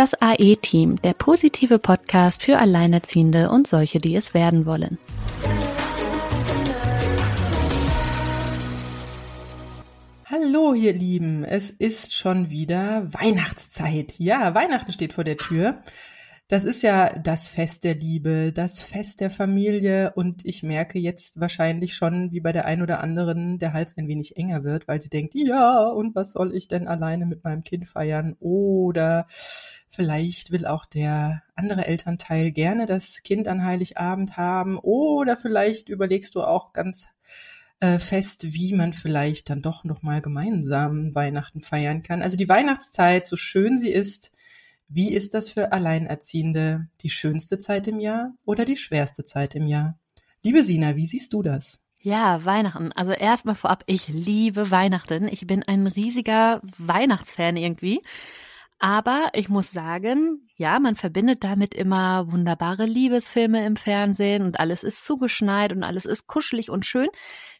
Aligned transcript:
Das 0.00 0.14
AE-Team, 0.14 1.02
der 1.02 1.12
positive 1.12 1.78
Podcast 1.78 2.42
für 2.42 2.58
Alleinerziehende 2.58 3.50
und 3.50 3.66
solche, 3.66 4.00
die 4.00 4.16
es 4.16 4.32
werden 4.32 4.64
wollen. 4.64 4.96
Hallo, 10.24 10.72
ihr 10.72 10.94
Lieben. 10.94 11.44
Es 11.44 11.68
ist 11.68 12.14
schon 12.14 12.48
wieder 12.48 13.12
Weihnachtszeit. 13.12 14.18
Ja, 14.18 14.54
Weihnachten 14.54 14.90
steht 14.90 15.12
vor 15.12 15.24
der 15.24 15.36
Tür. 15.36 15.82
Das 16.48 16.64
ist 16.64 16.82
ja 16.82 17.12
das 17.12 17.46
Fest 17.48 17.84
der 17.84 17.94
Liebe, 17.94 18.52
das 18.52 18.80
Fest 18.80 19.20
der 19.20 19.28
Familie 19.30 20.14
und 20.16 20.46
ich 20.46 20.62
merke 20.62 20.98
jetzt 20.98 21.38
wahrscheinlich 21.38 21.94
schon, 21.94 22.32
wie 22.32 22.40
bei 22.40 22.52
der 22.52 22.64
ein 22.64 22.82
oder 22.82 23.00
anderen 23.04 23.58
der 23.58 23.72
Hals 23.74 23.96
ein 23.98 24.08
wenig 24.08 24.36
enger 24.36 24.64
wird, 24.64 24.88
weil 24.88 25.00
sie 25.00 25.10
denkt, 25.10 25.34
ja, 25.34 25.84
und 25.90 26.16
was 26.16 26.32
soll 26.32 26.56
ich 26.56 26.66
denn 26.68 26.88
alleine 26.88 27.26
mit 27.26 27.44
meinem 27.44 27.62
Kind 27.62 27.86
feiern? 27.86 28.34
Oder 28.40 29.28
vielleicht 29.90 30.52
will 30.52 30.66
auch 30.66 30.84
der 30.84 31.42
andere 31.54 31.86
Elternteil 31.86 32.52
gerne 32.52 32.86
das 32.86 33.22
Kind 33.22 33.48
an 33.48 33.64
Heiligabend 33.64 34.36
haben 34.36 34.78
oder 34.78 35.36
vielleicht 35.36 35.88
überlegst 35.88 36.34
du 36.36 36.42
auch 36.42 36.72
ganz 36.72 37.08
äh, 37.80 37.98
fest, 37.98 38.52
wie 38.52 38.72
man 38.72 38.92
vielleicht 38.94 39.50
dann 39.50 39.62
doch 39.62 39.84
noch 39.84 40.02
mal 40.02 40.22
gemeinsam 40.22 41.14
Weihnachten 41.14 41.60
feiern 41.60 42.02
kann. 42.02 42.22
Also 42.22 42.36
die 42.36 42.48
Weihnachtszeit, 42.48 43.26
so 43.26 43.36
schön 43.36 43.76
sie 43.76 43.90
ist, 43.90 44.32
wie 44.88 45.12
ist 45.12 45.34
das 45.34 45.50
für 45.50 45.72
Alleinerziehende? 45.72 46.88
Die 47.00 47.10
schönste 47.10 47.58
Zeit 47.58 47.86
im 47.88 48.00
Jahr 48.00 48.34
oder 48.44 48.64
die 48.64 48.76
schwerste 48.76 49.24
Zeit 49.24 49.54
im 49.54 49.66
Jahr? 49.66 49.98
Liebe 50.42 50.62
Sina, 50.62 50.96
wie 50.96 51.06
siehst 51.06 51.32
du 51.32 51.42
das? 51.42 51.80
Ja, 51.98 52.44
Weihnachten. 52.44 52.92
Also 52.92 53.12
erstmal 53.12 53.54
vorab, 53.54 53.84
ich 53.86 54.08
liebe 54.08 54.70
Weihnachten. 54.70 55.28
Ich 55.28 55.46
bin 55.46 55.62
ein 55.62 55.86
riesiger 55.86 56.62
Weihnachtsfan 56.78 57.56
irgendwie. 57.56 58.00
Aber 58.82 59.28
ich 59.34 59.50
muss 59.50 59.72
sagen, 59.72 60.48
ja, 60.56 60.80
man 60.80 60.96
verbindet 60.96 61.44
damit 61.44 61.74
immer 61.74 62.32
wunderbare 62.32 62.86
Liebesfilme 62.86 63.66
im 63.66 63.76
Fernsehen 63.76 64.42
und 64.42 64.58
alles 64.58 64.82
ist 64.84 65.04
zugeschneit 65.04 65.72
und 65.72 65.82
alles 65.82 66.06
ist 66.06 66.26
kuschelig 66.26 66.70
und 66.70 66.86
schön. 66.86 67.08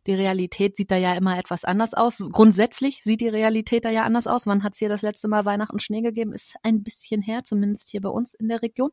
Die 0.07 0.15
Realität 0.15 0.79
sieht 0.79 0.91
da 0.91 0.97
ja 0.97 1.13
immer 1.13 1.39
etwas 1.39 1.65
anders 1.65 1.93
aus. 1.93 2.27
Grundsätzlich 2.33 3.03
sieht 3.05 3.21
die 3.21 3.29
Realität 3.29 3.85
da 3.85 3.91
ja 3.91 4.05
anders 4.05 4.27
aus. 4.27 4.47
Wann 4.47 4.63
hat 4.63 4.73
es 4.73 4.79
hier 4.79 4.89
das 4.89 5.03
letzte 5.03 5.29
Mal 5.29 5.45
Weihnachten 5.45 5.79
Schnee 5.79 6.01
gegeben? 6.01 6.33
Ist 6.33 6.55
ein 6.63 6.83
bisschen 6.83 7.21
her, 7.21 7.45
zumindest 7.45 7.91
hier 7.91 8.01
bei 8.01 8.09
uns 8.09 8.33
in 8.33 8.49
der 8.49 8.63
Region. 8.63 8.91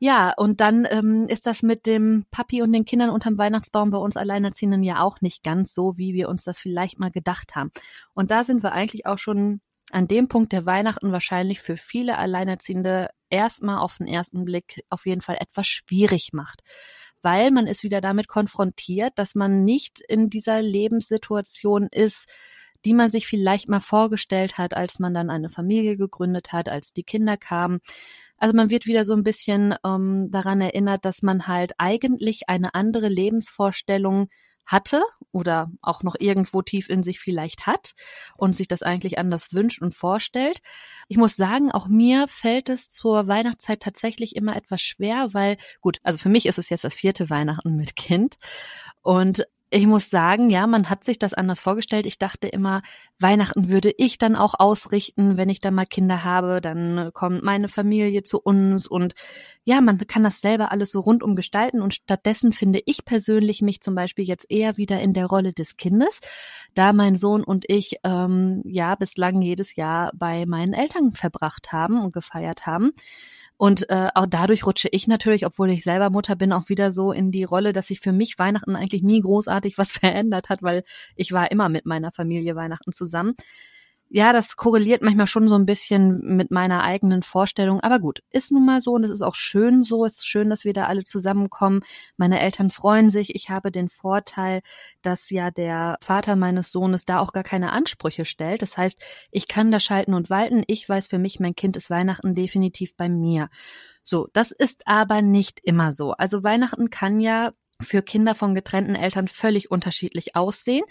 Ja, 0.00 0.34
und 0.36 0.60
dann 0.60 0.84
ähm, 0.90 1.26
ist 1.28 1.46
das 1.46 1.62
mit 1.62 1.86
dem 1.86 2.24
Papi 2.32 2.60
und 2.60 2.72
den 2.72 2.84
Kindern 2.84 3.10
unterm 3.10 3.38
Weihnachtsbaum 3.38 3.90
bei 3.90 3.98
uns 3.98 4.16
Alleinerziehenden 4.16 4.82
ja 4.82 5.00
auch 5.00 5.20
nicht 5.20 5.44
ganz 5.44 5.72
so, 5.72 5.96
wie 5.96 6.12
wir 6.12 6.28
uns 6.28 6.42
das 6.42 6.58
vielleicht 6.58 6.98
mal 6.98 7.12
gedacht 7.12 7.54
haben. 7.54 7.70
Und 8.14 8.32
da 8.32 8.42
sind 8.42 8.64
wir 8.64 8.72
eigentlich 8.72 9.06
auch 9.06 9.18
schon 9.18 9.60
an 9.96 10.08
dem 10.08 10.28
Punkt 10.28 10.52
der 10.52 10.66
Weihnachten 10.66 11.10
wahrscheinlich 11.10 11.60
für 11.60 11.78
viele 11.78 12.18
Alleinerziehende 12.18 13.08
erstmal 13.30 13.78
auf 13.78 13.96
den 13.96 14.06
ersten 14.06 14.44
Blick 14.44 14.84
auf 14.90 15.06
jeden 15.06 15.22
Fall 15.22 15.38
etwas 15.40 15.66
schwierig 15.66 16.34
macht. 16.34 16.60
Weil 17.22 17.50
man 17.50 17.66
ist 17.66 17.82
wieder 17.82 18.02
damit 18.02 18.28
konfrontiert, 18.28 19.14
dass 19.16 19.34
man 19.34 19.64
nicht 19.64 20.02
in 20.06 20.28
dieser 20.28 20.60
Lebenssituation 20.60 21.88
ist, 21.90 22.28
die 22.84 22.92
man 22.92 23.10
sich 23.10 23.26
vielleicht 23.26 23.70
mal 23.70 23.80
vorgestellt 23.80 24.58
hat, 24.58 24.76
als 24.76 24.98
man 24.98 25.14
dann 25.14 25.30
eine 25.30 25.48
Familie 25.48 25.96
gegründet 25.96 26.52
hat, 26.52 26.68
als 26.68 26.92
die 26.92 27.02
Kinder 27.02 27.38
kamen. 27.38 27.78
Also 28.36 28.54
man 28.54 28.68
wird 28.68 28.84
wieder 28.84 29.06
so 29.06 29.14
ein 29.14 29.22
bisschen 29.22 29.74
ähm, 29.82 30.28
daran 30.30 30.60
erinnert, 30.60 31.06
dass 31.06 31.22
man 31.22 31.46
halt 31.46 31.72
eigentlich 31.78 32.50
eine 32.50 32.74
andere 32.74 33.08
Lebensvorstellung 33.08 34.28
hatte 34.66 35.02
oder 35.32 35.70
auch 35.80 36.02
noch 36.02 36.16
irgendwo 36.18 36.62
tief 36.62 36.88
in 36.88 37.02
sich 37.02 37.20
vielleicht 37.20 37.66
hat 37.66 37.94
und 38.36 38.54
sich 38.54 38.68
das 38.68 38.82
eigentlich 38.82 39.18
anders 39.18 39.52
wünscht 39.52 39.80
und 39.80 39.94
vorstellt. 39.94 40.58
Ich 41.08 41.16
muss 41.16 41.36
sagen, 41.36 41.70
auch 41.70 41.88
mir 41.88 42.26
fällt 42.28 42.68
es 42.68 42.88
zur 42.88 43.28
Weihnachtszeit 43.28 43.80
tatsächlich 43.80 44.34
immer 44.34 44.56
etwas 44.56 44.82
schwer, 44.82 45.28
weil 45.32 45.56
gut, 45.80 45.98
also 46.02 46.18
für 46.18 46.28
mich 46.28 46.46
ist 46.46 46.58
es 46.58 46.68
jetzt 46.70 46.84
das 46.84 46.94
vierte 46.94 47.30
Weihnachten 47.30 47.76
mit 47.76 47.96
Kind 47.96 48.36
und 49.02 49.46
ich 49.76 49.86
muss 49.86 50.08
sagen, 50.08 50.48
ja, 50.48 50.66
man 50.66 50.88
hat 50.88 51.04
sich 51.04 51.18
das 51.18 51.34
anders 51.34 51.60
vorgestellt. 51.60 52.06
Ich 52.06 52.18
dachte 52.18 52.48
immer, 52.48 52.80
Weihnachten 53.18 53.68
würde 53.68 53.92
ich 53.98 54.16
dann 54.16 54.34
auch 54.34 54.54
ausrichten, 54.58 55.36
wenn 55.36 55.50
ich 55.50 55.60
dann 55.60 55.74
mal 55.74 55.84
Kinder 55.84 56.24
habe, 56.24 56.62
dann 56.62 57.10
kommt 57.12 57.42
meine 57.42 57.68
Familie 57.68 58.22
zu 58.22 58.40
uns 58.40 58.86
und 58.86 59.14
ja, 59.64 59.82
man 59.82 59.98
kann 59.98 60.24
das 60.24 60.40
selber 60.40 60.72
alles 60.72 60.92
so 60.92 61.00
rundum 61.00 61.36
gestalten 61.36 61.82
und 61.82 61.92
stattdessen 61.94 62.54
finde 62.54 62.80
ich 62.86 63.04
persönlich 63.04 63.60
mich 63.60 63.82
zum 63.82 63.94
Beispiel 63.94 64.24
jetzt 64.24 64.46
eher 64.48 64.78
wieder 64.78 64.98
in 65.02 65.12
der 65.12 65.26
Rolle 65.26 65.52
des 65.52 65.76
Kindes, 65.76 66.20
da 66.74 66.94
mein 66.94 67.14
Sohn 67.14 67.44
und 67.44 67.66
ich 67.68 67.96
ähm, 68.02 68.62
ja 68.64 68.94
bislang 68.94 69.42
jedes 69.42 69.76
Jahr 69.76 70.10
bei 70.14 70.46
meinen 70.46 70.72
Eltern 70.72 71.12
verbracht 71.12 71.72
haben 71.72 72.00
und 72.00 72.14
gefeiert 72.14 72.64
haben. 72.64 72.92
Und 73.58 73.88
äh, 73.88 74.08
auch 74.14 74.26
dadurch 74.26 74.66
rutsche 74.66 74.88
ich 74.90 75.06
natürlich, 75.06 75.46
obwohl 75.46 75.70
ich 75.70 75.82
selber 75.82 76.10
Mutter 76.10 76.36
bin, 76.36 76.52
auch 76.52 76.68
wieder 76.68 76.92
so 76.92 77.12
in 77.12 77.30
die 77.30 77.44
Rolle, 77.44 77.72
dass 77.72 77.86
sich 77.86 78.00
für 78.00 78.12
mich 78.12 78.38
Weihnachten 78.38 78.76
eigentlich 78.76 79.02
nie 79.02 79.20
großartig 79.20 79.78
was 79.78 79.92
verändert 79.92 80.48
hat, 80.48 80.62
weil 80.62 80.84
ich 81.14 81.32
war 81.32 81.50
immer 81.50 81.68
mit 81.68 81.86
meiner 81.86 82.12
Familie 82.12 82.54
Weihnachten 82.56 82.92
zusammen 82.92 83.34
ja, 84.08 84.32
das 84.32 84.56
korreliert 84.56 85.02
manchmal 85.02 85.26
schon 85.26 85.48
so 85.48 85.56
ein 85.56 85.66
bisschen 85.66 86.20
mit 86.20 86.52
meiner 86.52 86.84
eigenen 86.84 87.22
Vorstellung. 87.22 87.80
Aber 87.80 87.98
gut, 87.98 88.22
ist 88.30 88.52
nun 88.52 88.64
mal 88.64 88.80
so 88.80 88.92
und 88.92 89.04
es 89.04 89.10
ist 89.10 89.22
auch 89.22 89.34
schön 89.34 89.82
so. 89.82 90.04
Es 90.04 90.18
ist 90.18 90.26
schön, 90.28 90.48
dass 90.48 90.64
wir 90.64 90.72
da 90.72 90.86
alle 90.86 91.02
zusammenkommen. 91.02 91.80
Meine 92.16 92.40
Eltern 92.40 92.70
freuen 92.70 93.10
sich. 93.10 93.34
Ich 93.34 93.50
habe 93.50 93.72
den 93.72 93.88
Vorteil, 93.88 94.62
dass 95.02 95.28
ja 95.30 95.50
der 95.50 95.96
Vater 96.00 96.36
meines 96.36 96.70
Sohnes 96.70 97.04
da 97.04 97.18
auch 97.18 97.32
gar 97.32 97.42
keine 97.42 97.72
Ansprüche 97.72 98.24
stellt. 98.26 98.62
Das 98.62 98.78
heißt, 98.78 99.02
ich 99.32 99.48
kann 99.48 99.72
da 99.72 99.80
schalten 99.80 100.14
und 100.14 100.30
walten. 100.30 100.62
Ich 100.68 100.88
weiß 100.88 101.08
für 101.08 101.18
mich, 101.18 101.40
mein 101.40 101.56
Kind 101.56 101.76
ist 101.76 101.90
Weihnachten 101.90 102.34
definitiv 102.36 102.96
bei 102.96 103.08
mir. 103.08 103.48
So, 104.04 104.28
das 104.32 104.52
ist 104.52 104.86
aber 104.86 105.20
nicht 105.20 105.58
immer 105.64 105.92
so. 105.92 106.12
Also 106.12 106.44
Weihnachten 106.44 106.90
kann 106.90 107.18
ja 107.18 107.52
für 107.80 108.02
Kinder 108.02 108.34
von 108.34 108.54
getrennten 108.54 108.94
Eltern 108.94 109.28
völlig 109.28 109.70
unterschiedlich 109.70 110.36
aussehen. 110.36 110.84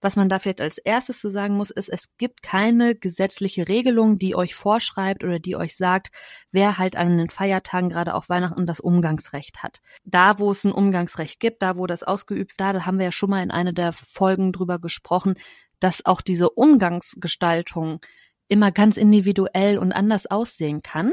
Was 0.00 0.16
man 0.16 0.28
da 0.28 0.38
vielleicht 0.38 0.60
als 0.60 0.78
erstes 0.78 1.20
zu 1.20 1.28
so 1.28 1.32
sagen 1.32 1.56
muss, 1.56 1.70
ist, 1.70 1.88
es 1.88 2.08
gibt 2.18 2.42
keine 2.42 2.94
gesetzliche 2.94 3.68
Regelung, 3.68 4.18
die 4.18 4.36
euch 4.36 4.54
vorschreibt 4.54 5.24
oder 5.24 5.38
die 5.38 5.56
euch 5.56 5.76
sagt, 5.76 6.08
wer 6.52 6.78
halt 6.78 6.96
an 6.96 7.18
den 7.18 7.30
Feiertagen, 7.30 7.88
gerade 7.88 8.14
auch 8.14 8.28
Weihnachten, 8.28 8.66
das 8.66 8.80
Umgangsrecht 8.80 9.62
hat. 9.62 9.80
Da, 10.04 10.38
wo 10.38 10.50
es 10.50 10.64
ein 10.64 10.72
Umgangsrecht 10.72 11.40
gibt, 11.40 11.62
da, 11.62 11.76
wo 11.76 11.86
das 11.86 12.02
ausgeübt 12.02 12.52
wird, 12.58 12.74
da 12.74 12.86
haben 12.86 12.98
wir 12.98 13.06
ja 13.06 13.12
schon 13.12 13.30
mal 13.30 13.42
in 13.42 13.50
einer 13.50 13.72
der 13.72 13.92
Folgen 13.92 14.52
drüber 14.52 14.78
gesprochen, 14.78 15.34
dass 15.80 16.06
auch 16.06 16.20
diese 16.20 16.50
Umgangsgestaltung 16.50 18.00
immer 18.48 18.72
ganz 18.72 18.96
individuell 18.96 19.78
und 19.78 19.92
anders 19.92 20.26
aussehen 20.26 20.82
kann. 20.82 21.12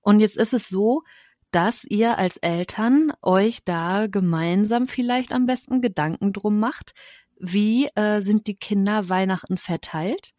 Und 0.00 0.20
jetzt 0.20 0.36
ist 0.36 0.52
es 0.52 0.68
so, 0.68 1.02
dass 1.50 1.84
ihr 1.84 2.16
als 2.16 2.36
Eltern 2.36 3.12
euch 3.22 3.64
da 3.64 4.06
gemeinsam 4.06 4.86
vielleicht 4.86 5.32
am 5.32 5.46
besten 5.46 5.80
Gedanken 5.80 6.32
drum 6.32 6.60
macht, 6.60 6.92
wie 7.40 7.88
äh, 7.94 8.20
sind 8.20 8.46
die 8.46 8.54
Kinder 8.54 9.08
Weihnachten 9.08 9.56
verteilt. 9.56 10.30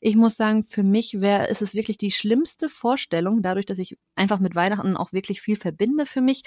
Ich 0.00 0.16
muss 0.16 0.36
sagen, 0.36 0.64
für 0.64 0.82
mich 0.82 1.20
wäre 1.20 1.48
ist 1.48 1.62
es 1.62 1.74
wirklich 1.74 1.98
die 1.98 2.10
schlimmste 2.10 2.68
Vorstellung, 2.68 3.42
dadurch, 3.42 3.66
dass 3.66 3.78
ich 3.78 3.96
einfach 4.14 4.38
mit 4.38 4.54
Weihnachten 4.54 4.96
auch 4.96 5.12
wirklich 5.12 5.40
viel 5.40 5.56
verbinde 5.56 6.06
für 6.06 6.20
mich, 6.20 6.42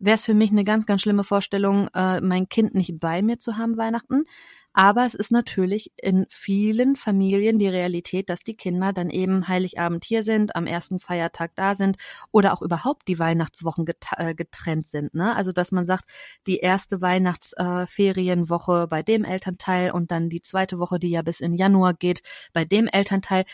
wäre 0.00 0.16
es 0.16 0.24
für 0.24 0.34
mich 0.34 0.50
eine 0.50 0.64
ganz, 0.64 0.86
ganz 0.86 1.02
schlimme 1.02 1.24
Vorstellung, 1.24 1.88
äh, 1.94 2.20
mein 2.20 2.48
Kind 2.48 2.74
nicht 2.74 2.98
bei 2.98 3.22
mir 3.22 3.38
zu 3.38 3.56
haben 3.56 3.76
Weihnachten. 3.76 4.24
Aber 4.72 5.04
es 5.04 5.14
ist 5.14 5.32
natürlich 5.32 5.92
in 5.96 6.26
vielen 6.30 6.94
Familien 6.94 7.58
die 7.58 7.66
Realität, 7.66 8.30
dass 8.30 8.44
die 8.44 8.54
Kinder 8.54 8.92
dann 8.92 9.10
eben 9.10 9.48
Heiligabend 9.48 10.04
hier 10.04 10.22
sind, 10.22 10.54
am 10.54 10.66
ersten 10.66 11.00
Feiertag 11.00 11.50
da 11.56 11.74
sind 11.74 11.96
oder 12.30 12.52
auch 12.52 12.62
überhaupt 12.62 13.08
die 13.08 13.18
Weihnachtswochen 13.18 13.84
äh, 14.16 14.34
getrennt 14.34 14.86
sind. 14.86 15.12
Ne? 15.12 15.34
Also 15.34 15.50
dass 15.50 15.72
man 15.72 15.86
sagt, 15.86 16.04
die 16.46 16.58
erste 16.58 17.00
Weihnachtsferienwoche 17.00 18.86
bei 18.88 19.02
dem 19.02 19.24
Elternteil 19.24 19.90
und 19.90 20.12
dann 20.12 20.28
die 20.28 20.42
zweite 20.42 20.78
Woche, 20.78 21.00
die 21.00 21.10
ja 21.10 21.22
bis 21.22 21.40
in 21.40 21.54
Januar 21.54 21.94
geht, 21.94 22.22
bei 22.52 22.64
dem 22.64 22.86
Elternteil 22.86 23.44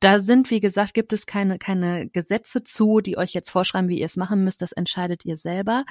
da 0.00 0.20
sind, 0.20 0.50
wie 0.50 0.60
gesagt, 0.60 0.94
gibt 0.94 1.12
es 1.12 1.26
keine, 1.26 1.58
keine 1.58 2.08
Gesetze 2.08 2.62
zu, 2.62 3.00
die 3.00 3.16
euch 3.16 3.32
jetzt 3.32 3.50
vorschreiben, 3.50 3.88
wie 3.88 4.00
ihr 4.00 4.06
es 4.06 4.16
machen 4.16 4.44
müsst. 4.44 4.60
Das 4.60 4.72
entscheidet 4.72 5.24
ihr 5.24 5.36
selber. 5.36 5.84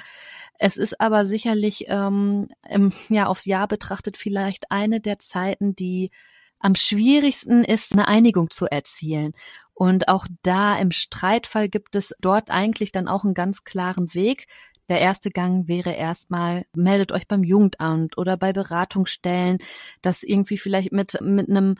Es 0.58 0.76
ist 0.76 1.00
aber 1.00 1.26
sicherlich 1.26 1.86
ähm, 1.88 2.48
im, 2.68 2.92
ja, 3.08 3.26
aufs 3.26 3.46
Jahr 3.46 3.66
betrachtet 3.66 4.16
vielleicht 4.16 4.70
eine 4.70 5.00
der 5.00 5.18
Zeiten, 5.18 5.74
die 5.74 6.10
am 6.58 6.74
schwierigsten 6.74 7.64
ist, 7.64 7.92
eine 7.92 8.08
Einigung 8.08 8.50
zu 8.50 8.66
erzielen. 8.66 9.32
Und 9.74 10.08
auch 10.08 10.26
da 10.42 10.78
im 10.78 10.90
Streitfall 10.90 11.68
gibt 11.68 11.94
es 11.96 12.14
dort 12.20 12.50
eigentlich 12.50 12.92
dann 12.92 13.08
auch 13.08 13.24
einen 13.24 13.34
ganz 13.34 13.64
klaren 13.64 14.14
Weg. 14.14 14.46
Der 14.88 15.00
erste 15.00 15.30
Gang 15.30 15.66
wäre 15.68 15.92
erstmal, 15.92 16.64
meldet 16.74 17.10
euch 17.12 17.26
beim 17.26 17.42
Jugendamt 17.42 18.16
oder 18.18 18.36
bei 18.36 18.52
Beratungsstellen, 18.52 19.58
das 20.00 20.22
irgendwie 20.22 20.58
vielleicht 20.58 20.92
mit, 20.92 21.20
mit 21.20 21.50
einem 21.50 21.76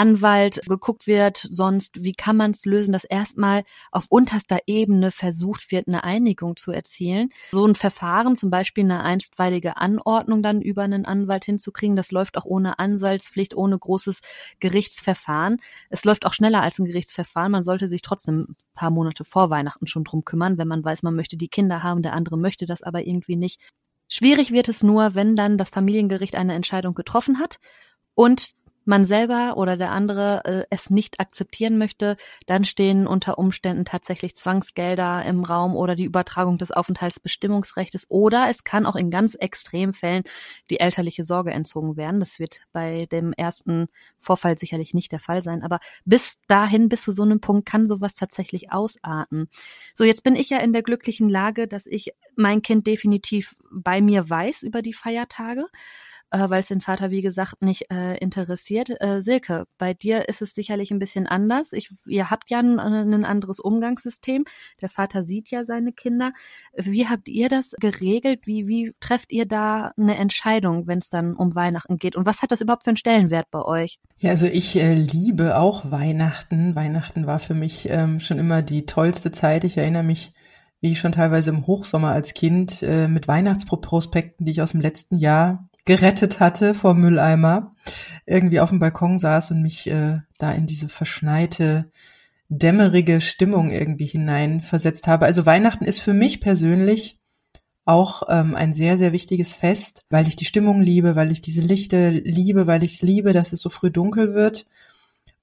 Anwalt 0.00 0.62
geguckt 0.66 1.06
wird, 1.06 1.46
sonst 1.50 2.02
wie 2.02 2.14
kann 2.14 2.34
man 2.34 2.52
es 2.52 2.64
lösen, 2.64 2.92
dass 2.92 3.04
erstmal 3.04 3.64
auf 3.92 4.06
unterster 4.08 4.60
Ebene 4.66 5.10
versucht 5.10 5.70
wird, 5.70 5.88
eine 5.88 6.04
Einigung 6.04 6.56
zu 6.56 6.70
erzielen. 6.72 7.28
So 7.52 7.66
ein 7.66 7.74
Verfahren, 7.74 8.34
zum 8.34 8.48
Beispiel 8.48 8.84
eine 8.84 9.02
einstweilige 9.02 9.76
Anordnung 9.76 10.42
dann 10.42 10.62
über 10.62 10.84
einen 10.84 11.04
Anwalt 11.04 11.44
hinzukriegen, 11.44 11.96
das 11.96 12.12
läuft 12.12 12.38
auch 12.38 12.46
ohne 12.46 12.78
Anwaltspflicht, 12.78 13.54
ohne 13.54 13.78
großes 13.78 14.22
Gerichtsverfahren. 14.58 15.58
Es 15.90 16.06
läuft 16.06 16.24
auch 16.24 16.32
schneller 16.32 16.62
als 16.62 16.78
ein 16.78 16.86
Gerichtsverfahren. 16.86 17.52
Man 17.52 17.64
sollte 17.64 17.86
sich 17.86 18.00
trotzdem 18.00 18.46
ein 18.48 18.56
paar 18.72 18.90
Monate 18.90 19.26
vor 19.26 19.50
Weihnachten 19.50 19.86
schon 19.86 20.04
drum 20.04 20.24
kümmern, 20.24 20.56
wenn 20.56 20.68
man 20.68 20.82
weiß, 20.82 21.02
man 21.02 21.14
möchte 21.14 21.36
die 21.36 21.48
Kinder 21.48 21.82
haben, 21.82 22.00
der 22.00 22.14
andere 22.14 22.38
möchte 22.38 22.64
das 22.64 22.80
aber 22.80 23.06
irgendwie 23.06 23.36
nicht. 23.36 23.60
Schwierig 24.08 24.50
wird 24.50 24.70
es 24.70 24.82
nur, 24.82 25.14
wenn 25.14 25.36
dann 25.36 25.58
das 25.58 25.68
Familiengericht 25.68 26.36
eine 26.36 26.54
Entscheidung 26.54 26.94
getroffen 26.94 27.38
hat 27.38 27.58
und 28.14 28.52
man 28.90 29.06
selber 29.06 29.56
oder 29.56 29.78
der 29.78 29.92
andere 29.92 30.42
äh, 30.44 30.64
es 30.68 30.90
nicht 30.90 31.20
akzeptieren 31.20 31.78
möchte, 31.78 32.16
dann 32.46 32.64
stehen 32.64 33.06
unter 33.06 33.38
Umständen 33.38 33.86
tatsächlich 33.86 34.34
Zwangsgelder 34.36 35.24
im 35.24 35.42
Raum 35.44 35.74
oder 35.74 35.94
die 35.94 36.04
Übertragung 36.04 36.58
des 36.58 36.72
Aufenthaltsbestimmungsrechts 36.72 38.06
oder 38.10 38.48
es 38.50 38.64
kann 38.64 38.84
auch 38.84 38.96
in 38.96 39.10
ganz 39.10 39.34
extremen 39.34 39.94
Fällen 39.94 40.24
die 40.68 40.80
elterliche 40.80 41.24
Sorge 41.24 41.52
entzogen 41.52 41.96
werden. 41.96 42.20
Das 42.20 42.38
wird 42.38 42.60
bei 42.72 43.06
dem 43.06 43.32
ersten 43.32 43.86
Vorfall 44.18 44.58
sicherlich 44.58 44.92
nicht 44.92 45.12
der 45.12 45.20
Fall 45.20 45.42
sein, 45.42 45.62
aber 45.62 45.78
bis 46.04 46.38
dahin, 46.48 46.88
bis 46.88 47.02
zu 47.02 47.12
so 47.12 47.22
einem 47.22 47.40
Punkt 47.40 47.66
kann 47.66 47.86
sowas 47.86 48.14
tatsächlich 48.14 48.72
ausarten. 48.72 49.48
So, 49.94 50.04
jetzt 50.04 50.24
bin 50.24 50.34
ich 50.34 50.50
ja 50.50 50.58
in 50.58 50.72
der 50.72 50.82
glücklichen 50.82 51.28
Lage, 51.28 51.68
dass 51.68 51.86
ich 51.86 52.12
mein 52.34 52.60
Kind 52.60 52.86
definitiv 52.88 53.54
bei 53.70 54.00
mir 54.00 54.28
weiß 54.28 54.64
über 54.64 54.82
die 54.82 54.94
Feiertage 54.94 55.66
äh, 56.30 56.48
weil 56.48 56.60
es 56.60 56.68
den 56.68 56.80
Vater, 56.80 57.10
wie 57.10 57.22
gesagt, 57.22 57.62
nicht 57.62 57.90
äh, 57.90 58.16
interessiert. 58.18 58.90
Äh, 59.00 59.22
Silke, 59.22 59.66
bei 59.78 59.94
dir 59.94 60.28
ist 60.28 60.42
es 60.42 60.54
sicherlich 60.54 60.90
ein 60.90 60.98
bisschen 60.98 61.26
anders. 61.26 61.72
Ich, 61.72 61.90
ihr 62.06 62.30
habt 62.30 62.50
ja 62.50 62.60
ein, 62.60 62.78
ein 62.78 63.24
anderes 63.24 63.60
Umgangssystem. 63.60 64.44
Der 64.80 64.88
Vater 64.88 65.24
sieht 65.24 65.50
ja 65.50 65.64
seine 65.64 65.92
Kinder. 65.92 66.32
Wie 66.74 67.08
habt 67.08 67.28
ihr 67.28 67.48
das 67.48 67.74
geregelt? 67.80 68.46
Wie, 68.46 68.68
wie 68.68 68.94
trefft 69.00 69.32
ihr 69.32 69.46
da 69.46 69.92
eine 69.96 70.16
Entscheidung, 70.16 70.86
wenn 70.86 70.98
es 70.98 71.08
dann 71.08 71.34
um 71.34 71.54
Weihnachten 71.54 71.98
geht? 71.98 72.16
Und 72.16 72.26
was 72.26 72.42
hat 72.42 72.50
das 72.50 72.60
überhaupt 72.60 72.84
für 72.84 72.90
einen 72.90 72.96
Stellenwert 72.96 73.50
bei 73.50 73.62
euch? 73.62 73.98
Ja, 74.18 74.30
also 74.30 74.46
ich 74.46 74.76
äh, 74.76 74.94
liebe 74.94 75.58
auch 75.58 75.90
Weihnachten. 75.90 76.74
Weihnachten 76.74 77.26
war 77.26 77.38
für 77.38 77.54
mich 77.54 77.88
ähm, 77.90 78.20
schon 78.20 78.38
immer 78.38 78.62
die 78.62 78.86
tollste 78.86 79.30
Zeit. 79.30 79.64
Ich 79.64 79.76
erinnere 79.76 80.04
mich 80.04 80.32
wie 80.80 80.92
ich 80.92 80.98
schon 80.98 81.12
teilweise 81.12 81.50
im 81.50 81.66
Hochsommer 81.66 82.08
als 82.08 82.34
Kind 82.34 82.82
äh, 82.82 83.06
mit 83.06 83.28
Weihnachtsprospekten, 83.28 84.46
die 84.46 84.52
ich 84.52 84.62
aus 84.62 84.72
dem 84.72 84.80
letzten 84.80 85.18
Jahr 85.18 85.68
gerettet 85.84 86.40
hatte 86.40 86.74
vom 86.74 87.00
Mülleimer, 87.00 87.74
irgendwie 88.26 88.60
auf 88.60 88.70
dem 88.70 88.78
Balkon 88.78 89.18
saß 89.18 89.52
und 89.52 89.62
mich 89.62 89.88
äh, 89.88 90.18
da 90.38 90.52
in 90.52 90.66
diese 90.66 90.88
verschneite, 90.88 91.90
dämmerige 92.48 93.20
Stimmung 93.20 93.70
irgendwie 93.70 94.06
hineinversetzt 94.06 95.06
habe. 95.06 95.26
Also 95.26 95.46
Weihnachten 95.46 95.84
ist 95.84 96.00
für 96.00 96.14
mich 96.14 96.40
persönlich 96.40 97.18
auch 97.84 98.22
ähm, 98.28 98.54
ein 98.54 98.74
sehr, 98.74 98.98
sehr 98.98 99.12
wichtiges 99.12 99.54
Fest, 99.54 100.02
weil 100.10 100.28
ich 100.28 100.36
die 100.36 100.44
Stimmung 100.44 100.80
liebe, 100.80 101.16
weil 101.16 101.32
ich 101.32 101.40
diese 101.40 101.62
Lichter 101.62 102.10
liebe, 102.10 102.66
weil 102.66 102.82
ich 102.82 102.94
es 102.94 103.02
liebe, 103.02 103.32
dass 103.32 103.52
es 103.52 103.60
so 103.60 103.68
früh 103.68 103.90
dunkel 103.90 104.34
wird. 104.34 104.66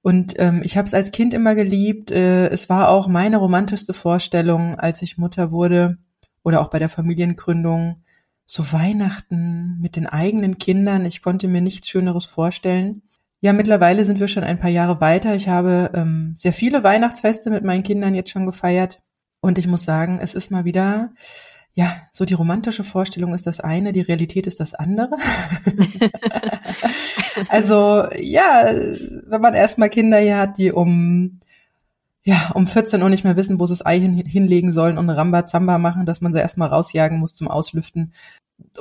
Und 0.01 0.35
ähm, 0.37 0.61
ich 0.63 0.77
habe 0.77 0.85
es 0.85 0.93
als 0.93 1.11
Kind 1.11 1.33
immer 1.33 1.55
geliebt. 1.55 2.11
Äh, 2.11 2.47
es 2.49 2.69
war 2.69 2.89
auch 2.89 3.07
meine 3.07 3.37
romantischste 3.37 3.93
Vorstellung, 3.93 4.75
als 4.79 5.01
ich 5.01 5.17
Mutter 5.17 5.51
wurde 5.51 5.97
oder 6.43 6.61
auch 6.61 6.69
bei 6.69 6.79
der 6.79 6.89
Familiengründung, 6.89 8.03
so 8.47 8.71
Weihnachten 8.71 9.77
mit 9.81 9.97
den 9.97 10.07
eigenen 10.07 10.57
Kindern. 10.57 11.05
Ich 11.05 11.21
konnte 11.21 11.49
mir 11.49 11.61
nichts 11.61 11.89
Schöneres 11.89 12.25
vorstellen. 12.25 13.03
Ja, 13.41 13.53
mittlerweile 13.53 14.05
sind 14.05 14.19
wir 14.19 14.29
schon 14.29 14.45
ein 14.45 14.57
paar 14.57 14.69
Jahre 14.69 15.01
weiter. 15.01 15.35
Ich 15.35 15.49
habe 15.49 15.91
ähm, 15.94 16.33
sehr 16.35 16.53
viele 16.53 16.83
Weihnachtsfeste 16.83 17.49
mit 17.49 17.63
meinen 17.63 17.83
Kindern 17.83 18.15
jetzt 18.15 18.31
schon 18.31 18.45
gefeiert. 18.45 18.99
Und 19.41 19.57
ich 19.57 19.67
muss 19.67 19.83
sagen, 19.83 20.17
es 20.21 20.33
ist 20.33 20.49
mal 20.49 20.65
wieder, 20.65 21.11
ja, 21.73 21.95
so 22.11 22.25
die 22.25 22.33
romantische 22.33 22.85
Vorstellung 22.85 23.33
ist 23.35 23.45
das 23.45 23.59
eine, 23.59 23.91
die 23.94 24.01
Realität 24.01 24.47
ist 24.47 24.59
das 24.61 24.73
andere. 24.73 25.17
also, 27.49 28.07
ja, 28.17 28.71
wenn 29.27 29.41
man 29.41 29.53
erstmal 29.53 29.89
Kinder 29.89 30.19
hier 30.19 30.38
hat, 30.38 30.57
die 30.57 30.71
um 30.71 31.39
ja, 32.27 32.51
um 32.56 32.68
14 32.68 33.01
Uhr 33.01 33.09
nicht 33.09 33.24
mehr 33.24 33.38
wissen, 33.38 33.57
wo 33.57 33.65
sie 33.65 33.71
das 33.71 33.85
Ei 33.85 34.01
hin, 34.01 34.13
hinlegen 34.18 34.74
sollen 34.74 34.97
und 34.97 35.09
Rambazamba 35.09 35.77
machen, 35.77 36.06
dass 36.06 36.19
man 36.19 36.33
sie 36.33 36.41
erstmal 36.41 36.68
rausjagen 36.68 37.18
muss 37.19 37.33
zum 37.33 37.47
Auslüften. 37.47 38.12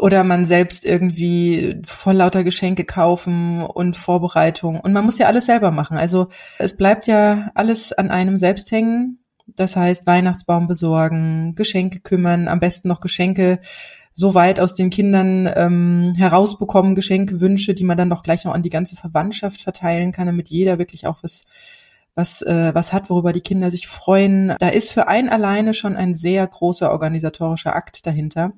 Oder 0.01 0.25
man 0.25 0.45
selbst 0.45 0.85
irgendwie 0.85 1.81
voll 1.87 2.17
lauter 2.17 2.43
Geschenke 2.43 2.85
kaufen 2.85 3.63
und 3.63 3.95
Vorbereitung. 3.95 4.81
Und 4.81 4.93
man 4.93 5.05
muss 5.05 5.19
ja 5.19 5.29
alles 5.29 5.47
selber 5.47 5.71
machen. 5.71 5.97
Also 5.97 6.27
es 6.59 6.77
bleibt 6.77 7.07
ja 7.07 7.53
alles 7.55 7.93
an 7.93 8.11
einem 8.11 8.37
selbst 8.37 8.73
hängen. 8.73 9.21
Das 9.47 9.77
heißt, 9.77 10.09
Weihnachtsbaum 10.09 10.67
besorgen, 10.67 11.55
Geschenke 11.55 12.01
kümmern, 12.01 12.49
am 12.49 12.59
besten 12.59 12.89
noch 12.89 12.99
Geschenke 12.99 13.61
so 14.13 14.35
weit 14.35 14.59
aus 14.59 14.75
den 14.75 14.91
Kindern 14.91 15.49
ähm, 15.55 16.15
herausbekommen, 16.17 16.97
Geschenke, 16.97 17.41
Wünsche, 17.41 17.75
die 17.75 17.85
man 17.85 17.97
dann 17.97 18.11
doch 18.11 18.25
gleich 18.25 18.45
noch 18.45 18.55
an 18.55 18.63
die 18.63 18.71
ganze 18.71 18.97
Verwandtschaft 18.97 19.61
verteilen 19.61 20.11
kann, 20.11 20.27
damit 20.27 20.49
jeder 20.49 20.81
wirklich 20.81 21.07
auch 21.07 21.23
was 21.23 21.45
was, 22.17 22.43
äh, 22.43 22.75
was 22.75 22.93
hat, 22.93 23.11
worüber 23.11 23.33
die 23.33 23.43
Kinder 23.43 23.71
sich 23.71 23.87
freuen. 23.87 24.55
Da 24.59 24.71
ist 24.71 24.91
für 24.91 25.07
einen 25.07 25.29
alleine 25.29 25.75
schon 25.75 25.97
ein 25.97 26.15
sehr 26.15 26.47
großer 26.47 26.91
organisatorischer 26.91 27.77
Akt 27.77 28.07
dahinter. 28.07 28.53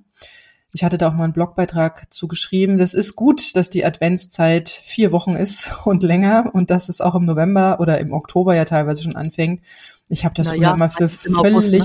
Ich 0.72 0.84
hatte 0.84 0.96
da 0.96 1.08
auch 1.08 1.14
mal 1.14 1.25
einen 1.25 1.32
Blogbeitrag 1.32 2.12
zu 2.12 2.28
geschrieben. 2.28 2.78
Das 2.78 2.94
ist 2.94 3.16
gut, 3.16 3.56
dass 3.56 3.69
die 3.69 3.84
Adventszeit 3.84 4.69
vier 4.69 5.10
Wochen 5.10 5.34
ist 5.34 5.72
und 5.84 6.05
länger 6.05 6.50
und 6.52 6.70
dass 6.70 6.88
es 6.88 7.00
auch 7.00 7.16
im 7.16 7.25
November 7.25 7.81
oder 7.81 7.99
im 7.99 8.12
Oktober 8.12 8.55
ja 8.55 8.64
teilweise 8.64 9.02
schon 9.02 9.16
anfängt. 9.16 9.62
Ich 10.08 10.25
habe 10.25 10.34
das 10.34 10.52
Na 10.52 10.55
ja, 10.55 10.75
immer 10.75 10.88
für 10.88 11.08
völlig, 11.08 11.37
August, 11.37 11.72
ne? 11.72 11.82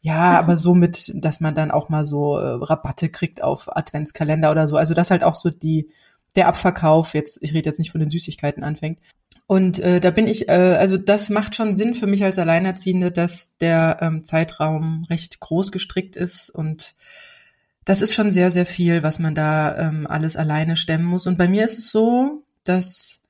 ja, 0.00 0.38
aber 0.38 0.56
so 0.56 0.74
mit, 0.74 1.12
dass 1.14 1.40
man 1.40 1.54
dann 1.54 1.70
auch 1.70 1.90
mal 1.90 2.06
so 2.06 2.38
äh, 2.38 2.64
Rabatte 2.64 3.10
kriegt 3.10 3.42
auf 3.42 3.76
Adventskalender 3.76 4.50
oder 4.50 4.68
so. 4.68 4.76
Also 4.76 4.94
das 4.94 5.10
halt 5.10 5.22
auch 5.22 5.34
so 5.34 5.50
die 5.50 5.90
der 6.36 6.48
Abverkauf 6.48 7.14
jetzt, 7.14 7.38
ich 7.40 7.54
rede 7.54 7.68
jetzt 7.68 7.78
nicht 7.78 7.92
von 7.92 8.00
den 8.00 8.10
Süßigkeiten 8.10 8.64
anfängt. 8.64 8.98
Und 9.46 9.78
äh, 9.78 10.00
da 10.00 10.10
bin 10.10 10.26
ich, 10.26 10.48
äh, 10.48 10.52
also 10.52 10.96
das 10.96 11.28
macht 11.28 11.54
schon 11.54 11.74
Sinn 11.74 11.94
für 11.94 12.06
mich 12.06 12.24
als 12.24 12.38
Alleinerziehende, 12.38 13.10
dass 13.12 13.56
der 13.58 13.98
ähm, 14.00 14.24
Zeitraum 14.24 15.04
recht 15.10 15.40
groß 15.40 15.70
gestrickt 15.70 16.16
ist 16.16 16.50
und 16.50 16.94
das 17.84 18.00
ist 18.00 18.14
schon 18.14 18.30
sehr, 18.30 18.50
sehr 18.50 18.66
viel, 18.66 19.02
was 19.02 19.18
man 19.18 19.34
da 19.34 19.76
ähm, 19.76 20.06
alles 20.06 20.36
alleine 20.36 20.76
stemmen 20.76 21.04
muss. 21.04 21.26
Und 21.26 21.36
bei 21.36 21.48
mir 21.48 21.64
ist 21.64 21.78
es 21.78 21.90
so, 21.90 22.42
dass 22.64 23.20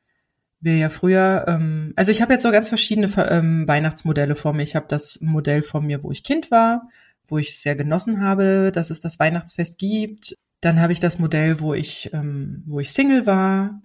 wir 0.61 0.77
ja 0.77 0.89
früher, 0.89 1.45
ähm, 1.49 1.93
also 1.97 2.11
ich 2.11 2.23
habe 2.23 2.33
jetzt 2.33 2.43
so 2.43 2.53
ganz 2.53 2.69
verschiedene 2.69 3.11
ähm, 3.29 3.67
Weihnachtsmodelle 3.67 4.37
vor 4.37 4.53
mir. 4.53 4.63
Ich 4.63 4.77
habe 4.77 4.87
das 4.89 5.19
Modell 5.21 5.63
vor 5.63 5.81
mir, 5.81 6.03
wo 6.03 6.11
ich 6.13 6.23
Kind 6.23 6.51
war, 6.51 6.89
wo 7.27 7.39
ich 7.39 7.51
es 7.51 7.63
sehr 7.63 7.75
genossen 7.75 8.23
habe, 8.23 8.71
dass 8.73 8.91
es 8.91 9.01
das 9.01 9.19
Weihnachtsfest 9.19 9.79
gibt. 9.79 10.37
Dann 10.65 10.81
habe 10.81 10.95
ich 10.95 11.01
das 11.01 11.19
Modell, 11.19 11.61
wo 11.61 11.75
ich, 11.75 12.11
ähm, 12.15 12.63
wo 12.67 12.81
ich 12.81 12.93
Single 12.93 13.27
war, 13.27 13.83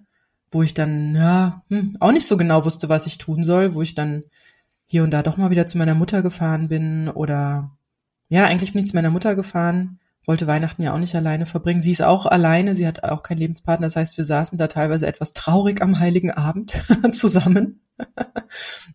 wo 0.50 0.62
ich 0.62 0.72
dann 0.72 1.14
ja 1.14 1.62
hm, 1.68 1.98
auch 2.00 2.12
nicht 2.12 2.26
so 2.26 2.38
genau 2.38 2.64
wusste, 2.64 2.88
was 2.88 3.06
ich 3.06 3.18
tun 3.18 3.44
soll, 3.44 3.74
wo 3.74 3.82
ich 3.82 3.94
dann 3.94 4.24
hier 4.86 5.04
und 5.04 5.10
da 5.10 5.22
doch 5.22 5.36
mal 5.36 5.50
wieder 5.50 5.66
zu 5.66 5.76
meiner 5.76 5.94
Mutter 5.94 6.22
gefahren 6.22 6.68
bin 6.68 7.08
oder 7.08 7.76
ja, 8.30 8.46
eigentlich 8.46 8.72
bin 8.72 8.82
ich 8.82 8.88
zu 8.88 8.96
meiner 8.96 9.10
Mutter 9.10 9.36
gefahren, 9.36 10.00
wollte 10.30 10.46
Weihnachten 10.46 10.82
ja 10.82 10.94
auch 10.94 10.98
nicht 11.00 11.16
alleine 11.16 11.44
verbringen. 11.44 11.80
Sie 11.80 11.90
ist 11.90 12.02
auch 12.02 12.24
alleine, 12.24 12.76
sie 12.76 12.86
hat 12.86 13.02
auch 13.02 13.24
keinen 13.24 13.38
Lebenspartner, 13.38 13.88
das 13.88 13.96
heißt, 13.96 14.16
wir 14.16 14.24
saßen 14.24 14.58
da 14.58 14.68
teilweise 14.68 15.08
etwas 15.08 15.32
traurig 15.32 15.82
am 15.82 15.98
heiligen 15.98 16.30
Abend 16.30 16.70
zusammen. 17.12 17.80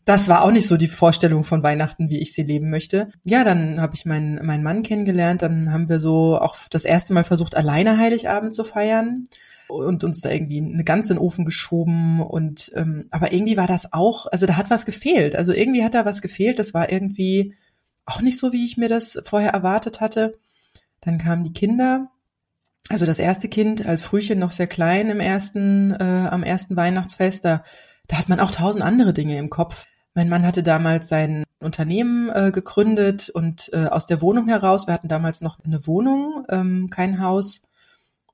Das 0.05 0.29
war 0.29 0.43
auch 0.43 0.51
nicht 0.51 0.65
so 0.65 0.77
die 0.77 0.87
Vorstellung 0.87 1.43
von 1.43 1.61
Weihnachten, 1.61 2.09
wie 2.09 2.19
ich 2.19 2.33
sie 2.33 2.43
leben 2.43 2.69
möchte. 2.69 3.09
Ja, 3.25 3.43
dann 3.43 3.81
habe 3.81 3.95
ich 3.95 4.05
meinen, 4.05 4.45
meinen 4.45 4.63
Mann 4.63 4.81
kennengelernt, 4.81 5.41
dann 5.41 5.73
haben 5.73 5.89
wir 5.89 5.99
so 5.99 6.39
auch 6.39 6.55
das 6.69 6.85
erste 6.85 7.13
Mal 7.13 7.25
versucht, 7.25 7.57
alleine 7.57 7.97
Heiligabend 7.97 8.53
zu 8.53 8.63
feiern 8.63 9.25
und 9.67 10.05
uns 10.05 10.21
da 10.21 10.29
irgendwie 10.29 10.61
eine 10.61 10.85
ganze 10.85 11.11
in 11.11 11.17
den 11.17 11.25
Ofen 11.25 11.43
geschoben 11.43 12.21
und 12.21 12.71
ähm, 12.75 13.07
aber 13.11 13.33
irgendwie 13.33 13.57
war 13.57 13.67
das 13.67 13.91
auch, 13.91 14.27
also 14.27 14.45
da 14.45 14.55
hat 14.55 14.69
was 14.69 14.85
gefehlt. 14.85 15.35
Also 15.35 15.51
irgendwie 15.51 15.83
hat 15.83 15.95
da 15.95 16.05
was 16.05 16.21
gefehlt. 16.21 16.59
Das 16.59 16.73
war 16.73 16.89
irgendwie 16.89 17.55
auch 18.05 18.21
nicht 18.21 18.37
so, 18.37 18.53
wie 18.53 18.63
ich 18.63 18.77
mir 18.77 18.87
das 18.87 19.21
vorher 19.25 19.51
erwartet 19.51 19.99
hatte. 19.99 20.39
Dann 21.05 21.17
kamen 21.19 21.43
die 21.43 21.53
Kinder. 21.53 22.09
Also 22.89 23.05
das 23.05 23.19
erste 23.19 23.47
Kind 23.47 23.85
als 23.85 24.03
Frühchen 24.03 24.39
noch 24.39 24.51
sehr 24.51 24.67
klein 24.67 25.09
im 25.09 25.19
ersten, 25.19 25.91
äh, 25.91 26.27
am 26.29 26.43
ersten 26.43 26.75
Weihnachtsfest, 26.75 27.45
da, 27.45 27.63
da 28.07 28.17
hat 28.17 28.29
man 28.29 28.39
auch 28.39 28.51
tausend 28.51 28.83
andere 28.83 29.13
Dinge 29.13 29.37
im 29.37 29.49
Kopf. 29.49 29.85
Mein 30.13 30.29
Mann 30.29 30.45
hatte 30.45 30.63
damals 30.63 31.07
sein 31.07 31.43
Unternehmen 31.59 32.29
äh, 32.29 32.51
gegründet 32.51 33.29
und 33.29 33.71
äh, 33.73 33.85
aus 33.85 34.05
der 34.05 34.21
Wohnung 34.21 34.47
heraus, 34.47 34.87
wir 34.87 34.93
hatten 34.93 35.07
damals 35.07 35.41
noch 35.41 35.59
eine 35.63 35.87
Wohnung, 35.87 36.45
ähm, 36.49 36.89
kein 36.89 37.21
Haus, 37.21 37.63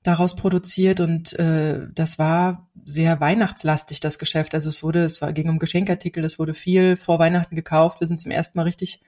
daraus 0.04 0.36
produziert 0.36 1.00
und 1.00 1.38
äh, 1.40 1.88
das 1.94 2.20
war 2.20 2.70
sehr 2.84 3.20
weihnachtslastig, 3.20 4.00
das 4.00 4.18
Geschäft. 4.18 4.54
Also 4.54 4.70
es 4.70 4.84
wurde, 4.84 5.04
es 5.04 5.22
war, 5.22 5.32
ging 5.32 5.50
um 5.50 5.60
Geschenkartikel, 5.60 6.24
es 6.26 6.40
wurde 6.40 6.54
viel 6.54 6.98
vor 6.98 7.20
Weihnachten 7.20 7.56
gekauft. 7.56 8.00
Wir 8.00 8.08
sind 8.08 8.20
zum 8.20 8.32
ersten 8.32 8.58
Mal 8.58 8.64
richtig 8.64 9.02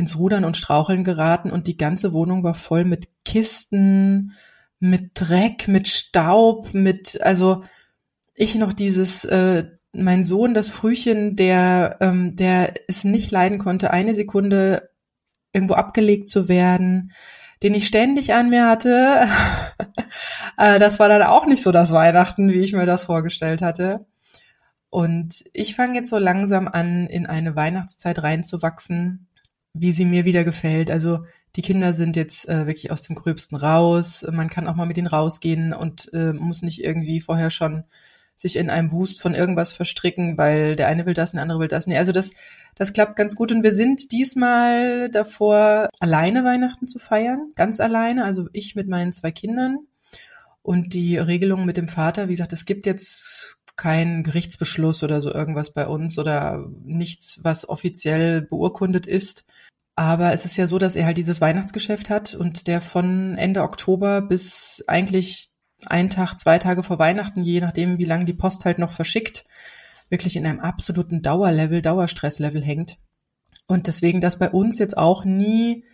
ins 0.00 0.18
Rudern 0.18 0.44
und 0.44 0.56
Straucheln 0.56 1.04
geraten 1.04 1.50
und 1.50 1.66
die 1.66 1.76
ganze 1.76 2.12
Wohnung 2.12 2.42
war 2.42 2.54
voll 2.54 2.84
mit 2.84 3.08
Kisten, 3.24 4.32
mit 4.80 5.10
Dreck, 5.14 5.68
mit 5.68 5.88
Staub, 5.88 6.72
mit, 6.72 7.20
also 7.20 7.62
ich 8.34 8.54
noch 8.54 8.72
dieses, 8.72 9.26
äh, 9.26 9.66
mein 9.92 10.24
Sohn, 10.24 10.54
das 10.54 10.70
Frühchen, 10.70 11.36
der, 11.36 11.98
ähm, 12.00 12.34
der 12.34 12.74
es 12.88 13.04
nicht 13.04 13.30
leiden 13.30 13.58
konnte, 13.58 13.92
eine 13.92 14.14
Sekunde 14.14 14.88
irgendwo 15.52 15.74
abgelegt 15.74 16.30
zu 16.30 16.48
werden, 16.48 17.12
den 17.62 17.74
ich 17.74 17.86
ständig 17.86 18.32
an 18.34 18.50
mir 18.50 18.66
hatte. 18.66 19.28
Äh, 20.56 20.78
das 20.78 20.98
war 20.98 21.08
dann 21.08 21.22
auch 21.22 21.46
nicht 21.46 21.62
so 21.62 21.72
das 21.72 21.90
Weihnachten, 21.90 22.50
wie 22.50 22.58
ich 22.58 22.74
mir 22.74 22.84
das 22.84 23.04
vorgestellt 23.04 23.62
hatte. 23.62 24.04
Und 24.90 25.44
ich 25.54 25.74
fange 25.74 25.94
jetzt 25.94 26.10
so 26.10 26.18
langsam 26.18 26.68
an, 26.68 27.06
in 27.06 27.24
eine 27.24 27.56
Weihnachtszeit 27.56 28.22
reinzuwachsen, 28.22 29.28
wie 29.72 29.92
sie 29.92 30.04
mir 30.04 30.24
wieder 30.24 30.44
gefällt. 30.44 30.90
Also 30.90 31.24
die 31.56 31.62
Kinder 31.62 31.92
sind 31.92 32.16
jetzt 32.16 32.48
äh, 32.48 32.66
wirklich 32.66 32.90
aus 32.90 33.02
dem 33.02 33.16
Gröbsten 33.16 33.56
raus. 33.56 34.24
Man 34.30 34.50
kann 34.50 34.68
auch 34.68 34.76
mal 34.76 34.86
mit 34.86 34.98
ihnen 34.98 35.06
rausgehen 35.06 35.72
und 35.72 36.12
äh, 36.12 36.32
muss 36.32 36.62
nicht 36.62 36.82
irgendwie 36.84 37.20
vorher 37.20 37.50
schon 37.50 37.84
sich 38.36 38.56
in 38.56 38.70
einem 38.70 38.90
Wust 38.90 39.20
von 39.20 39.34
irgendwas 39.34 39.72
verstricken, 39.72 40.38
weil 40.38 40.74
der 40.74 40.88
eine 40.88 41.04
will 41.04 41.12
das, 41.12 41.32
der 41.32 41.42
andere 41.42 41.60
will 41.60 41.68
das. 41.68 41.86
Nee, 41.86 41.98
also 41.98 42.10
das, 42.10 42.30
das 42.74 42.92
klappt 42.92 43.16
ganz 43.16 43.36
gut. 43.36 43.52
Und 43.52 43.62
wir 43.62 43.72
sind 43.72 44.12
diesmal 44.12 45.10
davor, 45.10 45.90
alleine 45.98 46.42
Weihnachten 46.44 46.86
zu 46.86 46.98
feiern, 46.98 47.52
ganz 47.54 47.80
alleine. 47.80 48.24
Also 48.24 48.48
ich 48.52 48.76
mit 48.76 48.88
meinen 48.88 49.12
zwei 49.12 49.30
Kindern. 49.30 49.78
Und 50.62 50.94
die 50.94 51.18
Regelung 51.18 51.64
mit 51.66 51.76
dem 51.76 51.88
Vater, 51.88 52.28
wie 52.28 52.32
gesagt, 52.32 52.52
es 52.52 52.64
gibt 52.64 52.86
jetzt 52.86 53.56
keinen 53.76 54.22
Gerichtsbeschluss 54.22 55.02
oder 55.02 55.22
so 55.22 55.32
irgendwas 55.32 55.72
bei 55.72 55.86
uns 55.86 56.18
oder 56.18 56.66
nichts, 56.84 57.40
was 57.42 57.68
offiziell 57.68 58.42
beurkundet 58.42 59.06
ist. 59.06 59.44
Aber 60.00 60.32
es 60.32 60.46
ist 60.46 60.56
ja 60.56 60.66
so, 60.66 60.78
dass 60.78 60.96
er 60.96 61.04
halt 61.04 61.18
dieses 61.18 61.42
Weihnachtsgeschäft 61.42 62.08
hat 62.08 62.34
und 62.34 62.68
der 62.68 62.80
von 62.80 63.36
Ende 63.36 63.60
Oktober 63.60 64.22
bis 64.22 64.82
eigentlich 64.86 65.50
ein 65.84 66.08
Tag, 66.08 66.38
zwei 66.38 66.58
Tage 66.58 66.82
vor 66.82 66.98
Weihnachten, 66.98 67.42
je 67.42 67.60
nachdem, 67.60 67.98
wie 67.98 68.06
lange 68.06 68.24
die 68.24 68.32
Post 68.32 68.64
halt 68.64 68.78
noch 68.78 68.92
verschickt, 68.92 69.44
wirklich 70.08 70.36
in 70.36 70.46
einem 70.46 70.60
absoluten 70.60 71.20
Dauerlevel, 71.20 71.82
Dauerstresslevel 71.82 72.64
hängt. 72.64 72.96
Und 73.66 73.88
deswegen, 73.88 74.22
dass 74.22 74.38
bei 74.38 74.48
uns 74.48 74.78
jetzt 74.78 74.96
auch 74.96 75.26
nie 75.26 75.84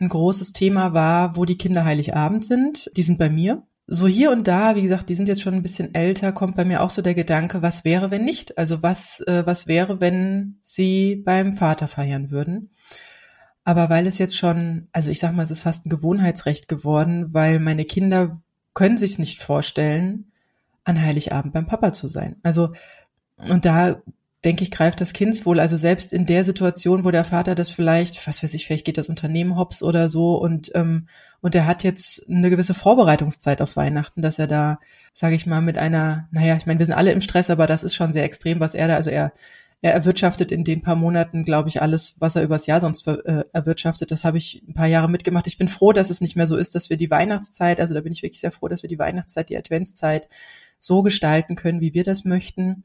ein 0.00 0.08
großes 0.08 0.52
Thema 0.52 0.92
war, 0.92 1.36
wo 1.36 1.44
die 1.44 1.56
Kinder 1.56 1.84
Heiligabend 1.84 2.44
sind. 2.44 2.90
Die 2.96 3.04
sind 3.04 3.16
bei 3.16 3.30
mir. 3.30 3.62
So 3.86 4.08
hier 4.08 4.32
und 4.32 4.48
da, 4.48 4.74
wie 4.74 4.82
gesagt, 4.82 5.08
die 5.08 5.14
sind 5.14 5.28
jetzt 5.28 5.42
schon 5.42 5.54
ein 5.54 5.62
bisschen 5.62 5.94
älter, 5.94 6.32
kommt 6.32 6.56
bei 6.56 6.64
mir 6.64 6.82
auch 6.82 6.90
so 6.90 7.00
der 7.00 7.14
Gedanke, 7.14 7.62
was 7.62 7.84
wäre, 7.84 8.10
wenn 8.10 8.24
nicht? 8.24 8.58
Also 8.58 8.82
was, 8.82 9.20
äh, 9.20 9.46
was 9.46 9.68
wäre, 9.68 10.00
wenn 10.00 10.58
sie 10.62 11.22
beim 11.24 11.54
Vater 11.54 11.86
feiern 11.86 12.32
würden? 12.32 12.70
Aber 13.66 13.90
weil 13.90 14.06
es 14.06 14.18
jetzt 14.18 14.36
schon, 14.36 14.86
also 14.92 15.10
ich 15.10 15.18
sag 15.18 15.34
mal, 15.34 15.42
es 15.42 15.50
ist 15.50 15.62
fast 15.62 15.84
ein 15.84 15.90
Gewohnheitsrecht 15.90 16.68
geworden, 16.68 17.34
weil 17.34 17.58
meine 17.58 17.84
Kinder 17.84 18.40
können 18.74 18.96
sich 18.96 19.18
nicht 19.18 19.42
vorstellen, 19.42 20.30
an 20.84 21.02
Heiligabend 21.02 21.52
beim 21.52 21.66
Papa 21.66 21.92
zu 21.92 22.06
sein. 22.06 22.36
Also, 22.44 22.70
und 23.36 23.64
da 23.64 23.96
denke 24.44 24.62
ich, 24.62 24.70
greift 24.70 25.00
das 25.00 25.12
Kindswohl. 25.12 25.58
Also 25.58 25.76
selbst 25.76 26.12
in 26.12 26.26
der 26.26 26.44
Situation, 26.44 27.04
wo 27.04 27.10
der 27.10 27.24
Vater 27.24 27.56
das 27.56 27.70
vielleicht, 27.70 28.24
was 28.28 28.40
weiß 28.40 28.54
ich, 28.54 28.66
vielleicht 28.66 28.86
geht 28.86 28.98
das 28.98 29.08
Unternehmen 29.08 29.56
hops 29.56 29.82
oder 29.82 30.08
so 30.08 30.36
und 30.36 30.70
ähm, 30.76 31.08
und 31.40 31.56
er 31.56 31.66
hat 31.66 31.82
jetzt 31.82 32.28
eine 32.30 32.50
gewisse 32.50 32.74
Vorbereitungszeit 32.74 33.60
auf 33.60 33.74
Weihnachten, 33.74 34.22
dass 34.22 34.38
er 34.38 34.46
da, 34.46 34.78
sage 35.12 35.34
ich 35.34 35.44
mal, 35.44 35.60
mit 35.60 35.76
einer, 35.76 36.28
naja, 36.30 36.56
ich 36.56 36.66
meine, 36.66 36.78
wir 36.78 36.86
sind 36.86 36.94
alle 36.94 37.10
im 37.10 37.20
Stress, 37.20 37.50
aber 37.50 37.66
das 37.66 37.82
ist 37.82 37.96
schon 37.96 38.12
sehr 38.12 38.24
extrem, 38.24 38.60
was 38.60 38.74
er 38.74 38.86
da, 38.86 38.94
also 38.94 39.10
er 39.10 39.32
er 39.86 39.94
erwirtschaftet 39.94 40.50
in 40.50 40.64
den 40.64 40.82
paar 40.82 40.96
Monaten, 40.96 41.44
glaube 41.44 41.68
ich, 41.68 41.80
alles, 41.80 42.16
was 42.18 42.36
er 42.36 42.42
übers 42.42 42.66
Jahr 42.66 42.80
sonst 42.80 43.06
äh, 43.06 43.44
erwirtschaftet. 43.52 44.10
Das 44.10 44.24
habe 44.24 44.38
ich 44.38 44.62
ein 44.68 44.74
paar 44.74 44.88
Jahre 44.88 45.08
mitgemacht. 45.08 45.46
Ich 45.46 45.58
bin 45.58 45.68
froh, 45.68 45.92
dass 45.92 46.10
es 46.10 46.20
nicht 46.20 46.36
mehr 46.36 46.46
so 46.46 46.56
ist, 46.56 46.74
dass 46.74 46.90
wir 46.90 46.96
die 46.96 47.10
Weihnachtszeit, 47.10 47.80
also 47.80 47.94
da 47.94 48.00
bin 48.00 48.12
ich 48.12 48.22
wirklich 48.22 48.40
sehr 48.40 48.50
froh, 48.50 48.68
dass 48.68 48.82
wir 48.82 48.88
die 48.88 48.98
Weihnachtszeit, 48.98 49.48
die 49.48 49.56
Adventszeit 49.56 50.28
so 50.78 51.02
gestalten 51.02 51.54
können, 51.54 51.80
wie 51.80 51.94
wir 51.94 52.04
das 52.04 52.24
möchten. 52.24 52.84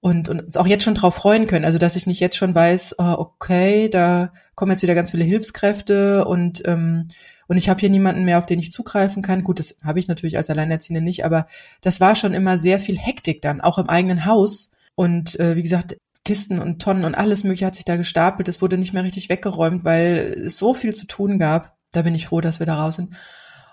Und, 0.00 0.28
und 0.28 0.44
uns 0.44 0.56
auch 0.56 0.68
jetzt 0.68 0.84
schon 0.84 0.94
drauf 0.94 1.16
freuen 1.16 1.48
können. 1.48 1.64
Also 1.64 1.78
dass 1.78 1.96
ich 1.96 2.06
nicht 2.06 2.20
jetzt 2.20 2.36
schon 2.36 2.54
weiß, 2.54 2.94
oh, 2.98 3.14
okay, 3.18 3.88
da 3.88 4.32
kommen 4.54 4.70
jetzt 4.70 4.82
wieder 4.82 4.94
ganz 4.94 5.10
viele 5.10 5.24
Hilfskräfte 5.24 6.24
und 6.24 6.62
ähm, 6.66 7.08
und 7.48 7.56
ich 7.56 7.68
habe 7.70 7.80
hier 7.80 7.90
niemanden 7.90 8.24
mehr, 8.24 8.38
auf 8.38 8.46
den 8.46 8.58
ich 8.58 8.70
zugreifen 8.70 9.22
kann. 9.22 9.42
Gut, 9.42 9.58
das 9.58 9.76
habe 9.82 9.98
ich 9.98 10.06
natürlich 10.06 10.36
als 10.36 10.50
Alleinerziehende 10.50 11.00
nicht, 11.00 11.24
aber 11.24 11.46
das 11.80 11.98
war 11.98 12.14
schon 12.14 12.34
immer 12.34 12.58
sehr 12.58 12.78
viel 12.78 12.98
Hektik 12.98 13.40
dann, 13.40 13.62
auch 13.62 13.78
im 13.78 13.88
eigenen 13.88 14.26
Haus. 14.26 14.70
Und 14.94 15.40
äh, 15.40 15.56
wie 15.56 15.62
gesagt, 15.62 15.96
Kisten 16.24 16.58
und 16.58 16.82
Tonnen 16.82 17.04
und 17.04 17.14
alles 17.14 17.44
Mögliche 17.44 17.66
hat 17.66 17.74
sich 17.74 17.84
da 17.84 17.96
gestapelt. 17.96 18.48
Es 18.48 18.60
wurde 18.60 18.78
nicht 18.78 18.92
mehr 18.92 19.04
richtig 19.04 19.28
weggeräumt, 19.28 19.84
weil 19.84 20.42
es 20.46 20.58
so 20.58 20.74
viel 20.74 20.94
zu 20.94 21.06
tun 21.06 21.38
gab. 21.38 21.76
Da 21.92 22.02
bin 22.02 22.14
ich 22.14 22.26
froh, 22.26 22.40
dass 22.40 22.58
wir 22.58 22.66
da 22.66 22.80
raus 22.80 22.96
sind. 22.96 23.14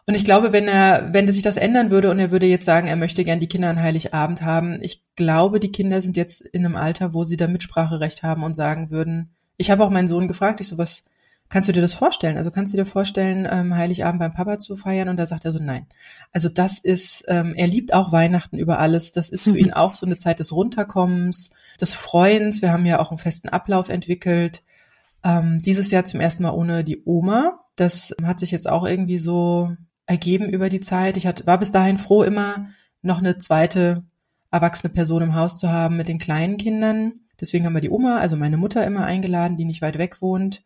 Und 0.08 0.14
ich 0.14 0.24
glaube, 0.24 0.54
wenn 0.54 0.68
er, 0.68 1.14
wenn 1.14 1.32
sich 1.32 1.42
das 1.42 1.58
ändern 1.58 1.90
würde 1.90 2.12
und 2.12 2.20
er 2.20 2.32
würde 2.32 2.46
jetzt 2.46 2.66
sagen, 2.66 2.88
er 2.88 2.96
möchte 2.96 3.24
gern 3.24 3.40
die 3.40 3.48
Kinder 3.48 3.70
an 3.70 3.82
Heiligabend 3.82 4.44
haben, 4.44 4.80
ich 4.82 5.04
glaube, 5.16 5.60
die 5.60 5.72
Kinder 5.72 6.00
sind 6.02 6.16
jetzt 6.16 6.42
in 6.42 6.64
einem 6.64 6.76
Alter, 6.76 7.14
wo 7.14 7.24
sie 7.24 7.38
da 7.38 7.48
Mitspracherecht 7.48 8.22
haben 8.22 8.44
und 8.44 8.56
sagen 8.56 8.92
würden, 8.92 9.36
ich 9.58 9.72
habe 9.72 9.84
auch 9.84 9.90
meinen 9.90 10.08
Sohn 10.08 10.28
gefragt, 10.28 10.62
ich 10.62 10.68
so, 10.68 10.78
was, 10.78 11.04
kannst 11.50 11.70
du 11.70 11.74
dir 11.74 11.82
das 11.82 11.94
vorstellen? 11.94 12.38
Also 12.38 12.52
kannst 12.52 12.74
du 12.74 12.78
dir 12.78 12.86
vorstellen, 12.86 13.48
ähm, 13.50 13.76
Heiligabend 13.76 14.20
beim 14.20 14.34
Papa 14.34 14.60
zu 14.60 14.76
feiern? 14.76 15.10
Und 15.10 15.18
da 15.18 15.28
sagt 15.28 15.46
er 15.46 15.52
so, 15.52 15.60
nein. 15.60 15.88
Also 16.32 16.50
das 16.50 16.80
ist, 16.80 17.24
ähm, 17.28 17.54
er 17.56 17.68
liebt 17.68 17.94
auch 17.94 18.12
Weihnachten 18.12 18.58
über 18.58 18.80
alles. 18.80 19.12
Das 19.12 19.30
ist 19.30 19.44
für 19.44 19.58
ihn 19.58 19.74
auch 19.74 19.94
so 19.94 20.06
eine 20.06 20.18
Zeit 20.18 20.40
des 20.40 20.52
Runterkommens 20.52 21.52
des 21.80 21.94
Freuens. 21.94 22.62
Wir 22.62 22.72
haben 22.72 22.86
ja 22.86 23.00
auch 23.00 23.12
einen 23.12 23.18
festen 23.18 23.50
Ablauf 23.50 23.90
entwickelt. 23.90 24.64
Ähm, 25.24 25.60
dieses 25.60 25.92
Jahr 25.92 26.06
zum 26.06 26.20
ersten 26.20 26.44
Mal 26.44 26.52
ohne 26.52 26.84
die 26.84 27.04
Oma. 27.06 27.60
Das 27.76 28.16
hat 28.24 28.40
sich 28.40 28.52
jetzt 28.52 28.70
auch 28.70 28.86
irgendwie 28.86 29.18
so 29.18 29.76
ergeben 30.06 30.50
über 30.50 30.70
die 30.70 30.82
Zeit. 30.82 31.18
Ich 31.18 31.28
hatte, 31.28 31.46
war 31.48 31.58
bis 31.58 31.72
dahin 31.72 31.98
froh, 31.98 32.24
immer 32.24 32.68
noch 33.02 33.20
eine 33.20 33.38
zweite 33.38 34.04
erwachsene 34.52 34.94
Person 34.94 35.22
im 35.22 35.36
Haus 35.36 35.58
zu 35.58 35.72
haben 35.72 35.98
mit 35.98 36.08
den 36.08 36.20
kleinen 36.20 36.58
Kindern. 36.58 37.14
Deswegen 37.40 37.66
haben 37.66 37.74
wir 37.74 37.82
die 37.82 37.90
Oma, 37.90 38.20
also 38.20 38.38
meine 38.38 38.58
Mutter, 38.58 38.86
immer 38.86 39.06
eingeladen, 39.06 39.58
die 39.58 39.66
nicht 39.66 39.82
weit 39.82 39.98
weg 39.98 40.22
wohnt. 40.22 40.64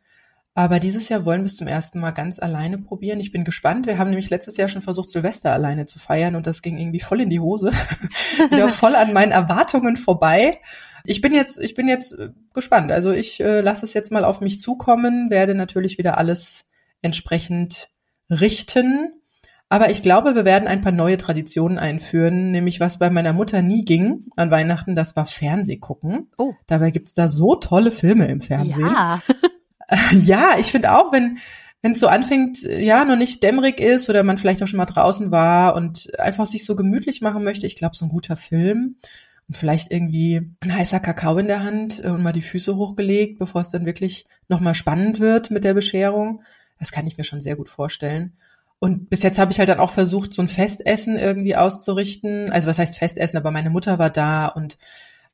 Aber 0.54 0.80
dieses 0.80 1.10
Jahr 1.10 1.26
wollen 1.26 1.42
wir 1.42 1.46
es 1.46 1.56
zum 1.56 1.68
ersten 1.68 2.00
Mal 2.00 2.12
ganz 2.12 2.38
alleine 2.40 2.78
probieren. 2.78 3.20
Ich 3.20 3.32
bin 3.32 3.44
gespannt. 3.44 3.86
Wir 3.88 3.98
haben 3.98 4.10
nämlich 4.10 4.30
letztes 4.30 4.58
Jahr 4.58 4.68
schon 4.68 4.82
versucht, 4.82 5.10
Silvester 5.10 5.54
alleine 5.54 5.86
zu 5.86 6.00
feiern 6.00 6.36
und 6.36 6.46
das 6.46 6.62
ging 6.62 6.78
irgendwie 6.78 7.00
voll 7.00 7.22
in 7.22 7.30
die 7.30 7.40
Hose. 7.40 7.72
Wieder 8.52 8.70
voll 8.70 8.96
an 8.96 9.14
meinen 9.14 9.32
Erwartungen 9.32 9.96
vorbei. 9.96 10.60
Ich 11.06 11.22
bin 11.22 11.34
jetzt, 11.34 11.60
ich 11.60 11.74
bin 11.74 11.88
jetzt 11.88 12.14
äh, 12.14 12.30
gespannt. 12.54 12.92
Also 12.92 13.12
ich 13.12 13.40
äh, 13.40 13.62
lasse 13.62 13.86
es 13.86 13.94
jetzt 13.94 14.12
mal 14.12 14.24
auf 14.24 14.42
mich 14.42 14.60
zukommen, 14.60 15.30
werde 15.30 15.56
natürlich 15.56 15.98
wieder 15.98 16.18
alles 16.18 16.66
entsprechend 17.02 17.90
richten. 18.30 19.14
Aber 19.70 19.92
ich 19.92 20.02
glaube, 20.02 20.34
wir 20.34 20.46
werden 20.46 20.68
ein 20.68 20.82
paar 20.82 20.92
neue 20.92 21.18
Traditionen 21.18 21.78
einführen, 21.78 22.52
nämlich 22.52 22.80
was 22.80 22.98
bei 22.98 23.12
meiner 23.12 23.34
Mutter 23.34 23.62
nie 23.62 23.86
ging 23.86 24.26
an 24.36 24.50
Weihnachten, 24.50 24.96
das 24.96 25.16
war 25.16 25.28
Fernsehgucken. 25.28 26.28
Oh. 26.38 26.54
Dabei 26.66 26.90
gibt's 26.90 27.14
da 27.14 27.30
so 27.30 27.56
tolle 27.56 27.92
Filme 27.92 28.28
im 28.28 28.42
Fernsehen. 28.42 28.80
Ja, 28.80 29.20
ja 30.12 30.56
ich 30.58 30.72
finde 30.72 30.98
auch, 30.98 31.12
wenn 31.12 31.38
wenn 31.82 31.94
es 31.94 32.02
so 32.02 32.08
anfängt, 32.08 32.62
ja, 32.64 33.06
noch 33.06 33.16
nicht 33.16 33.42
dämmerig 33.42 33.80
ist 33.80 34.10
oder 34.10 34.24
man 34.24 34.38
vielleicht 34.38 34.62
auch 34.62 34.68
schon 34.68 34.78
mal 34.78 34.86
draußen 34.86 35.32
war 35.32 35.76
und 35.76 36.20
einfach 36.20 36.46
sich 36.46 36.66
so 36.66 36.76
gemütlich 36.76 37.22
machen 37.22 37.44
möchte, 37.44 37.66
ich 37.66 37.78
glaube, 37.78 37.96
so 37.96 38.06
ein 38.06 38.10
guter 38.10 38.36
Film 38.36 38.98
vielleicht 39.52 39.92
irgendwie 39.92 40.42
ein 40.62 40.74
heißer 40.74 41.00
Kakao 41.00 41.38
in 41.38 41.48
der 41.48 41.64
Hand 41.64 42.00
und 42.00 42.22
mal 42.22 42.32
die 42.32 42.42
Füße 42.42 42.76
hochgelegt, 42.76 43.40
bevor 43.40 43.62
es 43.62 43.70
dann 43.70 43.86
wirklich 43.86 44.26
nochmal 44.48 44.76
spannend 44.76 45.20
wird 45.20 45.52
mit 45.52 45.64
der 45.64 45.74
Bescherung. 45.74 46.44
Das 46.78 46.92
kann 46.92 47.08
ich 47.08 47.18
mir 47.18 47.24
schon 47.24 47.42
sehr 47.42 47.56
gut 47.56 47.70
vorstellen. 47.70 48.34
Und 48.80 49.10
bis 49.10 49.24
jetzt 49.24 49.40
habe 49.40 49.52
ich 49.52 49.60
halt 49.60 49.70
dann 49.70 49.80
auch 49.80 49.92
versucht, 49.92 50.34
so 50.34 50.42
ein 50.42 50.48
Festessen 50.48 51.18
irgendwie 51.18 51.56
auszurichten. 51.56 52.52
Also 52.52 52.70
was 52.70 52.80
heißt 52.80 52.98
Festessen, 52.98 53.38
aber 53.38 53.52
meine 53.52 53.70
Mutter 53.70 54.00
war 54.00 54.10
da 54.10 54.48
und 54.48 54.78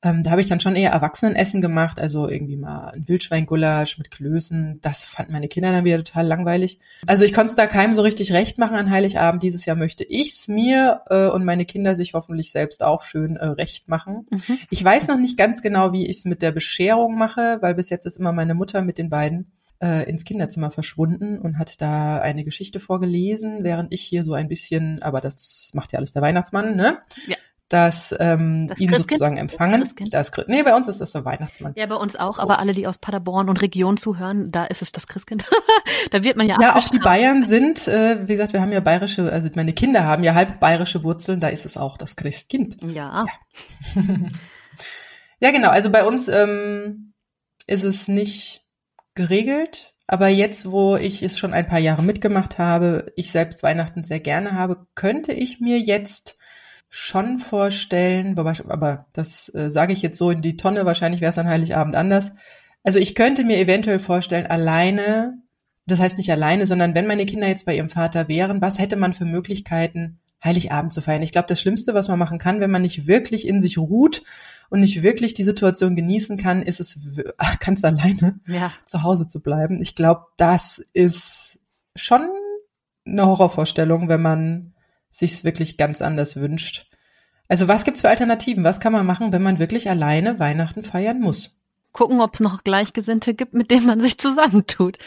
ähm, 0.06 0.22
da 0.22 0.30
habe 0.30 0.42
ich 0.42 0.48
dann 0.48 0.60
schon 0.60 0.76
eher 0.76 0.92
Erwachsenessen 0.92 1.62
gemacht, 1.62 2.00
also 2.00 2.30
irgendwie 2.30 2.58
mal 2.58 2.92
ein 2.92 3.08
Wildschweingulasch 3.08 3.98
mit 3.98 4.12
Klößen. 4.12 4.80
Das 4.82 5.04
fanden 5.04 5.32
meine 5.32 5.48
Kinder 5.48 5.72
dann 5.72 5.84
wieder 5.84 5.98
total 5.98 6.28
langweilig. 6.28 6.78
Also 7.08 7.24
ich 7.24 7.34
konnte 7.34 7.48
es 7.48 7.56
da 7.56 7.66
keinem 7.66 7.96
so 7.96 8.04
richtig 8.04 8.32
recht 8.32 8.60
machen 8.60 8.78
an 8.78 8.92
Heiligabend. 8.92 9.42
Dieses 9.42 9.66
Jahr 9.66 9.76
möchte 9.76 10.04
ich's 10.04 10.48
mir 10.48 11.02
äh, 11.10 11.26
und 11.30 11.44
meine 11.44 11.66
Kinder 11.66 11.96
sich 11.96 12.14
hoffentlich 12.14 12.52
selbst 12.52 12.84
auch 12.84 13.02
schön 13.02 13.36
äh, 13.36 13.48
recht 13.48 13.90
machen. 13.90 14.28
Mhm. 14.30 14.60
Ich 14.70 14.84
weiß 14.84 15.08
noch 15.08 15.18
nicht 15.18 15.38
ganz 15.38 15.64
genau, 15.64 15.92
wie 15.92 16.06
ich 16.06 16.18
es 16.18 16.26
mit 16.26 16.44
der 16.44 16.52
Bescherung 16.52 17.18
mache, 17.18 17.58
weil 17.62 17.74
bis 17.74 17.90
jetzt 17.90 18.06
ist 18.06 18.18
immer 18.18 18.32
meine 18.32 18.54
Mutter 18.54 18.84
mit 18.84 19.00
den 19.00 19.10
beiden 19.10 19.54
äh, 19.82 20.08
ins 20.08 20.24
Kinderzimmer 20.24 20.70
verschwunden 20.70 21.40
und 21.40 21.58
hat 21.58 21.82
da 21.82 22.20
eine 22.20 22.44
Geschichte 22.44 22.80
vorgelesen, 22.80 23.64
während 23.64 23.92
ich 23.92 24.04
hier 24.04 24.24
so 24.24 24.34
ein 24.34 24.50
bisschen, 24.50 25.02
aber 25.02 25.20
das 25.20 25.72
macht 25.74 25.94
ja 25.94 25.98
alles 25.98 26.12
der 26.12 26.22
Weihnachtsmann, 26.22 26.76
ne? 26.76 27.00
Ja 27.26 27.38
das, 27.70 28.14
ähm, 28.20 28.68
das 28.68 28.80
ihn 28.80 28.90
Christkind? 28.90 29.20
sozusagen 29.20 29.38
empfangen. 29.38 29.82
Christkind? 29.82 30.14
Das, 30.14 30.32
nee, 30.48 30.62
bei 30.62 30.76
uns 30.76 30.88
ist 30.88 31.02
das 31.02 31.12
der 31.14 31.26
Weihnachtsmann. 31.26 31.74
Ja, 31.76 31.88
bei 31.88 31.96
uns 31.96 32.16
auch, 32.16 32.38
aber 32.38 32.60
alle, 32.60 32.74
die 32.74 32.86
aus 32.86 33.00
Paderborn 33.00 33.50
und 33.50 33.62
Region 33.62 33.98
zuhören, 33.98 34.52
da 34.52 34.66
ist 34.66 34.82
es 34.82 34.92
das 34.92 35.08
Christkind. 35.08 35.46
da 36.12 36.24
wird 36.24 36.38
man 36.38 36.48
ja 36.48 36.62
Ja, 36.62 36.76
auch 36.76 36.90
die 36.90 37.00
Bayern 37.00 37.44
sind, 37.44 37.88
äh, 37.88 38.28
wie 38.28 38.34
gesagt, 38.34 38.54
wir 38.54 38.62
haben 38.62 38.72
ja 38.72 38.82
bayerische, 38.82 39.32
also 39.32 39.50
meine 39.56 39.74
Kinder 39.74 40.04
haben 40.04 40.24
ja 40.24 40.36
halb 40.36 40.60
bayerische 40.60 41.04
Wurzeln, 41.04 41.40
da 41.40 41.48
ist 41.48 41.66
es 41.66 41.76
auch 41.76 41.98
das 41.98 42.16
Christkind. 42.16 42.78
Ja. 42.84 42.96
Ja, 42.96 43.26
ja 45.40 45.52
genau, 45.52 45.70
also 45.70 45.90
bei 45.90 46.06
uns 46.06 46.28
ähm, 46.28 47.14
ist 47.66 47.84
es 47.84 48.08
nicht 48.08 48.64
geregelt, 49.16 49.96
aber 50.08 50.28
jetzt, 50.28 50.70
wo 50.70 50.98
ich 50.98 51.24
es 51.24 51.40
schon 51.40 51.54
ein 51.54 51.66
paar 51.66 51.80
Jahre 51.80 52.04
mitgemacht 52.04 52.60
habe, 52.60 53.12
ich 53.16 53.32
selbst 53.32 53.64
Weihnachten 53.64 54.04
sehr 54.04 54.20
gerne 54.20 54.52
habe, 54.52 54.86
könnte 54.94 55.34
ich 55.34 55.60
mir 55.60 55.80
jetzt 55.80 56.38
schon 56.98 57.40
vorstellen, 57.40 58.40
aber 58.40 59.06
das 59.12 59.54
äh, 59.54 59.70
sage 59.70 59.92
ich 59.92 60.02
jetzt 60.02 60.18
so 60.18 60.32
in 60.32 60.42
die 60.42 60.56
Tonne, 60.56 60.86
wahrscheinlich 60.86 61.20
wäre 61.20 61.32
es 61.32 61.38
an 61.38 61.50
Heiligabend 61.50 61.94
anders. 61.94 62.32
Also 62.84 63.00
ich 63.00 63.16
könnte 63.16 63.44
mir 63.44 63.58
eventuell 63.58 64.00
vorstellen, 64.00 64.46
alleine, 64.46 65.38
das 65.86 66.00
heißt 66.00 66.18
nicht 66.18 66.32
alleine, 66.32 66.66
sondern 66.66 66.96
wenn 66.96 67.06
meine 67.06 67.26
Kinder 67.26 67.50
jetzt 67.50 67.66
bei 67.66 67.76
ihrem 67.76 67.90
Vater 67.90 68.30
wären, 68.30 68.62
was 68.62 68.80
hätte 68.80 68.96
man 68.96 69.12
für 69.12 69.26
Möglichkeiten, 69.26 70.20
Heiligabend 70.42 70.94
zu 70.94 71.02
feiern? 71.02 71.22
Ich 71.22 71.34
glaube, 71.34 71.50
das 71.50 71.60
Schlimmste, 71.60 71.94
was 71.94 72.08
man 72.08 72.18
machen 72.18 72.38
kann, 72.38 72.62
wenn 72.62 72.72
man 72.72 72.84
nicht 72.84 73.08
wirklich 73.08 73.46
in 73.46 73.60
sich 73.60 73.78
ruht 73.78 74.24
und 74.70 74.80
nicht 74.80 75.04
wirklich 75.04 75.34
die 75.34 75.44
Situation 75.44 75.98
genießen 75.98 76.38
kann, 76.38 76.62
ist 76.62 76.80
es 76.80 76.98
ganz 77.60 77.84
alleine 77.84 78.40
ja. 78.48 78.72
zu 78.86 79.04
Hause 79.04 79.28
zu 79.28 79.42
bleiben. 79.42 79.82
Ich 79.82 79.96
glaube, 79.96 80.28
das 80.38 80.82
ist 80.94 81.60
schon 81.94 82.30
eine 83.06 83.26
Horrorvorstellung, 83.26 84.08
wenn 84.08 84.22
man 84.22 84.75
sich's 85.18 85.44
wirklich 85.44 85.78
ganz 85.78 86.02
anders 86.02 86.36
wünscht. 86.36 86.88
Also 87.48 87.68
was 87.68 87.84
gibt's 87.84 88.02
für 88.02 88.10
Alternativen? 88.10 88.64
Was 88.64 88.80
kann 88.80 88.92
man 88.94 89.06
machen, 89.06 89.32
wenn 89.32 89.44
man 89.44 89.60
wirklich 89.60 89.90
alleine 89.90 90.40
Weihnachten 90.40 90.84
feiern 90.84 91.22
muss? 91.22 91.56
Gucken, 91.94 92.20
ob 92.20 92.34
es 92.34 92.40
noch 92.40 92.64
Gleichgesinnte 92.64 93.34
gibt, 93.34 93.54
mit 93.54 93.72
denen 93.72 93.86
man 93.86 94.02
sich 94.02 94.18
zusammentut. 94.18 94.98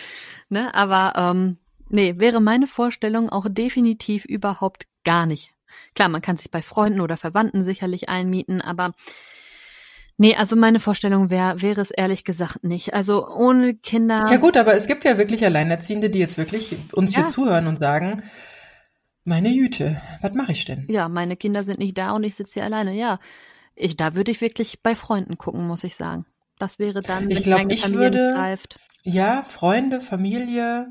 Ne? 0.49 0.75
Aber 0.75 1.13
ähm, 1.17 1.59
nee, 1.91 2.15
wäre 2.17 2.41
meine 2.41 2.67
Vorstellung 2.67 3.29
auch 3.29 3.47
definitiv 3.51 4.25
überhaupt 4.25 4.87
gar 5.05 5.27
nicht. 5.27 5.53
Klar, 5.95 6.09
man 6.09 6.23
kann 6.23 6.39
sich 6.39 6.51
bei 6.51 6.63
Freunden 6.63 7.01
oder 7.01 7.17
Verwandten 7.17 7.65
sicherlich 7.65 8.09
einmieten, 8.09 8.61
aber 8.61 8.93
Nee, 10.21 10.35
also 10.35 10.57
meine 10.57 10.81
Vorstellung 10.81 11.31
wäre, 11.31 11.63
wäre 11.63 11.81
es 11.81 11.93
ehrlich 11.93 12.25
gesagt 12.25 12.65
nicht. 12.65 12.93
Also 12.93 13.29
ohne 13.29 13.75
Kinder. 13.75 14.27
Ja 14.29 14.39
gut, 14.39 14.57
aber 14.57 14.75
es 14.75 14.89
gibt 14.89 15.05
ja 15.05 15.17
wirklich 15.17 15.45
Alleinerziehende, 15.45 16.11
die 16.11 16.19
jetzt 16.19 16.39
wirklich 16.39 16.77
uns 16.93 17.15
ja. 17.15 17.21
hier 17.21 17.29
zuhören 17.29 17.69
und 17.69 17.79
sagen, 17.79 18.21
meine 19.29 19.51
Jüte, 19.51 20.01
was 20.21 20.35
mache 20.35 20.53
ich 20.53 20.65
denn? 20.65 20.85
Ja, 20.89 21.09
meine 21.09 21.37
Kinder 21.37 21.63
sind 21.63 21.79
nicht 21.79 21.97
da 21.97 22.13
und 22.13 22.25
ich 22.25 22.35
sitze 22.35 22.55
hier 22.55 22.65
alleine. 22.65 22.95
Ja, 22.95 23.19
ich, 23.77 23.97
da 23.97 24.15
würde 24.15 24.31
ich 24.31 24.41
wirklich 24.41 24.83
bei 24.83 24.95
Freunden 24.95 25.39
gucken, 25.39 25.67
muss 25.67 25.85
ich 25.85 25.95
sagen. 25.95 26.27
Das 26.59 26.79
wäre 26.79 27.01
dann, 27.01 27.31
ich 27.31 27.45
glaube, 27.45 27.73
ich 27.73 27.89
würde, 27.93 28.33
greift. 28.35 28.81
Ja, 29.05 29.45
Freunde, 29.45 30.01
Familie. 30.01 30.89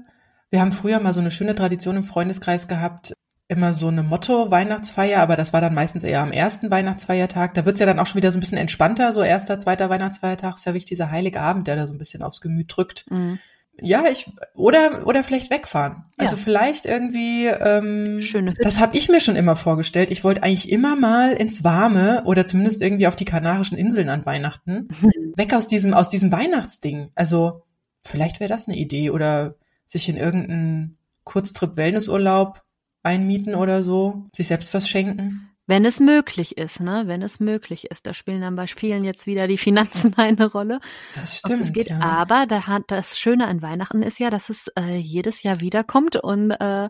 Wir 0.50 0.62
haben 0.62 0.72
früher 0.72 1.00
mal 1.02 1.14
so 1.14 1.20
eine 1.20 1.32
schöne 1.32 1.56
Tradition 1.56 1.98
im 1.98 2.06
Freundeskreis 2.06 2.70
gehabt, 2.70 3.14
immer 3.50 3.74
so 3.74 3.90
eine 3.90 4.04
Motto-Weihnachtsfeier, 4.04 5.20
aber 5.20 5.36
das 5.36 5.52
war 5.52 5.60
dann 5.60 5.74
meistens 5.74 6.06
eher 6.06 6.22
am 6.22 6.32
ersten 6.32 6.72
Weihnachtsfeiertag. 6.72 7.54
Da 7.54 7.66
wird's 7.66 7.82
ja 7.82 7.86
dann 7.86 8.00
auch 8.00 8.06
schon 8.06 8.18
wieder 8.18 8.32
so 8.32 8.38
ein 8.38 8.42
bisschen 8.42 8.58
entspannter, 8.58 9.12
so 9.12 9.22
erster, 9.22 9.60
zweiter 9.60 9.90
Weihnachtsfeiertag 9.90 10.56
ist 10.56 10.66
ja 10.66 10.74
wirklich 10.74 10.86
dieser 10.86 11.12
heilige 11.12 11.42
Abend, 11.42 11.68
der 11.68 11.76
da 11.76 11.88
so 11.88 11.94
ein 11.94 11.98
bisschen 11.98 12.24
aufs 12.24 12.40
Gemüt 12.40 12.74
drückt. 12.74 13.06
Mhm. 13.10 13.40
Ja, 13.80 14.06
ich 14.12 14.30
oder 14.56 15.06
oder 15.06 15.24
vielleicht 15.24 15.52
wegfahren. 15.52 16.06
Also 16.18 16.36
ja. 16.36 16.42
vielleicht 16.44 16.86
irgendwie. 16.86 17.46
Ähm, 17.46 18.22
Schöne. 18.22 18.54
Das 18.62 18.80
habe 18.80 18.98
ich 18.98 19.10
mir 19.10 19.20
schon 19.20 19.36
immer 19.36 19.56
vorgestellt. 19.56 20.12
Ich 20.12 20.24
wollte 20.24 20.44
eigentlich 20.44 20.72
immer 20.72 20.96
mal 20.96 21.34
ins 21.34 21.64
Warme 21.64 22.24
oder 22.26 22.46
zumindest 22.46 22.82
irgendwie 22.82 23.08
auf 23.08 23.16
die 23.16 23.26
Kanarischen 23.26 23.78
Inseln 23.78 24.10
an 24.10 24.26
Weihnachten. 24.26 24.88
Mhm. 25.02 25.34
Weg 25.36 25.54
aus 25.54 25.68
diesem 25.68 25.94
aus 25.94 26.10
diesem 26.10 26.32
Weihnachtsding. 26.32 27.12
Also 27.16 27.64
vielleicht 28.04 28.40
wäre 28.40 28.50
das 28.50 28.68
eine 28.68 28.78
Idee 28.78 29.12
oder 29.12 29.56
sich 29.86 30.10
in 30.10 30.18
irgendeinen 30.18 30.98
Kurztrip 31.24 31.78
Wellnessurlaub 31.78 32.64
einmieten 33.04 33.56
oder 33.56 33.84
so, 33.84 34.26
sich 34.36 34.48
selbst 34.48 34.74
was 34.74 34.90
schenken. 34.90 35.50
Wenn 35.68 35.84
es 35.84 36.00
möglich 36.00 36.58
ist, 36.58 36.80
ne? 36.80 37.04
Wenn 37.08 37.22
es 37.22 37.42
möglich 37.42 37.92
ist. 37.92 38.08
Da 38.08 38.14
spielen 38.14 38.40
dann 38.40 38.56
bei 38.56 38.68
vielen 38.68 39.04
jetzt 39.04 39.28
wieder 39.28 39.48
die 39.48 39.58
Finanzen 39.58 40.14
eine 40.18 40.50
Rolle. 40.50 40.80
Das 41.14 41.38
stimmt. 41.38 41.62
Das 41.62 41.74
geht. 41.74 41.90
Ja. 41.90 42.00
Aber 42.00 42.46
da 42.48 42.68
hat 42.68 42.84
das 42.88 43.20
Schöne 43.20 43.48
an 43.48 43.62
Weihnachten 43.62 44.02
ist 44.02 44.18
ja, 44.18 44.30
dass 44.30 44.50
es 44.50 44.72
äh, 44.80 44.96
jedes 44.96 45.44
Jahr 45.44 45.60
wiederkommt 45.60 46.16
und 46.16 46.52
äh, 46.52 46.88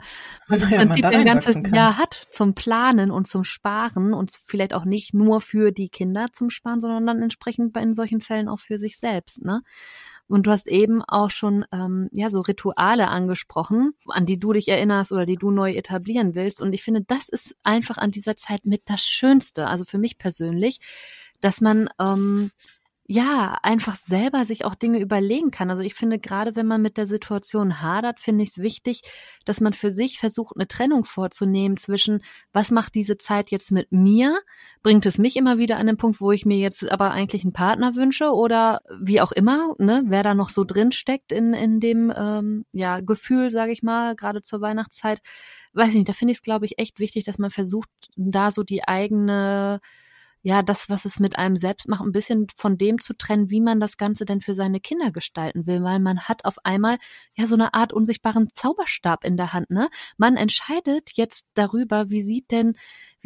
man 0.47 0.61
im 0.61 0.69
Prinzip 0.69 1.05
ein 1.05 1.25
ganzes 1.25 1.57
Jahr 1.73 1.97
hat 1.97 2.27
zum 2.29 2.53
Planen 2.53 3.09
und 3.09 3.27
zum 3.27 3.43
Sparen 3.43 4.13
und 4.13 4.31
vielleicht 4.45 4.75
auch 4.75 4.85
nicht 4.85 5.13
nur 5.13 5.41
für 5.41 5.71
die 5.71 5.89
Kinder 5.89 6.27
zum 6.31 6.51
Sparen, 6.51 6.79
sondern 6.79 7.07
dann 7.07 7.21
entsprechend 7.23 7.75
in 7.77 7.95
solchen 7.95 8.21
Fällen 8.21 8.47
auch 8.47 8.59
für 8.59 8.77
sich 8.77 8.99
selbst, 8.99 9.43
ne? 9.43 9.61
Und 10.29 10.45
du 10.45 10.51
hast 10.51 10.67
eben 10.67 11.01
auch 11.03 11.29
schon 11.31 11.65
ähm, 11.71 12.09
ja 12.11 12.29
so 12.29 12.41
Rituale 12.41 13.07
angesprochen, 13.07 13.93
an 14.09 14.25
die 14.25 14.37
du 14.37 14.51
dich 14.51 14.67
erinnerst 14.67 15.13
oder 15.13 15.25
die 15.25 15.37
du 15.37 15.51
neu 15.51 15.71
etablieren 15.71 16.35
willst. 16.35 16.61
Und 16.61 16.73
ich 16.73 16.83
finde, 16.83 17.01
das 17.07 17.29
ist 17.29 17.55
einfach 17.63 17.97
an 17.97 18.11
dieser 18.11 18.35
Zeit 18.35 18.65
mit 18.67 18.83
das 18.85 19.03
Schönste. 19.03 19.67
Also 19.67 19.85
für 19.85 19.97
mich 19.97 20.17
persönlich, 20.17 20.79
dass 21.41 21.61
man 21.61 21.89
ähm, 21.99 22.51
ja, 23.09 23.57
einfach 23.63 23.95
selber 23.95 24.43
sich 24.43 24.65
auch 24.65 24.75
Dinge 24.75 24.99
überlegen 24.99 25.49
kann. 25.49 25.69
Also 25.69 25.81
ich 25.81 25.93
finde, 25.93 26.19
gerade 26.19 26.57
wenn 26.57 26.67
man 26.67 26.81
mit 26.81 26.97
der 26.97 27.07
Situation 27.07 27.81
hadert, 27.81 28.19
finde 28.19 28.43
ich 28.43 28.49
es 28.49 28.57
wichtig, 28.57 29.01
dass 29.45 29.61
man 29.61 29.71
für 29.71 29.91
sich 29.91 30.19
versucht, 30.19 30.57
eine 30.57 30.67
Trennung 30.67 31.05
vorzunehmen 31.05 31.77
zwischen, 31.77 32.21
was 32.51 32.69
macht 32.69 32.95
diese 32.95 33.17
Zeit 33.17 33.49
jetzt 33.49 33.71
mit 33.71 33.93
mir? 33.93 34.37
Bringt 34.83 35.05
es 35.05 35.17
mich 35.19 35.37
immer 35.37 35.57
wieder 35.57 35.77
an 35.77 35.87
den 35.87 35.95
Punkt, 35.95 36.19
wo 36.19 36.33
ich 36.33 36.45
mir 36.45 36.57
jetzt 36.57 36.91
aber 36.91 37.11
eigentlich 37.11 37.43
einen 37.43 37.53
Partner 37.53 37.95
wünsche 37.95 38.31
oder 38.31 38.81
wie 38.99 39.21
auch 39.21 39.31
immer, 39.31 39.73
ne, 39.77 40.03
wer 40.07 40.23
da 40.23 40.33
noch 40.33 40.49
so 40.49 40.65
drin 40.65 40.91
steckt 40.91 41.31
in, 41.31 41.53
in 41.53 41.79
dem 41.79 42.11
ähm, 42.13 42.65
ja, 42.73 42.99
Gefühl, 42.99 43.51
sage 43.51 43.71
ich 43.71 43.83
mal, 43.83 44.17
gerade 44.17 44.41
zur 44.41 44.59
Weihnachtszeit. 44.59 45.21
Weiß 45.71 45.89
ich 45.89 45.95
nicht, 45.95 46.09
da 46.09 46.13
finde 46.13 46.33
ich 46.33 46.39
es, 46.39 46.43
glaube 46.43 46.65
ich, 46.65 46.77
echt 46.77 46.99
wichtig, 46.99 47.23
dass 47.23 47.37
man 47.37 47.51
versucht, 47.51 47.89
da 48.17 48.51
so 48.51 48.63
die 48.63 48.85
eigene 48.85 49.79
ja, 50.47 50.61
das, 50.63 50.89
was 50.89 51.03
es 51.03 51.19
mit 51.19 51.37
einem 51.37 51.57
selbst 51.57 51.89
macht, 51.89 52.01
ein 52.05 52.13
bisschen 52.13 52.47
von 52.55 52.77
dem 52.77 53.01
zu 53.01 53.13
trennen, 53.17 53.49
wie 53.49 53.59
man 53.59 53.81
das 53.81 53.97
Ganze 53.97 54.23
denn 54.23 54.39
für 54.39 54.53
seine 54.53 54.79
Kinder 54.79 55.11
gestalten 55.11 55.67
will, 55.67 55.83
weil 55.83 55.99
man 55.99 56.21
hat 56.21 56.45
auf 56.45 56.55
einmal 56.63 56.99
ja 57.35 57.47
so 57.47 57.55
eine 57.55 57.73
Art 57.73 57.91
unsichtbaren 57.91 58.47
Zauberstab 58.53 59.25
in 59.25 59.35
der 59.35 59.51
Hand, 59.51 59.69
ne? 59.71 59.89
Man 60.15 60.37
entscheidet 60.37 61.09
jetzt 61.15 61.43
darüber, 61.53 62.09
wie 62.11 62.21
sieht 62.21 62.49
denn 62.51 62.77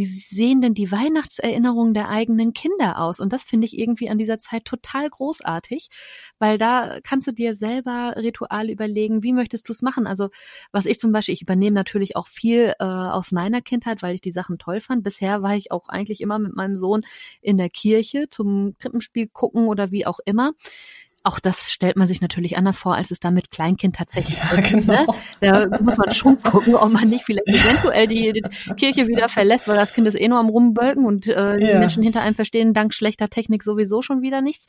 wie 0.01 0.05
sehen 0.05 0.61
denn 0.61 0.73
die 0.73 0.91
Weihnachtserinnerungen 0.91 1.93
der 1.93 2.09
eigenen 2.09 2.53
Kinder 2.53 2.99
aus? 2.99 3.19
Und 3.19 3.31
das 3.31 3.43
finde 3.43 3.65
ich 3.65 3.77
irgendwie 3.77 4.09
an 4.09 4.17
dieser 4.17 4.39
Zeit 4.39 4.65
total 4.65 5.07
großartig, 5.07 5.89
weil 6.39 6.57
da 6.57 6.99
kannst 7.03 7.27
du 7.27 7.31
dir 7.31 7.53
selber 7.53 8.15
Rituale 8.17 8.71
überlegen, 8.71 9.21
wie 9.21 9.33
möchtest 9.33 9.69
du 9.69 9.73
es 9.73 9.83
machen? 9.83 10.07
Also 10.07 10.29
was 10.71 10.85
ich 10.85 10.97
zum 10.97 11.11
Beispiel, 11.11 11.35
ich 11.35 11.43
übernehme 11.43 11.75
natürlich 11.75 12.15
auch 12.15 12.27
viel 12.27 12.73
äh, 12.79 12.83
aus 12.83 13.31
meiner 13.31 13.61
Kindheit, 13.61 14.01
weil 14.01 14.15
ich 14.15 14.21
die 14.21 14.31
Sachen 14.31 14.57
toll 14.57 14.81
fand. 14.81 15.03
Bisher 15.03 15.43
war 15.43 15.55
ich 15.55 15.71
auch 15.71 15.87
eigentlich 15.87 16.21
immer 16.21 16.39
mit 16.39 16.55
meinem 16.55 16.77
Sohn 16.77 17.01
in 17.41 17.57
der 17.57 17.69
Kirche 17.69 18.27
zum 18.29 18.75
Krippenspiel 18.79 19.27
gucken 19.27 19.67
oder 19.67 19.91
wie 19.91 20.07
auch 20.07 20.19
immer 20.25 20.53
auch 21.23 21.39
das 21.39 21.71
stellt 21.71 21.97
man 21.97 22.07
sich 22.07 22.21
natürlich 22.21 22.57
anders 22.57 22.77
vor, 22.77 22.95
als 22.95 23.11
es 23.11 23.19
da 23.19 23.29
mit 23.29 23.51
Kleinkind 23.51 23.95
tatsächlich 23.95 24.37
ja, 24.37 24.57
ist. 24.57 24.73
Ne? 24.73 24.81
Genau. 24.81 25.15
Ne? 25.39 25.69
Da 25.69 25.79
muss 25.81 25.97
man 25.97 26.11
schon 26.11 26.41
gucken, 26.41 26.75
ob 26.75 26.91
man 26.91 27.07
nicht 27.09 27.25
vielleicht 27.25 27.47
eventuell 27.47 28.07
die, 28.07 28.33
die, 28.33 28.41
Kirche 28.75 29.07
wieder 29.07 29.29
verlässt, 29.29 29.67
weil 29.67 29.75
das 29.75 29.93
Kind 29.93 30.07
ist 30.07 30.19
eh 30.19 30.27
nur 30.27 30.39
am 30.39 30.49
Rumbölken 30.49 31.05
und 31.05 31.27
äh, 31.27 31.59
die 31.59 31.77
Menschen 31.77 32.01
hinter 32.01 32.21
einem 32.21 32.35
verstehen 32.35 32.73
dank 32.73 32.93
schlechter 32.93 33.29
Technik 33.29 33.63
sowieso 33.63 34.01
schon 34.01 34.21
wieder 34.21 34.41
nichts, 34.41 34.65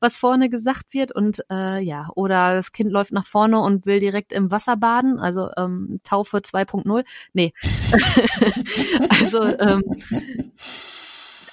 was 0.00 0.16
vorne 0.16 0.50
gesagt 0.50 0.92
wird. 0.92 1.12
Und 1.12 1.44
äh, 1.50 1.82
ja, 1.82 2.08
oder 2.14 2.54
das 2.54 2.72
Kind 2.72 2.90
läuft 2.90 3.12
nach 3.12 3.26
vorne 3.26 3.60
und 3.60 3.86
will 3.86 4.00
direkt 4.00 4.32
im 4.32 4.50
Wasser 4.50 4.76
baden, 4.76 5.18
also 5.18 5.48
ähm, 5.56 6.00
Taufe 6.04 6.38
2.0. 6.38 7.04
Nee. 7.32 7.52
also 9.08 9.44
ähm, 9.44 9.82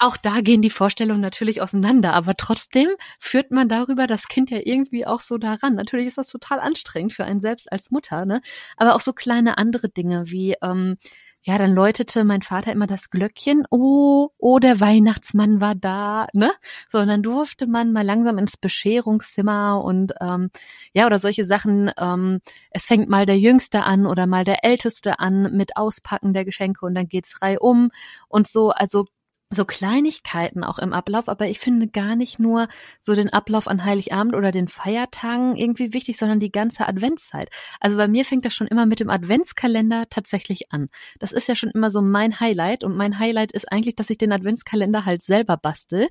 auch 0.02 0.18
da 0.18 0.42
gehen 0.42 0.62
die 0.62 0.70
Vorstellungen 0.72 1.22
natürlich 1.22 1.62
auseinander, 1.62 2.14
aber 2.14 2.36
trotzdem 2.36 2.90
führt 3.20 3.52
man 3.52 3.70
darüber 3.70 4.08
das 4.08 4.28
Kind 4.28 4.50
ja 4.50 4.60
irgendwie 4.64 5.06
auch 5.06 5.22
so 5.22 5.38
daran. 5.38 5.76
Natürlich 5.76 6.08
ist 6.08 6.18
das 6.18 6.28
total 6.28 6.60
anstrengend 6.60 7.14
für 7.14 7.24
einen 7.26 7.40
selbst 7.40 7.72
als 7.72 7.92
Mutter, 7.92 8.26
ne? 8.26 8.42
Aber 8.78 8.96
auch 8.96 9.02
so 9.02 9.14
kleine 9.14 9.58
andere 9.58 9.90
Dinge 9.90 10.24
wie 10.28 10.56
ähm, 10.64 10.98
ja, 11.44 11.58
dann 11.58 11.74
läutete 11.74 12.24
mein 12.24 12.44
Vater 12.44 12.72
immer 12.72 12.86
das 12.86 13.10
Glöckchen, 13.10 13.66
oh, 13.72 14.30
oh, 14.38 14.60
der 14.60 14.80
Weihnachtsmann 14.80 15.60
war 15.60 15.74
da, 15.76 16.28
ne? 16.34 16.52
So, 16.92 17.00
und 17.00 17.08
dann 17.08 17.24
durfte 17.24 17.66
man 17.68 17.92
mal 17.92 18.04
langsam 18.06 18.38
ins 18.38 18.58
Bescherungszimmer 18.58 19.84
und 19.84 20.14
ähm, 20.22 20.52
ja, 20.94 21.08
oder 21.08 21.20
solche 21.20 21.46
Sachen, 21.46 21.92
ähm, 22.00 22.42
es 22.72 22.86
fängt 22.86 23.10
mal 23.10 23.26
der 23.26 23.40
Jüngste 23.40 23.84
an 23.84 24.06
oder 24.06 24.28
mal 24.28 24.44
der 24.46 24.64
Älteste 24.64 25.20
an 25.20 25.56
mit 25.56 25.78
Auspacken 25.78 26.34
der 26.34 26.46
Geschenke 26.46 26.86
und 26.86 26.94
dann 26.96 27.08
geht's 27.08 27.42
reihum 27.42 27.90
und 28.28 28.48
so, 28.48 28.70
also 28.70 29.06
so 29.54 29.66
Kleinigkeiten 29.66 30.64
auch 30.64 30.80
im 30.80 30.94
Ablauf, 30.94 31.28
aber 31.28 31.48
ich 31.48 31.60
finde 31.60 31.88
gar 31.88 32.16
nicht 32.16 32.40
nur 32.40 32.70
so 33.02 33.14
den 33.14 33.32
Ablauf 33.32 33.68
an 33.68 33.84
Heiligabend 33.84 34.34
oder 34.34 34.52
den 34.52 34.70
Feiertagen 34.70 35.58
irgendwie 35.58 35.94
wichtig, 35.94 36.18
sondern 36.18 36.40
die 36.40 36.54
ganze 36.54 36.88
Adventszeit. 36.88 37.50
Also 37.82 37.98
bei 37.98 38.08
mir 38.08 38.24
fängt 38.24 38.46
das 38.46 38.54
schon 38.54 38.68
immer 38.68 38.86
mit 38.86 39.02
dem 39.02 39.10
Adventskalender 39.10 40.06
tatsächlich 40.10 40.72
an. 40.72 40.88
Das 41.20 41.34
ist 41.34 41.50
ja 41.50 41.56
schon 41.56 41.70
immer 41.70 41.92
so 41.92 42.02
mein 42.02 42.40
Highlight 42.40 42.86
und 42.86 42.96
mein 42.96 43.20
Highlight 43.20 43.52
ist 43.52 43.70
eigentlich, 43.70 43.96
dass 43.96 44.10
ich 44.10 44.18
den 44.18 44.32
Adventskalender 44.32 45.04
halt 45.06 45.22
selber 45.22 45.58
bastel, 45.58 46.08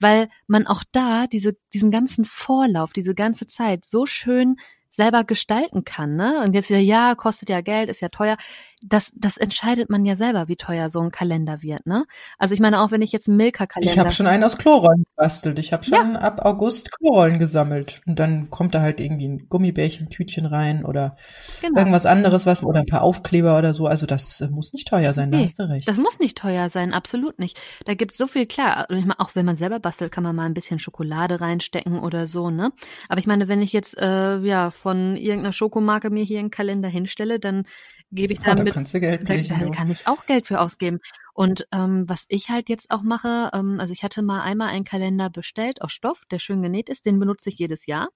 weil 0.00 0.30
man 0.46 0.66
auch 0.66 0.82
da 0.90 1.26
diese, 1.26 1.58
diesen 1.74 1.90
ganzen 1.90 2.24
Vorlauf, 2.24 2.94
diese 2.94 3.14
ganze 3.14 3.46
Zeit 3.46 3.84
so 3.84 4.06
schön 4.06 4.56
selber 5.00 5.24
gestalten 5.24 5.84
kann, 5.84 6.14
ne? 6.14 6.42
Und 6.44 6.52
jetzt 6.52 6.68
wieder, 6.68 6.78
ja, 6.78 7.14
kostet 7.14 7.48
ja 7.48 7.62
Geld, 7.62 7.88
ist 7.88 8.00
ja 8.00 8.10
teuer 8.10 8.36
das, 8.82 9.12
das 9.14 9.36
entscheidet 9.36 9.90
man 9.90 10.04
ja 10.04 10.16
selber, 10.16 10.48
wie 10.48 10.56
teuer 10.56 10.88
so 10.88 11.00
ein 11.00 11.10
Kalender 11.10 11.62
wird, 11.62 11.86
ne? 11.86 12.06
Also 12.38 12.54
ich 12.54 12.60
meine, 12.60 12.80
auch 12.80 12.90
wenn 12.90 13.02
ich 13.02 13.12
jetzt 13.12 13.28
einen 13.28 13.36
Milka-Kalender. 13.36 13.92
Ich 13.92 13.98
habe 13.98 14.10
schon 14.10 14.26
einen 14.26 14.42
aus 14.42 14.56
Chlorollen 14.56 15.04
gebastelt. 15.04 15.58
Ich 15.58 15.72
habe 15.72 15.84
schon 15.84 16.14
ja. 16.14 16.20
ab 16.20 16.44
August 16.44 16.90
Chlorollen 16.92 17.38
gesammelt. 17.38 18.00
Und 18.06 18.18
dann 18.18 18.48
kommt 18.48 18.74
da 18.74 18.80
halt 18.80 19.00
irgendwie 19.00 19.28
ein 19.28 19.48
Gummibärchen-Tütchen 19.48 20.46
rein 20.46 20.84
oder 20.84 21.16
genau. 21.60 21.78
irgendwas 21.78 22.06
anderes, 22.06 22.46
was, 22.46 22.64
oder 22.64 22.80
ein 22.80 22.86
paar 22.86 23.02
Aufkleber 23.02 23.58
oder 23.58 23.74
so. 23.74 23.86
Also 23.86 24.06
das 24.06 24.40
äh, 24.40 24.48
muss 24.48 24.72
nicht 24.72 24.88
teuer 24.88 25.12
sein, 25.12 25.28
nee, 25.28 25.38
da 25.38 25.42
hast 25.42 25.58
du 25.58 25.68
recht. 25.68 25.88
Das 25.88 25.98
muss 25.98 26.18
nicht 26.18 26.38
teuer 26.38 26.70
sein, 26.70 26.94
absolut 26.94 27.38
nicht. 27.38 27.60
Da 27.84 27.94
gibt's 27.94 28.16
so 28.16 28.26
viel, 28.26 28.46
klar, 28.46 28.86
auch 29.18 29.34
wenn 29.34 29.44
man 29.44 29.56
selber 29.56 29.78
bastelt, 29.78 30.10
kann 30.10 30.24
man 30.24 30.34
mal 30.34 30.46
ein 30.46 30.54
bisschen 30.54 30.78
Schokolade 30.78 31.40
reinstecken 31.40 31.98
oder 31.98 32.26
so, 32.26 32.50
ne? 32.50 32.72
Aber 33.08 33.18
ich 33.18 33.26
meine, 33.26 33.48
wenn 33.48 33.60
ich 33.60 33.74
jetzt 33.74 33.98
äh, 33.98 34.38
ja 34.38 34.70
von 34.90 35.14
irgendeiner 35.14 35.52
Schokomarke 35.52 36.10
mir 36.10 36.24
hier 36.24 36.40
einen 36.40 36.50
Kalender 36.50 36.88
hinstelle, 36.88 37.38
dann 37.38 37.62
gebe 38.10 38.32
ich 38.32 38.40
dann 38.40 38.58
ja, 38.58 38.64
da 38.64 38.72
kannst 38.72 38.92
du 38.92 38.98
Geld 38.98 39.30
da, 39.30 39.36
da 39.36 39.70
kann 39.70 39.88
ich 39.88 40.08
auch 40.08 40.26
Geld 40.26 40.48
für 40.48 40.60
ausgeben. 40.60 40.98
Und 41.32 41.64
ähm, 41.70 42.08
was 42.08 42.24
ich 42.26 42.50
halt 42.50 42.68
jetzt 42.68 42.90
auch 42.90 43.02
mache, 43.02 43.50
ähm, 43.54 43.78
also 43.78 43.92
ich 43.92 44.02
hatte 44.02 44.22
mal 44.22 44.42
einmal 44.42 44.70
einen 44.70 44.84
Kalender 44.84 45.30
bestellt 45.30 45.80
aus 45.80 45.92
Stoff, 45.92 46.24
der 46.32 46.40
schön 46.40 46.60
genäht 46.60 46.88
ist, 46.88 47.06
den 47.06 47.20
benutze 47.20 47.50
ich 47.50 47.58
jedes 47.58 47.86
Jahr. 47.86 48.08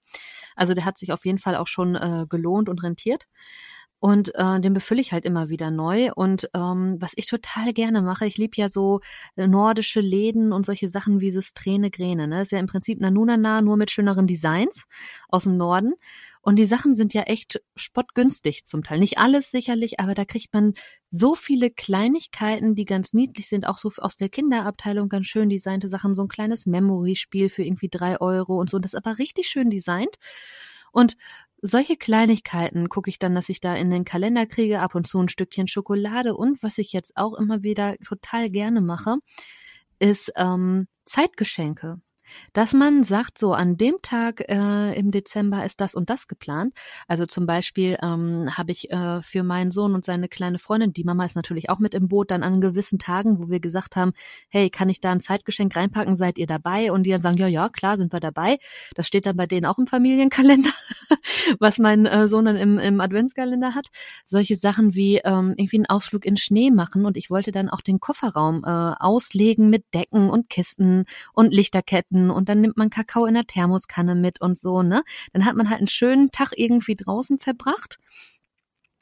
Also 0.57 0.75
der 0.75 0.85
hat 0.85 0.99
sich 0.99 1.13
auf 1.13 1.25
jeden 1.25 1.39
Fall 1.39 1.55
auch 1.55 1.69
schon 1.69 1.95
äh, 1.95 2.27
gelohnt 2.29 2.69
und 2.69 2.83
rentiert. 2.83 3.27
Und 4.01 4.35
äh, 4.35 4.61
den 4.61 4.75
befülle 4.75 5.01
ich 5.01 5.13
halt 5.13 5.25
immer 5.25 5.49
wieder 5.49 5.71
neu. 5.71 6.11
Und 6.13 6.51
ähm, 6.55 6.97
was 6.99 7.13
ich 7.17 7.27
total 7.27 7.73
gerne 7.73 8.03
mache, 8.03 8.27
ich 8.27 8.37
liebe 8.37 8.57
ja 8.57 8.69
so 8.69 9.01
nordische 9.37 10.01
Läden 10.01 10.53
und 10.53 10.67
solche 10.67 10.91
Sachen 10.91 11.21
wie 11.21 11.33
Träne 11.55 11.91
Gräne. 11.91 12.29
Ne? 12.29 12.41
Das 12.41 12.49
ist 12.49 12.53
ja 12.53 12.59
im 12.59 12.67
Prinzip 12.67 13.01
Nanunana, 13.01 13.63
nur 13.63 13.79
mit 13.79 13.91
schöneren 13.91 14.27
Designs 14.27 14.85
aus 15.31 15.45
dem 15.45 15.57
Norden. 15.57 15.95
Und 16.45 16.59
die 16.59 16.67
Sachen 16.67 16.95
sind 16.95 17.15
ja 17.15 17.23
echt 17.23 17.63
spottgünstig 17.75 18.67
zum 18.67 18.85
Teil. 18.85 18.99
Nicht 18.99 19.17
alles 19.17 19.51
sicherlich, 19.51 19.99
aber 19.99 20.13
da 20.13 20.27
kriegt 20.27 20.53
man 20.53 20.75
so 21.09 21.35
viele 21.35 21.71
Kleinigkeiten, 21.71 22.75
die 22.75 22.85
ganz 22.85 23.15
niedlich 23.15 23.49
sind, 23.49 23.67
auch 23.67 23.79
so 23.79 23.91
aus 23.97 24.19
der 24.19 24.29
Kinderabteilung 24.29 25.09
ganz 25.09 25.27
schön 25.27 25.49
designte 25.49 25.89
Sachen, 25.89 26.13
so 26.13 26.21
ein 26.21 26.29
kleines 26.29 26.67
Memory-Spiel 26.67 27.49
für 27.49 27.63
irgendwie 27.63 27.89
drei 27.89 28.21
Euro 28.21 28.61
und 28.61 28.69
so. 28.69 28.77
Und 28.77 28.85
das 28.85 28.93
ist 28.93 29.07
aber 29.07 29.19
richtig 29.19 29.49
schön 29.49 29.71
designt. 29.71 30.17
Und 30.93 31.17
solche 31.63 31.97
Kleinigkeiten 31.97 32.91
gucke 32.91 33.09
ich 33.09 33.19
dann, 33.19 33.35
dass 33.35 33.49
ich 33.49 33.63
da 33.63 33.75
in 33.75 33.91
den 33.91 34.05
Kalender 34.05 34.45
kriege, 34.45 34.81
ab 34.81 34.95
und 34.95 35.07
zu 35.07 35.19
ein 35.21 35.31
Stückchen 35.31 35.67
Schokolade. 35.67 36.37
Und 36.37 36.63
was 36.63 36.77
ich 36.77 36.93
jetzt 36.93 37.17
auch 37.17 37.33
immer 37.33 37.63
wieder 37.63 37.97
total 38.05 38.51
gerne 38.51 38.83
mache, 38.83 39.17
ist 39.99 40.31
ähm, 40.37 40.89
Zeitgeschenke 41.07 42.03
dass 42.53 42.73
man 42.73 43.05
sagt, 43.05 43.39
so 43.39 43.53
an 43.53 43.77
dem 43.77 43.97
Tag 44.03 44.41
äh, 44.49 44.99
im 44.99 45.11
Dezember 45.11 45.65
ist 45.65 45.81
das 45.81 45.95
und 45.95 46.11
das 46.11 46.29
geplant. 46.29 46.75
Also 47.09 47.27
zum 47.27 47.47
Beispiel 47.47 47.97
ähm, 48.03 48.51
habe 48.57 48.73
ich 48.73 48.91
äh, 48.91 49.23
für 49.23 49.43
meinen 49.43 49.71
Sohn 49.71 49.95
und 49.95 50.05
seine 50.05 50.29
kleine 50.29 50.59
Freundin, 50.59 50.93
die 50.93 51.05
Mama 51.05 51.25
ist 51.25 51.37
natürlich 51.37 51.71
auch 51.71 51.79
mit 51.79 51.95
im 51.95 52.09
Boot, 52.09 52.31
dann 52.31 52.43
an 52.43 52.61
gewissen 52.61 52.99
Tagen, 52.99 53.39
wo 53.39 53.49
wir 53.49 53.61
gesagt 53.61 53.97
haben, 53.97 54.13
hey, 54.49 54.71
kann 54.71 54.89
ich 54.89 55.01
da 55.01 55.13
ein 55.13 55.21
Zeitgeschenk 55.21 55.75
reinpacken, 55.77 56.17
seid 56.17 56.39
ihr 56.39 56.47
dabei? 56.47 56.93
Und 56.93 57.05
die 57.05 57.11
dann 57.11 57.21
sagen, 57.21 57.39
ja, 57.39 57.49
ja, 57.49 57.69
klar, 57.69 57.97
sind 57.99 58.13
wir 58.13 58.21
dabei. 58.21 58.59
Das 58.95 59.07
steht 59.07 59.27
dann 59.27 59.37
bei 59.37 59.47
denen 59.47 59.67
auch 59.67 59.79
im 59.79 59.87
Familienkalender, 59.87 60.71
was 61.59 61.79
mein 61.79 62.07
äh, 62.07 62.29
Sohn 62.29 62.45
dann 62.45 62.57
im, 62.57 62.79
im 62.79 63.01
Adventskalender 63.01 63.75
hat. 63.75 63.89
Solche 64.25 64.57
Sachen 64.57 64.95
wie 64.95 65.19
ähm, 65.19 65.55
irgendwie 65.57 65.79
einen 65.79 65.87
Ausflug 65.87 66.25
in 66.25 66.37
Schnee 66.37 66.71
machen 66.71 67.07
und 67.07 67.17
ich 67.17 67.31
wollte 67.31 67.53
dann 67.53 67.69
auch 67.69 67.81
den 67.81 68.01
Kofferraum 68.01 68.63
äh, 68.65 68.69
auslegen 68.69 69.71
mit 69.71 69.85
Decken 69.95 70.31
und 70.31 70.49
Kisten 70.49 71.05
und 71.33 71.53
Lichterketten 71.53 72.14
und 72.31 72.49
dann 72.49 72.61
nimmt 72.61 72.77
man 72.77 72.91
Kakao 72.91 73.27
in 73.27 73.35
der 73.35 73.47
Thermoskanne 73.47 74.15
mit 74.15 74.41
und 74.41 74.57
so, 74.57 74.83
ne? 74.83 75.03
Dann 75.33 75.45
hat 75.45 75.57
man 75.57 75.69
halt 75.71 75.79
einen 75.79 75.89
schönen 75.89 76.31
Tag 76.31 76.53
irgendwie 76.57 76.97
draußen 76.97 77.39
verbracht 77.39 77.99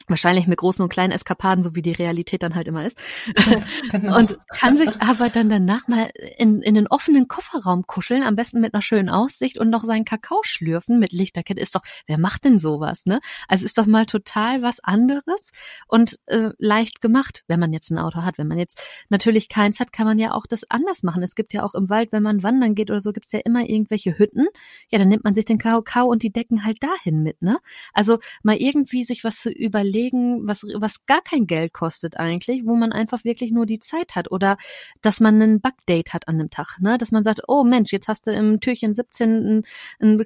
Wahrscheinlich 0.07 0.47
mit 0.47 0.57
großen 0.57 0.83
und 0.83 0.89
kleinen 0.89 1.13
Eskapaden, 1.13 1.63
so 1.63 1.75
wie 1.75 1.81
die 1.81 1.91
Realität 1.91 2.43
dann 2.43 2.55
halt 2.55 2.67
immer 2.67 2.85
ist. 2.85 2.97
Genau. 3.91 4.17
Und 4.17 4.37
kann 4.49 4.75
sich 4.75 4.89
aber 4.99 5.29
dann 5.29 5.49
danach 5.49 5.87
mal 5.87 6.09
in, 6.37 6.61
in 6.61 6.73
den 6.73 6.87
offenen 6.87 7.27
Kofferraum 7.27 7.85
kuscheln, 7.85 8.23
am 8.23 8.35
besten 8.35 8.59
mit 8.59 8.73
einer 8.73 8.81
schönen 8.81 9.09
Aussicht 9.09 9.57
und 9.57 9.69
noch 9.69 9.83
seinen 9.83 10.05
Kakao 10.05 10.39
schlürfen 10.43 10.99
mit 10.99 11.11
Lichterkette. 11.11 11.61
Ist 11.61 11.75
doch, 11.75 11.81
wer 12.07 12.17
macht 12.17 12.45
denn 12.45 12.59
sowas, 12.59 13.05
ne? 13.05 13.19
Also 13.47 13.65
ist 13.65 13.77
doch 13.77 13.85
mal 13.85 14.05
total 14.05 14.61
was 14.61 14.79
anderes 14.79 15.51
und 15.87 16.19
äh, 16.25 16.49
leicht 16.57 17.01
gemacht, 17.01 17.43
wenn 17.47 17.59
man 17.59 17.71
jetzt 17.71 17.91
ein 17.91 17.99
Auto 17.99 18.23
hat. 18.23 18.37
Wenn 18.37 18.47
man 18.47 18.57
jetzt 18.57 18.81
natürlich 19.09 19.47
keins 19.47 19.79
hat, 19.79 19.93
kann 19.93 20.07
man 20.07 20.17
ja 20.17 20.33
auch 20.33 20.47
das 20.47 20.63
anders 20.69 21.03
machen. 21.03 21.21
Es 21.21 21.35
gibt 21.35 21.53
ja 21.53 21.63
auch 21.63 21.75
im 21.75 21.89
Wald, 21.89 22.11
wenn 22.11 22.23
man 22.23 22.41
wandern 22.41 22.73
geht 22.73 22.89
oder 22.89 23.01
so, 23.01 23.13
gibt's 23.13 23.31
ja 23.31 23.39
immer 23.45 23.69
irgendwelche 23.69 24.17
Hütten. 24.17 24.47
Ja, 24.89 24.97
dann 24.97 25.09
nimmt 25.09 25.23
man 25.23 25.35
sich 25.35 25.45
den 25.45 25.59
Kakao 25.59 26.07
und 26.07 26.23
die 26.23 26.31
Decken 26.31 26.65
halt 26.65 26.81
dahin 26.81 27.21
mit, 27.21 27.41
ne? 27.41 27.59
Also 27.93 28.17
mal 28.41 28.55
irgendwie 28.55 29.05
sich 29.05 29.23
was 29.23 29.37
zu 29.37 29.51
überlegen 29.51 29.92
überlegen, 29.93 30.47
was, 30.47 30.63
was 30.63 31.05
gar 31.05 31.21
kein 31.21 31.47
Geld 31.47 31.73
kostet 31.73 32.17
eigentlich, 32.17 32.65
wo 32.65 32.75
man 32.75 32.91
einfach 32.91 33.23
wirklich 33.23 33.51
nur 33.51 33.65
die 33.65 33.79
Zeit 33.79 34.15
hat 34.15 34.31
oder 34.31 34.57
dass 35.01 35.19
man 35.19 35.41
einen 35.41 35.61
Bugdate 35.61 36.13
hat 36.13 36.27
an 36.27 36.37
dem 36.37 36.49
Tag, 36.49 36.79
ne? 36.79 36.97
Dass 36.97 37.11
man 37.11 37.23
sagt, 37.23 37.41
oh 37.47 37.63
Mensch, 37.63 37.91
jetzt 37.91 38.07
hast 38.07 38.27
du 38.27 38.31
im 38.31 38.59
Türchen 38.59 38.95
17 38.95 39.59
ein, 39.59 39.63
ein 39.99 40.17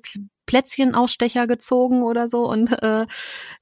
Plätzchenausstecher 0.48 1.46
gezogen 1.46 2.02
oder 2.02 2.28
so 2.28 2.50
und 2.50 2.72
äh, 2.82 3.06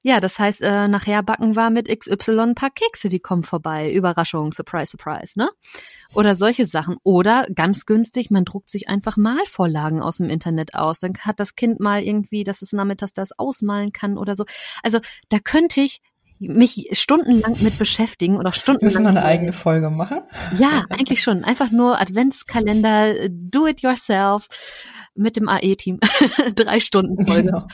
ja, 0.02 0.20
das 0.20 0.38
heißt, 0.38 0.62
äh, 0.62 0.88
nachher 0.88 1.22
backen 1.22 1.54
war 1.54 1.68
mit 1.68 1.88
XY 1.88 2.40
ein 2.40 2.54
paar 2.54 2.70
Kekse, 2.70 3.10
die 3.10 3.20
kommen 3.20 3.42
vorbei. 3.42 3.92
Überraschung, 3.92 4.52
Surprise, 4.52 4.92
Surprise, 4.92 5.32
ne? 5.36 5.50
Oder 6.14 6.36
solche 6.36 6.66
Sachen. 6.66 6.96
Oder 7.02 7.46
ganz 7.54 7.84
günstig, 7.84 8.30
man 8.30 8.44
druckt 8.44 8.70
sich 8.70 8.88
einfach 8.88 9.16
Malvorlagen 9.16 10.00
aus 10.00 10.16
dem 10.18 10.30
Internet 10.30 10.74
aus. 10.74 11.00
Dann 11.00 11.12
hat 11.18 11.40
das 11.40 11.56
Kind 11.56 11.80
mal 11.80 12.02
irgendwie, 12.02 12.44
dass 12.44 12.62
es 12.62 12.72
nachmittags 12.72 13.12
das 13.12 13.38
ausmalen 13.38 13.92
kann 13.92 14.16
oder 14.16 14.36
so. 14.36 14.46
Also 14.82 15.00
da 15.28 15.38
könnte 15.38 15.80
ich 15.80 16.00
mich 16.38 16.88
stundenlang 16.92 17.56
mit 17.60 17.78
beschäftigen 17.78 18.36
oder 18.36 18.52
stundenlang. 18.52 18.84
Müssen 18.84 19.02
wir 19.04 19.10
eine 19.10 19.24
eigene 19.24 19.52
Folge 19.52 19.90
machen? 19.90 20.20
Ja, 20.58 20.84
eigentlich 20.90 21.22
schon. 21.22 21.44
Einfach 21.44 21.70
nur 21.70 22.00
Adventskalender, 22.00 23.28
do 23.30 23.66
it 23.66 23.80
yourself 23.80 24.48
mit 25.16 25.36
dem 25.36 25.48
AE-Team. 25.48 25.98
Drei 26.54 26.80
Stunden 26.80 27.26
Folge. 27.26 27.44
Genau. 27.44 27.66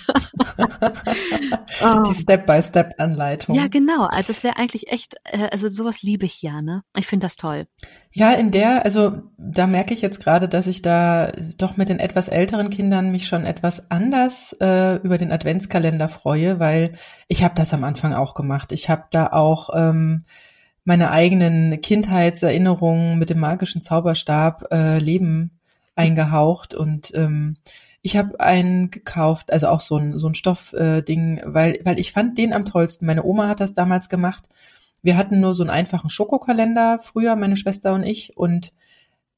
oh. 1.83 2.03
Die 2.09 2.15
Step-by-Step-Anleitung. 2.15 3.55
Ja, 3.55 3.69
genau. 3.69 4.07
Also 4.07 4.29
das 4.29 4.45
wäre 4.45 4.57
eigentlich 4.57 4.91
echt, 4.91 5.17
äh, 5.25 5.49
also 5.51 5.69
sowas 5.69 6.03
liebe 6.03 6.27
ich 6.27 6.43
ja, 6.43 6.63
ne? 6.63 6.83
Ich 6.97 7.07
finde 7.07 7.27
das 7.27 7.37
toll. 7.37 7.67
Ja, 8.13 8.33
in 8.33 8.51
der, 8.51 8.85
also 8.85 9.23
da 9.39 9.67
merke 9.67 9.95
ich 9.95 10.03
jetzt 10.03 10.21
gerade, 10.21 10.49
dass 10.49 10.67
ich 10.67 10.83
da 10.83 11.33
doch 11.59 11.77
mit 11.77 11.89
den 11.89 11.99
etwas 11.99 12.29
älteren 12.29 12.71
Kindern 12.71 13.11
mich 13.11 13.27
schon 13.27 13.45
etwas 13.45 13.91
anders 13.91 14.55
äh, 14.61 14.97
über 14.97 15.19
den 15.19 15.33
Adventskalender 15.33 16.09
freue, 16.09 16.61
weil 16.61 16.95
ich 17.29 17.43
habe 17.45 17.55
das 17.55 17.75
am 17.75 17.85
Anfang 17.85 18.15
auch 18.15 18.35
gemacht. 18.35 18.73
Ich 18.73 18.89
habe 18.89 19.05
da 19.11 19.29
auch 19.29 19.71
ähm, 19.75 20.25
meine 20.85 21.11
eigenen 21.11 21.81
Kindheitserinnerungen 21.81 23.19
mit 23.19 23.31
dem 23.31 23.39
magischen 23.39 23.83
Zauberstab 23.83 24.73
äh, 24.73 24.99
leben 24.99 25.59
eingehaucht 25.95 26.75
und 26.75 27.13
ähm, 27.15 27.57
ich 28.03 28.17
habe 28.17 28.41
einen 28.41 28.91
gekauft, 28.91 29.53
also 29.53 29.69
auch 29.69 29.81
so 29.81 29.97
ein, 29.97 30.17
so 30.17 30.29
ein 30.29 30.35
Stoffding, 30.35 31.39
äh, 31.39 31.43
weil, 31.47 31.79
weil 31.85 32.01
ich 32.01 32.13
fand 32.13 32.37
den 32.37 32.53
am 32.53 32.65
tollsten. 32.65 33.07
Meine 33.07 33.25
Oma 33.25 33.49
hat 33.49 33.61
das 33.61 33.75
damals 33.75 34.09
gemacht. 34.09 34.49
Wir 35.03 35.17
hatten 35.17 35.41
nur 35.41 35.55
so 35.55 35.63
einen 35.63 35.71
einfachen 35.71 36.11
Schokokalender 36.11 36.99
früher, 36.99 37.37
meine 37.37 37.57
Schwester 37.57 37.95
und 37.95 38.03
ich, 38.03 38.37
und, 38.37 38.73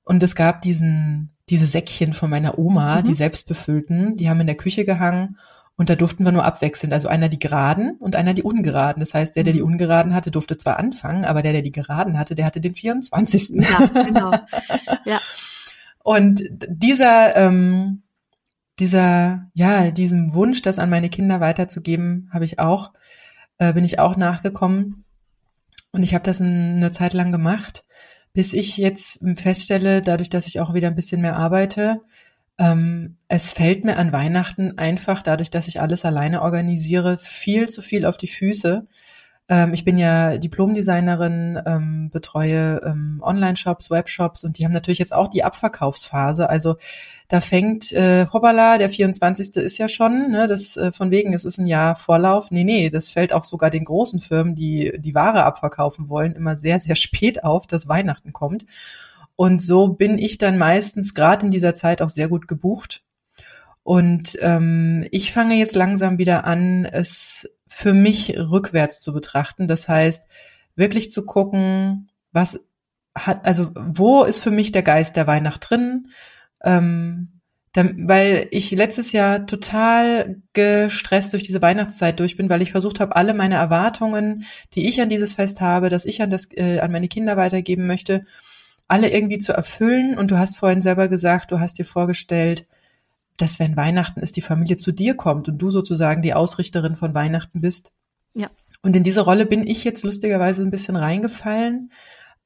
und 0.05 0.23
es 0.23 0.35
gab 0.35 0.63
diesen, 0.63 1.31
diese 1.51 1.67
Säckchen 1.67 2.15
von 2.15 2.31
meiner 2.31 2.59
Oma, 2.59 3.01
mhm. 3.01 3.05
die 3.05 3.15
selbstbefüllten, 3.15 4.17
die 4.17 4.31
haben 4.31 4.41
in 4.41 4.47
der 4.47 4.57
Küche 4.57 4.87
gehangen 4.87 5.39
und 5.77 5.91
da 5.91 5.97
durften 5.97 6.25
wir 6.25 6.33
nur 6.33 6.45
abwechseln. 6.45 6.93
Also 6.93 7.09
einer 7.09 7.29
die 7.29 7.39
geraden 7.39 7.97
und 7.99 8.17
einer 8.17 8.33
die 8.33 8.45
ungeraden. 8.45 9.01
Das 9.01 9.13
heißt, 9.13 9.37
der, 9.37 9.43
der 9.43 9.53
die 9.53 9.61
mhm. 9.61 9.73
ungeraden 9.73 10.15
hatte, 10.15 10.31
durfte 10.31 10.57
zwar 10.57 10.79
anfangen, 10.79 11.25
aber 11.27 11.43
der, 11.43 11.53
der 11.53 11.63
die 11.63 11.73
geraden 11.73 12.19
hatte, 12.19 12.35
der 12.35 12.47
hatte 12.47 12.61
den 12.61 12.75
24. 12.75 13.51
Ja, 13.51 13.87
genau. 14.05 14.33
Ja. 15.05 15.21
Und 16.05 16.43
dieser, 16.69 17.35
ähm, 17.35 18.03
dieser, 18.79 19.51
ja, 19.55 19.91
diesem 19.91 20.35
Wunsch, 20.35 20.61
das 20.61 20.79
an 20.79 20.91
meine 20.91 21.09
Kinder 21.09 21.41
weiterzugeben, 21.41 22.29
habe 22.31 22.45
ich 22.45 22.59
auch, 22.59 22.93
äh, 23.57 23.73
bin 23.73 23.85
ich 23.85 23.99
auch 23.99 24.15
nachgekommen. 24.17 25.05
Und 25.93 26.03
ich 26.03 26.13
habe 26.13 26.23
das 26.23 26.43
eine 26.43 26.91
Zeit 26.91 27.15
lang 27.15 27.33
gemacht, 27.33 27.85
bis 28.35 28.53
ich 28.53 28.77
jetzt 28.77 29.21
feststelle, 29.37 30.03
dadurch, 30.03 30.29
dass 30.29 30.47
ich 30.47 30.61
auch 30.61 30.75
wieder 30.75 30.89
ein 30.89 30.95
bisschen 30.95 31.23
mehr 31.23 31.37
arbeite, 31.37 32.03
ähm, 32.59 33.17
es 33.29 33.51
fällt 33.51 33.85
mir 33.85 33.97
an 33.97 34.13
Weihnachten 34.13 34.77
einfach, 34.77 35.23
dadurch, 35.23 35.49
dass 35.49 35.69
ich 35.69 35.81
alles 35.81 36.05
alleine 36.05 36.43
organisiere, 36.43 37.17
viel 37.17 37.67
zu 37.69 37.81
viel 37.81 38.05
auf 38.05 38.19
die 38.19 38.29
Füße. 38.29 38.87
Ähm, 39.49 39.75
ich 39.75 39.85
bin 39.85 39.99
ja 39.99 40.39
Diplomdesignerin, 40.39 41.61
ähm, 41.67 42.11
betreue 42.11 42.81
ähm, 42.85 43.21
Online-Shops, 43.23 43.91
Webshops 43.91 44.45
und 44.45 44.59
die 44.59 44.65
haben 44.65 44.73
natürlich 44.73 44.99
jetzt 44.99 45.13
auch 45.13 45.29
die 45.29 45.45
Abverkaufsphase. 45.45 46.49
Also 46.49 46.77
da 47.29 47.41
fängt, 47.41 47.93
äh, 47.93 48.27
hoppala, 48.33 48.79
der 48.79 48.89
24. 48.89 49.57
ist 49.57 49.79
ja 49.79 49.89
schon, 49.89 50.31
ne, 50.31 50.47
das 50.47 50.77
äh, 50.77 50.93
von 50.93 51.11
wegen, 51.11 51.35
es 51.35 51.45
ist 51.45 51.59
ein 51.59 51.67
Jahr 51.67 51.97
Vorlauf. 51.97 52.51
Nee, 52.51 52.65
nee, 52.65 52.91
das 52.91 53.11
fällt 53.11 53.33
auch 53.33 53.45
sogar 53.45 53.71
den 53.71 53.85
großen 53.85 54.21
Firmen, 54.21 54.55
die 54.55 54.93
die 54.99 55.15
Ware 55.15 55.45
abverkaufen 55.45 56.09
wollen, 56.09 56.33
immer 56.33 56.57
sehr, 56.57 56.81
sehr 56.81 56.95
spät 56.97 57.45
auf, 57.45 57.67
dass 57.67 57.89
Weihnachten 57.89 58.33
kommt. 58.33 58.65
Und 59.37 59.61
so 59.61 59.89
bin 59.89 60.19
ich 60.19 60.39
dann 60.39 60.59
meistens 60.59 61.15
gerade 61.15 61.47
in 61.47 61.53
dieser 61.53 61.75
Zeit 61.75 62.01
auch 62.03 62.09
sehr 62.09 62.29
gut 62.29 62.49
gebucht 62.49 63.03
Und 63.83 64.39
ähm, 64.41 65.07
ich 65.11 65.33
fange 65.33 65.57
jetzt 65.57 65.77
langsam 65.77 66.19
wieder 66.19 66.45
an, 66.45 66.87
es 66.87 67.49
für 67.75 67.93
mich 67.93 68.39
rückwärts 68.39 69.01
zu 69.01 69.13
betrachten. 69.13 69.67
Das 69.67 69.89
heißt, 69.89 70.23
wirklich 70.77 71.11
zu 71.11 71.27
gucken, 71.27 72.09
was 72.31 72.61
hat, 73.17 73.45
also 73.45 73.73
wo 73.75 74.23
ist 74.23 74.39
für 74.39 74.53
mich 74.53 74.71
der 74.71 74.85
Geist 74.85 75.17
der 75.17 75.27
Weihnacht 75.27 75.69
drin? 75.69 76.09
Ähm, 76.63 77.41
dann, 77.73 78.07
weil 78.09 78.47
ich 78.53 78.71
letztes 78.71 79.11
Jahr 79.11 79.47
total 79.47 80.41
gestresst 80.53 81.33
durch 81.33 81.43
diese 81.43 81.61
Weihnachtszeit 81.61 82.21
durch 82.21 82.37
bin, 82.37 82.49
weil 82.49 82.63
ich 82.63 82.71
versucht 82.71 83.01
habe, 83.01 83.17
alle 83.17 83.35
meine 83.35 83.57
Erwartungen, 83.57 84.45
die 84.75 84.87
ich 84.89 85.01
an 85.01 85.09
dieses 85.09 85.35
Fest 85.35 85.61
habe, 85.61 85.89
dass 85.89 86.05
ich 86.05 86.23
an 86.23 86.31
das 86.31 86.47
äh, 86.53 86.79
an 86.79 86.93
meine 86.93 87.09
Kinder 87.09 87.37
weitergeben 87.37 87.89
möchte, 87.89 88.25
alle 88.87 89.11
irgendwie 89.11 89.39
zu 89.39 89.53
erfüllen. 89.53 90.17
Und 90.17 90.31
du 90.31 90.39
hast 90.39 90.59
vorhin 90.59 90.81
selber 90.81 91.09
gesagt, 91.09 91.51
du 91.51 91.59
hast 91.59 91.77
dir 91.77 91.85
vorgestellt, 91.85 92.69
dass 93.37 93.59
wenn 93.59 93.77
Weihnachten 93.77 94.21
ist, 94.21 94.37
die 94.37 94.43
Familie 94.43 94.77
zu 94.77 94.93
dir 94.93 95.15
kommt 95.15 95.49
und 95.49 95.59
du 95.59 95.71
sozusagen 95.71 96.23
die 96.23 96.35
Ausrichterin 96.35 96.97
von 96.97 97.15
Weihnachten 97.15 97.61
bist. 97.61 97.93
Ja. 98.35 98.49
Und 98.83 98.95
in 98.97 99.03
diese 99.03 99.23
Rolle 99.23 99.47
bin 99.47 99.67
ich 99.67 99.85
jetzt 99.85 100.05
lustigerweise 100.05 100.63
ein 100.63 100.71
bisschen 100.71 100.97
reingefallen. 100.97 101.91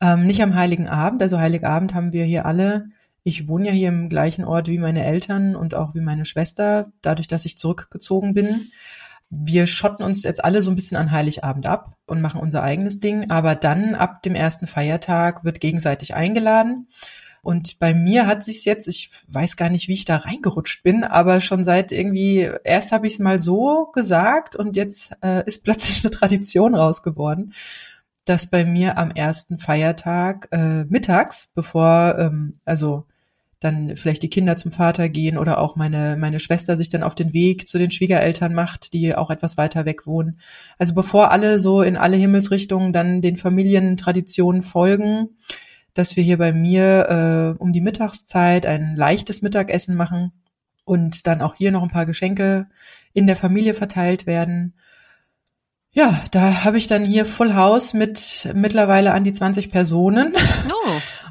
Ähm, 0.00 0.26
nicht 0.26 0.42
am 0.42 0.54
Heiligen 0.54 0.88
Abend, 0.88 1.22
also 1.22 1.38
Heiligabend 1.38 1.94
haben 1.94 2.12
wir 2.12 2.24
hier 2.24 2.46
alle 2.46 2.90
ich 3.28 3.46
wohne 3.46 3.66
ja 3.66 3.72
hier 3.72 3.88
im 3.88 4.08
gleichen 4.08 4.44
Ort 4.44 4.68
wie 4.68 4.78
meine 4.78 5.04
Eltern 5.04 5.54
und 5.54 5.74
auch 5.74 5.94
wie 5.94 6.00
meine 6.00 6.24
Schwester, 6.24 6.90
dadurch, 7.02 7.28
dass 7.28 7.44
ich 7.44 7.58
zurückgezogen 7.58 8.32
bin. 8.32 8.70
Wir 9.30 9.66
schotten 9.66 10.04
uns 10.04 10.22
jetzt 10.22 10.42
alle 10.42 10.62
so 10.62 10.70
ein 10.70 10.76
bisschen 10.76 10.96
an 10.96 11.10
Heiligabend 11.10 11.66
ab 11.66 11.96
und 12.06 12.22
machen 12.22 12.40
unser 12.40 12.62
eigenes 12.62 13.00
Ding, 13.00 13.30
aber 13.30 13.54
dann 13.54 13.94
ab 13.94 14.22
dem 14.22 14.34
ersten 14.34 14.66
Feiertag 14.66 15.44
wird 15.44 15.60
gegenseitig 15.60 16.14
eingeladen. 16.14 16.88
Und 17.42 17.78
bei 17.78 17.94
mir 17.94 18.26
hat 18.26 18.44
sich's 18.44 18.64
jetzt, 18.64 18.88
ich 18.88 19.10
weiß 19.28 19.56
gar 19.56 19.70
nicht, 19.70 19.88
wie 19.88 19.94
ich 19.94 20.04
da 20.04 20.16
reingerutscht 20.16 20.82
bin, 20.82 21.04
aber 21.04 21.40
schon 21.40 21.64
seit 21.64 21.92
irgendwie, 21.92 22.50
erst 22.64 22.92
habe 22.92 23.06
ich 23.06 23.14
es 23.14 23.18
mal 23.18 23.38
so 23.38 23.90
gesagt 23.92 24.56
und 24.56 24.76
jetzt 24.76 25.12
äh, 25.22 25.46
ist 25.46 25.62
plötzlich 25.64 26.04
eine 26.04 26.10
Tradition 26.10 26.74
raus 26.74 27.02
geworden 27.02 27.54
dass 28.28 28.44
bei 28.46 28.64
mir 28.64 28.98
am 28.98 29.10
ersten 29.10 29.58
Feiertag 29.58 30.48
äh, 30.52 30.84
mittags, 30.84 31.50
bevor 31.54 32.16
ähm, 32.18 32.54
also 32.66 33.06
dann 33.60 33.96
vielleicht 33.96 34.22
die 34.22 34.30
Kinder 34.30 34.56
zum 34.56 34.70
Vater 34.70 35.08
gehen 35.08 35.36
oder 35.36 35.58
auch 35.58 35.74
meine 35.76 36.16
meine 36.16 36.38
Schwester 36.38 36.76
sich 36.76 36.88
dann 36.88 37.02
auf 37.02 37.14
den 37.14 37.32
Weg 37.32 37.66
zu 37.66 37.78
den 37.78 37.90
Schwiegereltern 37.90 38.54
macht, 38.54 38.92
die 38.92 39.14
auch 39.16 39.30
etwas 39.30 39.56
weiter 39.56 39.84
weg 39.84 40.06
wohnen. 40.06 40.40
Also 40.78 40.94
bevor 40.94 41.32
alle 41.32 41.58
so 41.58 41.82
in 41.82 41.96
alle 41.96 42.16
Himmelsrichtungen 42.16 42.92
dann 42.92 43.22
den 43.22 43.36
Familientraditionen 43.36 44.62
folgen, 44.62 45.30
dass 45.98 46.16
wir 46.16 46.22
hier 46.22 46.38
bei 46.38 46.52
mir 46.52 47.56
äh, 47.58 47.62
um 47.62 47.72
die 47.72 47.80
Mittagszeit 47.80 48.66
ein 48.66 48.96
leichtes 48.96 49.42
Mittagessen 49.42 49.94
machen 49.94 50.32
und 50.84 51.26
dann 51.26 51.42
auch 51.42 51.54
hier 51.54 51.72
noch 51.72 51.82
ein 51.82 51.90
paar 51.90 52.06
Geschenke 52.06 52.68
in 53.12 53.26
der 53.26 53.36
Familie 53.36 53.74
verteilt 53.74 54.26
werden 54.26 54.74
ja, 55.98 56.22
da 56.30 56.64
habe 56.64 56.78
ich 56.78 56.86
dann 56.86 57.04
hier 57.04 57.26
Full 57.26 57.54
House 57.54 57.94
mit 57.94 58.48
mittlerweile 58.54 59.12
an 59.12 59.24
die 59.24 59.32
20 59.32 59.70
Personen. 59.70 60.34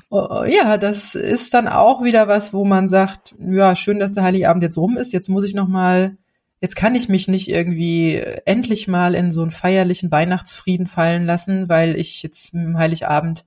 Oh. 0.10 0.18
oh. 0.20 0.44
Ja, 0.46 0.78
das 0.78 1.16
ist 1.16 1.54
dann 1.54 1.68
auch 1.68 2.04
wieder 2.04 2.28
was, 2.28 2.54
wo 2.54 2.66
man 2.66 2.88
sagt, 2.90 3.36
ja, 3.40 3.76
schön, 3.76 4.00
dass 4.00 4.14
der 4.14 4.24
Heiligabend 4.24 4.64
jetzt 4.64 4.78
rum 4.78 4.98
ist. 4.98 5.14
Jetzt 5.14 5.30
muss 5.30 5.44
ich 5.44 5.54
noch 5.54 5.68
mal, 5.68 6.18
jetzt 6.62 6.76
kann 6.76 6.96
ich 6.96 7.10
mich 7.10 7.28
nicht 7.28 7.50
irgendwie 7.50 8.16
endlich 8.46 8.88
mal 8.88 9.16
in 9.16 9.32
so 9.32 9.42
einen 9.42 9.52
feierlichen 9.52 10.12
Weihnachtsfrieden 10.12 10.88
fallen 10.88 11.26
lassen, 11.26 11.70
weil 11.70 11.96
ich 11.96 12.24
jetzt 12.24 12.54
im 12.54 12.78
Heiligabend 12.78 13.46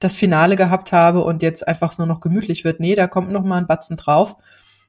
das 0.00 0.16
Finale 0.16 0.56
gehabt 0.56 0.92
habe 0.92 1.22
und 1.22 1.42
jetzt 1.42 1.68
einfach 1.68 1.96
nur 1.98 2.06
noch 2.06 2.20
gemütlich 2.20 2.64
wird. 2.64 2.80
Nee, 2.80 2.96
da 2.96 3.06
kommt 3.06 3.30
noch 3.30 3.44
mal 3.44 3.58
ein 3.58 3.66
Batzen 3.66 3.96
drauf. 3.96 4.36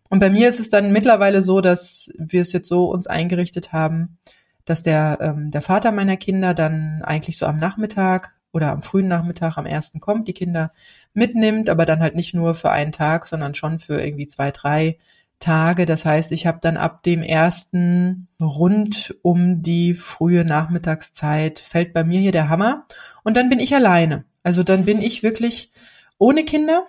Und 0.09 0.19
bei 0.19 0.29
mir 0.29 0.49
ist 0.49 0.59
es 0.59 0.69
dann 0.69 0.91
mittlerweile 0.91 1.41
so, 1.41 1.61
dass 1.61 2.11
wir 2.17 2.41
es 2.41 2.51
jetzt 2.51 2.67
so 2.67 2.85
uns 2.85 3.07
eingerichtet 3.07 3.71
haben, 3.71 4.17
dass 4.65 4.81
der, 4.81 5.19
ähm, 5.21 5.51
der 5.51 5.61
Vater 5.61 5.91
meiner 5.91 6.17
Kinder 6.17 6.53
dann 6.53 7.01
eigentlich 7.03 7.37
so 7.37 7.45
am 7.45 7.59
Nachmittag 7.59 8.33
oder 8.53 8.71
am 8.71 8.81
frühen 8.81 9.07
Nachmittag 9.07 9.57
am 9.57 9.65
ersten 9.65 9.99
kommt, 9.99 10.27
die 10.27 10.33
Kinder 10.33 10.71
mitnimmt, 11.13 11.69
aber 11.69 11.85
dann 11.85 11.99
halt 11.99 12.15
nicht 12.15 12.33
nur 12.33 12.55
für 12.55 12.71
einen 12.71 12.91
Tag, 12.91 13.27
sondern 13.27 13.53
schon 13.53 13.79
für 13.79 14.01
irgendwie 14.01 14.27
zwei, 14.27 14.51
drei 14.51 14.97
Tage. 15.41 15.85
Das 15.85 16.05
heißt, 16.05 16.31
ich 16.31 16.47
habe 16.47 16.59
dann 16.61 16.77
ab 16.77 17.03
dem 17.03 17.21
ersten 17.21 18.29
rund 18.39 19.15
um 19.21 19.61
die 19.61 19.93
frühe 19.93 20.45
Nachmittagszeit 20.45 21.59
fällt 21.59 21.93
bei 21.93 22.05
mir 22.05 22.21
hier 22.21 22.31
der 22.31 22.47
Hammer 22.47 22.85
und 23.23 23.35
dann 23.35 23.49
bin 23.49 23.59
ich 23.59 23.75
alleine. 23.75 24.23
Also 24.43 24.63
dann 24.63 24.85
bin 24.85 25.01
ich 25.01 25.23
wirklich 25.23 25.71
ohne 26.17 26.45
Kinder. 26.45 26.85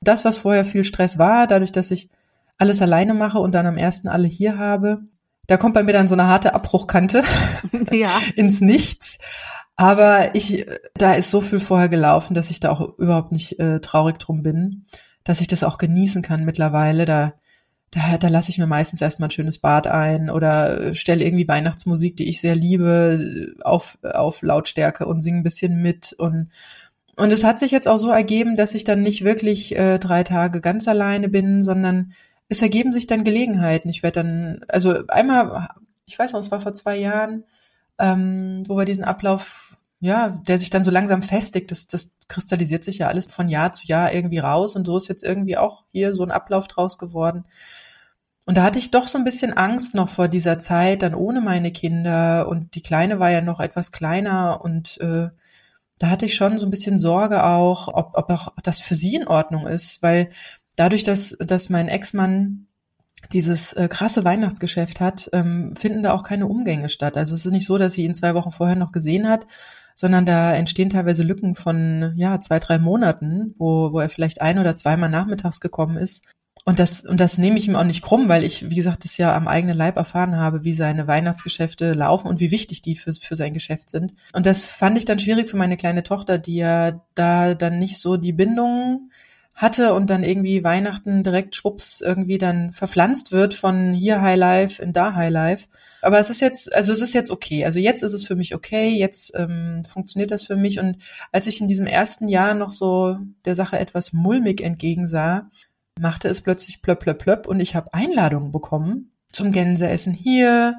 Das, 0.00 0.24
was 0.24 0.38
vorher 0.38 0.64
viel 0.64 0.84
Stress 0.84 1.18
war, 1.18 1.46
dadurch, 1.46 1.72
dass 1.72 1.90
ich 1.90 2.10
alles 2.58 2.82
alleine 2.82 3.14
mache 3.14 3.38
und 3.38 3.52
dann 3.52 3.66
am 3.66 3.78
ersten 3.78 4.08
alle 4.08 4.28
hier 4.28 4.58
habe, 4.58 5.02
da 5.46 5.56
kommt 5.56 5.74
bei 5.74 5.82
mir 5.82 5.92
dann 5.92 6.08
so 6.08 6.14
eine 6.14 6.26
harte 6.26 6.54
Abbruchkante 6.54 7.22
ja. 7.90 8.10
ins 8.36 8.60
Nichts. 8.60 9.18
Aber 9.76 10.34
ich, 10.34 10.66
da 10.94 11.14
ist 11.14 11.30
so 11.30 11.40
viel 11.40 11.60
vorher 11.60 11.88
gelaufen, 11.88 12.34
dass 12.34 12.50
ich 12.50 12.60
da 12.60 12.70
auch 12.70 12.98
überhaupt 12.98 13.32
nicht 13.32 13.58
äh, 13.60 13.80
traurig 13.80 14.18
drum 14.18 14.42
bin, 14.42 14.86
dass 15.24 15.40
ich 15.40 15.46
das 15.46 15.64
auch 15.64 15.78
genießen 15.78 16.20
kann 16.20 16.44
mittlerweile. 16.44 17.04
Da, 17.04 17.34
da, 17.90 18.18
da 18.18 18.28
lasse 18.28 18.50
ich 18.50 18.58
mir 18.58 18.66
meistens 18.66 19.00
erstmal 19.00 19.28
ein 19.28 19.32
schönes 19.32 19.58
Bad 19.58 19.86
ein 19.86 20.30
oder 20.30 20.94
stelle 20.94 21.24
irgendwie 21.24 21.48
Weihnachtsmusik, 21.48 22.16
die 22.16 22.28
ich 22.28 22.40
sehr 22.40 22.54
liebe, 22.54 23.54
auf, 23.62 23.98
auf 24.02 24.42
Lautstärke 24.42 25.06
und 25.06 25.20
singe 25.20 25.38
ein 25.38 25.44
bisschen 25.44 25.80
mit 25.80 26.12
und 26.12 26.50
und 27.16 27.32
es 27.32 27.42
hat 27.42 27.58
sich 27.58 27.72
jetzt 27.72 27.88
auch 27.88 27.96
so 27.96 28.10
ergeben, 28.10 28.54
dass 28.54 28.76
ich 28.76 28.84
dann 28.84 29.02
nicht 29.02 29.24
wirklich 29.24 29.76
äh, 29.76 29.98
drei 29.98 30.22
Tage 30.22 30.60
ganz 30.60 30.86
alleine 30.86 31.28
bin, 31.28 31.64
sondern 31.64 32.12
es 32.48 32.62
ergeben 32.62 32.92
sich 32.92 33.08
dann 33.08 33.24
Gelegenheiten. 33.24 33.88
Ich 33.88 34.04
werde 34.04 34.22
dann, 34.22 34.60
also 34.68 35.04
einmal, 35.08 35.68
ich 36.06 36.16
weiß 36.16 36.32
noch, 36.32 36.38
es 36.38 36.52
war 36.52 36.60
vor 36.60 36.74
zwei 36.74 36.96
Jahren, 36.96 37.42
ähm, 37.98 38.62
wo 38.68 38.76
wir 38.76 38.84
diesen 38.84 39.02
Ablauf, 39.02 39.76
ja, 39.98 40.40
der 40.46 40.60
sich 40.60 40.70
dann 40.70 40.84
so 40.84 40.92
langsam 40.92 41.22
festigt, 41.22 41.72
das, 41.72 41.88
das 41.88 42.10
kristallisiert 42.28 42.84
sich 42.84 42.98
ja 42.98 43.08
alles 43.08 43.26
von 43.26 43.48
Jahr 43.48 43.72
zu 43.72 43.86
Jahr 43.86 44.12
irgendwie 44.12 44.38
raus 44.38 44.76
und 44.76 44.86
so 44.86 44.96
ist 44.96 45.08
jetzt 45.08 45.24
irgendwie 45.24 45.56
auch 45.56 45.84
hier 45.90 46.14
so 46.14 46.22
ein 46.22 46.30
Ablauf 46.30 46.68
draus 46.68 46.98
geworden. 46.98 47.46
Und 48.48 48.56
da 48.56 48.62
hatte 48.62 48.78
ich 48.78 48.90
doch 48.90 49.06
so 49.06 49.18
ein 49.18 49.24
bisschen 49.24 49.52
Angst 49.52 49.94
noch 49.94 50.08
vor 50.08 50.26
dieser 50.26 50.58
Zeit, 50.58 51.02
dann 51.02 51.14
ohne 51.14 51.42
meine 51.42 51.70
Kinder 51.70 52.48
und 52.48 52.74
die 52.76 52.80
Kleine 52.80 53.20
war 53.20 53.30
ja 53.30 53.42
noch 53.42 53.60
etwas 53.60 53.92
kleiner 53.92 54.62
und 54.64 54.98
äh, 55.02 55.28
da 55.98 56.08
hatte 56.08 56.24
ich 56.24 56.34
schon 56.34 56.56
so 56.56 56.66
ein 56.66 56.70
bisschen 56.70 56.98
Sorge 56.98 57.44
auch, 57.44 57.88
ob, 57.88 58.12
ob 58.14 58.30
auch 58.30 58.54
das 58.62 58.80
für 58.80 58.94
sie 58.94 59.16
in 59.16 59.28
Ordnung 59.28 59.66
ist, 59.66 60.02
weil 60.02 60.30
dadurch, 60.76 61.02
dass, 61.02 61.36
dass 61.38 61.68
mein 61.68 61.88
Ex-Mann 61.88 62.68
dieses 63.34 63.74
äh, 63.74 63.86
krasse 63.86 64.24
Weihnachtsgeschäft 64.24 64.98
hat, 64.98 65.28
ähm, 65.34 65.76
finden 65.76 66.02
da 66.02 66.14
auch 66.14 66.22
keine 66.22 66.46
Umgänge 66.46 66.88
statt. 66.88 67.18
Also 67.18 67.34
es 67.34 67.44
ist 67.44 67.52
nicht 67.52 67.66
so, 67.66 67.76
dass 67.76 67.92
sie 67.92 68.04
ihn 68.04 68.14
zwei 68.14 68.34
Wochen 68.34 68.52
vorher 68.52 68.76
noch 68.76 68.92
gesehen 68.92 69.28
hat, 69.28 69.46
sondern 69.94 70.24
da 70.24 70.54
entstehen 70.54 70.88
teilweise 70.88 71.22
Lücken 71.22 71.54
von 71.54 72.14
ja 72.16 72.40
zwei, 72.40 72.60
drei 72.60 72.78
Monaten, 72.78 73.54
wo, 73.58 73.92
wo 73.92 74.00
er 74.00 74.08
vielleicht 74.08 74.40
ein 74.40 74.58
oder 74.58 74.74
zweimal 74.74 75.10
nachmittags 75.10 75.60
gekommen 75.60 75.98
ist. 75.98 76.24
Und 76.64 76.78
das, 76.78 77.00
und 77.00 77.18
das 77.18 77.38
nehme 77.38 77.58
ich 77.58 77.66
ihm 77.66 77.76
auch 77.76 77.84
nicht 77.84 78.02
krumm, 78.02 78.28
weil 78.28 78.44
ich, 78.44 78.68
wie 78.68 78.74
gesagt, 78.74 79.04
das 79.04 79.16
ja 79.16 79.34
am 79.34 79.48
eigenen 79.48 79.76
Leib 79.76 79.96
erfahren 79.96 80.36
habe, 80.36 80.64
wie 80.64 80.74
seine 80.74 81.06
Weihnachtsgeschäfte 81.06 81.94
laufen 81.94 82.28
und 82.28 82.40
wie 82.40 82.50
wichtig 82.50 82.82
die 82.82 82.96
für, 82.96 83.12
für 83.12 83.36
sein 83.36 83.54
Geschäft 83.54 83.90
sind. 83.90 84.14
Und 84.32 84.46
das 84.46 84.64
fand 84.64 84.98
ich 84.98 85.04
dann 85.04 85.18
schwierig 85.18 85.48
für 85.48 85.56
meine 85.56 85.76
kleine 85.76 86.02
Tochter, 86.02 86.38
die 86.38 86.56
ja 86.56 87.00
da 87.14 87.54
dann 87.54 87.78
nicht 87.78 87.98
so 87.98 88.16
die 88.16 88.32
Bindung 88.32 89.10
hatte 89.54 89.92
und 89.92 90.08
dann 90.08 90.22
irgendwie 90.22 90.62
Weihnachten 90.62 91.24
direkt 91.24 91.56
schwupps 91.56 92.00
irgendwie 92.00 92.38
dann 92.38 92.72
verpflanzt 92.72 93.32
wird 93.32 93.54
von 93.54 93.92
hier 93.92 94.22
High 94.22 94.38
Life 94.38 94.80
in 94.80 94.92
da 94.92 95.14
High 95.14 95.32
Life. 95.32 95.66
Aber 96.00 96.20
es 96.20 96.30
ist 96.30 96.40
jetzt, 96.40 96.72
also 96.72 96.92
es 96.92 97.00
ist 97.00 97.12
jetzt 97.12 97.30
okay. 97.30 97.64
Also 97.64 97.80
jetzt 97.80 98.02
ist 98.02 98.12
es 98.12 98.26
für 98.26 98.36
mich 98.36 98.54
okay, 98.54 98.90
jetzt 98.90 99.32
ähm, 99.34 99.82
funktioniert 99.92 100.30
das 100.30 100.44
für 100.44 100.54
mich. 100.54 100.78
Und 100.78 100.98
als 101.32 101.46
ich 101.48 101.60
in 101.60 101.66
diesem 101.66 101.86
ersten 101.86 102.28
Jahr 102.28 102.54
noch 102.54 102.70
so 102.70 103.18
der 103.44 103.56
Sache 103.56 103.78
etwas 103.78 104.12
mulmig 104.12 104.60
entgegensah, 104.60 105.50
machte 106.00 106.28
es 106.28 106.40
plötzlich 106.40 106.82
plöpp, 106.82 107.00
plöpp, 107.00 107.18
plöpp 107.18 107.46
und 107.46 107.60
ich 107.60 107.74
habe 107.74 107.92
Einladungen 107.94 108.52
bekommen 108.52 109.12
zum 109.32 109.52
Gänseessen 109.52 110.14
hier, 110.14 110.76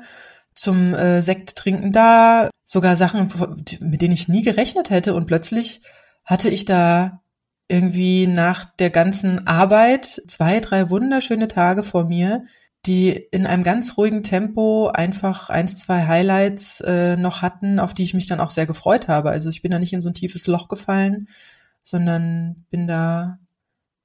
zum 0.54 0.94
äh, 0.94 1.22
Sekt 1.22 1.56
trinken 1.56 1.92
da, 1.92 2.50
sogar 2.66 2.98
Sachen, 2.98 3.32
mit 3.82 4.02
denen 4.02 4.14
ich 4.14 4.28
nie 4.28 4.44
gerechnet 4.44 4.90
hätte. 4.90 5.14
Und 5.14 5.26
plötzlich 5.26 5.82
hatte 6.26 6.50
ich 6.50 6.66
da 6.66 7.22
irgendwie 7.68 8.28
nach 8.28 8.66
der 8.66 8.90
ganzen 8.90 9.48
Arbeit 9.48 10.22
zwei, 10.28 10.60
drei 10.60 10.90
wunderschöne 10.90 11.48
Tage 11.48 11.84
vor 11.84 12.06
mir, 12.06 12.46
die 12.86 13.10
in 13.10 13.46
einem 13.46 13.64
ganz 13.64 13.98
ruhigen 13.98 14.24
Tempo 14.24 14.88
einfach 14.88 15.50
eins, 15.50 15.78
zwei 15.78 16.08
Highlights 16.08 16.82
äh, 16.82 17.18
noch 17.18 17.42
hatten, 17.42 17.80
auf 17.80 17.94
die 17.94 18.04
ich 18.04 18.14
mich 18.14 18.28
dann 18.28 18.40
auch 18.40 18.52
sehr 18.52 18.66
gefreut 18.66 19.08
habe. 19.08 19.30
Also 19.30 19.50
ich 19.50 19.62
bin 19.62 19.72
da 19.72 19.80
nicht 19.80 19.94
in 19.94 20.02
so 20.02 20.10
ein 20.10 20.14
tiefes 20.14 20.48
Loch 20.48 20.68
gefallen, 20.68 21.28
sondern 21.84 22.66
bin 22.70 22.88
da 22.88 23.40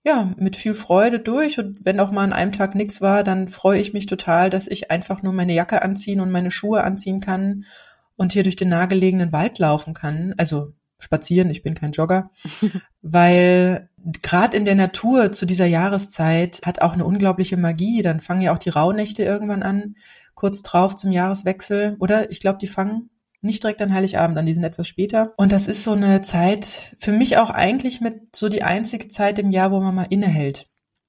ja 0.04 0.32
mit 0.36 0.56
viel 0.56 0.74
Freude 0.74 1.18
durch. 1.18 1.58
Und 1.58 1.84
wenn 1.84 1.98
auch 1.98 2.12
mal 2.12 2.22
an 2.22 2.32
einem 2.32 2.52
Tag 2.52 2.74
nichts 2.74 3.00
war, 3.00 3.24
dann 3.24 3.48
freue 3.48 3.80
ich 3.80 3.92
mich 3.92 4.06
total, 4.06 4.50
dass 4.50 4.68
ich 4.68 4.90
einfach 4.90 5.22
nur 5.22 5.32
meine 5.32 5.54
Jacke 5.54 5.82
anziehen 5.82 6.20
und 6.20 6.30
meine 6.30 6.50
Schuhe 6.50 6.84
anziehen 6.84 7.20
kann 7.20 7.64
und 8.16 8.32
hier 8.32 8.44
durch 8.44 8.56
den 8.56 8.68
nahegelegenen 8.68 9.32
Wald 9.32 9.58
laufen 9.58 9.94
kann. 9.94 10.34
Also 10.36 10.72
spazieren, 10.98 11.50
ich 11.50 11.62
bin 11.62 11.74
kein 11.74 11.92
Jogger, 11.92 12.30
weil 13.02 13.88
gerade 14.22 14.56
in 14.56 14.64
der 14.64 14.74
Natur 14.74 15.32
zu 15.32 15.46
dieser 15.46 15.66
Jahreszeit 15.66 16.60
hat 16.64 16.82
auch 16.82 16.92
eine 16.92 17.06
unglaubliche 17.06 17.56
Magie. 17.56 18.02
Dann 18.02 18.20
fangen 18.20 18.42
ja 18.42 18.54
auch 18.54 18.58
die 18.58 18.70
Rauhnächte 18.70 19.24
irgendwann 19.24 19.62
an, 19.62 19.96
kurz 20.34 20.62
drauf 20.62 20.94
zum 20.94 21.12
Jahreswechsel. 21.12 21.96
Oder 21.98 22.30
ich 22.30 22.40
glaube, 22.40 22.58
die 22.58 22.68
fangen 22.68 23.08
nicht 23.44 23.62
direkt 23.62 23.82
an 23.82 23.92
Heiligabend 23.92 24.36
an, 24.38 24.46
die 24.46 24.54
sind 24.54 24.64
etwas 24.64 24.88
später. 24.88 25.32
Und 25.36 25.52
das 25.52 25.66
ist 25.66 25.84
so 25.84 25.92
eine 25.92 26.22
Zeit, 26.22 26.96
für 26.98 27.12
mich 27.12 27.36
auch 27.38 27.50
eigentlich 27.50 28.00
mit 28.00 28.34
so 28.34 28.48
die 28.48 28.62
einzige 28.62 29.08
Zeit 29.08 29.38
im 29.38 29.50
Jahr, 29.50 29.70
wo 29.70 29.80
man 29.80 29.94
mal 29.94 30.06
innehält. 30.08 30.66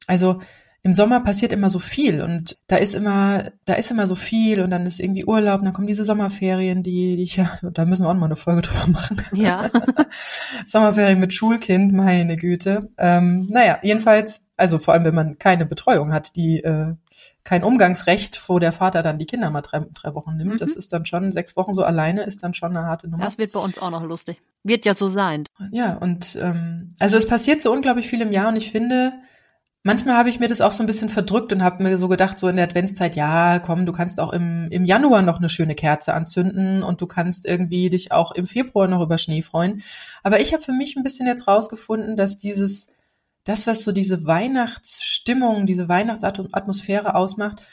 Also 0.07 0.39
im 0.85 0.93
Sommer 0.93 1.19
passiert 1.21 1.51
immer 1.51 1.71
so 1.71 1.79
viel 1.79 2.21
und 2.21 2.57
da 2.67 2.75
ist 2.75 2.93
immer, 2.93 3.45
da 3.65 3.73
ist 3.73 3.89
immer 3.89 4.05
so 4.05 4.13
viel 4.13 4.61
und 4.61 4.69
dann 4.69 4.85
ist 4.85 4.99
irgendwie 4.99 5.25
Urlaub 5.25 5.57
und 5.57 5.65
dann 5.65 5.73
kommen 5.73 5.87
diese 5.87 6.05
Sommerferien, 6.05 6.83
die, 6.83 7.15
die 7.15 7.23
ich 7.23 7.37
ja, 7.37 7.57
da 7.63 7.85
müssen 7.85 8.05
wir 8.05 8.11
auch 8.11 8.13
mal 8.13 8.27
eine 8.27 8.35
Folge 8.35 8.61
drüber 8.61 8.85
machen. 8.91 9.19
Ja. 9.33 9.71
Sommerferien 10.67 11.19
mit 11.19 11.33
Schulkind, 11.33 11.91
meine 11.91 12.35
Güte. 12.35 12.91
Ähm, 12.99 13.47
naja, 13.49 13.79
jedenfalls, 13.81 14.41
also 14.57 14.77
vor 14.77 14.93
allem, 14.93 15.05
wenn 15.05 15.15
man 15.15 15.39
keine 15.39 15.65
Betreuung 15.65 16.13
hat, 16.13 16.35
die 16.35 16.59
äh, 16.63 16.93
kein 17.45 17.63
Umgangsrecht, 17.63 18.49
wo 18.49 18.60
der 18.60 18.71
Vater 18.71 19.03
dann 19.03 19.19
die 19.19 19.25
Kinder 19.25 19.49
mal 19.51 19.62
drei, 19.62 19.86
drei 19.93 20.13
Wochen 20.15 20.36
nimmt. 20.36 20.53
Mhm. 20.53 20.58
Das 20.58 20.75
ist 20.75 20.91
dann 20.91 21.05
schon, 21.05 21.31
sechs 21.31 21.55
Wochen 21.55 21.73
so 21.73 21.84
alleine 21.84 22.23
ist 22.23 22.43
dann 22.43 22.53
schon 22.53 22.75
eine 22.75 22.86
harte 22.86 23.08
Nummer. 23.08 23.23
Das 23.23 23.38
wird 23.38 23.53
bei 23.53 23.60
uns 23.60 23.79
auch 23.79 23.91
noch 23.91 24.03
lustig. 24.03 24.41
Wird 24.63 24.84
ja 24.84 24.95
so 24.95 25.08
sein. 25.08 25.45
Ja, 25.71 25.95
und 25.95 26.38
ähm, 26.41 26.89
also 26.99 27.15
es 27.15 27.27
passiert 27.27 27.62
so 27.62 27.71
unglaublich 27.71 28.08
viel 28.08 28.21
im 28.21 28.34
Jahr 28.34 28.49
und 28.49 28.58
ich 28.58 28.71
finde, 28.71 29.13
Manchmal 29.88 30.17
habe 30.17 30.29
ich 30.29 30.39
mir 30.39 30.47
das 30.47 30.62
auch 30.62 30.71
so 30.71 30.81
ein 30.81 30.88
bisschen 30.88 31.10
verdrückt 31.10 31.53
und 31.53 31.63
habe 31.63 31.84
mir 31.84 31.99
so 31.99 32.08
gedacht, 32.08 32.39
so 32.39 32.47
in 32.47 32.55
der 32.55 32.65
Adventszeit, 32.65 33.15
ja, 33.15 33.60
komm, 33.60 33.86
du 33.86 33.91
kannst 33.91 34.19
auch 34.19 34.34
im, 34.34 34.67
im 34.71 34.84
Januar 34.84 35.21
noch 35.21 35.38
eine 35.38 35.47
schöne 35.47 35.75
Kerze 35.75 36.15
anzünden 36.15 36.81
und 36.81 37.01
du 37.01 37.05
kannst 37.05 37.45
irgendwie 37.45 37.91
dich 37.91 38.12
auch 38.12 38.31
im 38.31 38.47
Februar 38.47 38.88
noch 38.88 39.03
über 39.03 39.19
Schnee 39.19 39.43
freuen. 39.43 39.84
Aber 40.23 40.39
ich 40.39 40.53
habe 40.53 40.63
für 40.63 40.71
mich 40.71 40.95
ein 40.95 41.03
bisschen 41.03 41.27
jetzt 41.27 41.47
rausgefunden, 41.47 42.17
dass 42.17 42.39
dieses, 42.39 42.88
das, 43.45 43.67
was 43.67 43.84
so 43.84 43.93
diese 43.93 44.25
Weihnachtsstimmung, 44.25 45.65
diese 45.65 45.88
Weihnachtsatmosphäre 45.88 47.15
ausmacht, 47.15 47.65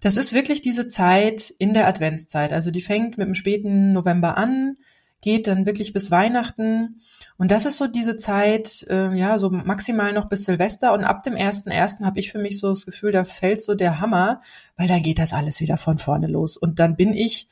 das 0.00 0.16
ist 0.16 0.34
wirklich 0.34 0.60
diese 0.60 0.86
Zeit 0.86 1.52
in 1.58 1.72
der 1.72 1.88
Adventszeit. 1.88 2.52
Also 2.52 2.70
die 2.70 2.82
fängt 2.82 3.16
mit 3.16 3.26
dem 3.26 3.34
späten 3.34 3.92
November 3.92 4.36
an, 4.36 4.76
geht 5.22 5.46
dann 5.46 5.64
wirklich 5.64 5.94
bis 5.94 6.10
Weihnachten. 6.10 7.00
Und 7.38 7.50
das 7.50 7.64
ist 7.64 7.78
so 7.78 7.86
diese 7.86 8.18
Zeit, 8.18 8.84
äh, 8.90 9.16
ja, 9.16 9.38
so 9.38 9.48
maximal 9.48 10.12
noch 10.12 10.28
bis 10.28 10.44
Silvester. 10.44 10.92
Und 10.92 11.04
ab 11.04 11.22
dem 11.22 11.34
ersten 11.36 11.70
ersten 11.70 12.04
habe 12.04 12.20
ich 12.20 12.30
für 12.30 12.38
mich 12.38 12.58
so 12.58 12.68
das 12.68 12.84
Gefühl, 12.84 13.12
da 13.12 13.24
fällt 13.24 13.62
so 13.62 13.74
der 13.74 14.00
Hammer, 14.00 14.42
weil 14.76 14.88
da 14.88 14.98
geht 14.98 15.18
das 15.18 15.32
alles 15.32 15.60
wieder 15.60 15.78
von 15.78 15.96
vorne 15.96 16.26
los. 16.26 16.58
Und 16.58 16.78
dann 16.78 16.96
bin 16.96 17.14
ich, 17.14 17.48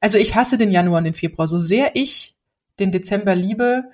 also 0.00 0.18
ich 0.18 0.36
hasse 0.36 0.56
den 0.56 0.70
Januar 0.70 0.98
und 0.98 1.04
den 1.04 1.14
Februar. 1.14 1.48
So 1.48 1.58
sehr 1.58 1.96
ich 1.96 2.36
den 2.78 2.92
Dezember 2.92 3.34
liebe, 3.34 3.90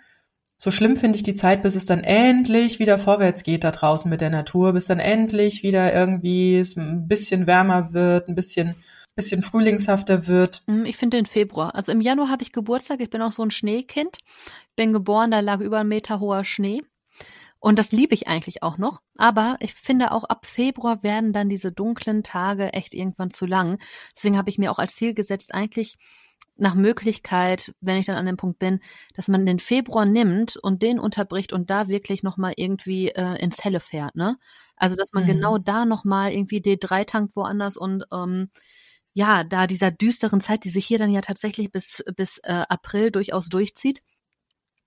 so 0.56 0.70
schlimm 0.70 0.96
finde 0.96 1.16
ich 1.16 1.22
die 1.22 1.34
Zeit, 1.34 1.62
bis 1.62 1.74
es 1.74 1.84
dann 1.84 2.04
endlich 2.04 2.78
wieder 2.78 2.98
vorwärts 2.98 3.42
geht 3.42 3.64
da 3.64 3.70
draußen 3.70 4.10
mit 4.10 4.20
der 4.20 4.30
Natur, 4.30 4.72
bis 4.72 4.86
dann 4.86 5.00
endlich 5.00 5.62
wieder 5.62 5.92
irgendwie 5.92 6.56
es 6.56 6.76
ein 6.76 7.08
bisschen 7.08 7.46
wärmer 7.46 7.92
wird, 7.92 8.28
ein 8.28 8.34
bisschen 8.34 8.74
bisschen 9.16 9.42
frühlingshafter 9.42 10.26
wird. 10.26 10.62
Hm, 10.66 10.84
ich 10.84 10.96
finde 10.96 11.18
den 11.18 11.26
Februar. 11.26 11.74
Also 11.74 11.92
im 11.92 12.00
Januar 12.00 12.30
habe 12.30 12.42
ich 12.42 12.52
Geburtstag. 12.52 13.00
Ich 13.00 13.10
bin 13.10 13.22
auch 13.22 13.32
so 13.32 13.42
ein 13.42 13.50
Schneekind. 13.50 14.18
Bin 14.76 14.92
geboren, 14.92 15.30
da 15.30 15.40
lag 15.40 15.60
über 15.60 15.78
ein 15.78 15.88
Meter 15.88 16.20
hoher 16.20 16.44
Schnee. 16.44 16.82
Und 17.60 17.78
das 17.78 17.92
liebe 17.92 18.14
ich 18.14 18.28
eigentlich 18.28 18.62
auch 18.62 18.76
noch. 18.76 19.00
Aber 19.16 19.56
ich 19.60 19.72
finde 19.72 20.12
auch 20.12 20.24
ab 20.24 20.44
Februar 20.46 21.02
werden 21.02 21.32
dann 21.32 21.48
diese 21.48 21.72
dunklen 21.72 22.22
Tage 22.22 22.72
echt 22.72 22.92
irgendwann 22.92 23.30
zu 23.30 23.46
lang. 23.46 23.78
Deswegen 24.14 24.36
habe 24.36 24.50
ich 24.50 24.58
mir 24.58 24.70
auch 24.70 24.78
als 24.78 24.96
Ziel 24.96 25.14
gesetzt, 25.14 25.54
eigentlich 25.54 25.96
nach 26.56 26.74
Möglichkeit, 26.74 27.74
wenn 27.80 27.96
ich 27.96 28.06
dann 28.06 28.16
an 28.16 28.26
dem 28.26 28.36
Punkt 28.36 28.58
bin, 28.58 28.80
dass 29.14 29.28
man 29.28 29.44
den 29.44 29.58
Februar 29.58 30.06
nimmt 30.06 30.56
und 30.56 30.82
den 30.82 30.98
unterbricht 31.00 31.52
und 31.52 31.70
da 31.70 31.88
wirklich 31.88 32.22
nochmal 32.22 32.54
irgendwie 32.56 33.08
äh, 33.08 33.36
ins 33.42 33.64
Helle 33.64 33.80
fährt, 33.80 34.14
ne? 34.14 34.36
Also 34.76 34.96
dass 34.96 35.12
man 35.12 35.24
mhm. 35.24 35.28
genau 35.28 35.58
da 35.58 35.84
nochmal 35.84 36.32
irgendwie 36.32 36.58
D3 36.58 37.04
tankt 37.06 37.36
woanders 37.36 37.76
und 37.76 38.04
ähm, 38.12 38.50
ja, 39.14 39.44
da 39.44 39.66
dieser 39.66 39.90
düsteren 39.90 40.40
Zeit, 40.40 40.64
die 40.64 40.70
sich 40.70 40.86
hier 40.86 40.98
dann 40.98 41.10
ja 41.10 41.20
tatsächlich 41.20 41.70
bis, 41.70 42.02
bis 42.16 42.38
äh, 42.38 42.64
April 42.68 43.10
durchaus 43.12 43.48
durchzieht, 43.48 44.00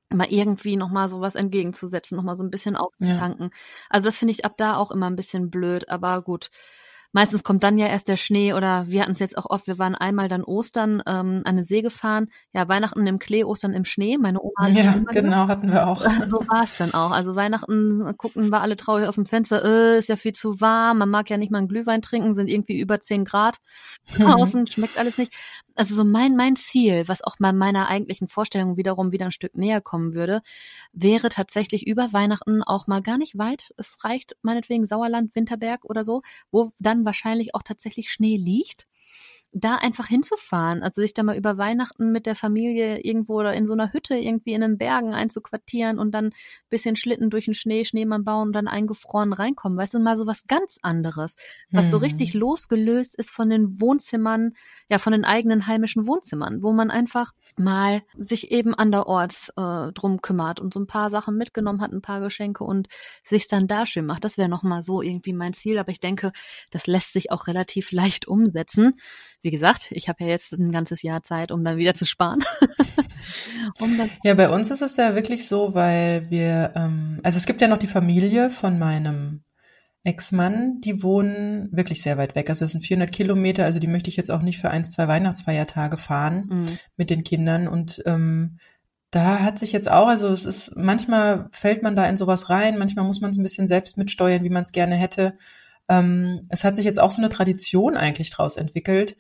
mal 0.09 0.27
irgendwie 0.29 0.77
nochmal 0.77 1.09
sowas 1.09 1.35
entgegenzusetzen, 1.35 2.15
nochmal 2.15 2.37
so 2.37 2.43
ein 2.43 2.49
bisschen 2.49 2.75
aufzutanken. 2.75 3.49
Ja. 3.51 3.57
Also 3.89 4.05
das 4.05 4.17
finde 4.17 4.33
ich 4.33 4.45
ab 4.45 4.55
da 4.57 4.77
auch 4.77 4.91
immer 4.91 5.09
ein 5.09 5.15
bisschen 5.15 5.49
blöd, 5.49 5.89
aber 5.89 6.21
gut. 6.21 6.49
Meistens 7.13 7.43
kommt 7.43 7.63
dann 7.63 7.77
ja 7.77 7.87
erst 7.87 8.07
der 8.07 8.17
Schnee 8.17 8.53
oder 8.53 8.85
wir 8.87 9.01
hatten 9.01 9.11
es 9.11 9.19
jetzt 9.19 9.37
auch 9.37 9.49
oft, 9.49 9.67
wir 9.67 9.79
waren 9.79 9.95
einmal 9.95 10.27
dann 10.27 10.43
Ostern 10.43 11.01
ähm, 11.05 11.41
an 11.43 11.43
eine 11.45 11.63
See 11.63 11.81
gefahren, 11.81 12.27
ja, 12.53 12.67
Weihnachten 12.67 13.05
im 13.07 13.19
Klee, 13.19 13.43
Ostern 13.43 13.73
im 13.73 13.85
Schnee. 13.85 14.17
Meine 14.17 14.41
Oma 14.41 14.53
hat 14.59 14.71
Ja, 14.73 14.91
genau, 14.93 15.13
gemacht. 15.13 15.47
hatten 15.49 15.71
wir 15.71 15.87
auch. 15.87 16.05
So 16.27 16.37
war 16.47 16.63
es 16.63 16.75
dann 16.77 16.93
auch. 16.93 17.11
Also 17.11 17.35
Weihnachten 17.35 18.13
gucken 18.17 18.49
wir 18.49 18.61
alle 18.61 18.75
traurig 18.75 19.07
aus 19.07 19.15
dem 19.15 19.25
Fenster, 19.25 19.63
äh, 19.63 19.97
ist 19.97 20.09
ja 20.09 20.17
viel 20.17 20.33
zu 20.33 20.59
warm, 20.59 20.97
man 20.97 21.09
mag 21.09 21.29
ja 21.29 21.37
nicht 21.37 21.51
mal 21.51 21.59
einen 21.59 21.67
Glühwein 21.67 22.01
trinken, 22.01 22.35
sind 22.35 22.49
irgendwie 22.49 22.79
über 22.79 22.99
zehn 22.99 23.23
Grad 23.23 23.57
draußen, 24.17 24.67
schmeckt 24.67 24.97
alles 24.97 25.17
nicht 25.17 25.33
also 25.77 25.95
so 25.95 26.03
mein, 26.03 26.35
mein 26.35 26.55
Ziel, 26.55 27.07
was 27.07 27.23
auch 27.23 27.35
mal 27.39 27.53
meiner 27.53 27.87
eigentlichen 27.87 28.27
Vorstellung 28.27 28.77
wiederum 28.77 29.11
wieder 29.11 29.25
ein 29.25 29.31
Stück 29.31 29.55
näher 29.55 29.79
kommen 29.79 30.15
würde, 30.15 30.41
wäre 30.91 31.29
tatsächlich 31.29 31.85
über 31.87 32.13
Weihnachten 32.13 32.63
auch 32.63 32.87
mal 32.87 33.01
gar 33.01 33.17
nicht 33.17 33.37
weit. 33.37 33.73
Es 33.77 34.03
reicht 34.03 34.35
meinetwegen 34.41 34.85
Sauerland, 34.85 35.35
Winterberg 35.35 35.85
oder 35.85 36.03
so, 36.03 36.23
wo 36.51 36.71
dann 36.79 36.96
wahrscheinlich 37.05 37.55
auch 37.55 37.63
tatsächlich 37.63 38.11
Schnee 38.11 38.37
liegt 38.37 38.87
da 39.53 39.75
einfach 39.75 40.07
hinzufahren, 40.07 40.83
also 40.83 41.01
sich 41.01 41.13
da 41.13 41.23
mal 41.23 41.37
über 41.37 41.57
Weihnachten 41.57 42.11
mit 42.11 42.25
der 42.25 42.35
Familie 42.35 42.99
irgendwo 42.99 43.39
oder 43.39 43.53
in 43.53 43.65
so 43.65 43.73
einer 43.73 43.93
Hütte 43.93 44.15
irgendwie 44.15 44.53
in 44.53 44.61
den 44.61 44.77
Bergen 44.77 45.13
einzuquartieren 45.13 45.99
und 45.99 46.11
dann 46.11 46.31
bisschen 46.69 46.95
Schlitten 46.95 47.29
durch 47.29 47.45
den 47.45 47.53
Schnee, 47.53 47.85
Schneemann 47.85 48.23
bauen 48.23 48.49
und 48.49 48.53
dann 48.53 48.67
eingefroren 48.67 49.33
reinkommen. 49.33 49.77
Weißt 49.77 49.93
du, 49.93 49.99
mal 49.99 50.17
so 50.17 50.27
was 50.27 50.47
ganz 50.47 50.77
anderes, 50.81 51.35
was 51.71 51.85
hm. 51.85 51.91
so 51.91 51.97
richtig 51.97 52.33
losgelöst 52.33 53.15
ist 53.15 53.31
von 53.31 53.49
den 53.49 53.79
Wohnzimmern, 53.79 54.53
ja, 54.89 54.99
von 54.99 55.13
den 55.13 55.25
eigenen 55.25 55.65
heimischen 55.67 56.07
Wohnzimmern, 56.07 56.61
wo 56.61 56.73
man 56.73 56.91
einfach 56.91 57.31
mal 57.57 58.01
sich 58.17 58.51
eben 58.51 58.75
anderorts 58.75 59.49
äh, 59.57 59.91
drum 59.93 60.21
kümmert 60.21 60.59
und 60.59 60.73
so 60.73 60.79
ein 60.79 60.87
paar 60.87 61.09
Sachen 61.09 61.37
mitgenommen 61.37 61.81
hat, 61.81 61.91
ein 61.91 62.01
paar 62.01 62.19
Geschenke 62.19 62.63
und 62.63 62.87
sich's 63.23 63.47
dann 63.47 63.67
da 63.67 63.85
schön 63.85 64.05
macht. 64.05 64.23
Das 64.23 64.37
wäre 64.37 64.49
nochmal 64.49 64.83
so 64.83 65.01
irgendwie 65.01 65.33
mein 65.33 65.53
Ziel, 65.53 65.79
aber 65.79 65.91
ich 65.91 65.99
denke, 65.99 66.31
das 66.69 66.85
lässt 66.85 67.13
sich 67.13 67.31
auch 67.31 67.47
relativ 67.47 67.91
leicht 67.91 68.27
umsetzen 68.27 68.93
wie 69.41 69.46
gesagt, 69.51 69.91
ich 69.91 70.09
habe 70.09 70.23
ja 70.23 70.29
jetzt 70.29 70.53
ein 70.53 70.71
ganzes 70.71 71.01
Jahr 71.01 71.23
Zeit, 71.23 71.51
um 71.51 71.63
dann 71.63 71.77
wieder 71.77 71.93
zu 71.93 72.05
sparen. 72.05 72.39
um 73.79 73.99
ja, 74.23 74.33
bei 74.33 74.49
uns 74.49 74.71
ist 74.71 74.81
es 74.81 74.97
ja 74.97 75.15
wirklich 75.15 75.47
so, 75.47 75.73
weil 75.73 76.29
wir, 76.29 76.73
ähm, 76.75 77.19
also 77.23 77.37
es 77.37 77.45
gibt 77.45 77.61
ja 77.61 77.67
noch 77.67 77.77
die 77.77 77.87
Familie 77.87 78.49
von 78.49 78.79
meinem 78.79 79.43
Ex-Mann, 80.03 80.79
die 80.81 81.03
wohnen 81.03 81.69
wirklich 81.71 82.01
sehr 82.01 82.17
weit 82.17 82.35
weg. 82.35 82.49
Also 82.49 82.63
das 82.63 82.71
sind 82.71 82.85
400 82.85 83.11
Kilometer, 83.11 83.65
also 83.65 83.79
die 83.79 83.87
möchte 83.87 84.09
ich 84.09 84.15
jetzt 84.15 84.31
auch 84.31 84.41
nicht 84.41 84.59
für 84.59 84.71
ein, 84.71 84.85
zwei 84.85 85.07
Weihnachtsfeiertage 85.07 85.97
fahren 85.97 86.45
mhm. 86.49 86.79
mit 86.95 87.09
den 87.09 87.23
Kindern. 87.23 87.67
Und 87.67 88.01
ähm, 88.05 88.57
da 89.11 89.39
hat 89.39 89.59
sich 89.59 89.73
jetzt 89.73 89.89
auch, 89.91 90.07
also 90.07 90.29
es 90.29 90.45
ist, 90.45 90.75
manchmal 90.77 91.49
fällt 91.51 91.83
man 91.83 91.95
da 91.95 92.05
in 92.07 92.17
sowas 92.17 92.49
rein, 92.49 92.77
manchmal 92.77 93.05
muss 93.05 93.21
man 93.21 93.31
es 93.31 93.37
ein 93.37 93.43
bisschen 93.43 93.67
selbst 93.67 93.97
mitsteuern, 93.97 94.43
wie 94.43 94.49
man 94.49 94.63
es 94.63 94.71
gerne 94.71 94.95
hätte. 94.95 95.37
Ähm, 95.89 96.45
es 96.49 96.63
hat 96.63 96.75
sich 96.75 96.85
jetzt 96.85 96.99
auch 96.99 97.11
so 97.11 97.21
eine 97.21 97.29
Tradition 97.29 97.97
eigentlich 97.97 98.29
draus 98.29 98.57
entwickelt, 98.57 99.15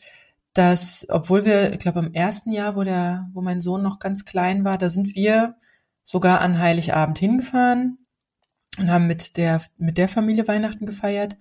dass, 0.53 1.05
obwohl 1.09 1.45
wir, 1.45 1.73
ich 1.73 1.79
glaube, 1.79 1.99
im 1.99 2.13
ersten 2.13 2.51
Jahr, 2.51 2.75
wo 2.75 2.83
der, 2.83 3.29
wo 3.33 3.41
mein 3.41 3.61
Sohn 3.61 3.83
noch 3.83 3.99
ganz 3.99 4.25
klein 4.25 4.65
war, 4.65 4.77
da 4.77 4.89
sind 4.89 5.15
wir 5.15 5.55
sogar 6.03 6.41
an 6.41 6.59
Heiligabend 6.59 7.19
hingefahren 7.19 7.99
und 8.77 8.91
haben 8.91 9.07
mit 9.07 9.37
der, 9.37 9.61
mit 9.77 9.97
der 9.97 10.07
Familie 10.07 10.47
Weihnachten 10.47 10.85
gefeiert. 10.85 11.37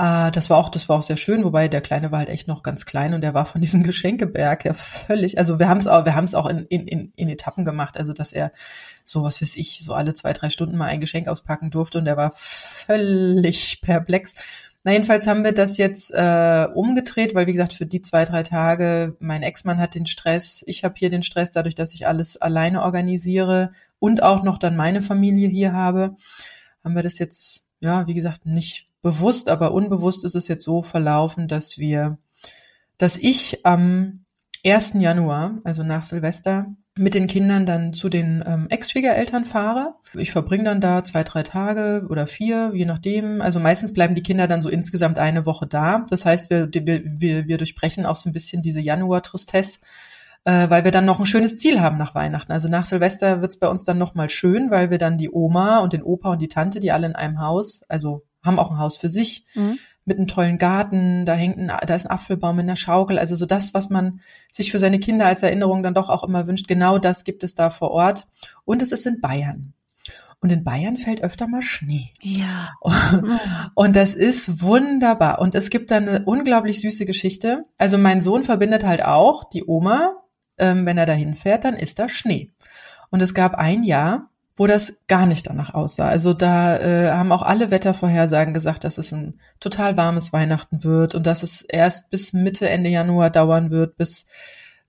Uh, 0.00 0.30
das 0.30 0.48
war 0.48 0.58
auch, 0.58 0.68
das 0.68 0.88
war 0.88 0.96
auch 0.96 1.02
sehr 1.02 1.16
schön, 1.16 1.42
wobei 1.42 1.66
der 1.66 1.80
Kleine 1.80 2.12
war 2.12 2.20
halt 2.20 2.28
echt 2.28 2.46
noch 2.46 2.62
ganz 2.62 2.86
klein 2.86 3.14
und 3.14 3.20
der 3.20 3.34
war 3.34 3.46
von 3.46 3.60
diesem 3.60 3.82
Geschenkeberg 3.84 4.64
ja 4.64 4.72
völlig, 4.72 5.38
also 5.38 5.58
wir 5.58 5.68
haben 5.68 5.78
es 5.78 5.88
auch, 5.88 6.04
wir 6.04 6.14
haben 6.14 6.22
es 6.22 6.36
auch 6.36 6.46
in, 6.46 6.66
in, 6.66 7.12
in, 7.16 7.28
Etappen 7.28 7.64
gemacht, 7.64 7.96
also 7.96 8.12
dass 8.12 8.32
er 8.32 8.52
so 9.02 9.24
was 9.24 9.42
weiß 9.42 9.56
ich, 9.56 9.82
so 9.82 9.94
alle 9.94 10.14
zwei, 10.14 10.32
drei 10.32 10.50
Stunden 10.50 10.76
mal 10.76 10.84
ein 10.84 11.00
Geschenk 11.00 11.26
auspacken 11.26 11.72
durfte 11.72 11.98
und 11.98 12.04
der 12.04 12.16
war 12.16 12.30
völlig 12.32 13.80
perplex. 13.82 14.34
Na, 14.84 14.92
jedenfalls 14.92 15.26
haben 15.26 15.42
wir 15.42 15.50
das 15.50 15.78
jetzt 15.78 16.12
äh, 16.14 16.68
umgedreht, 16.72 17.34
weil 17.34 17.48
wie 17.48 17.52
gesagt, 17.52 17.72
für 17.72 17.86
die 17.86 18.00
zwei, 18.00 18.24
drei 18.24 18.44
Tage, 18.44 19.16
mein 19.18 19.42
Ex-Mann 19.42 19.80
hat 19.80 19.96
den 19.96 20.06
Stress, 20.06 20.62
ich 20.68 20.84
habe 20.84 20.94
hier 20.96 21.10
den 21.10 21.24
Stress, 21.24 21.50
dadurch, 21.50 21.74
dass 21.74 21.92
ich 21.92 22.06
alles 22.06 22.36
alleine 22.36 22.82
organisiere 22.82 23.72
und 23.98 24.22
auch 24.22 24.44
noch 24.44 24.58
dann 24.58 24.76
meine 24.76 25.02
Familie 25.02 25.48
hier 25.48 25.72
habe, 25.72 26.14
haben 26.84 26.94
wir 26.94 27.02
das 27.02 27.18
jetzt, 27.18 27.64
ja, 27.80 28.06
wie 28.06 28.14
gesagt, 28.14 28.46
nicht 28.46 28.87
bewusst, 29.08 29.48
aber 29.48 29.72
unbewusst 29.72 30.22
ist 30.24 30.34
es 30.34 30.48
jetzt 30.48 30.64
so 30.64 30.82
verlaufen, 30.82 31.48
dass 31.48 31.78
wir, 31.78 32.18
dass 32.98 33.16
ich 33.16 33.64
am 33.64 34.26
1. 34.66 34.94
Januar, 34.94 35.58
also 35.64 35.82
nach 35.82 36.02
Silvester, 36.02 36.66
mit 36.94 37.14
den 37.14 37.26
Kindern 37.26 37.64
dann 37.64 37.94
zu 37.94 38.08
den 38.08 38.44
ähm, 38.44 38.66
Ex-Schwiegereltern 38.68 39.44
fahre. 39.44 39.94
Ich 40.14 40.32
verbringe 40.32 40.64
dann 40.64 40.80
da 40.80 41.04
zwei, 41.04 41.22
drei 41.22 41.42
Tage 41.44 42.06
oder 42.10 42.26
vier, 42.26 42.72
je 42.74 42.84
nachdem. 42.84 43.40
Also 43.40 43.60
meistens 43.60 43.92
bleiben 43.92 44.16
die 44.16 44.22
Kinder 44.22 44.46
dann 44.48 44.60
so 44.60 44.68
insgesamt 44.68 45.18
eine 45.18 45.46
Woche 45.46 45.66
da. 45.66 46.04
Das 46.10 46.26
heißt, 46.26 46.50
wir, 46.50 46.68
wir, 46.72 47.46
wir, 47.46 47.56
durchbrechen 47.56 48.04
auch 48.04 48.16
so 48.16 48.28
ein 48.28 48.32
bisschen 48.32 48.62
diese 48.62 48.80
Januar-Tristesse 48.80 49.78
äh, 50.44 50.70
weil 50.70 50.84
wir 50.84 50.90
dann 50.90 51.04
noch 51.04 51.20
ein 51.20 51.26
schönes 51.26 51.56
Ziel 51.56 51.80
haben 51.80 51.98
nach 51.98 52.14
Weihnachten. 52.14 52.52
Also 52.52 52.68
nach 52.68 52.84
Silvester 52.84 53.42
wird's 53.42 53.58
bei 53.58 53.68
uns 53.68 53.84
dann 53.84 53.98
nochmal 53.98 54.30
schön, 54.30 54.70
weil 54.70 54.90
wir 54.90 54.98
dann 54.98 55.18
die 55.18 55.30
Oma 55.30 55.78
und 55.78 55.92
den 55.92 56.02
Opa 56.02 56.32
und 56.32 56.40
die 56.40 56.48
Tante, 56.48 56.80
die 56.80 56.90
alle 56.90 57.06
in 57.06 57.14
einem 57.14 57.40
Haus, 57.40 57.82
also 57.88 58.24
haben 58.48 58.58
auch 58.58 58.72
ein 58.72 58.78
Haus 58.78 58.96
für 58.96 59.08
sich, 59.08 59.44
mhm. 59.54 59.78
mit 60.04 60.18
einem 60.18 60.26
tollen 60.26 60.58
Garten, 60.58 61.24
da 61.24 61.34
hängt 61.34 61.58
ein, 61.58 61.68
da 61.68 61.94
ist 61.94 62.06
ein 62.06 62.10
Apfelbaum 62.10 62.58
in 62.58 62.66
der 62.66 62.74
Schaukel, 62.74 63.18
also 63.18 63.36
so 63.36 63.46
das, 63.46 63.74
was 63.74 63.90
man 63.90 64.20
sich 64.50 64.72
für 64.72 64.80
seine 64.80 64.98
Kinder 64.98 65.26
als 65.26 65.44
Erinnerung 65.44 65.84
dann 65.84 65.94
doch 65.94 66.08
auch 66.08 66.24
immer 66.24 66.48
wünscht, 66.48 66.66
genau 66.66 66.98
das 66.98 67.22
gibt 67.22 67.44
es 67.44 67.54
da 67.54 67.70
vor 67.70 67.92
Ort. 67.92 68.26
Und 68.64 68.82
es 68.82 68.90
ist 68.90 69.06
in 69.06 69.20
Bayern. 69.20 69.74
Und 70.40 70.50
in 70.50 70.62
Bayern 70.62 70.96
fällt 70.98 71.22
öfter 71.22 71.48
mal 71.48 71.62
Schnee. 71.62 72.10
Ja. 72.22 72.70
Und 73.74 73.96
das 73.96 74.14
ist 74.14 74.62
wunderbar. 74.62 75.40
Und 75.40 75.54
es 75.56 75.68
gibt 75.68 75.90
da 75.90 75.96
eine 75.96 76.24
unglaublich 76.24 76.80
süße 76.80 77.06
Geschichte. 77.06 77.64
Also 77.76 77.98
mein 77.98 78.20
Sohn 78.20 78.44
verbindet 78.44 78.84
halt 78.84 79.04
auch 79.04 79.44
die 79.44 79.64
Oma. 79.64 80.14
Ähm, 80.56 80.86
wenn 80.86 80.98
er 80.98 81.06
dahin 81.06 81.34
fährt, 81.34 81.64
dann 81.64 81.74
ist 81.74 81.98
da 81.98 82.08
Schnee. 82.08 82.52
Und 83.10 83.20
es 83.20 83.34
gab 83.34 83.54
ein 83.54 83.82
Jahr, 83.82 84.30
wo 84.58 84.66
das 84.66 84.94
gar 85.06 85.24
nicht 85.24 85.46
danach 85.46 85.72
aussah. 85.72 86.08
Also 86.08 86.34
da 86.34 86.76
äh, 86.76 87.10
haben 87.12 87.32
auch 87.32 87.42
alle 87.42 87.70
Wettervorhersagen 87.70 88.52
gesagt, 88.52 88.84
dass 88.84 88.98
es 88.98 89.12
ein 89.12 89.36
total 89.60 89.96
warmes 89.96 90.32
Weihnachten 90.32 90.82
wird 90.84 91.14
und 91.14 91.26
dass 91.26 91.42
es 91.42 91.62
erst 91.62 92.10
bis 92.10 92.32
Mitte, 92.32 92.68
Ende 92.68 92.90
Januar 92.90 93.30
dauern 93.30 93.70
wird, 93.70 93.96
bis, 93.96 94.26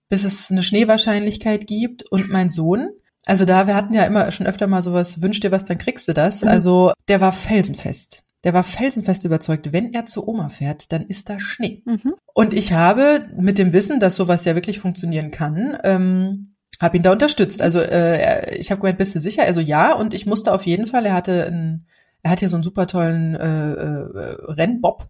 bis 0.10 0.24
es 0.24 0.52
eine 0.52 0.64
Schneewahrscheinlichkeit 0.64 1.68
gibt. 1.68 2.04
Und 2.12 2.30
mein 2.30 2.50
Sohn, 2.50 2.90
also 3.26 3.46
da, 3.46 3.68
wir 3.68 3.76
hatten 3.76 3.94
ja 3.94 4.06
immer 4.06 4.32
schon 4.32 4.48
öfter 4.48 4.66
mal 4.66 4.82
sowas, 4.82 5.22
wünsch 5.22 5.40
dir 5.40 5.52
was, 5.52 5.64
dann 5.64 5.78
kriegst 5.78 6.08
du 6.08 6.14
das. 6.14 6.42
Mhm. 6.42 6.48
Also 6.48 6.92
der 7.08 7.22
war 7.22 7.32
felsenfest. 7.32 8.24
Der 8.44 8.54
war 8.54 8.64
felsenfest 8.64 9.24
überzeugt, 9.26 9.72
wenn 9.74 9.94
er 9.94 10.06
zur 10.06 10.28
Oma 10.28 10.50
fährt, 10.50 10.92
dann 10.92 11.04
ist 11.04 11.30
da 11.30 11.40
Schnee. 11.40 11.84
Mhm. 11.86 12.16
Und 12.34 12.54
ich 12.54 12.74
habe 12.74 13.28
mit 13.36 13.58
dem 13.58 13.74
Wissen, 13.74 14.00
dass 14.00 14.16
sowas 14.16 14.46
ja 14.46 14.56
wirklich 14.56 14.80
funktionieren 14.80 15.30
kann, 15.30 15.78
ähm, 15.84 16.49
habe 16.80 16.98
ihn 16.98 17.04
da 17.04 17.12
unterstützt. 17.12 17.62
Also 17.62 17.80
äh, 17.80 18.56
ich 18.58 18.72
habe 18.72 18.82
gemeint, 18.82 18.98
bist 18.98 19.16
du 19.16 19.20
sicher? 19.20 19.44
Also 19.44 19.60
ja, 19.60 19.94
und 19.94 20.14
ich 20.14 20.26
musste 20.26 20.54
auf 20.54 20.66
jeden 20.66 20.88
Fall, 20.88 21.06
er 21.06 21.14
hatte 21.14 21.46
ein, 21.48 21.86
er 22.22 22.32
hat 22.32 22.40
hier 22.40 22.50
so 22.50 22.58
einen 22.58 22.64
super 22.64 22.88
tollen 22.88 23.36
äh, 23.36 23.74
äh, 23.74 24.38
Rennbob, 24.52 25.10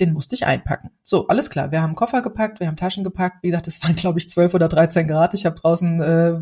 den 0.00 0.12
musste 0.12 0.34
ich 0.34 0.46
einpacken. 0.46 0.90
So, 1.04 1.28
alles 1.28 1.50
klar. 1.50 1.70
Wir 1.72 1.82
haben 1.82 1.94
Koffer 1.94 2.22
gepackt, 2.22 2.60
wir 2.60 2.66
haben 2.66 2.76
Taschen 2.76 3.04
gepackt. 3.04 3.42
Wie 3.42 3.48
gesagt, 3.48 3.68
es 3.68 3.82
waren, 3.82 3.94
glaube 3.94 4.18
ich, 4.18 4.28
12 4.28 4.54
oder 4.54 4.68
13 4.68 5.08
Grad. 5.08 5.34
Ich 5.34 5.44
habe 5.44 5.56
draußen 5.58 6.00
äh, 6.00 6.40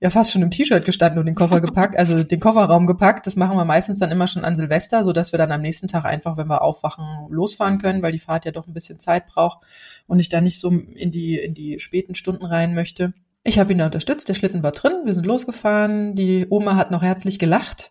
ja 0.00 0.08
fast 0.08 0.32
schon 0.32 0.42
im 0.42 0.50
T-Shirt 0.50 0.84
gestanden 0.84 1.18
und 1.18 1.26
den 1.26 1.34
Koffer 1.34 1.60
gepackt, 1.60 1.96
also 1.96 2.24
den 2.24 2.40
Kofferraum 2.40 2.86
gepackt. 2.86 3.26
Das 3.26 3.36
machen 3.36 3.56
wir 3.56 3.64
meistens 3.64 3.98
dann 3.98 4.10
immer 4.10 4.26
schon 4.26 4.44
an 4.44 4.56
Silvester, 4.56 5.04
so 5.04 5.12
dass 5.12 5.32
wir 5.32 5.38
dann 5.38 5.52
am 5.52 5.60
nächsten 5.60 5.88
Tag 5.88 6.04
einfach, 6.04 6.36
wenn 6.36 6.48
wir 6.48 6.62
aufwachen, 6.62 7.26
losfahren 7.28 7.78
können, 7.78 8.02
weil 8.02 8.12
die 8.12 8.18
Fahrt 8.18 8.46
ja 8.46 8.52
doch 8.52 8.66
ein 8.66 8.72
bisschen 8.72 8.98
Zeit 8.98 9.26
braucht 9.26 9.58
und 10.06 10.18
ich 10.18 10.28
da 10.28 10.40
nicht 10.40 10.58
so 10.58 10.70
in 10.70 11.10
die 11.10 11.36
in 11.36 11.54
die 11.54 11.78
späten 11.78 12.14
Stunden 12.14 12.46
rein 12.46 12.74
möchte. 12.74 13.12
Ich 13.42 13.58
habe 13.58 13.72
ihn 13.72 13.78
da 13.78 13.86
unterstützt, 13.86 14.28
der 14.28 14.34
Schlitten 14.34 14.62
war 14.62 14.72
drin, 14.72 15.02
wir 15.04 15.14
sind 15.14 15.24
losgefahren, 15.24 16.14
die 16.14 16.46
Oma 16.50 16.76
hat 16.76 16.90
noch 16.90 17.02
herzlich 17.02 17.38
gelacht, 17.38 17.90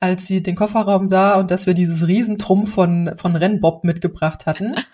als 0.00 0.26
sie 0.26 0.42
den 0.42 0.54
Kofferraum 0.54 1.06
sah 1.06 1.38
und 1.38 1.50
dass 1.50 1.66
wir 1.66 1.74
dieses 1.74 2.06
Riesentrumpf 2.06 2.74
von, 2.74 3.12
von 3.16 3.36
Rennbob 3.36 3.84
mitgebracht 3.84 4.46
hatten. 4.46 4.74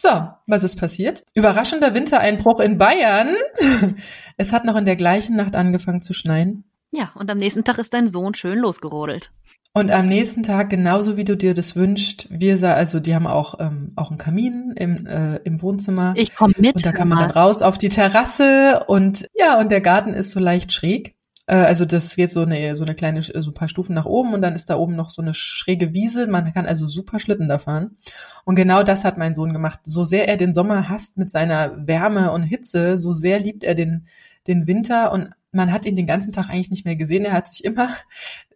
So, 0.00 0.10
was 0.46 0.62
ist 0.62 0.76
passiert? 0.76 1.24
Überraschender 1.34 1.92
Wintereinbruch 1.92 2.60
in 2.60 2.78
Bayern. 2.78 3.34
Es 4.36 4.52
hat 4.52 4.64
noch 4.64 4.76
in 4.76 4.84
der 4.84 4.94
gleichen 4.94 5.34
Nacht 5.34 5.56
angefangen 5.56 6.02
zu 6.02 6.12
schneien. 6.12 6.62
Ja, 6.92 7.10
und 7.16 7.28
am 7.28 7.38
nächsten 7.38 7.64
Tag 7.64 7.78
ist 7.78 7.92
dein 7.92 8.06
Sohn 8.06 8.34
schön 8.34 8.60
losgerodelt. 8.60 9.32
Und 9.74 9.90
am 9.90 10.08
nächsten 10.08 10.42
Tag, 10.42 10.70
genauso 10.70 11.16
wie 11.16 11.24
du 11.24 11.36
dir 11.36 11.54
das 11.54 11.76
wünschst, 11.76 12.26
wir 12.30 12.56
sah, 12.56 12.72
also 12.74 13.00
die 13.00 13.14
haben 13.14 13.26
auch, 13.26 13.60
ähm, 13.60 13.92
auch 13.96 14.10
einen 14.10 14.18
Kamin 14.18 14.72
im, 14.76 15.06
äh, 15.06 15.36
im 15.44 15.62
Wohnzimmer. 15.62 16.14
Ich 16.16 16.34
komme 16.34 16.54
mit. 16.58 16.74
Und 16.74 16.84
da 16.84 16.92
kann 16.92 17.08
man 17.08 17.18
dann 17.18 17.30
raus 17.30 17.62
auf 17.62 17.78
die 17.78 17.88
Terrasse 17.88 18.84
und 18.88 19.28
ja, 19.34 19.60
und 19.60 19.70
der 19.70 19.80
Garten 19.80 20.14
ist 20.14 20.30
so 20.30 20.40
leicht 20.40 20.72
schräg. 20.72 21.14
Äh, 21.46 21.56
also 21.56 21.84
das 21.84 22.14
geht 22.16 22.30
so 22.30 22.40
eine, 22.40 22.76
so 22.76 22.84
eine 22.84 22.94
kleine, 22.94 23.22
so 23.22 23.50
ein 23.50 23.54
paar 23.54 23.68
Stufen 23.68 23.94
nach 23.94 24.04
oben 24.04 24.34
und 24.34 24.42
dann 24.42 24.54
ist 24.54 24.70
da 24.70 24.76
oben 24.76 24.96
noch 24.96 25.10
so 25.10 25.22
eine 25.22 25.34
schräge 25.34 25.92
Wiese. 25.92 26.26
Man 26.26 26.52
kann 26.52 26.66
also 26.66 26.86
super 26.86 27.18
Schlitten 27.18 27.48
da 27.48 27.58
fahren. 27.58 27.96
Und 28.44 28.54
genau 28.54 28.82
das 28.82 29.04
hat 29.04 29.18
mein 29.18 29.34
Sohn 29.34 29.52
gemacht. 29.52 29.80
So 29.84 30.04
sehr 30.04 30.28
er 30.28 30.36
den 30.36 30.52
Sommer 30.54 30.88
hasst 30.88 31.16
mit 31.16 31.30
seiner 31.30 31.86
Wärme 31.86 32.32
und 32.32 32.42
Hitze, 32.42 32.98
so 32.98 33.12
sehr 33.12 33.40
liebt 33.40 33.64
er 33.64 33.74
den, 33.74 34.06
den 34.46 34.66
Winter 34.66 35.12
und 35.12 35.30
man 35.50 35.72
hat 35.72 35.86
ihn 35.86 35.96
den 35.96 36.06
ganzen 36.06 36.32
Tag 36.32 36.50
eigentlich 36.50 36.70
nicht 36.70 36.84
mehr 36.84 36.96
gesehen. 36.96 37.24
Er 37.24 37.32
hat 37.32 37.48
sich 37.48 37.64
immer 37.64 37.88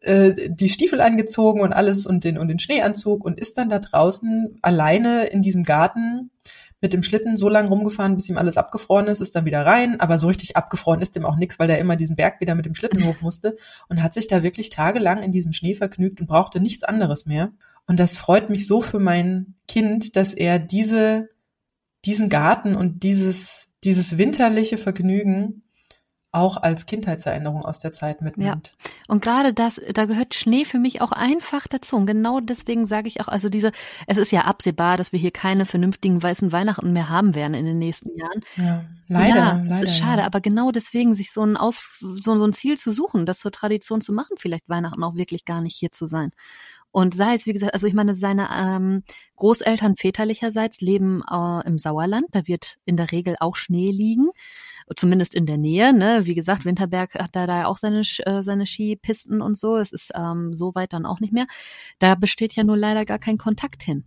äh, 0.03 0.50
die 0.50 0.68
Stiefel 0.68 1.00
angezogen 1.00 1.61
und 1.61 1.72
alles 1.72 2.07
und 2.07 2.24
den 2.24 2.38
und 2.38 2.48
den 2.48 2.59
Schneeanzug 2.59 3.24
und 3.24 3.38
ist 3.38 3.57
dann 3.59 3.68
da 3.68 3.78
draußen 3.78 4.59
alleine 4.61 5.26
in 5.26 5.42
diesem 5.42 5.62
Garten 5.62 6.30
mit 6.80 6.92
dem 6.92 7.05
Schlitten 7.05 7.36
so 7.36 7.48
lange 7.48 7.68
rumgefahren, 7.68 8.16
bis 8.16 8.28
ihm 8.28 8.36
alles 8.36 8.57
abgefroren 8.57 9.07
ist, 9.07 9.20
ist 9.20 9.36
dann 9.36 9.44
wieder 9.44 9.64
rein, 9.64 10.00
aber 10.00 10.18
so 10.18 10.26
richtig 10.26 10.57
abgefroren 10.57 11.00
ist 11.00 11.14
ihm 11.14 11.24
auch 11.24 11.36
nichts, 11.36 11.61
weil 11.61 11.70
er 11.70 11.78
immer 11.78 11.94
diesen 11.94 12.16
Berg 12.16 12.40
wieder 12.40 12.57
mit 12.57 12.66
dem 12.66 12.74
Schlitten 12.74 13.05
hoch 13.07 13.20
musste 13.20 13.57
und 13.88 14.03
hat 14.03 14.12
sich 14.12 14.26
da 14.26 14.42
wirklich 14.42 14.68
tagelang 14.68 15.22
in 15.22 15.30
diesem 15.30 15.53
Schnee 15.53 15.74
vergnügt 15.74 16.20
und 16.20 16.26
brauchte 16.26 16.61
nichts 16.61 16.82
anderes 16.82 17.24
mehr. 17.24 17.53
Und 17.86 18.00
das 18.00 18.18
freut 18.18 18.50
mich 18.50 18.66
so 18.66 18.82
für 18.82 18.98
mein 18.98 19.55
Kind, 19.68 20.16
dass 20.16 20.34
er 20.34 20.59
diese, 20.59 21.28
diesen 22.05 22.28
Garten 22.28 22.74
und 22.74 23.05
dieses, 23.05 23.68
dieses 23.84 24.18
winterliche 24.18 24.78
Vergnügen 24.78 25.62
auch 26.32 26.56
als 26.56 26.86
Kindheitserinnerung 26.86 27.62
aus 27.62 27.78
der 27.78 27.92
Zeit 27.92 28.22
mitnimmt. 28.22 28.74
Ja. 28.82 28.90
Und 29.06 29.22
gerade 29.22 29.52
das, 29.52 29.78
da 29.92 30.06
gehört 30.06 30.34
Schnee 30.34 30.64
für 30.64 30.78
mich 30.78 31.02
auch 31.02 31.12
einfach 31.12 31.68
dazu. 31.68 31.96
Und 31.96 32.06
genau 32.06 32.40
deswegen 32.40 32.86
sage 32.86 33.06
ich 33.08 33.20
auch, 33.20 33.28
also 33.28 33.50
diese, 33.50 33.70
es 34.06 34.16
ist 34.16 34.32
ja 34.32 34.40
absehbar, 34.42 34.96
dass 34.96 35.12
wir 35.12 35.18
hier 35.18 35.30
keine 35.30 35.66
vernünftigen 35.66 36.22
weißen 36.22 36.50
Weihnachten 36.50 36.94
mehr 36.94 37.10
haben 37.10 37.34
werden 37.34 37.52
in 37.52 37.66
den 37.66 37.78
nächsten 37.78 38.16
Jahren. 38.16 38.40
Ja, 38.56 38.84
leider. 39.08 39.36
Ja, 39.36 39.62
leider, 39.62 39.82
ist 39.82 39.98
schade, 39.98 40.22
ja. 40.22 40.26
aber 40.26 40.40
genau 40.40 40.70
deswegen 40.70 41.14
sich 41.14 41.32
so 41.32 41.42
ein, 41.44 41.58
Aus, 41.58 41.80
so, 42.00 42.36
so 42.38 42.44
ein 42.44 42.54
Ziel 42.54 42.78
zu 42.78 42.92
suchen, 42.92 43.26
das 43.26 43.40
zur 43.40 43.52
Tradition 43.52 44.00
zu 44.00 44.14
machen, 44.14 44.36
vielleicht 44.38 44.70
Weihnachten 44.70 45.04
auch 45.04 45.16
wirklich 45.16 45.44
gar 45.44 45.60
nicht 45.60 45.76
hier 45.76 45.92
zu 45.92 46.06
sein. 46.06 46.30
Und 46.93 47.14
sei 47.14 47.34
es, 47.34 47.47
wie 47.47 47.53
gesagt, 47.53 47.74
also 47.74 47.86
ich 47.86 47.95
meine, 47.95 48.14
seine 48.14 48.49
ähm, 48.55 49.03
Großeltern 49.36 49.97
väterlicherseits 49.97 50.80
leben 50.80 51.22
äh, 51.30 51.66
im 51.66 51.78
Sauerland. 51.78 52.26
Da 52.32 52.47
wird 52.47 52.76
in 52.84 52.97
der 52.97 53.11
Regel 53.11 53.36
auch 53.40 53.57
Schnee 53.57 53.90
liegen 53.90 54.28
zumindest 54.97 55.34
in 55.34 55.47
der 55.47 55.59
Nähe. 55.59 55.93
Ne? 55.93 56.22
Wie 56.24 56.34
gesagt, 56.34 56.64
Winterberg 56.64 57.14
hat 57.14 57.34
da, 57.34 57.47
da 57.47 57.61
ja 57.61 57.66
auch 57.66 57.78
seine, 57.78 58.01
äh, 58.01 58.43
seine 58.43 58.66
Skipisten 58.66 59.40
und 59.40 59.57
so. 59.57 59.76
Es 59.76 59.93
ist 59.93 60.11
ähm, 60.14 60.53
so 60.53 60.74
weit 60.74 60.93
dann 60.93 61.07
auch 61.07 61.20
nicht 61.20 61.32
mehr. 61.32 61.47
Da 61.99 62.14
besteht 62.14 62.55
ja 62.55 62.64
nur 62.64 62.76
leider 62.76 63.05
gar 63.05 63.18
kein 63.18 63.38
Kontakt 63.38 63.82
hin. 63.82 64.05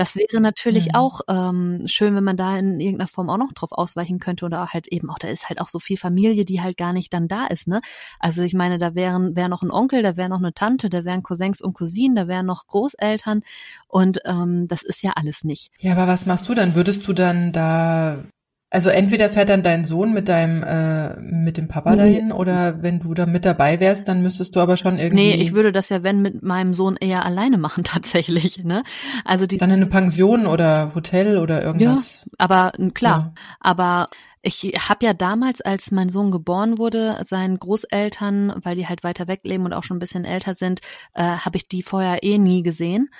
Das 0.00 0.16
wäre 0.16 0.40
natürlich 0.40 0.86
mhm. 0.86 0.94
auch 0.94 1.20
ähm, 1.28 1.82
schön, 1.84 2.14
wenn 2.14 2.24
man 2.24 2.38
da 2.38 2.56
in 2.56 2.80
irgendeiner 2.80 3.06
Form 3.06 3.28
auch 3.28 3.36
noch 3.36 3.52
drauf 3.52 3.72
ausweichen 3.72 4.18
könnte 4.18 4.46
oder 4.46 4.68
halt 4.68 4.88
eben 4.88 5.10
auch, 5.10 5.18
da 5.18 5.28
ist 5.28 5.50
halt 5.50 5.60
auch 5.60 5.68
so 5.68 5.78
viel 5.78 5.98
Familie, 5.98 6.46
die 6.46 6.62
halt 6.62 6.78
gar 6.78 6.94
nicht 6.94 7.12
dann 7.12 7.28
da 7.28 7.44
ist, 7.48 7.68
ne? 7.68 7.82
Also 8.18 8.40
ich 8.40 8.54
meine, 8.54 8.78
da 8.78 8.94
wären 8.94 9.36
wäre 9.36 9.50
noch 9.50 9.62
ein 9.62 9.70
Onkel, 9.70 10.02
da 10.02 10.16
wäre 10.16 10.30
noch 10.30 10.38
eine 10.38 10.54
Tante, 10.54 10.88
da 10.88 11.04
wären 11.04 11.22
Cousins 11.22 11.60
und 11.60 11.74
Cousinen, 11.74 12.16
da 12.16 12.28
wären 12.28 12.46
noch 12.46 12.66
Großeltern 12.66 13.42
und 13.88 14.20
ähm, 14.24 14.68
das 14.68 14.80
ist 14.80 15.02
ja 15.02 15.12
alles 15.16 15.44
nicht. 15.44 15.70
Ja, 15.80 15.92
aber 15.92 16.06
was 16.10 16.24
machst 16.24 16.48
du 16.48 16.54
dann? 16.54 16.74
Würdest 16.74 17.06
du 17.06 17.12
dann 17.12 17.52
da 17.52 18.24
also 18.72 18.88
entweder 18.88 19.28
fährt 19.28 19.48
dann 19.48 19.64
dein 19.64 19.84
Sohn 19.84 20.14
mit 20.14 20.28
deinem 20.28 20.62
äh, 20.62 21.20
mit 21.20 21.56
dem 21.56 21.66
Papa 21.66 21.96
dahin 21.96 22.30
oder 22.30 22.84
wenn 22.84 23.00
du 23.00 23.14
da 23.14 23.26
mit 23.26 23.44
dabei 23.44 23.80
wärst, 23.80 24.06
dann 24.06 24.22
müsstest 24.22 24.54
du 24.54 24.60
aber 24.60 24.76
schon 24.76 24.96
irgendwie. 24.96 25.30
Nee, 25.30 25.34
ich 25.34 25.52
würde 25.52 25.72
das 25.72 25.88
ja 25.88 26.04
wenn 26.04 26.22
mit 26.22 26.44
meinem 26.44 26.72
Sohn 26.72 26.96
eher 26.96 27.24
alleine 27.24 27.58
machen 27.58 27.82
tatsächlich, 27.84 28.62
ne? 28.64 28.84
Also 29.24 29.46
die 29.46 29.56
dann 29.56 29.70
in 29.70 29.76
eine 29.76 29.86
Pension 29.86 30.46
oder 30.46 30.92
Hotel 30.94 31.36
oder 31.38 31.62
irgendwas. 31.62 32.24
Ja, 32.24 32.32
aber 32.38 32.72
klar, 32.94 33.32
ja. 33.34 33.42
aber 33.58 34.08
ich 34.42 34.62
habe 34.88 35.04
ja 35.04 35.12
damals, 35.12 35.60
als 35.60 35.90
mein 35.90 36.08
Sohn 36.08 36.30
geboren 36.30 36.78
wurde, 36.78 37.22
seinen 37.26 37.58
Großeltern, 37.58 38.54
weil 38.62 38.74
die 38.74 38.86
halt 38.86 39.04
weiter 39.04 39.28
weg 39.28 39.40
leben 39.42 39.66
und 39.66 39.74
auch 39.74 39.84
schon 39.84 39.98
ein 39.98 40.00
bisschen 40.00 40.24
älter 40.24 40.54
sind, 40.54 40.80
äh, 41.12 41.22
habe 41.22 41.58
ich 41.58 41.68
die 41.68 41.82
vorher 41.82 42.22
eh 42.22 42.38
nie 42.38 42.62
gesehen. 42.62 43.10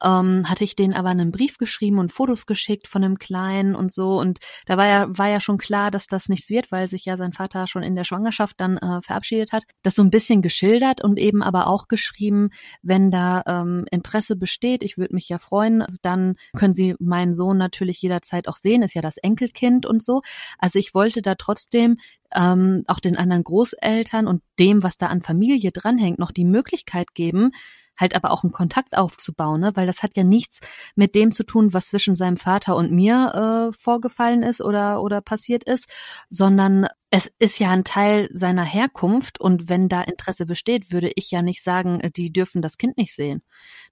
Ähm, 0.00 0.48
hatte 0.48 0.62
ich 0.62 0.76
denen 0.76 0.94
aber 0.94 1.08
einen 1.08 1.32
Brief 1.32 1.58
geschrieben 1.58 1.98
und 1.98 2.12
Fotos 2.12 2.46
geschickt 2.46 2.86
von 2.86 3.02
dem 3.02 3.18
Kleinen 3.18 3.74
und 3.74 3.92
so. 3.92 4.20
Und 4.20 4.38
da 4.66 4.76
war 4.76 4.86
ja, 4.86 5.06
war 5.08 5.28
ja 5.28 5.40
schon 5.40 5.58
klar, 5.58 5.90
dass 5.90 6.06
das 6.06 6.28
nichts 6.28 6.48
wird, 6.48 6.70
weil 6.70 6.88
sich 6.88 7.04
ja 7.04 7.16
sein 7.16 7.32
Vater 7.32 7.66
schon 7.66 7.82
in 7.82 7.96
der 7.96 8.04
Schwangerschaft 8.04 8.60
dann 8.60 8.76
äh, 8.76 9.02
verabschiedet 9.02 9.50
hat. 9.50 9.64
Das 9.82 9.96
so 9.96 10.02
ein 10.02 10.10
bisschen 10.10 10.42
geschildert 10.42 11.02
und 11.02 11.18
eben 11.18 11.42
aber 11.42 11.66
auch 11.66 11.88
geschrieben, 11.88 12.50
wenn 12.82 13.10
da 13.10 13.42
ähm, 13.46 13.84
Interesse 13.90 14.36
besteht, 14.36 14.84
ich 14.84 14.96
würde 14.96 15.14
mich 15.14 15.28
ja 15.28 15.40
freuen, 15.40 15.82
dann 16.02 16.36
können 16.56 16.76
Sie 16.76 16.94
meinen 17.00 17.34
Sohn 17.34 17.58
natürlich 17.58 18.00
jederzeit 18.00 18.46
auch 18.46 18.56
sehen, 18.56 18.82
ist 18.82 18.94
ja 18.94 19.02
das 19.02 19.16
Enkelkind 19.16 19.84
und 19.84 20.04
so. 20.04 20.22
Also 20.58 20.67
ich 20.74 20.94
wollte 20.94 21.22
da 21.22 21.34
trotzdem 21.34 21.98
ähm, 22.34 22.84
auch 22.86 23.00
den 23.00 23.16
anderen 23.16 23.44
Großeltern 23.44 24.26
und 24.26 24.42
dem, 24.58 24.82
was 24.82 24.98
da 24.98 25.06
an 25.06 25.22
Familie 25.22 25.72
dranhängt, 25.72 26.18
noch 26.18 26.30
die 26.30 26.44
Möglichkeit 26.44 27.14
geben, 27.14 27.52
halt 27.98 28.14
aber 28.14 28.30
auch 28.30 28.44
einen 28.44 28.52
Kontakt 28.52 28.96
aufzubauen, 28.96 29.60
ne? 29.60 29.72
weil 29.74 29.86
das 29.86 30.02
hat 30.02 30.16
ja 30.16 30.24
nichts 30.24 30.60
mit 30.94 31.14
dem 31.14 31.32
zu 31.32 31.42
tun, 31.42 31.72
was 31.72 31.86
zwischen 31.86 32.14
seinem 32.14 32.36
Vater 32.36 32.76
und 32.76 32.92
mir 32.92 33.70
äh, 33.70 33.76
vorgefallen 33.78 34.42
ist 34.42 34.60
oder 34.60 35.02
oder 35.02 35.20
passiert 35.20 35.64
ist, 35.64 35.88
sondern 36.30 36.86
es 37.10 37.30
ist 37.38 37.58
ja 37.58 37.70
ein 37.70 37.84
Teil 37.84 38.28
seiner 38.34 38.64
Herkunft 38.64 39.40
und 39.40 39.70
wenn 39.70 39.88
da 39.88 40.02
Interesse 40.02 40.44
besteht, 40.44 40.92
würde 40.92 41.10
ich 41.14 41.30
ja 41.30 41.40
nicht 41.40 41.62
sagen, 41.62 42.00
äh, 42.00 42.10
die 42.10 42.30
dürfen 42.32 42.60
das 42.60 42.76
Kind 42.76 42.98
nicht 42.98 43.14
sehen. 43.14 43.42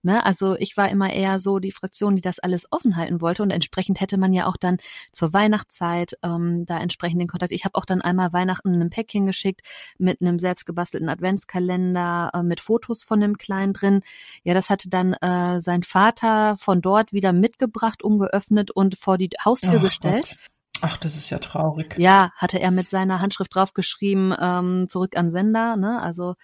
Ne? 0.03 0.25
Also 0.25 0.55
ich 0.57 0.77
war 0.77 0.91
immer 0.91 1.11
eher 1.11 1.41
so 1.41 1.59
die 1.59 1.73
Fraktion, 1.73 2.17
die 2.17 2.23
das 2.23 2.39
alles 2.39 2.67
offen 2.71 2.97
halten 2.97 3.23
wollte 3.23 3.43
und 3.43 3.51
entsprechend 3.51 4.01
hätte 4.01 4.19
man 4.19 4.35
ja 4.35 4.47
auch 4.47 4.59
dann 4.59 4.77
zur 5.12 5.33
Weihnachtszeit 5.33 6.19
ähm, 6.23 6.67
da 6.67 6.79
entsprechend 6.79 7.21
den 7.23 7.29
Kontakt. 7.29 7.53
Ich 7.53 7.64
habe 7.64 7.77
auch 7.77 7.87
dann 7.87 8.03
einmal 8.03 8.35
Weihnachten 8.35 8.83
ein 8.83 8.91
Päckchen 8.91 9.25
geschickt 9.25 9.62
mit 9.97 10.21
einem 10.21 10.39
selbstgebastelten 10.39 11.09
Adventskalender 11.09 12.33
äh, 12.35 12.43
mit 12.43 12.61
Fotos 12.61 13.03
von 13.03 13.21
dem 13.21 13.39
Kleinen 13.39 13.73
drin. 13.73 14.01
Ja, 14.45 14.53
das 14.53 14.69
hatte 14.69 14.91
dann 14.91 15.14
äh, 15.14 15.62
sein 15.62 15.85
Vater 15.85 16.59
von 16.59 16.83
dort 16.83 17.14
wieder 17.14 17.33
mitgebracht, 17.33 18.03
ungeöffnet 18.03 18.71
und 18.71 18.99
vor 18.99 19.17
die 19.17 19.31
Haustür 19.43 19.77
oh, 19.79 19.81
gestellt. 19.81 20.37
Gott. 20.39 20.56
Ach, 20.83 20.97
das 20.97 21.16
ist 21.16 21.31
ja 21.31 21.39
traurig. 21.39 21.95
Ja, 21.99 22.31
hatte 22.37 22.61
er 22.61 22.70
mit 22.70 22.89
seiner 22.89 23.20
Handschrift 23.20 23.55
draufgeschrieben, 23.55 24.35
ähm, 24.39 24.87
zurück 24.89 25.16
an 25.16 25.31
Sender. 25.31 25.77
Ne? 25.77 26.01
Also 26.01 26.35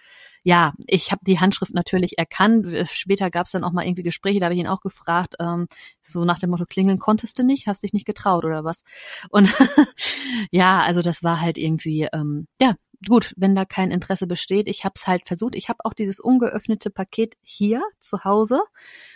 ja, 0.43 0.73
ich 0.87 1.11
habe 1.11 1.21
die 1.25 1.39
Handschrift 1.39 1.73
natürlich 1.73 2.17
erkannt. 2.17 2.67
Später 2.91 3.31
gab 3.31 3.45
es 3.45 3.51
dann 3.51 3.63
auch 3.63 3.71
mal 3.71 3.85
irgendwie 3.85 4.03
Gespräche, 4.03 4.39
da 4.39 4.45
habe 4.45 4.55
ich 4.55 4.59
ihn 4.59 4.67
auch 4.67 4.81
gefragt, 4.81 5.35
ähm, 5.39 5.67
so 6.01 6.25
nach 6.25 6.39
dem 6.39 6.49
Motto, 6.49 6.65
klingeln 6.65 6.99
konntest 6.99 7.39
du 7.39 7.43
nicht, 7.43 7.67
hast 7.67 7.83
dich 7.83 7.93
nicht 7.93 8.05
getraut 8.05 8.43
oder 8.43 8.63
was? 8.63 8.83
Und 9.29 9.49
ja, 10.51 10.81
also 10.81 11.01
das 11.01 11.23
war 11.23 11.39
halt 11.39 11.57
irgendwie, 11.57 12.07
ähm, 12.11 12.47
ja, 12.59 12.75
gut, 13.07 13.33
wenn 13.37 13.55
da 13.55 13.65
kein 13.65 13.91
Interesse 13.91 14.27
besteht, 14.27 14.67
ich 14.67 14.83
habe 14.83 14.93
es 14.95 15.07
halt 15.07 15.27
versucht. 15.27 15.55
Ich 15.55 15.69
habe 15.69 15.79
auch 15.83 15.93
dieses 15.93 16.19
ungeöffnete 16.19 16.89
Paket 16.89 17.35
hier 17.41 17.81
zu 17.99 18.23
Hause 18.23 18.61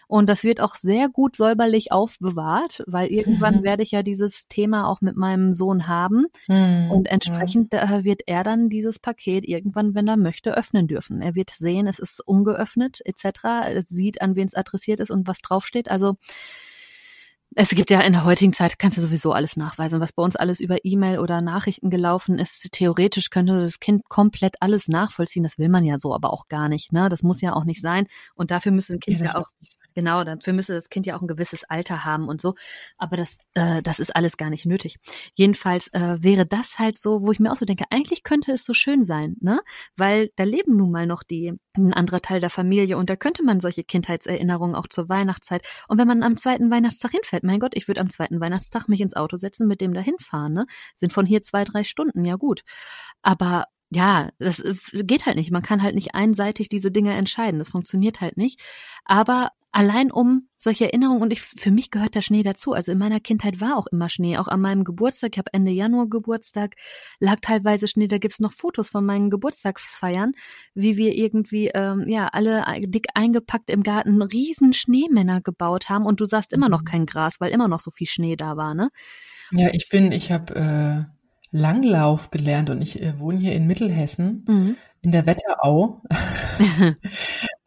und 0.08 0.30
das 0.30 0.44
wird 0.44 0.62
auch 0.62 0.76
sehr 0.76 1.10
gut 1.10 1.36
säuberlich 1.36 1.92
aufbewahrt, 1.92 2.84
weil 2.88 3.08
irgendwann 3.10 3.58
mhm. 3.58 3.64
werde 3.64 3.84
ich 3.84 3.92
ja 3.92 4.04
dieses 4.04 4.48
Thema 4.48 4.88
auch 4.88 5.02
mit 5.02 5.18
meinem 5.18 5.52
Sohn 5.54 5.88
haben 5.88 6.28
mhm. 6.48 6.92
und 6.92 7.08
entsprechend 7.08 7.74
ja. 7.74 8.04
wird 8.04 8.22
er 8.26 8.44
dann 8.44 8.70
dieses 8.70 9.00
Paket 9.00 9.46
irgendwann, 9.46 9.96
wenn 9.96 10.08
er 10.08 10.18
möchte, 10.18 10.56
öffnen 10.56 10.88
dürfen. 10.88 11.22
Er 11.22 11.36
wird 11.36 11.50
sehen, 11.50 11.88
es 11.88 12.00
ist 12.00 12.26
ungeöffnet 12.26 13.02
etc. 13.06 13.68
Es 13.74 13.88
sieht, 13.90 14.22
an 14.22 14.36
wen 14.36 14.48
es 14.48 14.56
adressiert 14.56 15.00
ist 15.00 15.12
und 15.12 15.28
was 15.28 15.42
draufsteht. 15.42 15.90
Also 15.90 16.16
es 17.60 17.70
gibt 17.70 17.90
ja 17.90 18.02
in 18.02 18.14
der 18.14 18.24
heutigen 18.24 18.54
Zeit, 18.54 18.78
kannst 18.78 18.98
du 18.98 19.02
sowieso 19.02 19.32
alles 19.32 19.58
nachweisen, 19.58 20.00
was 20.00 20.14
bei 20.14 20.22
uns 20.22 20.36
alles 20.36 20.60
über 20.60 20.78
E-Mail 20.84 21.18
oder 21.18 21.42
Nachrichten 21.42 21.90
gelaufen 21.90 22.38
ist. 22.38 22.72
Theoretisch 22.72 23.32
könnte 23.32 23.60
das 23.60 23.80
Kind 23.80 24.08
komplett 24.10 24.58
alles 24.62 24.88
nachvollziehen. 24.88 25.42
Das 25.42 25.58
will 25.58 25.68
man 25.68 25.84
ja 25.84 25.98
so 25.98 26.14
aber 26.14 26.32
auch 26.32 26.50
gar 26.50 26.70
nicht. 26.70 26.94
Ne? 26.94 27.10
Das 27.10 27.24
muss 27.24 27.42
ja 27.42 27.54
auch 27.54 27.66
nicht 27.66 27.82
sein. 27.82 28.06
Und 28.36 28.52
dafür 28.52 28.72
müssen 28.72 28.98
ein 28.98 29.00
Kind 29.00 29.22
ja, 29.22 29.34
auch 29.34 29.48
Genau, 29.98 30.24
dafür 30.24 30.54
müsste 30.54 30.76
das 30.76 30.90
Kind 30.90 31.08
ja 31.08 31.18
auch 31.18 31.24
ein 31.24 31.28
gewisses 31.28 31.64
Alter 31.64 32.06
haben 32.06 32.28
und 32.28 32.40
so. 32.40 32.54
Aber 33.00 33.18
das, 33.18 33.40
äh, 33.56 33.82
das 33.82 33.98
ist 33.98 34.16
alles 34.16 34.38
gar 34.38 34.52
nicht 34.52 34.68
nötig. 34.68 34.98
Jedenfalls 35.34 35.88
äh, 35.92 36.18
wäre 36.22 36.46
das 36.46 36.78
halt 36.78 37.00
so, 37.00 37.24
wo 37.24 37.32
ich 37.32 37.40
mir 37.40 37.52
auch 37.52 37.56
so 37.56 37.66
denke, 37.66 37.86
eigentlich 37.90 38.22
könnte 38.22 38.52
es 38.52 38.64
so 38.64 38.76
schön 38.76 39.04
sein, 39.04 39.38
ne? 39.42 39.60
Weil 39.96 40.30
da 40.36 40.44
leben 40.44 40.78
nun 40.78 40.92
mal 40.92 41.08
noch 41.08 41.24
die, 41.24 41.52
ein 41.76 41.94
anderer 41.96 42.22
Teil 42.22 42.40
der 42.42 42.52
Familie 42.52 42.96
und 42.96 43.10
da 43.10 43.16
könnte 43.16 43.42
man 43.42 43.60
solche 43.60 43.84
Kindheitserinnerungen 43.84 44.76
auch 44.76 44.86
zur 44.88 45.10
Weihnachtszeit. 45.10 45.68
Und 45.88 45.98
wenn 45.98 46.08
man 46.08 46.22
am 46.22 46.38
zweiten 46.38 46.70
Weihnachtstag 46.70 47.10
hinfällt, 47.10 47.42
mein 47.44 47.60
Gott, 47.60 47.72
ich 47.74 47.88
würde 47.88 48.02
am 48.02 48.12
zweiten 48.12 48.40
Weihnachtstag 48.40 48.88
mich 48.88 49.02
ins 49.02 49.16
Auto 49.16 49.38
setzen, 49.38 49.66
mit 49.68 49.82
dem 49.82 49.96
dahin 49.96 50.20
fahren, 50.20 50.54
ne? 50.54 50.68
Sind 50.96 51.12
von 51.12 51.26
hier 51.26 51.42
zwei, 51.42 51.64
drei 51.64 51.84
Stunden, 51.84 52.24
ja 52.24 52.36
gut. 52.36 52.62
Aber 53.24 53.66
ja, 53.90 54.30
das 54.40 54.60
äh, 54.60 54.76
geht 55.04 55.26
halt 55.26 55.38
nicht. 55.38 55.52
Man 55.52 55.62
kann 55.62 55.82
halt 55.82 55.96
nicht 55.96 56.16
einseitig 56.16 56.70
diese 56.70 56.92
Dinge 56.92 57.14
entscheiden. 57.14 57.60
Das 57.60 57.70
funktioniert 57.70 58.22
halt 58.22 58.38
nicht. 58.38 58.60
Aber 59.06 59.52
allein 59.72 60.12
um 60.12 60.50
solche 60.58 60.86
Erinnerungen 60.86 61.22
und 61.22 61.32
ich, 61.32 61.42
für 61.42 61.72
mich 61.72 61.92
gehört 61.92 62.16
der 62.16 62.22
Schnee 62.22 62.44
dazu. 62.44 62.74
Also 62.74 62.92
in 62.92 62.98
meiner 62.98 63.20
Kindheit 63.20 63.62
war 63.62 63.78
auch 63.78 63.88
immer 63.88 64.10
Schnee, 64.10 64.38
auch 64.38 64.48
an 64.48 64.60
meinem 64.60 64.84
Geburtstag. 64.84 65.32
Ich 65.34 65.38
habe 65.38 65.54
Ende 65.54 65.72
Januar 65.72 66.08
Geburtstag, 66.08 66.76
lag 67.20 67.38
teilweise 67.42 67.88
Schnee. 67.88 68.08
Da 68.08 68.18
gibt's 68.18 68.40
noch 68.40 68.54
Fotos 68.54 68.90
von 68.90 69.06
meinen 69.06 69.30
Geburtstagsfeiern, 69.30 70.34
wie 70.74 70.98
wir 70.98 71.14
irgendwie 71.14 71.68
ähm, 71.74 72.06
ja 72.08 72.28
alle 72.28 72.66
dick 72.88 73.08
eingepackt 73.14 73.70
im 73.70 73.84
Garten 73.84 74.22
riesen 74.22 74.74
Schneemänner 74.74 75.42
gebaut 75.42 75.90
haben 75.90 76.06
und 76.06 76.20
du 76.20 76.26
sahst 76.26 76.54
immer 76.54 76.70
noch 76.70 76.82
mhm. 76.82 76.86
kein 76.86 77.06
Gras, 77.06 77.40
weil 77.40 77.52
immer 77.52 77.68
noch 77.68 77.80
so 77.80 77.92
viel 77.92 78.08
Schnee 78.08 78.36
da 78.36 78.58
war, 78.58 78.74
ne? 78.74 78.90
Ja, 79.52 79.70
ich 79.72 79.88
bin, 79.88 80.12
ich 80.12 80.32
habe 80.32 80.56
äh, 80.56 81.17
Langlauf 81.58 82.32
gelernt 82.32 82.70
und 82.70 82.82
ich 82.82 83.02
äh, 83.02 83.20
wohne 83.20 83.40
hier 83.40 83.54
in 83.54 83.68
Mittelhessen 83.68 84.46
mhm. 84.48 84.78
in 85.02 85.12
der 85.12 85.26
Wetterau. 85.26 86.02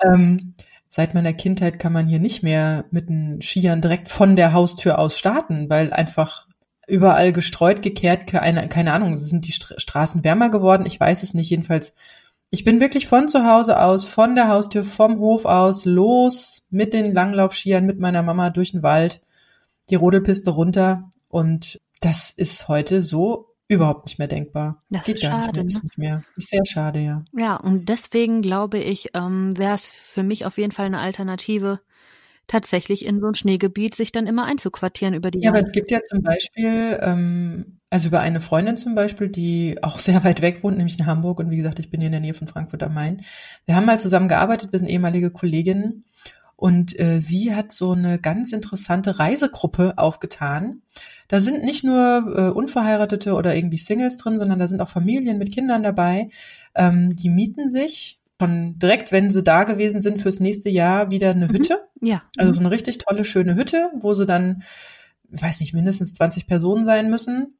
ähm, 0.05 0.55
seit 0.89 1.15
meiner 1.15 1.33
Kindheit 1.33 1.79
kann 1.79 1.93
man 1.93 2.07
hier 2.07 2.19
nicht 2.19 2.43
mehr 2.43 2.85
mit 2.91 3.09
den 3.09 3.41
Skiern 3.43 3.81
direkt 3.81 4.09
von 4.09 4.37
der 4.37 4.53
Haustür 4.53 4.99
aus 4.99 5.19
starten, 5.19 5.71
weil 5.71 5.93
einfach 5.93 6.47
überall 6.89 7.33
gestreut, 7.33 7.83
gekehrt, 7.83 8.27
keine, 8.27 8.69
keine 8.69 8.93
Ahnung, 8.93 9.17
sind 9.17 9.47
die 9.47 9.53
Straßen 9.53 10.25
wärmer 10.25 10.51
geworden? 10.51 10.87
Ich 10.87 10.99
weiß 10.99 11.23
es 11.23 11.35
nicht. 11.35 11.49
Jedenfalls, 11.49 11.95
ich 12.51 12.65
bin 12.65 12.81
wirklich 12.81 13.07
von 13.07 13.29
zu 13.29 13.47
Hause 13.47 13.81
aus, 13.81 14.05
von 14.05 14.35
der 14.35 14.49
Haustür, 14.49 14.83
vom 14.83 15.21
Hof 15.21 15.45
aus, 15.45 15.85
los 15.85 16.63
mit 16.69 16.93
den 16.93 17.15
Langlaufskiern, 17.15 17.87
mit 17.87 18.01
meiner 18.01 18.23
Mama 18.23 18.51
durch 18.51 18.73
den 18.73 18.83
Wald, 18.83 19.23
die 19.89 19.95
Rodelpiste 19.95 20.51
runter. 20.51 21.09
Und 21.29 21.81
das 22.01 22.33
ist 22.33 22.67
heute 22.67 23.03
so 23.03 23.50
überhaupt 23.71 24.07
nicht 24.07 24.19
mehr 24.19 24.29
denkbar. 24.29 24.83
Das 24.91 25.05
Geht 25.05 25.17
ist 25.17 25.23
gar 25.23 25.45
schade, 25.45 25.65
nicht 25.65 25.75
mehr, 25.75 25.83
ne? 25.83 25.85
nicht 25.85 25.99
mehr. 25.99 26.25
Ist 26.37 26.51
sehr 26.51 26.67
schade, 26.67 27.01
ja. 27.01 27.25
Ja, 27.37 27.57
und 27.57 27.89
deswegen 27.89 28.43
glaube 28.43 28.79
ich, 28.79 29.11
ähm, 29.15 29.57
wäre 29.57 29.75
es 29.75 29.87
für 29.87 30.23
mich 30.23 30.45
auf 30.45 30.59
jeden 30.59 30.73
Fall 30.73 30.87
eine 30.87 30.99
Alternative, 30.99 31.81
tatsächlich 32.51 33.07
in 33.07 33.21
so 33.21 33.29
ein 33.29 33.37
Schneegebiet 33.37 33.95
sich 33.95 34.11
dann 34.11 34.27
immer 34.27 34.45
einzuquartieren 34.45 35.15
über 35.15 35.31
die 35.31 35.39
Ja, 35.39 35.51
aber 35.51 35.63
es 35.63 35.71
gibt 35.71 35.93
ja 35.93 36.01
zum 36.03 36.21
Beispiel, 36.23 36.99
ähm, 37.01 37.79
also 37.91 38.09
über 38.09 38.19
eine 38.21 38.41
Freundin 38.41 38.77
zum 38.77 38.97
Beispiel, 38.97 39.29
die 39.29 39.79
auch 39.83 40.01
sehr 40.01 40.25
weit 40.25 40.43
weg 40.43 40.65
wohnt, 40.65 40.77
nämlich 40.77 40.99
in 40.99 41.07
Hamburg 41.07 41.39
und 41.39 41.51
wie 41.51 41.57
gesagt, 41.57 41.79
ich 41.79 41.91
bin 41.91 42.01
hier 42.01 42.09
in 42.09 42.13
der 42.13 42.21
Nähe 42.21 42.35
von 42.35 42.49
Frankfurt 42.49 42.83
am 42.83 42.93
Main. 42.93 43.23
Wir 43.67 43.77
haben 43.77 43.87
mal 43.87 44.01
zusammen 44.01 44.27
gearbeitet, 44.27 44.73
wir 44.73 44.81
sind 44.81 44.89
ehemalige 44.89 45.31
Kolleginnen 45.31 46.05
und 46.57 46.99
äh, 46.99 47.21
sie 47.21 47.55
hat 47.55 47.71
so 47.71 47.93
eine 47.93 48.19
ganz 48.19 48.53
interessante 48.53 49.21
Reisegruppe 49.21 49.97
aufgetan 49.97 50.83
da 51.31 51.41
sind 51.41 51.63
nicht 51.63 51.85
nur 51.85 52.35
äh, 52.37 52.51
Unverheiratete 52.51 53.35
oder 53.35 53.55
irgendwie 53.55 53.77
Singles 53.77 54.17
drin, 54.17 54.37
sondern 54.37 54.59
da 54.59 54.67
sind 54.67 54.81
auch 54.81 54.89
Familien 54.89 55.39
mit 55.39 55.53
Kindern 55.53 55.85
dabei. 55.85 56.29
Ähm, 56.75 57.15
die 57.15 57.29
mieten 57.29 57.69
sich 57.69 58.19
schon 58.41 58.81
direkt, 58.81 59.13
wenn 59.13 59.31
sie 59.31 59.45
da 59.45 59.63
gewesen 59.63 60.01
sind, 60.01 60.21
fürs 60.21 60.41
nächste 60.41 60.71
Jahr 60.71 61.13
wieder 61.13 61.31
eine 61.31 61.47
mhm. 61.47 61.53
Hütte. 61.53 61.83
Ja. 62.01 62.23
Also 62.37 62.55
so 62.55 62.61
eine 62.61 62.73
richtig 62.73 62.99
tolle, 62.99 63.25
schöne 63.25 63.55
Hütte, 63.55 63.93
wo 64.01 64.13
sie 64.15 64.27
dann, 64.27 64.65
ich 65.31 65.41
weiß 65.41 65.61
nicht, 65.61 65.73
mindestens 65.73 66.15
20 66.15 66.49
Personen 66.49 66.85
sein 66.85 67.11
müssen. 67.11 67.55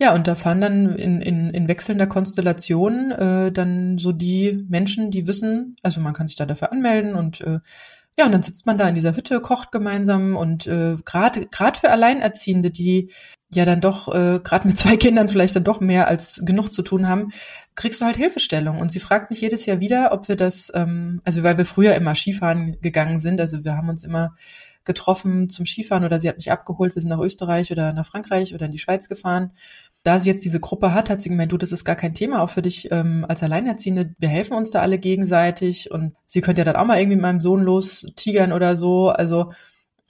Ja, 0.00 0.14
und 0.14 0.28
da 0.28 0.36
fahren 0.36 0.60
dann 0.60 0.94
in, 0.94 1.20
in, 1.20 1.50
in 1.50 1.66
wechselnder 1.66 2.06
Konstellation 2.06 3.10
äh, 3.10 3.50
dann 3.50 3.98
so 3.98 4.12
die 4.12 4.64
Menschen, 4.68 5.10
die 5.10 5.26
wissen, 5.26 5.74
also 5.82 6.00
man 6.00 6.12
kann 6.12 6.28
sich 6.28 6.36
da 6.36 6.46
dafür 6.46 6.70
anmelden 6.70 7.16
und 7.16 7.40
äh, 7.40 7.58
ja, 8.18 8.26
und 8.26 8.32
dann 8.32 8.42
sitzt 8.42 8.66
man 8.66 8.78
da 8.78 8.88
in 8.88 8.96
dieser 8.96 9.14
Hütte, 9.14 9.40
kocht 9.40 9.70
gemeinsam 9.70 10.34
und 10.36 10.66
äh, 10.66 10.96
gerade 11.04 11.46
gerade 11.46 11.78
für 11.78 11.90
Alleinerziehende, 11.90 12.72
die 12.72 13.12
ja 13.54 13.64
dann 13.64 13.80
doch 13.80 14.12
äh, 14.12 14.40
gerade 14.42 14.66
mit 14.66 14.76
zwei 14.76 14.96
Kindern 14.98 15.28
vielleicht 15.28 15.54
dann 15.54 15.62
doch 15.62 15.80
mehr 15.80 16.08
als 16.08 16.42
genug 16.44 16.72
zu 16.72 16.82
tun 16.82 17.06
haben, 17.06 17.30
kriegst 17.76 18.00
du 18.00 18.06
halt 18.06 18.16
Hilfestellung. 18.16 18.80
Und 18.80 18.90
sie 18.90 18.98
fragt 18.98 19.30
mich 19.30 19.40
jedes 19.40 19.66
Jahr 19.66 19.78
wieder, 19.78 20.10
ob 20.10 20.26
wir 20.28 20.34
das, 20.34 20.72
ähm, 20.74 21.22
also 21.24 21.44
weil 21.44 21.58
wir 21.58 21.64
früher 21.64 21.94
immer 21.94 22.16
Skifahren 22.16 22.80
gegangen 22.80 23.20
sind, 23.20 23.40
also 23.40 23.64
wir 23.64 23.76
haben 23.76 23.88
uns 23.88 24.02
immer 24.02 24.34
getroffen 24.84 25.48
zum 25.48 25.64
Skifahren 25.64 26.04
oder 26.04 26.18
sie 26.18 26.28
hat 26.28 26.38
mich 26.38 26.50
abgeholt, 26.50 26.96
wir 26.96 27.02
sind 27.02 27.10
nach 27.10 27.20
Österreich 27.20 27.70
oder 27.70 27.92
nach 27.92 28.06
Frankreich 28.06 28.52
oder 28.52 28.66
in 28.66 28.72
die 28.72 28.78
Schweiz 28.78 29.08
gefahren 29.08 29.52
da 30.04 30.20
sie 30.20 30.30
jetzt 30.30 30.44
diese 30.44 30.60
Gruppe 30.60 30.94
hat, 30.94 31.10
hat 31.10 31.20
sie 31.20 31.28
gemeint, 31.28 31.52
du, 31.52 31.56
das 31.56 31.72
ist 31.72 31.84
gar 31.84 31.96
kein 31.96 32.14
Thema 32.14 32.42
auch 32.42 32.50
für 32.50 32.62
dich 32.62 32.90
ähm, 32.90 33.26
als 33.28 33.42
Alleinerziehende. 33.42 34.14
Wir 34.18 34.28
helfen 34.28 34.54
uns 34.54 34.70
da 34.70 34.80
alle 34.80 34.98
gegenseitig 34.98 35.90
und 35.90 36.14
sie 36.26 36.40
könnte 36.40 36.60
ja 36.60 36.64
dann 36.64 36.76
auch 36.76 36.84
mal 36.84 36.98
irgendwie 36.98 37.16
mit 37.16 37.22
meinem 37.22 37.40
Sohn 37.40 37.62
los 37.62 38.06
tigern 38.16 38.52
oder 38.52 38.76
so. 38.76 39.10
Also 39.10 39.52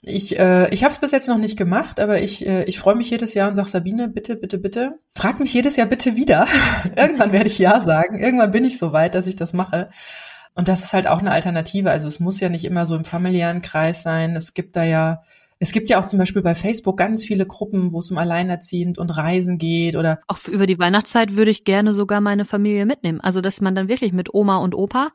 ich, 0.01 0.39
äh, 0.39 0.69
ich 0.69 0.83
habe 0.83 0.93
es 0.93 0.99
bis 0.99 1.11
jetzt 1.11 1.27
noch 1.27 1.37
nicht 1.37 1.57
gemacht, 1.57 1.99
aber 1.99 2.21
ich, 2.21 2.45
äh, 2.47 2.63
ich 2.63 2.79
freue 2.79 2.95
mich 2.95 3.09
jedes 3.09 3.33
Jahr 3.33 3.49
und 3.49 3.55
sage, 3.55 3.69
Sabine, 3.69 4.07
bitte, 4.07 4.35
bitte, 4.37 4.57
bitte, 4.57 4.93
frag 5.13 5.39
mich 5.39 5.53
jedes 5.53 5.75
Jahr 5.75 5.87
bitte 5.87 6.15
wieder. 6.15 6.47
Irgendwann 6.95 7.31
werde 7.33 7.47
ich 7.47 7.59
ja 7.59 7.81
sagen. 7.81 8.19
Irgendwann 8.19 8.51
bin 8.51 8.63
ich 8.63 8.77
so 8.77 8.93
weit, 8.93 9.15
dass 9.15 9.27
ich 9.27 9.35
das 9.35 9.53
mache. 9.53 9.89
Und 10.55 10.67
das 10.67 10.83
ist 10.83 10.93
halt 10.93 11.07
auch 11.07 11.19
eine 11.19 11.31
Alternative. 11.31 11.91
Also 11.91 12.07
es 12.07 12.19
muss 12.19 12.39
ja 12.39 12.49
nicht 12.49 12.65
immer 12.65 12.85
so 12.85 12.95
im 12.95 13.05
familiären 13.05 13.61
Kreis 13.61 14.03
sein. 14.03 14.35
Es 14.35 14.53
gibt 14.53 14.75
da 14.75 14.83
ja 14.83 15.21
es 15.59 15.73
gibt 15.73 15.89
ja 15.89 15.99
auch 15.99 16.05
zum 16.05 16.19
Beispiel 16.19 16.41
bei 16.41 16.55
Facebook 16.55 16.97
ganz 16.97 17.25
viele 17.25 17.45
Gruppen, 17.45 17.91
wo 17.91 17.99
es 17.99 18.09
um 18.09 18.17
Alleinerziehend 18.17 18.97
und 18.97 19.09
Reisen 19.09 19.57
geht 19.57 19.97
oder. 19.97 20.21
Auch 20.27 20.39
über 20.47 20.65
die 20.65 20.79
Weihnachtszeit 20.79 21.35
würde 21.35 21.51
ich 21.51 21.65
gerne 21.65 21.93
sogar 21.93 22.21
meine 22.21 22.45
Familie 22.45 22.85
mitnehmen. 22.85 23.19
Also, 23.19 23.41
dass 23.41 23.59
man 23.59 23.75
dann 23.75 23.89
wirklich 23.89 24.13
mit 24.13 24.33
Oma 24.33 24.57
und 24.57 24.73
Opa, 24.73 25.09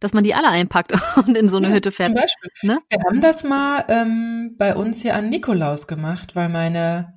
dass 0.00 0.12
man 0.12 0.24
die 0.24 0.34
alle 0.34 0.48
einpackt 0.48 0.92
und 1.16 1.36
in 1.36 1.48
so 1.48 1.58
eine 1.58 1.68
ja, 1.68 1.74
Hütte 1.74 1.92
fährt. 1.92 2.10
Zum 2.10 2.20
Beispiel. 2.20 2.50
Ne? 2.62 2.80
Wir 2.90 2.98
haben 3.06 3.20
das 3.20 3.44
mal 3.44 3.84
ähm, 3.88 4.56
bei 4.58 4.74
uns 4.74 5.00
hier 5.00 5.14
an 5.14 5.28
Nikolaus 5.28 5.86
gemacht, 5.86 6.34
weil 6.34 6.48
meine 6.48 7.14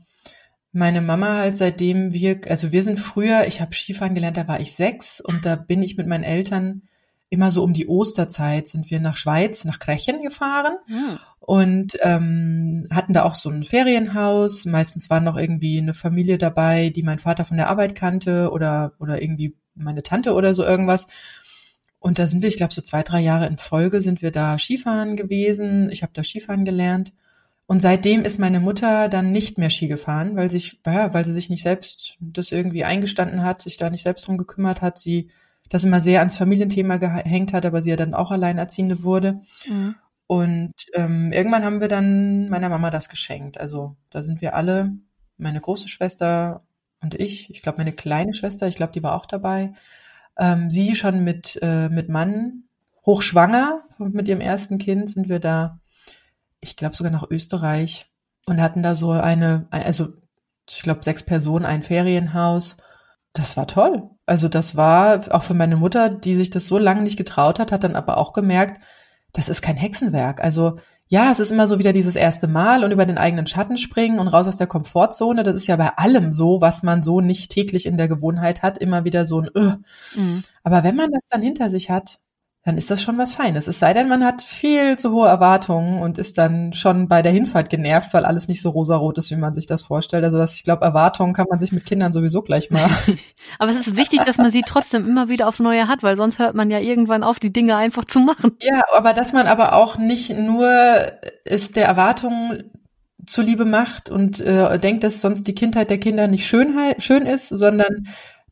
meine 0.72 1.02
Mama 1.02 1.38
halt 1.38 1.56
seitdem 1.56 2.14
wir, 2.14 2.42
also 2.48 2.72
wir 2.72 2.84
sind 2.84 3.00
früher, 3.00 3.48
ich 3.48 3.62
habe 3.62 3.74
Skifahren 3.74 4.14
gelernt, 4.14 4.38
da 4.38 4.48
war 4.48 4.60
ich 4.60 4.76
sechs 4.76 5.20
und 5.20 5.44
da 5.44 5.56
bin 5.56 5.82
ich 5.82 5.98
mit 5.98 6.06
meinen 6.06 6.24
Eltern 6.24 6.84
immer 7.30 7.50
so 7.52 7.64
um 7.64 7.74
die 7.74 7.88
Osterzeit 7.88 8.68
sind 8.68 8.92
wir 8.92 9.00
nach 9.00 9.18
Schweiz, 9.18 9.66
nach 9.66 9.80
Krechen 9.80 10.22
gefahren 10.22 10.76
mhm. 10.88 11.18
Und 11.48 11.98
ähm, 12.02 12.88
hatten 12.91 13.14
da 13.14 13.24
auch 13.24 13.34
so 13.34 13.50
ein 13.50 13.64
Ferienhaus. 13.64 14.66
Meistens 14.66 15.10
war 15.10 15.22
noch 15.22 15.38
irgendwie 15.38 15.78
eine 15.78 15.93
Familie 15.93 16.38
dabei, 16.38 16.89
die 16.89 17.04
mein 17.04 17.20
Vater 17.20 17.45
von 17.45 17.56
der 17.56 17.70
Arbeit 17.70 17.95
kannte 17.95 18.52
oder, 18.52 18.91
oder 19.00 19.22
irgendwie 19.22 19.56
meine 19.74 20.04
Tante 20.04 20.34
oder 20.34 20.54
so 20.54 20.66
irgendwas. 20.66 21.08
Und 22.00 22.20
da 22.20 22.28
sind 22.28 22.41
wir, 22.41 22.50
ich 22.50 22.58
glaube, 22.58 22.74
so 22.74 22.82
zwei, 22.82 23.02
drei 23.02 23.22
Jahre 23.22 23.48
in 23.48 23.56
Folge 23.56 24.02
sind 24.02 24.22
wir 24.22 24.32
da 24.32 24.60
Skifahren 24.60 25.16
gewesen. 25.16 25.89
Ich 25.89 26.04
habe 26.04 26.12
da 26.14 26.22
Skifahren 26.22 26.66
gelernt. 26.66 27.14
Und 27.66 27.82
seitdem 27.82 28.26
ist 28.26 28.39
meine 28.39 28.60
Mutter 28.60 29.08
dann 29.08 29.32
nicht 29.32 29.58
mehr 29.58 29.70
Ski 29.70 29.88
gefahren, 29.88 30.36
weil 30.36 30.50
sich, 30.52 30.82
ja, 30.86 31.14
weil 31.14 31.24
sie 31.24 31.34
sich 31.34 31.50
nicht 31.50 31.64
selbst 31.64 32.18
das 32.20 32.52
irgendwie 32.52 32.84
eingestanden 32.84 33.43
hat, 33.43 33.62
sich 33.62 33.78
da 33.78 33.89
nicht 33.89 34.04
selbst 34.04 34.28
drum 34.28 34.38
gekümmert 34.38 34.82
hat. 34.82 34.98
Sie 34.98 35.30
das 35.70 35.86
immer 35.86 36.02
sehr 36.02 36.20
ans 36.20 36.36
Familienthema 36.36 36.98
gehängt 36.98 37.54
hat, 37.54 37.66
aber 37.66 37.82
sie 37.82 37.91
ja 37.91 37.95
dann 37.95 38.14
auch 38.14 38.32
Alleinerziehende 38.32 39.04
wurde. 39.04 39.39
Mhm. 39.66 39.95
Und 40.28 40.74
ähm, 40.94 41.32
irgendwann 41.32 41.64
haben 41.64 41.82
wir 41.82 41.88
dann 41.88 42.50
meiner 42.50 42.70
Mama 42.70 42.90
das 42.90 43.10
geschenkt. 43.10 43.60
Also 43.60 43.96
da 44.10 44.24
sind 44.24 44.42
wir 44.42 44.56
alle, 44.56 44.92
meine 45.38 45.62
große 45.62 45.88
Schwester 45.88 46.66
und 47.02 47.16
ich, 47.16 47.50
ich 47.50 47.62
glaube 47.62 47.78
meine 47.78 47.94
kleine 47.94 48.34
Schwester, 48.34 48.68
ich 48.68 48.76
glaube, 48.76 48.94
die 48.94 49.04
war 49.04 49.16
auch 49.16 49.26
dabei. 49.26 49.74
Ähm, 50.38 50.70
sie 50.70 50.96
schon 50.96 51.24
mit, 51.24 51.58
äh, 51.62 51.90
mit 51.90 52.10
Mann, 52.10 52.64
hochschwanger, 53.06 53.84
mit 54.00 54.28
ihrem 54.28 54.42
ersten 54.42 54.78
Kind 54.78 55.10
sind 55.10 55.30
wir 55.30 55.40
da 55.40 55.80
ich 56.60 56.76
glaube 56.76 56.96
sogar 56.96 57.12
nach 57.12 57.30
Österreich 57.30 58.08
und 58.46 58.62
hatten 58.62 58.84
da 58.84 58.96
so 58.96 59.12
eine, 59.12 59.68
also 59.70 60.10
ich 60.70 60.82
glaube 60.82 61.04
sechs 61.04 61.24
Personen, 61.24 61.66
ein 61.66 61.84
Ferienhaus. 61.84 62.78
Das 63.34 63.56
war 63.58 63.68
toll. 63.68 64.10
Also 64.26 64.48
das 64.48 64.76
war 64.76 65.34
auch 65.34 65.44
für 65.44 65.54
meine 65.54 65.76
Mutter, 65.76 66.10
die 66.10 66.36
sich 66.36 66.50
das 66.50 66.68
so 66.68 66.78
lange 66.78 67.02
nicht 67.02 67.18
getraut 67.18 67.60
hat, 67.60 67.72
hat 67.72 67.84
dann 67.84 67.96
aber 67.96 68.18
auch 68.18 68.34
gemerkt, 68.34 68.82
das 69.38 69.50
ist 69.50 69.62
kein 69.62 69.78
Hexenwerk. 69.78 70.44
Also 70.44 70.80
ja, 71.10 71.32
es 71.32 71.40
ist 71.40 71.52
immer 71.52 71.68
so 71.68 71.78
wieder 71.78 71.94
dieses 71.94 72.16
erste 72.16 72.48
Mal 72.48 72.84
und 72.84 72.92
über 72.92 73.06
den 73.06 73.20
eigenen 73.20 73.46
Schatten 73.46 73.78
springen 73.78 74.18
und 74.18 74.28
raus 74.28 74.48
aus 74.48 74.58
der 74.58 74.66
Komfortzone. 74.66 75.44
Das 75.44 75.56
ist 75.56 75.68
ja 75.68 75.76
bei 75.76 75.90
allem 75.96 76.34
so, 76.34 76.60
was 76.60 76.82
man 76.82 77.04
so 77.04 77.22
nicht 77.22 77.52
täglich 77.52 77.86
in 77.86 77.98
der 77.98 78.08
Gewohnheit 78.08 78.64
hat, 78.64 78.80
immer 78.80 79.06
wieder 79.06 79.26
so 79.26 79.40
ein 79.40 79.50
Öh. 79.56 79.76
Mhm. 80.16 80.42
Aber 80.64 80.84
wenn 80.84 80.96
man 80.96 81.12
das 81.12 81.22
dann 81.30 81.44
hinter 81.44 81.70
sich 81.70 81.92
hat, 81.92 82.20
dann 82.68 82.78
ist 82.78 82.91
das 82.91 83.01
schon 83.01 83.18
was 83.18 83.32
Feines. 83.32 83.68
Es 83.68 83.80
sei 83.80 83.93
denn, 83.93 84.09
man 84.09 84.26
hat 84.26 84.43
viel 84.43 84.99
zu 84.99 85.13
hohe 85.13 85.30
Erwartungen 85.30 86.01
und 86.01 86.18
ist 86.18 86.38
dann 86.38 86.74
schon 86.74 87.07
bei 87.07 87.22
der 87.22 87.32
Hinfahrt 87.32 87.70
genervt, 87.70 88.13
weil 88.13 88.26
alles 88.26 88.49
nicht 88.49 88.61
so 88.61 88.72
rosarot 88.72 89.18
ist, 89.18 89.32
wie 89.32 89.38
man 89.38 89.55
sich 89.55 89.68
das 89.68 89.84
vorstellt. 89.84 90.26
Also 90.26 90.38
das, 90.38 90.55
ich 90.55 90.65
glaube, 90.65 90.84
Erwartungen 90.84 91.32
kann 91.32 91.47
man 91.49 91.59
sich 91.59 91.72
mit 91.72 91.86
Kindern 91.86 92.11
sowieso 92.11 92.41
gleich 92.41 92.70
machen. 92.70 93.18
Aber 93.57 93.72
es 93.72 93.78
ist 93.78 93.95
wichtig, 93.95 94.26
dass 94.26 94.38
man 94.38 94.51
sie 94.51 94.63
trotzdem 94.68 95.07
immer 95.07 95.30
wieder 95.30 95.47
aufs 95.47 95.61
Neue 95.61 95.88
hat, 95.88 96.03
weil 96.03 96.18
sonst 96.18 96.39
hört 96.39 96.55
man 96.55 96.70
ja 96.70 96.80
irgendwann 96.80 97.24
auf, 97.24 97.39
die 97.39 97.53
Dinge 97.53 97.78
einfach 97.78 98.03
zu 98.03 98.20
machen. 98.20 98.57
Ja, 98.59 98.84
aber 98.93 99.13
dass 99.13 99.32
man 99.32 99.47
aber 99.47 99.72
auch 99.72 99.97
nicht 99.97 100.38
nur 100.38 100.68
es 101.45 101.72
der 101.72 101.86
Erwartung 101.86 102.63
zuliebe 103.26 103.63
macht 103.63 104.09
und 104.09 104.41
äh, 104.41 104.78
denkt, 104.78 105.05
dass 105.05 105.22
sonst 105.22 105.47
die 105.47 105.55
Kindheit 105.55 105.89
der 105.89 105.99
Kinder 105.99 106.28
nicht 106.28 106.45
Schönheit, 106.45 107.01
schön 107.01 107.26
ist, 107.26 107.47
sondern 107.47 108.07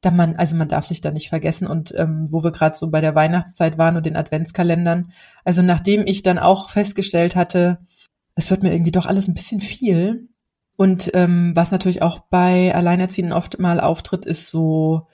da 0.05 0.11
man, 0.11 0.35
also 0.35 0.55
man 0.55 0.67
darf 0.67 0.85
sich 0.85 1.01
da 1.01 1.11
nicht 1.11 1.29
vergessen. 1.29 1.67
Und 1.67 1.93
ähm, 1.97 2.27
wo 2.31 2.43
wir 2.43 2.51
gerade 2.51 2.75
so 2.75 2.89
bei 2.89 3.01
der 3.01 3.15
Weihnachtszeit 3.15 3.77
waren 3.77 3.97
und 3.97 4.05
den 4.05 4.15
Adventskalendern, 4.15 5.11
also 5.43 5.61
nachdem 5.61 6.05
ich 6.05 6.23
dann 6.23 6.39
auch 6.39 6.69
festgestellt 6.69 7.35
hatte, 7.35 7.79
es 8.35 8.51
wird 8.51 8.63
mir 8.63 8.73
irgendwie 8.73 8.91
doch 8.91 9.05
alles 9.05 9.27
ein 9.27 9.33
bisschen 9.33 9.61
viel 9.61 10.27
und 10.77 11.11
ähm, 11.13 11.53
was 11.55 11.71
natürlich 11.71 12.01
auch 12.01 12.19
bei 12.19 12.75
Alleinerziehenden 12.75 13.33
oft 13.33 13.59
mal 13.59 13.79
auftritt, 13.79 14.25
ist 14.25 14.49
so 14.49 15.07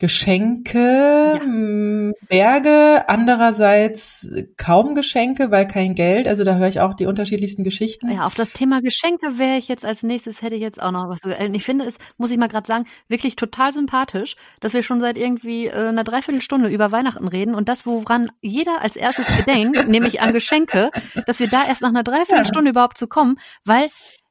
Geschenke, 0.00 1.40
ja. 1.44 2.12
Berge, 2.28 3.08
andererseits 3.08 4.28
kaum 4.56 4.94
Geschenke, 4.94 5.50
weil 5.50 5.66
kein 5.66 5.96
Geld. 5.96 6.28
Also 6.28 6.44
da 6.44 6.54
höre 6.54 6.68
ich 6.68 6.80
auch 6.80 6.94
die 6.94 7.06
unterschiedlichsten 7.06 7.64
Geschichten. 7.64 8.08
Ja, 8.12 8.26
auf 8.26 8.36
das 8.36 8.52
Thema 8.52 8.80
Geschenke 8.80 9.38
wäre 9.38 9.56
ich 9.58 9.66
jetzt 9.66 9.84
als 9.84 10.04
nächstes, 10.04 10.40
hätte 10.40 10.54
ich 10.54 10.60
jetzt 10.60 10.80
auch 10.80 10.92
noch 10.92 11.08
was. 11.08 11.20
Ich 11.52 11.64
finde 11.64 11.84
es, 11.84 11.98
muss 12.16 12.30
ich 12.30 12.38
mal 12.38 12.46
gerade 12.46 12.66
sagen, 12.66 12.84
wirklich 13.08 13.34
total 13.34 13.72
sympathisch, 13.72 14.36
dass 14.60 14.72
wir 14.72 14.84
schon 14.84 15.00
seit 15.00 15.18
irgendwie 15.18 15.66
äh, 15.66 15.88
einer 15.88 16.04
Dreiviertelstunde 16.04 16.68
über 16.68 16.92
Weihnachten 16.92 17.26
reden 17.26 17.56
und 17.56 17.68
das, 17.68 17.84
woran 17.84 18.30
jeder 18.40 18.80
als 18.82 18.94
erstes 18.94 19.26
gedenkt, 19.38 19.88
nämlich 19.88 20.20
an 20.20 20.32
Geschenke, 20.32 20.90
dass 21.26 21.40
wir 21.40 21.48
da 21.48 21.66
erst 21.66 21.82
nach 21.82 21.88
einer 21.88 22.02
Dreiviertelstunde 22.04 22.68
ja. 22.68 22.70
überhaupt 22.70 22.98
zu 22.98 23.08
kommen, 23.08 23.36
weil 23.64 23.88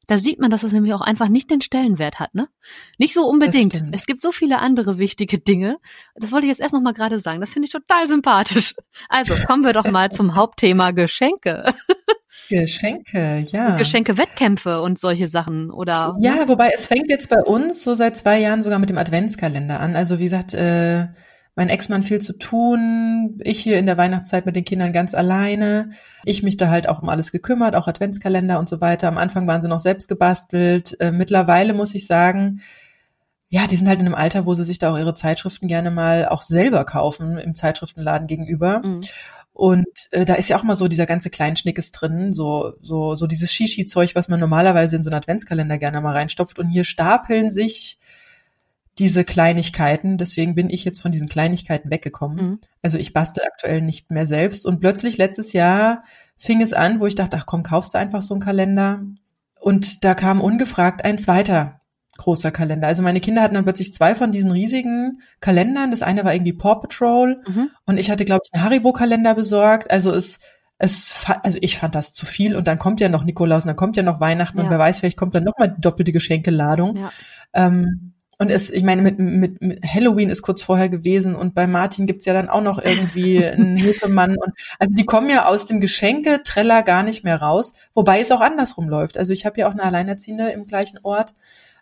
da 0.07 0.17
sieht 0.17 0.39
man, 0.39 0.49
dass 0.49 0.63
es 0.63 0.71
nämlich 0.71 0.93
auch 0.93 1.01
einfach 1.01 1.27
nicht 1.27 1.51
den 1.51 1.61
Stellenwert 1.61 2.19
hat, 2.19 2.33
ne? 2.33 2.47
Nicht 2.97 3.13
so 3.13 3.27
unbedingt. 3.27 3.83
Es 3.91 4.05
gibt 4.05 4.21
so 4.21 4.31
viele 4.31 4.59
andere 4.59 4.97
wichtige 4.99 5.37
Dinge. 5.37 5.77
Das 6.15 6.31
wollte 6.31 6.45
ich 6.45 6.49
jetzt 6.49 6.61
erst 6.61 6.73
noch 6.73 6.81
mal 6.81 6.93
gerade 6.93 7.19
sagen. 7.19 7.41
Das 7.41 7.51
finde 7.51 7.65
ich 7.67 7.71
total 7.71 8.07
sympathisch. 8.07 8.73
Also 9.09 9.35
kommen 9.45 9.63
wir 9.63 9.73
doch 9.73 9.89
mal 9.89 10.11
zum 10.11 10.35
Hauptthema 10.35 10.91
Geschenke. 10.91 11.73
Geschenke, 12.49 13.45
ja. 13.51 13.75
Geschenke-Wettkämpfe 13.75 14.81
und 14.81 14.97
solche 14.97 15.27
Sachen, 15.27 15.69
oder? 15.69 16.15
Ja, 16.19 16.47
wobei 16.47 16.71
es 16.73 16.87
fängt 16.87 17.09
jetzt 17.09 17.29
bei 17.29 17.41
uns 17.41 17.83
so 17.83 17.93
seit 17.93 18.17
zwei 18.17 18.39
Jahren 18.39 18.63
sogar 18.63 18.79
mit 18.79 18.89
dem 18.89 18.97
Adventskalender 18.97 19.79
an. 19.79 19.95
Also 19.95 20.19
wie 20.19 20.23
gesagt, 20.23 20.53
äh, 20.53 21.07
mein 21.57 21.69
Ex-Mann 21.69 22.03
viel 22.03 22.19
zu 22.19 22.33
tun, 22.33 23.39
ich 23.43 23.59
hier 23.59 23.79
in 23.79 23.87
der 23.87 23.97
Weihnachtszeit 23.97 24.45
mit 24.45 24.55
den 24.55 24.63
Kindern 24.63 24.93
ganz 24.93 25.15
alleine. 25.15 25.89
Ich 26.23 26.43
mich 26.43 26.55
da 26.55 26.69
halt 26.69 26.87
auch 26.87 27.01
um 27.01 27.09
alles 27.09 27.31
gekümmert, 27.31 27.75
auch 27.75 27.87
Adventskalender 27.87 28.59
und 28.59 28.69
so 28.69 28.79
weiter. 28.79 29.07
Am 29.07 29.17
Anfang 29.17 29.47
waren 29.47 29.63
sie 29.63 29.67
noch 29.67 29.79
selbst 29.79 30.07
gebastelt. 30.07 30.95
Äh, 30.99 31.11
mittlerweile 31.11 31.73
muss 31.73 31.95
ich 31.95 32.05
sagen, 32.05 32.61
ja, 33.49 33.65
die 33.65 33.75
sind 33.75 33.87
halt 33.87 33.99
in 33.99 34.05
einem 34.05 34.13
Alter, 34.13 34.45
wo 34.45 34.53
sie 34.53 34.65
sich 34.65 34.77
da 34.77 34.93
auch 34.93 34.99
ihre 34.99 35.15
Zeitschriften 35.15 35.67
gerne 35.67 35.89
mal 35.89 36.27
auch 36.27 36.43
selber 36.43 36.85
kaufen 36.85 37.39
im 37.39 37.55
Zeitschriftenladen 37.55 38.27
gegenüber. 38.27 38.83
Mhm. 38.85 39.01
Und 39.51 39.87
äh, 40.11 40.25
da 40.25 40.35
ist 40.35 40.49
ja 40.49 40.59
auch 40.59 40.63
mal 40.63 40.75
so 40.75 40.87
dieser 40.87 41.07
ganze 41.07 41.31
Kleinschnickes 41.31 41.91
drin, 41.91 42.33
so 42.33 42.73
so 42.83 43.15
so 43.15 43.25
dieses 43.25 43.51
Shishi-Zeug, 43.51 44.13
was 44.13 44.27
man 44.27 44.39
normalerweise 44.39 44.95
in 44.95 45.01
so 45.01 45.09
einen 45.09 45.17
Adventskalender 45.17 45.79
gerne 45.79 46.01
mal 46.01 46.13
reinstopft. 46.13 46.59
Und 46.59 46.69
hier 46.69 46.83
stapeln 46.83 47.49
sich 47.49 47.97
diese 48.99 49.23
Kleinigkeiten. 49.23 50.17
Deswegen 50.17 50.55
bin 50.55 50.69
ich 50.69 50.83
jetzt 50.83 51.01
von 51.01 51.11
diesen 51.11 51.27
Kleinigkeiten 51.27 51.89
weggekommen. 51.91 52.37
Mhm. 52.37 52.59
Also 52.81 52.97
ich 52.97 53.13
bastel 53.13 53.43
aktuell 53.45 53.81
nicht 53.81 54.11
mehr 54.11 54.25
selbst. 54.25 54.65
Und 54.65 54.79
plötzlich 54.79 55.17
letztes 55.17 55.53
Jahr 55.53 56.03
fing 56.37 56.61
es 56.61 56.73
an, 56.73 56.99
wo 56.99 57.05
ich 57.05 57.15
dachte, 57.15 57.37
ach 57.37 57.45
komm, 57.45 57.63
kaufst 57.63 57.93
du 57.93 57.97
einfach 57.97 58.21
so 58.21 58.33
einen 58.33 58.41
Kalender. 58.41 59.01
Und 59.59 60.03
da 60.03 60.13
kam 60.13 60.41
ungefragt 60.41 61.03
ein 61.03 61.17
zweiter 61.17 61.81
großer 62.17 62.51
Kalender. 62.51 62.87
Also 62.87 63.03
meine 63.03 63.19
Kinder 63.19 63.41
hatten 63.41 63.53
dann 63.53 63.63
plötzlich 63.63 63.93
zwei 63.93 64.15
von 64.15 64.31
diesen 64.31 64.51
riesigen 64.51 65.21
Kalendern. 65.39 65.91
Das 65.91 66.01
eine 66.01 66.23
war 66.25 66.33
irgendwie 66.33 66.53
Paw 66.53 66.81
Patrol 66.81 67.43
mhm. 67.47 67.69
und 67.85 67.97
ich 67.97 68.09
hatte, 68.09 68.25
glaube 68.25 68.41
ich, 68.45 68.53
einen 68.53 68.63
Haribo-Kalender 68.63 69.35
besorgt. 69.35 69.91
Also 69.91 70.11
es, 70.11 70.39
es, 70.79 71.13
also 71.43 71.59
ich 71.61 71.77
fand 71.77 71.95
das 71.95 72.13
zu 72.13 72.25
viel 72.25 72.55
und 72.55 72.67
dann 72.67 72.79
kommt 72.79 72.99
ja 72.99 73.09
noch 73.09 73.23
Nikolaus 73.23 73.63
und 73.63 73.67
dann 73.67 73.75
kommt 73.75 73.97
ja 73.97 74.03
noch 74.03 74.19
Weihnachten 74.19 74.57
ja. 74.57 74.63
und 74.63 74.69
wer 74.69 74.79
weiß, 74.79 74.99
vielleicht 74.99 75.17
kommt 75.17 75.35
dann 75.35 75.43
noch 75.43 75.57
mal 75.57 75.67
die 75.67 75.81
doppelte 75.81 76.11
Geschenkeladung. 76.11 76.97
Ja. 76.97 77.11
Ähm, 77.53 78.13
und 78.39 78.51
es, 78.51 78.69
ich 78.69 78.83
meine, 78.83 79.01
mit, 79.01 79.17
mit, 79.17 79.61
mit 79.61 79.83
Halloween 79.83 80.29
ist 80.29 80.43
kurz 80.43 80.61
vorher 80.61 80.89
gewesen 80.89 81.35
und 81.35 81.55
bei 81.55 81.65
Martin 81.65 82.05
gibt's 82.05 82.25
ja 82.25 82.33
dann 82.33 82.49
auch 82.49 82.61
noch 82.61 82.77
irgendwie 82.77 83.43
einen 83.45 83.77
Hilfemann. 83.77 84.37
Und 84.37 84.53
also 84.77 84.95
die 84.95 85.05
kommen 85.05 85.29
ja 85.29 85.45
aus 85.45 85.65
dem 85.65 85.79
Geschenke-Treller 85.79 86.83
gar 86.83 87.03
nicht 87.03 87.23
mehr 87.23 87.41
raus, 87.41 87.73
wobei 87.95 88.21
es 88.21 88.31
auch 88.31 88.41
andersrum 88.41 88.89
läuft. 88.89 89.17
Also 89.17 89.33
ich 89.33 89.45
habe 89.45 89.59
ja 89.59 89.67
auch 89.67 89.71
eine 89.71 89.83
Alleinerziehende 89.83 90.49
im 90.49 90.67
gleichen 90.67 90.99
Ort, 91.01 91.33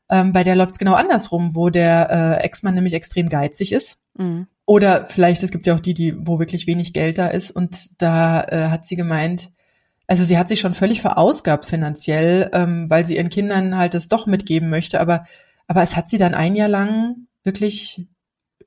ähm, 0.10 0.32
bei 0.32 0.44
der 0.44 0.56
läuft's 0.56 0.78
genau 0.78 0.94
andersrum, 0.94 1.56
wo 1.56 1.70
der 1.70 2.38
äh, 2.40 2.44
Ex-Mann 2.44 2.76
nämlich 2.76 2.94
extrem 2.94 3.28
geizig 3.28 3.72
ist. 3.72 3.98
Mhm. 4.18 4.48
Oder 4.66 5.08
vielleicht, 5.08 5.44
es 5.44 5.52
gibt 5.52 5.68
ja 5.68 5.76
auch 5.76 5.80
die, 5.80 5.94
die, 5.94 6.16
wo 6.18 6.40
wirklich 6.40 6.68
wenig 6.68 6.94
Geld 6.94 7.18
da 7.18 7.28
ist. 7.28 7.52
Und 7.52 7.90
da 8.02 8.44
äh, 8.44 8.70
hat 8.70 8.86
sie 8.86 8.96
gemeint, 8.96 9.52
also 10.08 10.24
sie 10.24 10.38
hat 10.38 10.48
sich 10.48 10.60
schon 10.60 10.76
völlig 10.76 11.02
verausgabt 11.02 11.66
finanziell, 11.66 12.50
ähm, 12.54 12.90
weil 12.90 13.06
sie 13.06 13.18
ihren 13.18 13.30
Kindern 13.30 13.78
halt 13.78 13.94
das 13.94 14.08
doch 14.08 14.28
mitgeben 14.28 14.70
möchte, 14.70 15.02
aber 15.02 15.26
aber 15.68 15.84
es 15.84 15.96
hat 15.96 16.08
sie 16.08 16.18
dann 16.18 16.34
ein 16.34 16.56
Jahr 16.56 16.70
lang 16.70 17.28
wirklich 17.44 18.08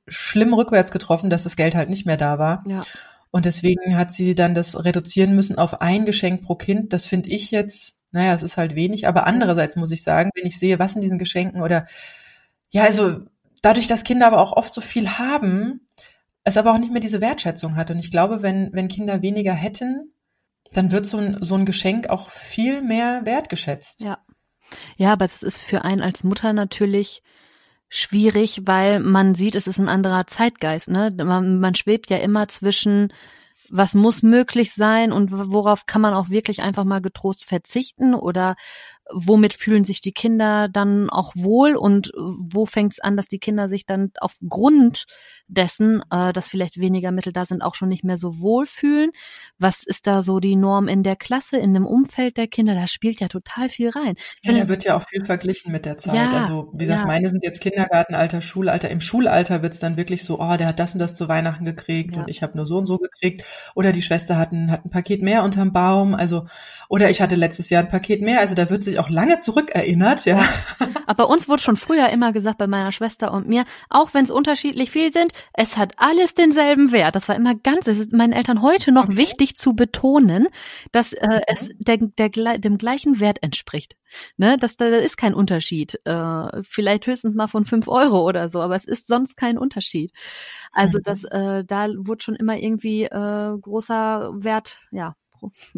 schlimm 0.06 0.54
rückwärts 0.54 0.90
getroffen, 0.90 1.30
dass 1.30 1.42
das 1.44 1.56
Geld 1.56 1.74
halt 1.74 1.90
nicht 1.90 2.06
mehr 2.06 2.16
da 2.16 2.38
war. 2.38 2.64
Ja. 2.66 2.82
Und 3.30 3.44
deswegen 3.44 3.96
hat 3.96 4.12
sie 4.12 4.34
dann 4.34 4.54
das 4.54 4.84
reduzieren 4.84 5.34
müssen 5.34 5.58
auf 5.58 5.80
ein 5.80 6.06
Geschenk 6.06 6.42
pro 6.44 6.54
Kind. 6.54 6.92
Das 6.92 7.06
finde 7.06 7.28
ich 7.28 7.50
jetzt, 7.50 7.98
naja, 8.10 8.32
es 8.34 8.42
ist 8.42 8.56
halt 8.56 8.74
wenig. 8.74 9.06
Aber 9.06 9.26
andererseits 9.26 9.76
muss 9.76 9.90
ich 9.90 10.02
sagen, 10.02 10.30
wenn 10.34 10.46
ich 10.46 10.58
sehe, 10.58 10.78
was 10.78 10.94
in 10.94 11.02
diesen 11.02 11.18
Geschenken 11.18 11.62
oder, 11.62 11.86
ja, 12.70 12.84
also 12.84 13.20
dadurch, 13.62 13.86
dass 13.86 14.04
Kinder 14.04 14.26
aber 14.26 14.40
auch 14.40 14.52
oft 14.52 14.72
so 14.72 14.80
viel 14.80 15.18
haben, 15.18 15.88
es 16.44 16.56
aber 16.56 16.72
auch 16.72 16.78
nicht 16.78 16.92
mehr 16.92 17.02
diese 17.02 17.20
Wertschätzung 17.20 17.76
hat. 17.76 17.90
Und 17.90 17.98
ich 17.98 18.10
glaube, 18.10 18.42
wenn, 18.42 18.70
wenn 18.72 18.88
Kinder 18.88 19.20
weniger 19.20 19.52
hätten, 19.52 20.12
dann 20.72 20.90
wird 20.90 21.06
so 21.06 21.18
ein, 21.18 21.38
so 21.40 21.54
ein 21.54 21.66
Geschenk 21.66 22.08
auch 22.08 22.30
viel 22.30 22.80
mehr 22.80 23.26
wertgeschätzt. 23.26 24.00
Ja. 24.00 24.18
Ja, 24.96 25.12
aber 25.12 25.24
es 25.24 25.42
ist 25.42 25.58
für 25.58 25.84
einen 25.84 26.02
als 26.02 26.24
Mutter 26.24 26.52
natürlich 26.52 27.22
schwierig, 27.88 28.62
weil 28.64 29.00
man 29.00 29.34
sieht, 29.34 29.54
es 29.54 29.66
ist 29.66 29.78
ein 29.78 29.88
anderer 29.88 30.26
Zeitgeist. 30.26 30.88
Ne? 30.88 31.12
Man, 31.16 31.60
man 31.60 31.74
schwebt 31.74 32.10
ja 32.10 32.18
immer 32.18 32.48
zwischen, 32.48 33.12
was 33.70 33.94
muss 33.94 34.22
möglich 34.22 34.74
sein 34.74 35.12
und 35.12 35.30
worauf 35.32 35.86
kann 35.86 36.02
man 36.02 36.14
auch 36.14 36.28
wirklich 36.28 36.62
einfach 36.62 36.84
mal 36.84 37.00
getrost 37.00 37.44
verzichten 37.44 38.14
oder 38.14 38.56
womit 39.12 39.54
fühlen 39.54 39.84
sich 39.84 40.00
die 40.00 40.12
Kinder 40.12 40.68
dann 40.68 41.10
auch 41.10 41.32
wohl 41.34 41.76
und 41.76 42.12
wo 42.16 42.66
fängt 42.66 42.92
es 42.92 43.00
an, 43.00 43.16
dass 43.16 43.28
die 43.28 43.38
Kinder 43.38 43.68
sich 43.68 43.86
dann 43.86 44.12
aufgrund 44.20 45.06
dessen, 45.48 46.02
äh, 46.10 46.32
dass 46.32 46.48
vielleicht 46.48 46.78
weniger 46.78 47.10
Mittel 47.10 47.32
da 47.32 47.46
sind, 47.46 47.62
auch 47.62 47.74
schon 47.74 47.88
nicht 47.88 48.04
mehr 48.04 48.18
so 48.18 48.40
wohl 48.40 48.66
fühlen? 48.66 49.10
Was 49.58 49.82
ist 49.82 50.06
da 50.06 50.22
so 50.22 50.40
die 50.40 50.56
Norm 50.56 50.88
in 50.88 51.02
der 51.02 51.16
Klasse, 51.16 51.56
in 51.56 51.74
dem 51.74 51.86
Umfeld 51.86 52.36
der 52.36 52.46
Kinder? 52.46 52.74
Da 52.74 52.86
spielt 52.86 53.20
ja 53.20 53.28
total 53.28 53.68
viel 53.68 53.90
rein. 53.90 54.14
Ja, 54.44 54.52
da 54.52 54.68
wird 54.68 54.84
ja 54.84 54.96
auch 54.96 55.08
viel 55.08 55.24
verglichen 55.24 55.72
mit 55.72 55.86
der 55.86 55.96
Zeit. 55.96 56.14
Ja, 56.14 56.30
also 56.32 56.70
wie 56.74 56.84
gesagt, 56.84 57.00
ja. 57.00 57.06
meine 57.06 57.28
sind 57.28 57.42
jetzt 57.42 57.60
Kindergartenalter, 57.60 58.40
Schulalter. 58.40 58.90
Im 58.90 59.00
Schulalter 59.00 59.62
wird 59.62 59.72
es 59.72 59.80
dann 59.80 59.96
wirklich 59.96 60.24
so, 60.24 60.38
oh, 60.40 60.56
der 60.56 60.66
hat 60.66 60.78
das 60.78 60.92
und 60.92 60.98
das 60.98 61.14
zu 61.14 61.28
Weihnachten 61.28 61.64
gekriegt 61.64 62.14
ja. 62.14 62.22
und 62.22 62.28
ich 62.28 62.42
habe 62.42 62.56
nur 62.56 62.66
so 62.66 62.76
und 62.76 62.86
so 62.86 62.98
gekriegt. 62.98 63.44
Oder 63.74 63.92
die 63.92 64.02
Schwester 64.02 64.36
hat 64.36 64.52
ein, 64.52 64.70
hat 64.70 64.84
ein 64.84 64.90
Paket 64.90 65.22
mehr 65.22 65.44
unterm 65.44 65.72
Baum. 65.72 66.14
Also, 66.14 66.46
oder 66.88 67.10
ich 67.10 67.20
hatte 67.20 67.36
letztes 67.36 67.70
Jahr 67.70 67.82
ein 67.82 67.88
Paket 67.88 68.20
mehr. 68.20 68.40
Also 68.40 68.54
da 68.54 68.70
wird 68.70 68.84
sich 68.84 68.97
auch 68.98 69.08
lange 69.08 69.38
zurückerinnert, 69.38 70.24
ja. 70.24 70.42
Aber 71.06 71.28
uns 71.28 71.48
wurde 71.48 71.62
schon 71.62 71.76
früher 71.76 72.08
immer 72.10 72.32
gesagt, 72.32 72.58
bei 72.58 72.66
meiner 72.66 72.92
Schwester 72.92 73.32
und 73.32 73.48
mir, 73.48 73.64
auch 73.88 74.14
wenn 74.14 74.24
es 74.24 74.30
unterschiedlich 74.30 74.90
viel 74.90 75.12
sind, 75.12 75.32
es 75.54 75.76
hat 75.76 75.94
alles 75.96 76.34
denselben 76.34 76.92
Wert. 76.92 77.14
Das 77.14 77.28
war 77.28 77.36
immer 77.36 77.54
ganz, 77.54 77.86
es 77.86 77.98
ist 77.98 78.12
meinen 78.12 78.32
Eltern 78.32 78.62
heute 78.62 78.92
noch 78.92 79.06
okay. 79.06 79.16
wichtig 79.16 79.56
zu 79.56 79.74
betonen, 79.74 80.48
dass 80.92 81.12
äh, 81.12 81.18
okay. 81.22 81.42
es 81.46 81.70
der, 81.78 81.98
der, 81.98 82.58
dem 82.58 82.78
gleichen 82.78 83.20
Wert 83.20 83.42
entspricht. 83.42 83.96
Ne, 84.36 84.56
das, 84.58 84.76
da 84.76 84.86
ist 84.86 85.16
kein 85.16 85.34
Unterschied. 85.34 86.00
Äh, 86.04 86.62
vielleicht 86.62 87.06
höchstens 87.06 87.34
mal 87.34 87.46
von 87.46 87.64
fünf 87.64 87.88
Euro 87.88 88.26
oder 88.26 88.48
so, 88.48 88.60
aber 88.60 88.74
es 88.76 88.84
ist 88.84 89.06
sonst 89.06 89.36
kein 89.36 89.58
Unterschied. 89.58 90.12
Also 90.72 90.98
mhm. 90.98 91.02
das, 91.04 91.24
äh, 91.24 91.64
da 91.64 91.88
wurde 91.96 92.22
schon 92.22 92.36
immer 92.36 92.56
irgendwie 92.56 93.04
äh, 93.04 93.58
großer 93.58 94.32
Wert, 94.34 94.80
ja, 94.90 95.14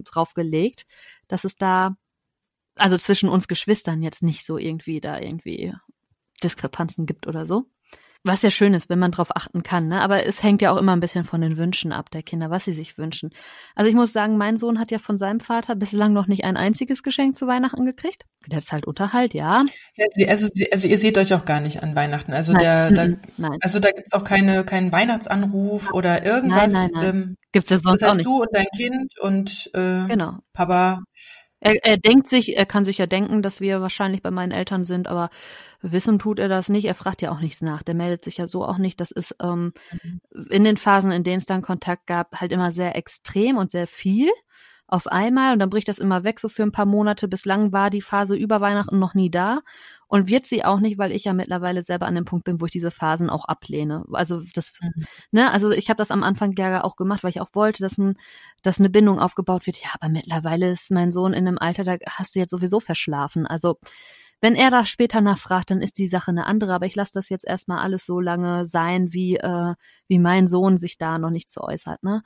drauf 0.04 0.34
gelegt, 0.34 0.86
dass 1.28 1.44
es 1.44 1.56
da, 1.56 1.96
also 2.80 2.98
zwischen 2.98 3.28
uns 3.28 3.48
Geschwistern 3.48 4.02
jetzt 4.02 4.22
nicht 4.22 4.44
so 4.46 4.58
irgendwie 4.58 5.00
da 5.00 5.18
irgendwie 5.18 5.72
Diskrepanzen 6.42 7.06
gibt 7.06 7.26
oder 7.26 7.46
so. 7.46 7.66
Was 8.22 8.42
ja 8.42 8.50
schön 8.50 8.74
ist, 8.74 8.90
wenn 8.90 8.98
man 8.98 9.12
drauf 9.12 9.34
achten 9.34 9.62
kann, 9.62 9.88
ne? 9.88 10.02
Aber 10.02 10.26
es 10.26 10.42
hängt 10.42 10.60
ja 10.60 10.72
auch 10.72 10.76
immer 10.76 10.94
ein 10.94 11.00
bisschen 11.00 11.24
von 11.24 11.40
den 11.40 11.56
Wünschen 11.56 11.90
ab 11.90 12.10
der 12.10 12.22
Kinder, 12.22 12.50
was 12.50 12.64
sie 12.64 12.72
sich 12.72 12.98
wünschen. 12.98 13.30
Also 13.74 13.88
ich 13.88 13.96
muss 13.96 14.12
sagen, 14.12 14.36
mein 14.36 14.58
Sohn 14.58 14.78
hat 14.78 14.90
ja 14.90 14.98
von 14.98 15.16
seinem 15.16 15.40
Vater 15.40 15.74
bislang 15.74 16.12
noch 16.12 16.26
nicht 16.26 16.44
ein 16.44 16.58
einziges 16.58 17.02
Geschenk 17.02 17.34
zu 17.34 17.46
Weihnachten 17.46 17.86
gekriegt. 17.86 18.26
Der 18.46 18.60
halt 18.60 18.86
Unterhalt, 18.86 19.32
ja. 19.32 19.64
also, 20.28 20.48
also 20.70 20.86
ihr 20.86 20.98
seht 20.98 21.16
euch 21.16 21.32
auch 21.32 21.46
gar 21.46 21.62
nicht 21.62 21.82
an 21.82 21.96
Weihnachten. 21.96 22.34
Also 22.34 22.52
nein, 22.52 22.62
der, 22.62 22.90
da, 22.90 23.06
nein. 23.38 23.58
also 23.62 23.78
da 23.78 23.90
gibt's 23.90 24.12
auch 24.12 24.24
keine, 24.24 24.64
keinen 24.64 24.92
Weihnachtsanruf 24.92 25.90
oder 25.94 26.22
irgendwas. 26.22 26.70
Nein, 26.70 26.90
nein, 26.92 27.02
nein. 27.02 27.14
Ähm, 27.14 27.36
gibt's 27.52 27.70
ja 27.70 27.78
sonst 27.78 28.02
das 28.02 28.10
heißt, 28.10 28.12
auch 28.12 28.16
nicht. 28.16 28.26
du 28.26 28.42
und 28.42 28.48
dein 28.52 28.66
Kind 28.76 29.18
und 29.18 29.70
äh, 29.72 30.06
genau. 30.08 30.40
Papa 30.52 31.00
er, 31.60 31.84
er 31.84 31.98
denkt 31.98 32.28
sich, 32.28 32.56
er 32.56 32.66
kann 32.66 32.84
sich 32.84 32.98
ja 32.98 33.06
denken, 33.06 33.42
dass 33.42 33.60
wir 33.60 33.80
wahrscheinlich 33.80 34.22
bei 34.22 34.30
meinen 34.30 34.52
Eltern 34.52 34.84
sind, 34.84 35.08
aber 35.08 35.30
wissen 35.82 36.18
tut 36.18 36.38
er 36.38 36.48
das 36.48 36.68
nicht. 36.68 36.86
Er 36.86 36.94
fragt 36.94 37.22
ja 37.22 37.30
auch 37.30 37.40
nichts 37.40 37.62
nach. 37.62 37.82
Der 37.82 37.94
meldet 37.94 38.24
sich 38.24 38.38
ja 38.38 38.48
so 38.48 38.64
auch 38.64 38.78
nicht. 38.78 39.00
Das 39.00 39.10
ist 39.10 39.36
ähm, 39.42 39.72
mhm. 39.92 40.20
in 40.50 40.64
den 40.64 40.76
Phasen, 40.78 41.12
in 41.12 41.22
denen 41.22 41.38
es 41.38 41.46
dann 41.46 41.62
Kontakt 41.62 42.06
gab, 42.06 42.40
halt 42.40 42.52
immer 42.52 42.72
sehr 42.72 42.96
extrem 42.96 43.58
und 43.58 43.70
sehr 43.70 43.86
viel 43.86 44.30
auf 44.86 45.06
einmal 45.06 45.52
und 45.52 45.60
dann 45.60 45.70
bricht 45.70 45.86
das 45.86 45.98
immer 45.98 46.24
weg, 46.24 46.40
so 46.40 46.48
für 46.48 46.64
ein 46.64 46.72
paar 46.72 46.86
Monate. 46.86 47.28
Bislang 47.28 47.72
war 47.72 47.90
die 47.90 48.02
Phase 48.02 48.34
über 48.34 48.60
Weihnachten 48.60 48.98
noch 48.98 49.14
nie 49.14 49.30
da 49.30 49.60
und 50.10 50.28
wird 50.28 50.44
sie 50.44 50.64
auch 50.64 50.80
nicht, 50.80 50.98
weil 50.98 51.12
ich 51.12 51.22
ja 51.24 51.32
mittlerweile 51.32 51.82
selber 51.82 52.06
an 52.06 52.16
dem 52.16 52.24
Punkt 52.24 52.44
bin, 52.44 52.60
wo 52.60 52.66
ich 52.66 52.72
diese 52.72 52.90
Phasen 52.90 53.30
auch 53.30 53.44
ablehne. 53.44 54.04
Also 54.10 54.42
das, 54.54 54.72
mhm. 54.82 55.04
ne, 55.30 55.52
also 55.52 55.70
ich 55.70 55.88
habe 55.88 55.98
das 55.98 56.10
am 56.10 56.24
Anfang 56.24 56.52
ja 56.58 56.82
auch 56.82 56.96
gemacht, 56.96 57.22
weil 57.22 57.30
ich 57.30 57.40
auch 57.40 57.50
wollte, 57.52 57.80
dass, 57.80 57.96
ein, 57.96 58.16
dass 58.62 58.80
eine 58.80 58.90
Bindung 58.90 59.20
aufgebaut 59.20 59.66
wird. 59.66 59.76
Ja, 59.76 59.90
aber 60.00 60.10
mittlerweile 60.10 60.72
ist 60.72 60.90
mein 60.90 61.12
Sohn 61.12 61.32
in 61.32 61.46
einem 61.46 61.58
Alter, 61.58 61.84
da 61.84 61.96
hast 62.08 62.34
du 62.34 62.40
jetzt 62.40 62.50
sowieso 62.50 62.80
verschlafen. 62.80 63.46
Also 63.46 63.78
wenn 64.40 64.56
er 64.56 64.70
da 64.70 64.84
später 64.84 65.20
nachfragt, 65.20 65.70
dann 65.70 65.80
ist 65.80 65.96
die 65.96 66.08
Sache 66.08 66.32
eine 66.32 66.46
andere. 66.46 66.74
Aber 66.74 66.86
ich 66.86 66.96
lasse 66.96 67.12
das 67.14 67.28
jetzt 67.28 67.46
erstmal 67.46 67.78
alles 67.78 68.04
so 68.04 68.18
lange 68.18 68.66
sein, 68.66 69.12
wie, 69.12 69.36
äh, 69.36 69.74
wie 70.08 70.18
mein 70.18 70.48
Sohn 70.48 70.76
sich 70.76 70.98
da 70.98 71.18
noch 71.18 71.30
nicht 71.30 71.50
so 71.50 71.60
äußert. 71.60 72.02
Ne? 72.02 72.22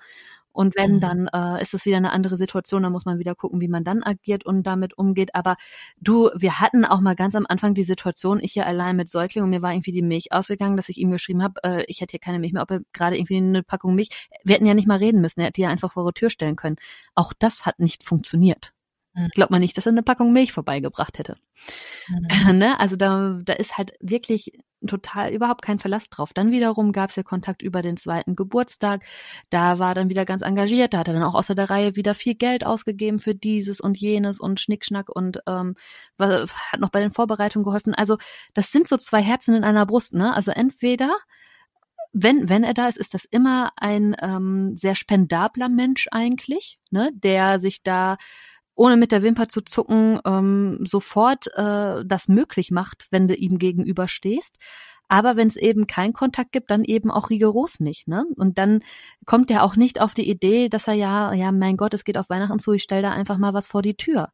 Und 0.55 0.76
wenn, 0.76 0.94
mhm. 0.94 1.00
dann 1.00 1.28
äh, 1.34 1.61
ist 1.61 1.74
es 1.74 1.84
wieder 1.84 1.96
eine 1.96 2.12
andere 2.12 2.36
Situation, 2.36 2.84
dann 2.84 2.92
muss 2.92 3.05
man 3.05 3.18
wieder 3.18 3.34
gucken, 3.34 3.61
wie 3.61 3.68
man 3.68 3.82
dann 3.82 4.05
agiert 4.05 4.46
und 4.46 4.62
damit 4.62 4.96
umgeht. 4.96 5.34
Aber 5.34 5.57
du, 6.00 6.30
wir 6.36 6.61
hatten 6.61 6.84
auch 6.84 7.00
mal 7.00 7.16
ganz 7.16 7.34
am 7.34 7.44
Anfang 7.48 7.74
die 7.74 7.82
Situation, 7.82 8.38
ich 8.40 8.52
hier 8.52 8.66
allein 8.66 8.94
mit 8.94 9.11
Säugling 9.11 9.42
und 9.42 9.50
mir 9.50 9.62
war 9.62 9.72
irgendwie 9.72 9.90
die 9.90 10.00
Milch 10.00 10.32
ausgegangen, 10.32 10.76
dass 10.76 10.88
ich 10.88 10.98
ihm 10.98 11.11
geschrieben 11.11 11.42
habe, 11.42 11.61
äh, 11.64 11.84
ich 11.88 12.00
hätte 12.00 12.12
hier 12.12 12.20
keine 12.20 12.38
Milch 12.38 12.52
mehr, 12.52 12.62
ob 12.62 12.70
er 12.70 12.80
gerade 12.92 13.18
irgendwie 13.18 13.36
eine 13.36 13.64
Packung 13.64 13.96
Milch, 13.96 14.28
wir 14.44 14.55
hätten 14.55 14.66
ja 14.66 14.74
nicht 14.74 14.86
mal 14.86 14.98
reden 14.98 15.20
müssen, 15.20 15.40
er 15.40 15.46
hätte 15.46 15.57
die 15.57 15.62
ja 15.62 15.70
einfach 15.70 15.92
vor 15.92 16.05
der 16.05 16.14
Tür 16.14 16.30
stellen 16.30 16.55
können. 16.55 16.76
Auch 17.16 17.32
das 17.36 17.66
hat 17.66 17.80
nicht 17.80 18.05
funktioniert. 18.05 18.72
Mhm. 19.14 19.28
Glaubt 19.34 19.50
man 19.50 19.61
nicht, 19.61 19.76
dass 19.76 19.86
er 19.86 19.92
eine 19.92 20.05
Packung 20.05 20.32
Milch 20.32 20.52
vorbeigebracht 20.52 21.18
hätte. 21.18 21.36
Mhm. 22.09 22.28
ne? 22.59 22.78
Also 22.78 22.96
da, 22.96 23.38
da 23.44 23.55
ist 23.55 23.76
halt 23.76 23.92
wirklich 24.00 24.52
total 24.87 25.32
überhaupt 25.32 25.62
kein 25.62 25.78
Verlass 25.78 26.09
drauf. 26.09 26.32
Dann 26.32 26.51
wiederum 26.51 26.93
gab 26.93 27.11
es 27.11 27.16
ja 27.16 27.22
Kontakt 27.22 27.62
über 27.62 27.82
den 27.82 27.97
zweiten 27.97 28.37
Geburtstag. 28.37 29.03
Da 29.51 29.78
war 29.78 29.95
dann 29.95 30.09
wieder 30.09 30.24
ganz 30.24 30.43
engagiert. 30.43 30.95
Da 30.95 30.99
hat 30.99 31.09
er 31.09 31.14
dann 31.14 31.22
auch 31.22 31.35
außer 31.35 31.55
der 31.55 31.70
Reihe 31.70 31.97
wieder 31.97 32.14
viel 32.14 32.35
Geld 32.35 32.64
ausgegeben 32.64 33.18
für 33.18 33.35
dieses 33.35 33.80
und 33.80 33.99
jenes 33.99 34.41
und 34.41 34.61
Schnickschnack 34.61 35.09
und 35.09 35.41
ähm, 35.47 35.74
hat 36.18 36.80
noch 36.80 36.91
bei 36.91 37.01
den 37.01 37.12
Vorbereitungen 37.12 37.64
geholfen. 37.64 37.95
Also 37.95 38.16
das 38.55 38.72
sind 38.72 38.89
so 38.89 38.97
zwei 38.97 39.22
Herzen 39.22 39.55
in 39.55 39.64
einer 39.64 39.87
Brust. 39.87 40.14
Ne? 40.14 40.35
Also 40.35 40.51
entweder 40.51 41.11
wenn, 42.14 42.49
wenn 42.49 42.62
er 42.62 42.74
da 42.74 42.87
ist, 42.87 42.97
ist 42.97 43.12
das 43.12 43.24
immer 43.24 43.72
ein 43.76 44.16
ähm, 44.20 44.76
sehr 44.76 44.95
spendabler 44.95 45.68
Mensch 45.68 46.07
eigentlich, 46.12 46.78
ne, 46.91 47.11
der 47.12 47.59
sich 47.59 47.82
da 47.82 48.16
ohne 48.75 48.97
mit 48.97 49.12
der 49.12 49.22
Wimper 49.22 49.49
zu 49.49 49.62
zucken, 49.62 50.20
ähm, 50.25 50.79
sofort 50.85 51.47
äh, 51.55 52.05
das 52.05 52.29
möglich 52.29 52.70
macht, 52.70 53.07
wenn 53.11 53.27
du 53.27 53.35
ihm 53.35 53.59
gegenüberstehst. 53.59 54.57
Aber 55.09 55.37
wenn 55.37 55.49
es 55.49 55.57
eben 55.57 55.87
keinen 55.87 56.12
Kontakt 56.12 56.53
gibt, 56.53 56.70
dann 56.70 56.83
eben 56.83 57.11
auch 57.11 57.31
rigoros 57.31 57.79
nicht. 57.81 58.09
Ne? 58.09 58.25
Und 58.37 58.59
dann 58.59 58.81
kommt 59.27 59.51
er 59.51 59.62
auch 59.62 59.77
nicht 59.77 60.01
auf 60.01 60.14
die 60.14 60.29
Idee, 60.29 60.68
dass 60.68 60.89
er 60.89 60.95
ja, 60.95 61.33
ja, 61.35 61.53
mein 61.53 61.77
Gott, 61.77 61.95
es 61.95 62.05
geht 62.05 62.18
auf 62.18 62.31
Weihnachten 62.31 62.59
zu, 62.59 62.72
ich 62.72 62.83
stelle 62.83 63.03
da 63.03 63.11
einfach 63.12 63.39
mal 63.39 63.55
was 63.55 63.66
vor 63.66 63.83
die 63.83 63.97
Tür. 63.97 64.31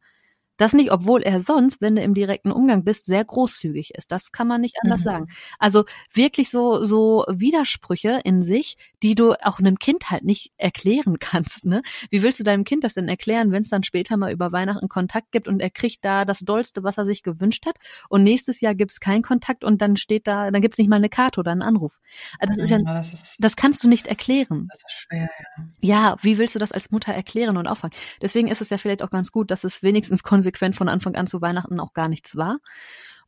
Das 0.60 0.74
nicht, 0.74 0.92
obwohl 0.92 1.22
er 1.22 1.40
sonst, 1.40 1.80
wenn 1.80 1.96
du 1.96 2.02
im 2.02 2.12
direkten 2.12 2.52
Umgang 2.52 2.84
bist, 2.84 3.06
sehr 3.06 3.24
großzügig 3.24 3.94
ist. 3.94 4.12
Das 4.12 4.30
kann 4.30 4.46
man 4.46 4.60
nicht 4.60 4.76
anders 4.82 5.00
mhm. 5.00 5.04
sagen. 5.04 5.26
Also 5.58 5.86
wirklich 6.12 6.50
so, 6.50 6.84
so 6.84 7.24
Widersprüche 7.30 8.20
in 8.24 8.42
sich, 8.42 8.76
die 9.02 9.14
du 9.14 9.32
auch 9.42 9.58
einem 9.58 9.78
Kind 9.78 10.10
halt 10.10 10.22
nicht 10.22 10.52
erklären 10.58 11.18
kannst. 11.18 11.64
Ne? 11.64 11.80
Wie 12.10 12.22
willst 12.22 12.40
du 12.40 12.44
deinem 12.44 12.64
Kind 12.64 12.84
das 12.84 12.92
denn 12.92 13.08
erklären, 13.08 13.52
wenn 13.52 13.62
es 13.62 13.70
dann 13.70 13.84
später 13.84 14.18
mal 14.18 14.32
über 14.32 14.52
Weihnachten 14.52 14.90
Kontakt 14.90 15.32
gibt 15.32 15.48
und 15.48 15.60
er 15.60 15.70
kriegt 15.70 16.04
da 16.04 16.26
das 16.26 16.40
Dollste, 16.40 16.84
was 16.84 16.98
er 16.98 17.06
sich 17.06 17.22
gewünscht 17.22 17.64
hat 17.64 17.76
und 18.10 18.22
nächstes 18.22 18.60
Jahr 18.60 18.74
gibt 18.74 18.90
es 18.90 19.00
keinen 19.00 19.22
Kontakt 19.22 19.64
und 19.64 19.80
dann 19.80 19.96
steht 19.96 20.26
da, 20.26 20.50
dann 20.50 20.60
gibt 20.60 20.74
es 20.74 20.78
nicht 20.78 20.90
mal 20.90 20.96
eine 20.96 21.08
Karte 21.08 21.40
oder 21.40 21.52
einen 21.52 21.62
Anruf. 21.62 21.98
Also 22.38 22.60
das 22.60 22.64
ist 22.64 22.70
ja, 22.70 22.78
das, 22.80 23.14
ist, 23.14 23.36
das 23.42 23.56
kannst 23.56 23.82
du 23.82 23.88
nicht 23.88 24.08
erklären. 24.08 24.68
Das 24.70 24.82
ist 24.86 24.92
schwer, 24.92 25.30
ja. 25.38 25.64
Ja, 25.80 26.16
wie 26.20 26.36
willst 26.36 26.54
du 26.54 26.58
das 26.58 26.70
als 26.70 26.90
Mutter 26.90 27.14
erklären 27.14 27.56
und 27.56 27.66
auffangen? 27.66 27.96
Deswegen 28.20 28.48
ist 28.48 28.60
es 28.60 28.68
ja 28.68 28.76
vielleicht 28.76 29.02
auch 29.02 29.08
ganz 29.08 29.32
gut, 29.32 29.50
dass 29.50 29.64
es 29.64 29.82
wenigstens 29.82 30.22
konsequent 30.22 30.49
konsequent 30.50 30.76
von 30.76 30.88
Anfang 30.88 31.14
an 31.16 31.26
zu 31.26 31.40
Weihnachten 31.40 31.80
auch 31.80 31.92
gar 31.92 32.08
nichts 32.08 32.36
war 32.36 32.58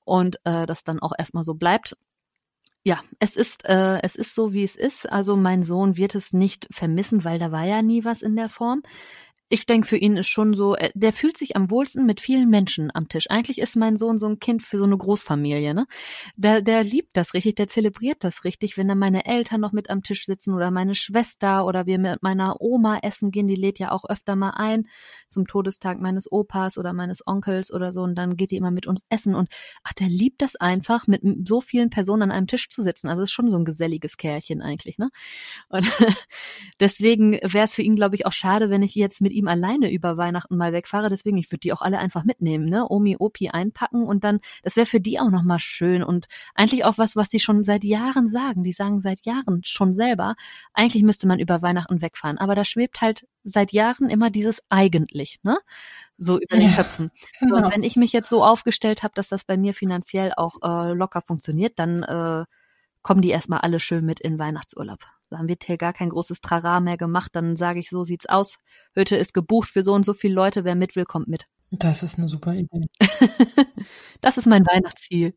und 0.05 0.37
äh, 0.45 0.66
das 0.66 0.85
dann 0.85 1.01
auch 1.01 1.12
erstmal 1.16 1.45
so 1.45 1.55
bleibt. 1.55 1.97
Ja, 2.85 2.99
es 3.20 3.37
ist 3.37 3.64
äh, 3.64 4.01
es 4.03 4.16
ist 4.16 4.35
so 4.35 4.53
wie 4.53 4.64
es 4.64 4.75
ist. 4.75 5.11
Also 5.11 5.37
mein 5.37 5.62
Sohn 5.62 5.97
wird 5.97 6.16
es 6.16 6.33
nicht 6.33 6.66
vermissen, 6.73 7.25
weil 7.25 7.39
da 7.39 7.53
war 7.53 7.64
ja 7.64 7.81
nie 7.81 8.05
was 8.05 8.23
in 8.23 8.35
der 8.35 8.49
Form 8.49 8.83
ich 9.53 9.66
denke, 9.66 9.86
für 9.86 9.98
ihn 9.98 10.16
ist 10.16 10.28
schon 10.28 10.55
so, 10.55 10.76
äh, 10.76 10.90
der 10.94 11.12
fühlt 11.12 11.36
sich 11.36 11.57
am 11.57 11.70
wohlsten 11.70 12.07
mit 12.07 12.22
vielen 12.22 12.48
Menschen 12.48 12.90
am 12.94 13.09
Tisch. 13.09 13.26
Eigentlich 13.28 13.59
ist 13.59 13.76
mein 13.76 13.98
Sohn 13.98 14.16
so 14.16 14.26
ein 14.26 14.38
Kind 14.38 14.62
für 14.62 14.78
so 14.78 14.84
eine 14.84 14.96
Großfamilie, 14.96 15.74
ne? 15.74 15.86
Der, 16.36 16.62
der 16.62 16.82
liebt 16.82 17.18
das 17.18 17.34
richtig, 17.34 17.57
der 17.57 17.68
zelebriert 17.68 18.24
das 18.24 18.44
richtig, 18.44 18.78
wenn 18.78 18.88
dann 18.88 18.98
meine 18.98 19.26
Eltern 19.26 19.61
noch 19.61 19.72
mit 19.72 19.90
am 19.90 20.03
Tisch 20.03 20.24
sitzen 20.24 20.55
oder 20.55 20.70
meine 20.70 20.94
Schwester 20.94 21.66
oder 21.66 21.84
wir 21.84 21.98
mit 21.98 22.22
meiner 22.22 22.62
Oma 22.62 23.00
essen 23.03 23.30
gehen, 23.30 23.46
die 23.46 23.55
lädt 23.55 23.78
ja 23.78 23.92
auch 23.92 24.09
öfter 24.09 24.36
mal 24.36 24.55
ein 24.57 24.86
zum 25.28 25.46
Todestag 25.46 26.00
meines 26.00 26.32
Opas 26.32 26.78
oder 26.78 26.94
meines 26.94 27.26
Onkels 27.26 27.70
oder 27.70 27.92
so 27.92 28.00
und 28.00 28.14
dann 28.14 28.38
geht 28.38 28.53
die 28.53 28.57
immer 28.57 28.70
mit 28.70 28.86
uns 28.86 29.05
essen 29.11 29.34
und 29.34 29.50
ach, 29.82 29.92
der 29.92 30.09
liebt 30.09 30.40
das 30.40 30.57
einfach, 30.57 31.07
mit 31.07 31.20
so 31.46 31.61
vielen 31.61 31.90
Personen 31.90 32.22
an 32.22 32.30
einem 32.30 32.46
Tisch 32.46 32.70
zu 32.70 32.82
sitzen. 32.82 33.09
Also 33.09 33.22
ist 33.22 33.32
schon 33.32 33.50
so 33.50 33.59
ein 33.59 33.66
geselliges 33.66 34.16
Kerlchen 34.16 34.62
eigentlich, 34.62 34.96
ne? 34.96 35.11
Und 35.68 35.86
deswegen 36.80 37.32
wäre 37.42 37.66
es 37.66 37.74
für 37.74 37.82
ihn, 37.82 37.96
glaube 37.96 38.14
ich, 38.14 38.24
auch 38.24 38.32
schade, 38.32 38.70
wenn 38.70 38.82
ich 38.82 38.94
jetzt 38.94 39.20
mit 39.20 39.32
ihm 39.32 39.41
ihm 39.43 39.49
alleine 39.49 39.93
über 39.93 40.16
Weihnachten 40.16 40.57
mal 40.57 40.72
wegfahre. 40.72 41.11
Deswegen, 41.11 41.36
ich 41.36 41.51
würde 41.51 41.61
die 41.61 41.72
auch 41.72 41.82
alle 41.82 41.99
einfach 41.99 42.24
mitnehmen, 42.24 42.66
ne? 42.66 42.86
Omi, 42.88 43.16
Opi 43.18 43.51
einpacken 43.51 44.05
und 44.05 44.24
dann, 44.24 44.40
das 44.62 44.76
wäre 44.76 44.86
für 44.86 45.01
die 45.01 45.20
auch 45.20 45.30
nochmal 45.30 45.59
schön 45.59 46.03
und 46.03 46.26
eigentlich 46.55 46.84
auch 46.84 46.99
was, 46.99 47.16
was 47.16 47.28
die 47.28 47.40
schon 47.40 47.62
seit 47.62 47.84
Jahren 47.84 48.28
sagen. 48.28 48.64
Die 48.64 48.72
sagen 48.72 49.01
seit 49.01 49.26
Jahren 49.26 49.62
schon 49.64 49.93
selber, 49.95 50.34
eigentlich 50.72 51.03
müsste 51.03 51.26
man 51.26 51.38
über 51.38 51.62
Weihnachten 51.62 52.01
wegfahren. 52.01 52.38
Aber 52.38 52.55
da 52.55 52.64
schwebt 52.64 53.01
halt 53.01 53.26
seit 53.45 53.72
Jahren 53.72 54.09
immer 54.09 54.30
dieses 54.30 54.62
eigentlich, 54.68 55.40
ne? 55.43 55.59
So 56.16 56.38
über 56.38 56.57
den 56.57 56.74
Köpfen. 56.74 57.11
Genau. 57.40 57.53
So, 57.53 57.57
und 57.57 57.74
wenn 57.74 57.82
ich 57.82 57.97
mich 57.97 58.12
jetzt 58.12 58.28
so 58.30 58.43
aufgestellt 58.43 59.03
habe, 59.03 59.12
dass 59.14 59.28
das 59.28 59.45
bei 59.45 59.59
mir 59.59 59.74
finanziell 59.74 60.32
auch 60.36 60.57
äh, 60.62 60.93
locker 60.93 61.20
funktioniert, 61.20 61.78
dann 61.78 62.03
äh, 62.03 62.45
kommen 63.03 63.20
die 63.20 63.30
erstmal 63.30 63.61
alle 63.61 63.80
schön 63.80 64.07
mit 64.07 64.20
in 64.20 64.38
Weihnachtsurlaub. 64.38 65.01
Dann 65.33 65.49
wird 65.49 65.64
hier 65.64 65.76
gar 65.76 65.93
kein 65.93 66.11
großes 66.11 66.41
Trara 66.41 66.80
mehr 66.80 66.97
gemacht. 66.97 67.30
Dann 67.35 67.57
sage 67.57 67.80
ich, 67.80 67.91
so 67.91 68.05
sieht's 68.05 68.26
aus. 68.26 68.59
Hütte 68.95 69.16
ist 69.16 69.35
gebucht 69.35 69.70
für 69.70 69.83
so 69.83 69.95
und 69.95 70.05
so 70.05 70.14
viele 70.14 70.35
Leute. 70.35 70.64
Wer 70.64 70.74
mit 70.74 70.97
will, 70.97 71.05
kommt 71.05 71.28
mit. 71.28 71.47
Das 71.70 72.03
ist 72.03 72.18
eine 72.18 72.28
super 72.28 72.55
Idee. 72.55 72.87
das 74.20 74.37
ist 74.37 74.47
mein 74.47 74.66
Weihnachtsziel. 74.66 75.35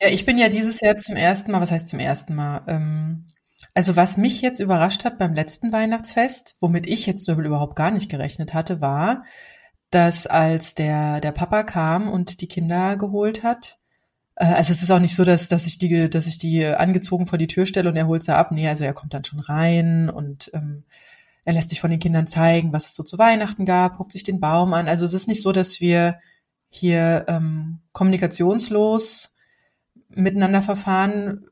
Ja, 0.00 0.08
ich 0.08 0.26
bin 0.26 0.36
ja 0.36 0.48
dieses 0.48 0.80
Jahr 0.80 0.98
zum 0.98 1.16
ersten 1.16 1.50
Mal, 1.50 1.60
was 1.60 1.70
heißt 1.70 1.88
zum 1.88 1.98
ersten 1.98 2.34
Mal? 2.34 2.62
Ähm, 2.66 3.26
also 3.74 3.96
was 3.96 4.16
mich 4.16 4.42
jetzt 4.42 4.60
überrascht 4.60 5.04
hat 5.04 5.18
beim 5.18 5.34
letzten 5.34 5.72
Weihnachtsfest, 5.72 6.56
womit 6.60 6.86
ich 6.86 7.06
jetzt 7.06 7.28
überhaupt 7.28 7.76
gar 7.76 7.90
nicht 7.90 8.10
gerechnet 8.10 8.52
hatte, 8.52 8.80
war, 8.80 9.24
dass 9.90 10.26
als 10.26 10.74
der, 10.74 11.20
der 11.20 11.32
Papa 11.32 11.62
kam 11.62 12.10
und 12.10 12.40
die 12.40 12.48
Kinder 12.48 12.96
geholt 12.96 13.42
hat, 13.42 13.78
also 14.40 14.72
es 14.72 14.82
ist 14.82 14.90
auch 14.90 15.00
nicht 15.00 15.14
so, 15.14 15.24
dass, 15.24 15.48
dass 15.48 15.66
ich 15.66 15.76
die, 15.76 16.08
dass 16.08 16.26
ich 16.26 16.38
die 16.38 16.64
angezogen 16.64 17.26
vor 17.26 17.36
die 17.36 17.46
Tür 17.46 17.66
stelle 17.66 17.90
und 17.90 17.96
er 17.96 18.06
holt 18.06 18.22
sie 18.22 18.34
ab. 18.34 18.52
Nee, 18.52 18.68
also 18.68 18.84
er 18.84 18.94
kommt 18.94 19.12
dann 19.12 19.24
schon 19.24 19.40
rein 19.40 20.08
und 20.08 20.50
ähm, 20.54 20.84
er 21.44 21.52
lässt 21.52 21.68
sich 21.68 21.80
von 21.80 21.90
den 21.90 22.00
Kindern 22.00 22.26
zeigen, 22.26 22.72
was 22.72 22.86
es 22.86 22.94
so 22.94 23.02
zu 23.02 23.18
Weihnachten 23.18 23.66
gab, 23.66 23.98
guckt 23.98 24.12
sich 24.12 24.22
den 24.22 24.40
Baum 24.40 24.72
an. 24.72 24.88
Also 24.88 25.04
es 25.04 25.12
ist 25.12 25.28
nicht 25.28 25.42
so, 25.42 25.52
dass 25.52 25.82
wir 25.82 26.18
hier 26.70 27.26
ähm, 27.28 27.80
kommunikationslos 27.92 29.30
miteinander 30.08 30.62
verfahren. 30.62 31.46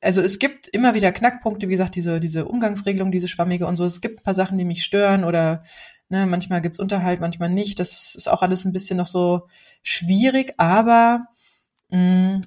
Also 0.00 0.20
es 0.20 0.40
gibt 0.40 0.66
immer 0.66 0.94
wieder 0.94 1.12
Knackpunkte, 1.12 1.68
wie 1.68 1.72
gesagt, 1.72 1.94
diese, 1.94 2.18
diese 2.18 2.46
Umgangsregelung, 2.46 3.12
diese 3.12 3.28
schwammige 3.28 3.66
und 3.68 3.76
so. 3.76 3.84
Es 3.84 4.00
gibt 4.00 4.20
ein 4.20 4.24
paar 4.24 4.34
Sachen, 4.34 4.58
die 4.58 4.64
mich 4.64 4.82
stören 4.82 5.22
oder 5.22 5.62
ne, 6.08 6.26
manchmal 6.26 6.62
gibt's 6.62 6.80
Unterhalt, 6.80 7.20
manchmal 7.20 7.50
nicht. 7.50 7.78
Das 7.78 8.16
ist 8.16 8.28
auch 8.28 8.42
alles 8.42 8.64
ein 8.64 8.72
bisschen 8.72 8.96
noch 8.96 9.06
so 9.06 9.46
schwierig, 9.82 10.54
aber 10.56 11.28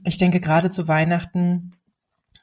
ich 0.03 0.17
denke 0.17 0.39
gerade 0.39 0.69
zu 0.69 0.87
Weihnachten, 0.87 1.71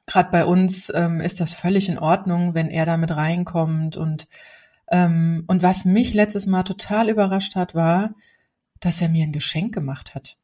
gerade 0.07 0.31
bei 0.31 0.45
uns 0.45 0.93
ähm, 0.95 1.21
ist 1.21 1.41
das 1.41 1.53
völlig 1.53 1.89
in 1.89 1.99
Ordnung, 1.99 2.55
wenn 2.55 2.69
er 2.71 2.87
da 2.87 2.97
mit 2.97 3.11
reinkommt 3.11 3.97
und 3.97 4.27
ähm, 4.91 5.45
und 5.47 5.63
was 5.63 5.85
mich 5.85 6.13
letztes 6.15 6.47
Mal 6.47 6.63
total 6.63 7.09
überrascht 7.09 7.57
hat, 7.57 7.75
war, 7.75 8.15
dass 8.81 9.01
er 9.01 9.09
mir 9.09 9.25
ein 9.25 9.33
Geschenk 9.33 9.73
gemacht 9.73 10.15
hat. 10.15 10.37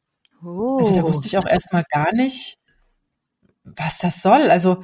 Oh. 0.43 0.77
Also 0.79 0.95
da 0.95 1.03
wusste 1.03 1.27
ich 1.27 1.37
auch 1.37 1.45
erstmal 1.45 1.83
gar 1.89 2.13
nicht, 2.13 2.57
was 3.63 3.99
das 3.99 4.21
soll. 4.21 4.49
Also 4.49 4.83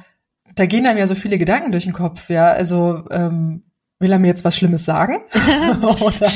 da 0.54 0.66
gehen 0.66 0.86
einem 0.86 0.98
ja 0.98 1.06
so 1.06 1.16
viele 1.16 1.38
Gedanken 1.38 1.72
durch 1.72 1.84
den 1.84 1.92
Kopf, 1.92 2.30
ja. 2.30 2.46
Also 2.46 3.04
ähm, 3.10 3.64
will 4.00 4.12
er 4.12 4.18
mir 4.18 4.28
jetzt 4.28 4.44
was 4.44 4.56
Schlimmes 4.56 4.84
sagen? 4.84 5.18
oder, 5.82 6.32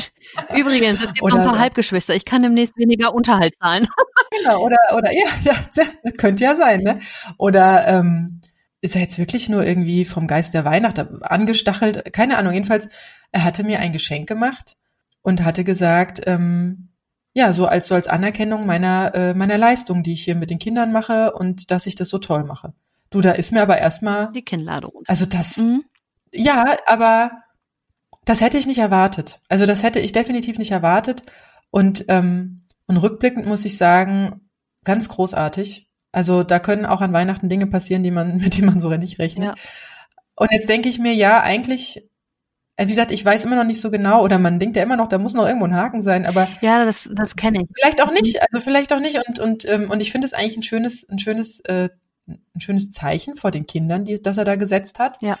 Übrigens, 0.55 1.01
es 1.01 1.07
gibt 1.07 1.21
oder, 1.21 1.35
noch 1.35 1.43
ein 1.43 1.49
paar 1.49 1.59
Halbgeschwister. 1.59 2.15
Ich 2.15 2.25
kann 2.25 2.43
demnächst 2.43 2.77
weniger 2.77 3.13
Unterhalt 3.13 3.55
zahlen. 3.55 3.87
genau, 4.37 4.63
oder, 4.63 4.77
oder 4.95 5.11
ja, 5.11 5.27
ja, 5.75 6.11
könnte 6.17 6.43
ja 6.43 6.55
sein, 6.55 6.81
ne? 6.81 6.99
Oder 7.37 7.87
ähm, 7.87 8.41
ist 8.81 8.95
er 8.95 9.01
jetzt 9.01 9.17
wirklich 9.17 9.47
nur 9.47 9.65
irgendwie 9.65 10.03
vom 10.03 10.27
Geist 10.27 10.53
der 10.53 10.65
Weihnacht 10.65 10.99
angestachelt? 11.23 12.13
Keine 12.13 12.37
Ahnung. 12.37 12.53
Jedenfalls, 12.53 12.89
er 13.31 13.43
hatte 13.43 13.63
mir 13.63 13.79
ein 13.79 13.93
Geschenk 13.93 14.27
gemacht 14.27 14.75
und 15.21 15.45
hatte 15.45 15.63
gesagt, 15.63 16.21
ähm, 16.25 16.89
ja, 17.33 17.53
so 17.53 17.65
als 17.65 17.87
so 17.87 17.95
als 17.95 18.07
Anerkennung 18.07 18.65
meiner 18.65 19.15
äh, 19.15 19.33
meiner 19.33 19.57
Leistung, 19.57 20.03
die 20.03 20.13
ich 20.13 20.23
hier 20.23 20.35
mit 20.35 20.49
den 20.49 20.59
Kindern 20.59 20.91
mache 20.91 21.33
und 21.33 21.71
dass 21.71 21.87
ich 21.87 21.95
das 21.95 22.09
so 22.09 22.19
toll 22.19 22.43
mache. 22.43 22.73
Du, 23.09 23.21
da 23.21 23.31
ist 23.31 23.51
mir 23.51 23.61
aber 23.61 23.77
erstmal 23.77 24.31
die 24.33 24.43
Kinnlade 24.43 24.87
runter. 24.87 25.09
Also 25.09 25.25
das 25.25 25.57
mhm. 25.57 25.83
ja, 26.31 26.77
aber 26.85 27.42
das 28.25 28.41
hätte 28.41 28.57
ich 28.57 28.67
nicht 28.67 28.79
erwartet. 28.79 29.39
Also 29.49 29.65
das 29.65 29.83
hätte 29.83 29.99
ich 29.99 30.11
definitiv 30.11 30.57
nicht 30.57 30.71
erwartet 30.71 31.23
und 31.71 32.05
ähm, 32.07 32.61
und 32.87 32.97
rückblickend 32.97 33.45
muss 33.45 33.65
ich 33.65 33.77
sagen, 33.77 34.49
ganz 34.83 35.09
großartig. 35.09 35.89
Also 36.11 36.43
da 36.43 36.59
können 36.59 36.85
auch 36.85 37.01
an 37.01 37.13
Weihnachten 37.13 37.49
Dinge 37.49 37.67
passieren, 37.67 38.03
die 38.03 38.11
man 38.11 38.37
mit 38.43 38.57
denen 38.57 38.67
man 38.67 38.79
so 38.79 38.89
nicht 38.89 39.19
rechnet. 39.19 39.45
Ja. 39.45 39.55
Und 40.35 40.51
jetzt 40.51 40.69
denke 40.69 40.89
ich 40.89 40.99
mir, 40.99 41.13
ja, 41.13 41.41
eigentlich 41.41 42.03
äh, 42.75 42.85
wie 42.85 42.89
gesagt, 42.89 43.11
ich 43.11 43.23
weiß 43.23 43.45
immer 43.45 43.55
noch 43.55 43.65
nicht 43.65 43.81
so 43.81 43.91
genau, 43.91 44.23
oder 44.23 44.39
man 44.39 44.59
denkt 44.59 44.75
ja 44.75 44.83
immer 44.83 44.95
noch, 44.95 45.07
da 45.07 45.17
muss 45.17 45.33
noch 45.33 45.45
irgendwo 45.45 45.65
ein 45.65 45.75
Haken 45.75 46.01
sein, 46.01 46.25
aber 46.25 46.47
ja, 46.61 46.85
das, 46.85 47.09
das 47.13 47.35
kenne 47.35 47.61
ich. 47.61 47.67
Vielleicht 47.75 48.01
auch 48.01 48.11
nicht, 48.11 48.41
also 48.41 48.59
vielleicht 48.59 48.91
auch 48.93 48.99
nicht. 48.99 49.19
Und 49.27 49.39
und 49.39 49.65
ähm, 49.69 49.91
und 49.91 50.01
ich 50.01 50.11
finde 50.11 50.25
es 50.25 50.33
eigentlich 50.33 50.57
ein 50.57 50.63
schönes, 50.63 51.07
ein 51.07 51.19
schönes, 51.19 51.59
äh, 51.61 51.89
ein 52.27 52.59
schönes 52.59 52.89
Zeichen 52.89 53.35
vor 53.35 53.51
den 53.51 53.67
Kindern, 53.67 54.05
die, 54.05 54.21
das 54.21 54.37
er 54.37 54.45
da 54.45 54.55
gesetzt 54.55 54.97
hat. 54.97 55.21
Ja. 55.21 55.37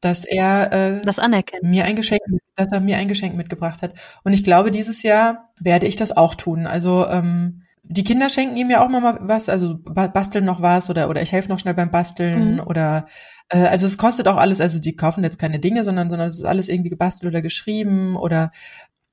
Dass 0.00 0.24
er 0.24 0.72
äh, 0.72 1.00
das 1.02 1.18
anerkennt. 1.18 1.62
mir 1.62 1.84
ein 1.84 1.96
Geschenk, 1.96 2.20
dass 2.56 2.72
er 2.72 2.80
mir 2.80 2.96
ein 2.96 3.08
Geschenk 3.08 3.36
mitgebracht 3.36 3.82
hat. 3.82 3.94
Und 4.24 4.32
ich 4.32 4.44
glaube, 4.44 4.70
dieses 4.70 5.02
Jahr 5.02 5.50
werde 5.58 5.86
ich 5.86 5.96
das 5.96 6.16
auch 6.16 6.34
tun. 6.34 6.66
Also 6.66 7.06
ähm, 7.06 7.62
die 7.82 8.04
Kinder 8.04 8.30
schenken 8.30 8.56
ihm 8.56 8.70
ja 8.70 8.84
auch 8.84 8.88
mal 8.88 9.18
was, 9.20 9.48
also 9.48 9.76
basteln 9.82 10.44
noch 10.44 10.62
was 10.62 10.90
oder 10.90 11.08
oder 11.08 11.22
ich 11.22 11.32
helfe 11.32 11.48
noch 11.48 11.58
schnell 11.58 11.74
beim 11.74 11.90
Basteln 11.90 12.54
mhm. 12.54 12.60
oder 12.60 13.06
äh, 13.48 13.58
also 13.66 13.86
es 13.86 13.98
kostet 13.98 14.28
auch 14.28 14.36
alles, 14.36 14.60
also 14.60 14.78
die 14.78 14.94
kaufen 14.94 15.24
jetzt 15.24 15.38
keine 15.38 15.58
Dinge, 15.58 15.82
sondern, 15.82 16.08
sondern 16.08 16.28
es 16.28 16.36
ist 16.36 16.44
alles 16.44 16.68
irgendwie 16.68 16.90
gebastelt 16.90 17.32
oder 17.32 17.42
geschrieben 17.42 18.16
oder 18.16 18.52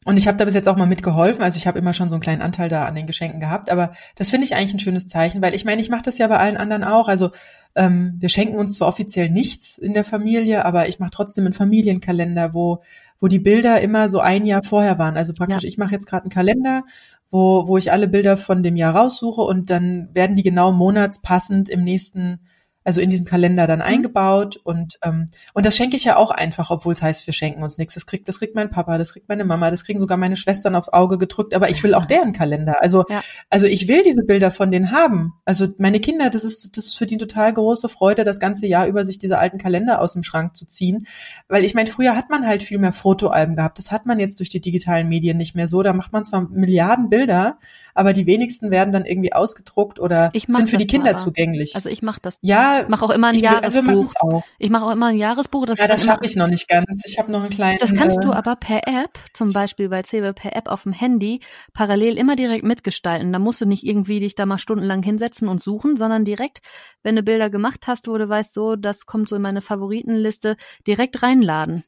und 0.06 0.16
ich 0.16 0.28
habe 0.28 0.38
da 0.38 0.46
bis 0.46 0.54
jetzt 0.54 0.70
auch 0.70 0.78
mal 0.78 0.86
mitgeholfen, 0.86 1.44
also 1.44 1.58
ich 1.58 1.68
habe 1.68 1.80
immer 1.80 1.94
schon 1.94 2.10
so 2.10 2.16
einen 2.16 2.22
kleinen 2.22 2.42
Anteil 2.42 2.70
da 2.70 2.86
an 2.86 2.96
den 2.96 3.08
Geschenken 3.08 3.40
gehabt, 3.40 3.70
aber 3.72 3.94
das 4.16 4.30
finde 4.30 4.46
ich 4.46 4.56
eigentlich 4.56 4.74
ein 4.74 4.80
schönes 4.80 5.08
Zeichen, 5.08 5.42
weil 5.42 5.56
ich 5.56 5.66
meine, 5.66 5.82
ich 5.82 5.90
mache 5.90 6.04
das 6.04 6.20
ja 6.20 6.28
bei 6.28 6.38
allen 6.38 6.56
anderen 6.56 6.84
auch, 6.84 7.08
also 7.08 7.32
ähm, 7.78 8.16
wir 8.20 8.30
schenken 8.30 8.58
uns 8.58 8.76
zwar 8.76 8.90
offiziell 8.90 9.30
nichts 9.30 9.78
in 9.78 9.94
der 9.94 10.04
Familie, 10.04 10.66
aber 10.66 10.90
ich 10.90 11.00
mache 11.00 11.12
trotzdem 11.12 11.46
einen 11.46 11.54
Familienkalender, 11.54 12.54
wo 12.54 12.82
wo 13.20 13.28
die 13.28 13.40
Bilder 13.40 13.82
immer 13.82 14.10
so 14.10 14.20
ein 14.20 14.46
Jahr 14.46 14.64
vorher 14.64 15.00
waren. 15.00 15.18
Also 15.18 15.34
praktisch, 15.34 15.64
ja. 15.64 15.68
ich 15.68 15.78
mache 15.78 15.92
jetzt 15.92 16.06
gerade 16.06 16.24
einen 16.24 16.32
Kalender, 16.32 16.84
wo, 17.32 17.68
wo 17.68 17.78
ich 17.78 17.92
alle 17.92 18.08
Bilder 18.08 18.38
von 18.38 18.64
dem 18.64 18.76
Jahr 18.76 18.96
raussuche 18.96 19.42
und 19.42 19.70
dann 19.70 20.10
werden 20.14 20.36
die 20.36 20.44
genau 20.44 20.72
monatspassend 20.72 21.70
im 21.70 21.84
nächsten 21.84 22.40
also 22.88 23.02
in 23.02 23.10
diesem 23.10 23.26
Kalender 23.26 23.68
dann 23.68 23.80
mhm. 23.80 23.86
eingebaut 23.86 24.56
und 24.64 24.98
ähm, 25.04 25.30
und 25.54 25.66
das 25.66 25.76
schenke 25.76 25.98
ich 25.98 26.06
ja 26.06 26.16
auch 26.16 26.32
einfach, 26.32 26.72
obwohl 26.72 26.94
es 26.94 27.02
heißt, 27.02 27.28
wir 27.28 27.34
schenken 27.34 27.62
uns 27.62 27.78
nichts. 27.78 27.96
Das 27.96 28.06
kriegt, 28.06 28.30
das 28.30 28.40
kriegt 28.40 28.56
mein 28.56 28.70
Papa, 28.70 28.98
das 28.98 29.12
kriegt 29.12 29.28
meine 29.28 29.44
Mama, 29.44 29.70
das 29.72 29.84
kriegen 29.84 30.00
sogar 30.00 30.16
meine 30.16 30.38
Schwestern 30.38 30.74
aufs 30.74 30.88
Auge 30.88 31.18
gedrückt. 31.18 31.54
Aber 31.54 31.70
ich 31.70 31.84
will 31.84 31.94
auch 31.94 32.06
deren 32.06 32.32
Kalender. 32.32 32.82
Also 32.82 33.04
ja. 33.10 33.22
also 33.50 33.66
ich 33.66 33.90
will 33.90 34.04
diese 34.04 34.24
Bilder 34.24 34.52
von 34.52 34.72
denen 34.72 34.92
haben. 34.94 35.34
Also 35.44 35.68
meine 35.80 36.00
Kinder, 36.00 36.30
das 36.30 36.46
ist 36.46 36.78
das 36.78 36.86
ist 36.86 36.98
für 36.98 37.06
die 37.06 37.18
total 37.18 37.54
große 37.54 37.90
Freude, 37.90 38.24
das 38.24 38.40
ganze 38.40 38.68
Jahr 38.68 38.88
über 38.88 39.06
sich 39.06 39.18
diese 39.18 39.38
alten 39.38 39.58
Kalender 39.58 40.00
aus 40.00 40.14
dem 40.14 40.24
Schrank 40.24 40.56
zu 40.56 40.66
ziehen, 40.66 41.08
weil 41.50 41.66
ich 41.66 41.76
meine, 41.76 41.90
früher 41.90 42.16
hat 42.16 42.30
man 42.30 42.48
halt 42.48 42.64
viel 42.64 42.78
mehr 42.78 42.94
Fotoalben 42.94 43.58
gehabt. 43.58 43.80
Das 43.80 43.92
hat 43.92 44.06
man 44.06 44.18
jetzt 44.18 44.40
durch 44.40 44.48
die 44.48 44.62
digitalen 44.62 45.10
Medien 45.10 45.36
nicht 45.36 45.56
mehr 45.56 45.68
so. 45.68 45.84
Da 45.84 45.92
macht 45.92 46.14
man 46.14 46.24
zwar 46.24 46.48
Milliarden 46.48 47.10
Bilder, 47.10 47.58
aber 47.98 48.14
die 48.14 48.26
wenigsten 48.26 48.70
werden 48.70 48.92
dann 48.92 49.06
irgendwie 49.06 49.34
ausgedruckt 49.34 50.00
oder 50.00 50.32
sind 50.32 50.70
für 50.70 50.78
die 50.78 50.88
Kinder 50.88 51.12
aber. 51.12 51.20
zugänglich. 51.20 51.76
Also 51.76 51.90
ich 51.90 52.02
mache 52.02 52.20
das. 52.22 52.38
Ja, 52.42 52.86
mache 52.88 53.04
auch 53.04 53.10
immer 53.10 53.30
ein 53.30 53.36
ich 53.36 53.42
Jahresbuch. 53.42 53.86
Will, 53.88 54.08
also 54.22 54.44
ich 54.60 54.70
mache 54.70 54.86
auch 54.86 54.92
immer 54.92 55.08
ein 55.08 55.18
Jahresbuch. 55.18 55.66
Das 55.66 55.80
ja, 55.80 55.88
das 55.88 56.06
schaffe 56.06 56.26
ich 56.26 56.36
noch 56.36 56.48
nicht 56.48 56.68
ganz. 56.68 57.04
Ich 57.06 57.18
habe 57.18 57.32
noch 57.32 57.42
einen 57.42 57.50
kleinen. 57.50 57.80
Das 57.80 57.94
kannst 57.94 58.24
du 58.24 58.30
äh, 58.30 58.34
aber 58.34 58.56
per 58.56 58.88
App, 58.88 59.18
zum 59.34 59.52
Beispiel 59.52 59.90
bei 59.90 60.04
CW 60.04 60.34
per 60.34 60.56
App 60.56 60.70
auf 60.70 60.84
dem 60.84 60.92
Handy, 60.92 61.40
parallel 61.74 62.18
immer 62.18 62.36
direkt 62.36 62.64
mitgestalten. 62.64 63.34
Da 63.34 63.40
musst 63.40 63.62
du 63.62 63.66
nicht 63.66 63.84
irgendwie 63.84 64.20
dich 64.20 64.36
da 64.36 64.46
mal 64.46 64.60
stundenlang 64.60 65.02
hinsetzen 65.02 65.48
und 65.48 65.62
suchen, 65.62 65.96
sondern 65.96 66.24
direkt, 66.24 66.60
wenn 67.02 67.16
du 67.16 67.24
Bilder 67.24 67.50
gemacht 67.50 67.88
hast, 67.88 68.08
wo 68.08 68.18
du 68.18 68.30
weißt, 68.30 68.54
so, 68.54 68.76
das 68.76 69.06
kommt 69.06 69.28
so 69.28 69.36
in 69.36 69.42
meine 69.42 69.62
Favoritenliste, 69.62 70.56
direkt 70.86 71.24
reinladen. 71.24 71.84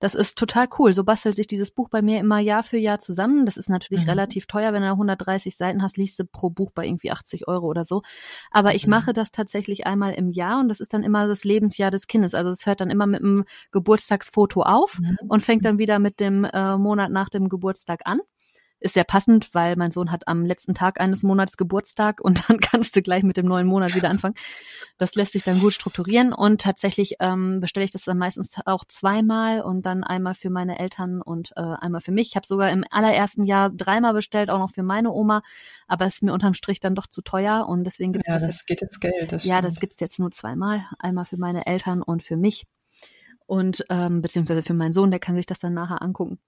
Das 0.00 0.14
ist 0.14 0.38
total 0.38 0.66
cool. 0.78 0.92
So 0.92 1.04
bastelt 1.04 1.34
sich 1.34 1.46
dieses 1.46 1.70
Buch 1.70 1.88
bei 1.88 2.02
mir 2.02 2.20
immer 2.20 2.38
Jahr 2.38 2.62
für 2.62 2.76
Jahr 2.76 3.00
zusammen. 3.00 3.46
Das 3.46 3.56
ist 3.56 3.68
natürlich 3.68 4.04
mhm. 4.04 4.10
relativ 4.10 4.46
teuer. 4.46 4.72
Wenn 4.72 4.82
du 4.82 4.90
130 4.90 5.56
Seiten 5.56 5.82
hast, 5.82 5.96
liest 5.96 6.18
du 6.18 6.24
pro 6.24 6.50
Buch 6.50 6.70
bei 6.74 6.86
irgendwie 6.86 7.10
80 7.10 7.48
Euro 7.48 7.66
oder 7.66 7.84
so. 7.84 8.02
Aber 8.50 8.74
ich 8.74 8.86
mhm. 8.86 8.90
mache 8.90 9.12
das 9.12 9.30
tatsächlich 9.30 9.86
einmal 9.86 10.14
im 10.14 10.30
Jahr 10.30 10.60
und 10.60 10.68
das 10.68 10.80
ist 10.80 10.92
dann 10.92 11.02
immer 11.02 11.26
das 11.26 11.44
Lebensjahr 11.44 11.90
des 11.90 12.06
Kindes. 12.06 12.34
Also 12.34 12.50
es 12.50 12.66
hört 12.66 12.80
dann 12.80 12.90
immer 12.90 13.06
mit 13.06 13.20
einem 13.20 13.44
Geburtstagsfoto 13.72 14.62
auf 14.62 14.98
mhm. 14.98 15.18
und 15.28 15.42
fängt 15.42 15.64
dann 15.64 15.78
wieder 15.78 15.98
mit 15.98 16.20
dem 16.20 16.44
äh, 16.44 16.76
Monat 16.76 17.10
nach 17.10 17.28
dem 17.28 17.48
Geburtstag 17.48 18.00
an 18.04 18.20
ist 18.84 18.94
sehr 18.94 19.04
passend, 19.04 19.54
weil 19.54 19.76
mein 19.76 19.90
Sohn 19.90 20.12
hat 20.12 20.28
am 20.28 20.44
letzten 20.44 20.74
Tag 20.74 21.00
eines 21.00 21.22
Monats 21.22 21.56
Geburtstag 21.56 22.20
und 22.20 22.42
dann 22.48 22.60
kannst 22.60 22.94
du 22.94 23.02
gleich 23.02 23.22
mit 23.22 23.36
dem 23.36 23.46
neuen 23.46 23.66
Monat 23.66 23.94
wieder 23.94 24.10
anfangen. 24.10 24.34
Das 24.98 25.14
lässt 25.14 25.32
sich 25.32 25.42
dann 25.42 25.58
gut 25.58 25.72
strukturieren 25.72 26.32
und 26.32 26.60
tatsächlich 26.60 27.16
ähm, 27.20 27.60
bestelle 27.60 27.84
ich 27.84 27.90
das 27.90 28.04
dann 28.04 28.18
meistens 28.18 28.50
auch 28.66 28.84
zweimal 28.84 29.62
und 29.62 29.86
dann 29.86 30.04
einmal 30.04 30.34
für 30.34 30.50
meine 30.50 30.78
Eltern 30.78 31.22
und 31.22 31.52
äh, 31.56 31.62
einmal 31.62 32.02
für 32.02 32.12
mich. 32.12 32.28
Ich 32.28 32.36
habe 32.36 32.46
sogar 32.46 32.70
im 32.70 32.84
allerersten 32.90 33.44
Jahr 33.44 33.70
dreimal 33.70 34.12
bestellt, 34.12 34.50
auch 34.50 34.58
noch 34.58 34.70
für 34.70 34.82
meine 34.82 35.10
Oma, 35.10 35.42
aber 35.88 36.04
es 36.04 36.16
ist 36.16 36.22
mir 36.22 36.32
unterm 36.32 36.54
Strich 36.54 36.78
dann 36.78 36.94
doch 36.94 37.06
zu 37.06 37.22
teuer 37.22 37.66
und 37.66 37.84
deswegen 37.84 38.12
gibt 38.12 38.26
es 38.28 38.32
ja, 38.32 38.38
das, 38.38 38.42
das 38.42 38.54
jetzt, 38.54 38.66
geht 38.66 38.80
jetzt 38.82 39.00
Geld. 39.00 39.32
Das 39.32 39.44
ja, 39.44 39.62
das 39.62 39.80
gibt's 39.80 39.98
jetzt 40.00 40.18
nur 40.18 40.30
zweimal, 40.30 40.84
einmal 40.98 41.24
für 41.24 41.38
meine 41.38 41.66
Eltern 41.66 42.02
und 42.02 42.22
für 42.22 42.36
mich 42.36 42.66
und 43.46 43.84
ähm, 43.88 44.22
beziehungsweise 44.22 44.62
für 44.62 44.74
meinen 44.74 44.92
Sohn, 44.92 45.10
der 45.10 45.20
kann 45.20 45.36
sich 45.36 45.46
das 45.46 45.58
dann 45.58 45.74
nachher 45.74 46.02
angucken. 46.02 46.38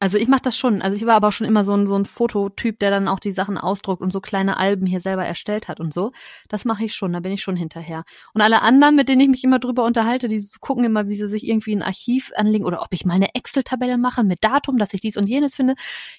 Also 0.00 0.16
ich 0.16 0.28
mache 0.28 0.40
das 0.42 0.56
schon. 0.56 0.80
Also 0.80 0.96
ich 0.96 1.04
war 1.04 1.14
aber 1.14 1.30
schon 1.30 1.46
immer 1.46 1.62
so 1.62 1.74
ein, 1.74 1.86
so 1.86 1.94
ein 1.94 2.06
Fototyp, 2.06 2.78
der 2.78 2.90
dann 2.90 3.06
auch 3.06 3.20
die 3.20 3.32
Sachen 3.32 3.58
ausdruckt 3.58 4.00
und 4.00 4.12
so 4.12 4.20
kleine 4.22 4.56
Alben 4.56 4.86
hier 4.86 5.00
selber 5.00 5.26
erstellt 5.26 5.68
hat 5.68 5.78
und 5.78 5.92
so. 5.92 6.12
Das 6.48 6.64
mache 6.64 6.86
ich 6.86 6.94
schon, 6.94 7.12
da 7.12 7.20
bin 7.20 7.32
ich 7.32 7.42
schon 7.42 7.54
hinterher. 7.54 8.04
Und 8.32 8.40
alle 8.40 8.62
anderen, 8.62 8.96
mit 8.96 9.10
denen 9.10 9.20
ich 9.20 9.28
mich 9.28 9.44
immer 9.44 9.58
drüber 9.58 9.84
unterhalte, 9.84 10.28
die 10.28 10.42
gucken 10.60 10.84
immer, 10.84 11.08
wie 11.08 11.16
sie 11.16 11.28
sich 11.28 11.46
irgendwie 11.46 11.76
ein 11.76 11.82
Archiv 11.82 12.32
anlegen 12.34 12.64
oder 12.64 12.80
ob 12.80 12.88
ich 12.92 13.04
mal 13.04 13.12
eine 13.12 13.34
Excel-Tabelle 13.34 13.98
mache 13.98 14.24
mit 14.24 14.42
Datum, 14.42 14.78
dass 14.78 14.94
ich 14.94 15.02
dies 15.02 15.18
und 15.18 15.28
jenes 15.28 15.54
finde. 15.54 15.74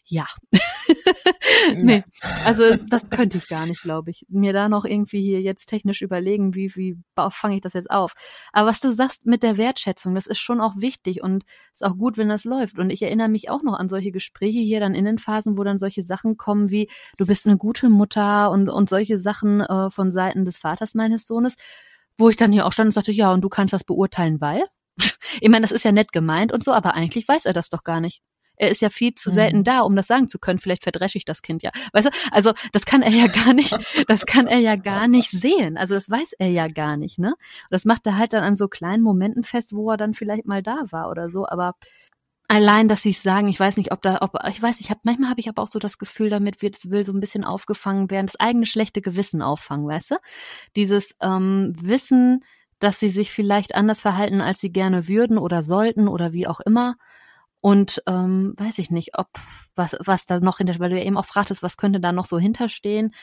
Ja. 0.06 0.28
nee, 1.76 2.04
also 2.46 2.76
das 2.88 3.10
könnte 3.10 3.40
ich 3.40 3.48
gar 3.48 3.66
nicht, 3.66 3.82
glaube 3.82 4.12
ich. 4.12 4.28
Mir 4.30 4.54
da 4.54 4.70
noch 4.70 4.86
irgendwie 4.86 5.22
hier 5.22 5.42
jetzt 5.42 5.66
technisch 5.66 6.04
überlegen, 6.04 6.54
wie, 6.54 6.76
wie 6.76 6.98
fange 7.32 7.56
ich 7.56 7.62
das 7.62 7.74
jetzt 7.74 7.90
auf. 7.90 8.14
Aber 8.54 8.70
was 8.70 8.80
du 8.80 8.92
sagst 8.92 9.26
mit 9.26 9.42
der 9.42 9.58
Wertschätzung, 9.58 10.14
das 10.14 10.28
ist 10.28 10.40
schon 10.40 10.62
auch 10.62 10.76
wichtig 10.78 11.24
und 11.24 11.46
ist 11.74 11.84
auch 11.84 11.98
gut, 11.98 12.18
wenn 12.18 12.30
das 12.30 12.44
läuft. 12.44 12.78
Und 12.78 12.92
ich 12.92 13.02
erinnere 13.02 13.30
mich 13.30 13.50
auch 13.50 13.64
noch 13.64 13.71
noch 13.72 13.80
an 13.80 13.90
solche 13.90 14.12
Gespräche 14.12 14.60
hier 14.60 14.80
dann 14.80 14.96
in 14.96 15.06
den 15.06 15.18
Phasen, 15.18 15.58
wo 15.58 15.64
dann 15.64 15.78
solche 15.78 16.04
Sachen 16.04 16.38
kommen 16.38 16.70
wie, 16.70 16.90
du 17.18 17.26
bist 17.26 17.46
eine 17.46 17.58
gute 17.58 17.90
Mutter 17.90 18.52
und, 18.52 18.70
und 18.70 18.90
solche 18.90 19.20
Sachen 19.20 19.62
äh, 19.62 19.90
von 19.90 20.12
Seiten 20.12 20.46
des 20.46 20.58
Vaters 20.58 20.94
meines 20.94 21.26
Sohnes, 21.26 21.56
wo 22.18 22.30
ich 22.30 22.36
dann 22.36 22.52
hier 22.52 22.66
auch 22.66 22.72
stand 22.72 22.88
und 22.88 22.94
sagte, 22.94 23.12
ja, 23.12 23.34
und 23.34 23.42
du 23.42 23.50
kannst 23.50 23.74
das 23.74 23.84
beurteilen, 23.84 24.42
weil? 24.42 24.66
ich 25.42 25.50
meine, 25.50 25.62
das 25.62 25.72
ist 25.72 25.86
ja 25.86 25.92
nett 25.92 26.12
gemeint 26.12 26.52
und 26.52 26.64
so, 26.64 26.74
aber 26.74 26.94
eigentlich 26.94 27.28
weiß 27.28 27.46
er 27.46 27.54
das 27.54 27.70
doch 27.70 27.84
gar 27.84 28.02
nicht. 28.02 28.22
Er 28.58 28.70
ist 28.70 28.82
ja 28.82 28.92
viel 28.92 29.16
zu 29.16 29.32
selten 29.32 29.60
mhm. 29.60 29.64
da, 29.64 29.80
um 29.82 29.96
das 29.96 30.06
sagen 30.06 30.28
zu 30.28 30.38
können. 30.38 30.60
Vielleicht 30.60 30.84
verdresche 30.84 31.18
ich 31.18 31.26
das 31.26 31.42
Kind 31.42 31.64
ja. 31.64 31.72
Weißt 31.94 32.06
du? 32.06 32.12
Also, 32.32 32.54
das 32.74 32.86
kann 32.86 33.02
er 33.02 33.10
ja 33.10 33.26
gar 33.26 33.54
nicht, 33.54 33.76
das 34.08 34.28
kann 34.28 34.46
er 34.46 34.60
ja 34.60 34.76
gar 34.76 35.08
nicht 35.08 35.32
sehen. 35.32 35.78
Also, 35.78 35.96
das 35.96 36.12
weiß 36.12 36.34
er 36.38 36.50
ja 36.50 36.68
gar 36.68 36.96
nicht, 36.96 37.18
ne? 37.18 37.30
Und 37.30 37.72
das 37.72 37.86
macht 37.86 38.06
er 38.06 38.20
halt 38.20 38.34
dann 38.34 38.44
an 38.44 38.56
so 38.56 38.68
kleinen 38.68 39.02
Momenten 39.02 39.44
fest, 39.44 39.74
wo 39.74 39.90
er 39.90 39.98
dann 39.98 40.14
vielleicht 40.14 40.46
mal 40.46 40.62
da 40.62 40.78
war 40.92 41.10
oder 41.10 41.32
so. 41.32 41.48
Aber 41.48 41.74
allein, 42.52 42.90
dass 42.90 43.02
sie 43.02 43.12
es 43.12 43.24
sagen, 43.24 43.48
ich 43.48 43.58
weiß 43.58 43.78
nicht, 43.78 43.94
ob 43.94 44.02
da, 44.02 44.18
ob, 44.20 44.34
ich 44.50 44.62
weiß, 44.62 44.82
ich 44.82 44.90
habe, 44.90 45.00
manchmal 45.04 45.30
habe 45.30 45.40
ich 45.40 45.48
aber 45.48 45.64
auch 45.64 45.70
so 45.70 45.80
das 45.80 45.98
Gefühl, 45.98 46.30
damit 46.30 46.62
wird, 46.62 46.90
will 46.90 47.06
so 47.06 47.14
ein 47.14 47.22
bisschen 47.22 47.46
aufgefangen 47.46 48.12
werden, 48.12 48.28
das 48.28 48.40
eigene 48.42 48.66
schlechte 48.66 49.02
Gewissen 49.02 49.42
auffangen, 49.42 49.88
weißt 49.88 50.12
du? 50.12 50.16
Dieses 50.76 51.16
ähm, 51.22 51.74
Wissen, 51.80 52.44
dass 52.80 53.00
sie 53.00 53.10
sich 53.10 53.32
vielleicht 53.32 53.74
anders 53.74 54.02
verhalten, 54.02 54.42
als 54.42 54.60
sie 54.60 54.70
gerne 54.70 55.08
würden 55.08 55.38
oder 55.38 55.64
sollten 55.64 56.10
oder 56.10 56.34
wie 56.34 56.46
auch 56.46 56.60
immer. 56.60 56.96
Und 57.62 58.04
ähm, 58.06 58.54
weiß 58.58 58.80
ich 58.80 58.92
nicht, 58.92 59.18
ob 59.18 59.30
was, 59.76 59.96
was 60.04 60.26
da 60.26 60.42
noch 60.42 60.58
hinter, 60.58 60.78
weil 60.80 60.90
du 60.90 60.98
ja 61.00 61.06
eben 61.06 61.18
auch 61.18 61.26
fragtest, 61.26 61.64
was 61.64 61.78
könnte 61.78 62.02
da 62.02 62.12
noch 62.12 62.26
so 62.26 62.38
hinterstehen. 62.38 63.14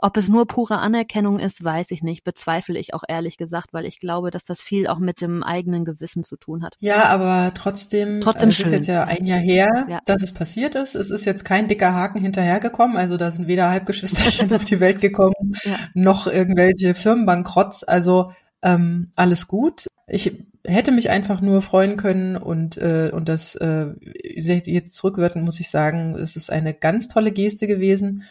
Ob 0.00 0.16
es 0.16 0.28
nur 0.28 0.46
pure 0.46 0.78
Anerkennung 0.78 1.40
ist, 1.40 1.62
weiß 1.62 1.90
ich 1.90 2.02
nicht. 2.02 2.22
Bezweifle 2.22 2.78
ich 2.78 2.94
auch 2.94 3.02
ehrlich 3.08 3.36
gesagt, 3.36 3.72
weil 3.72 3.84
ich 3.84 3.98
glaube, 3.98 4.30
dass 4.30 4.44
das 4.44 4.60
viel 4.60 4.86
auch 4.86 5.00
mit 5.00 5.20
dem 5.20 5.42
eigenen 5.42 5.84
Gewissen 5.84 6.22
zu 6.22 6.36
tun 6.36 6.62
hat. 6.62 6.76
Ja, 6.78 7.06
aber 7.06 7.52
trotzdem, 7.54 8.20
trotzdem 8.20 8.50
es 8.50 8.60
ist 8.60 8.70
jetzt 8.70 8.86
ja 8.86 9.04
ein 9.04 9.26
Jahr 9.26 9.40
her, 9.40 9.86
ja. 9.88 10.00
dass 10.04 10.22
es 10.22 10.32
passiert 10.32 10.76
ist. 10.76 10.94
Es 10.94 11.10
ist 11.10 11.24
jetzt 11.24 11.44
kein 11.44 11.66
dicker 11.66 11.94
Haken 11.94 12.20
hinterhergekommen. 12.20 12.96
Also 12.96 13.16
da 13.16 13.32
sind 13.32 13.48
weder 13.48 13.70
Halbgeschwisterchen 13.70 14.52
auf 14.54 14.62
die 14.62 14.78
Welt 14.78 15.00
gekommen, 15.00 15.56
ja. 15.64 15.76
noch 15.94 16.28
irgendwelche 16.28 16.94
Firmenbankrotts. 16.94 17.82
Also 17.82 18.30
ähm, 18.62 19.10
alles 19.16 19.48
gut. 19.48 19.88
Ich 20.06 20.32
hätte 20.64 20.92
mich 20.92 21.10
einfach 21.10 21.40
nur 21.40 21.60
freuen 21.60 21.96
können 21.96 22.36
und, 22.36 22.76
äh, 22.76 23.10
und 23.12 23.28
das 23.28 23.56
äh, 23.56 23.94
jetzt 24.00 24.94
zurückwirken 24.94 25.42
muss 25.42 25.58
ich 25.58 25.70
sagen, 25.70 26.14
es 26.14 26.36
ist 26.36 26.50
eine 26.50 26.72
ganz 26.72 27.08
tolle 27.08 27.32
Geste 27.32 27.66
gewesen 27.66 28.24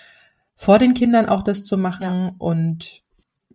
vor 0.58 0.80
den 0.80 0.94
Kindern 0.94 1.28
auch 1.28 1.44
das 1.44 1.64
zu 1.64 1.78
machen. 1.78 2.04
Ja. 2.04 2.36
Und 2.40 3.04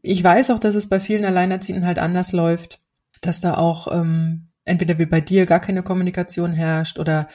ich 0.00 0.24
weiß 0.24 0.50
auch, 0.50 0.58
dass 0.58 0.74
es 0.74 0.88
bei 0.88 1.00
vielen 1.00 1.24
Alleinerziehenden 1.24 1.86
halt 1.86 1.98
anders 1.98 2.32
läuft, 2.32 2.80
dass 3.20 3.40
da 3.40 3.56
auch 3.56 3.88
ähm, 3.92 4.48
entweder 4.64 4.98
wie 4.98 5.06
bei 5.06 5.20
dir 5.20 5.44
gar 5.44 5.60
keine 5.60 5.82
Kommunikation 5.82 6.52
herrscht 6.54 6.98
oder 6.98 7.28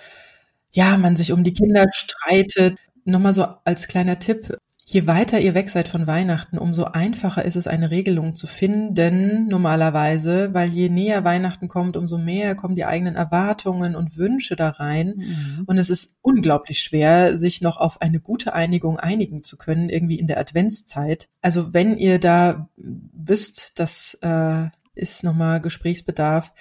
ja, 0.71 0.97
man 0.97 1.15
sich 1.15 1.31
um 1.31 1.43
die 1.43 1.53
Kinder 1.53 1.87
streitet. 1.91 2.77
Nochmal 3.05 3.33
so 3.33 3.45
als 3.63 3.87
kleiner 3.87 4.19
Tipp, 4.19 4.57
Je 4.89 5.05
weiter 5.05 5.41
ihr 5.41 5.53
weg 5.53 5.69
seid 5.69 5.89
von 5.89 6.07
Weihnachten, 6.07 6.57
umso 6.57 6.85
einfacher 6.85 7.43
ist 7.43 7.57
es, 7.57 7.67
eine 7.67 7.91
Regelung 7.91 8.35
zu 8.35 8.47
finden, 8.47 9.49
normalerweise, 9.49 10.53
weil 10.53 10.69
je 10.69 10.87
näher 10.87 11.25
Weihnachten 11.25 11.67
kommt, 11.67 11.97
umso 11.97 12.17
mehr 12.17 12.55
kommen 12.55 12.75
die 12.75 12.85
eigenen 12.85 13.17
Erwartungen 13.17 13.97
und 13.97 14.15
Wünsche 14.15 14.55
da 14.55 14.69
rein. 14.69 15.15
Mhm. 15.17 15.63
Und 15.65 15.77
es 15.77 15.89
ist 15.89 16.15
unglaublich 16.21 16.79
schwer, 16.79 17.37
sich 17.37 17.59
noch 17.59 17.75
auf 17.75 18.01
eine 18.01 18.21
gute 18.21 18.53
Einigung 18.53 18.97
einigen 18.97 19.43
zu 19.43 19.57
können, 19.57 19.89
irgendwie 19.89 20.19
in 20.19 20.27
der 20.27 20.39
Adventszeit. 20.39 21.27
Also 21.41 21.73
wenn 21.73 21.97
ihr 21.97 22.17
da 22.17 22.69
wisst, 22.77 23.77
das 23.79 24.17
äh, 24.21 24.69
ist 24.95 25.21
nochmal 25.21 25.59
Gesprächsbedarf, 25.59 26.53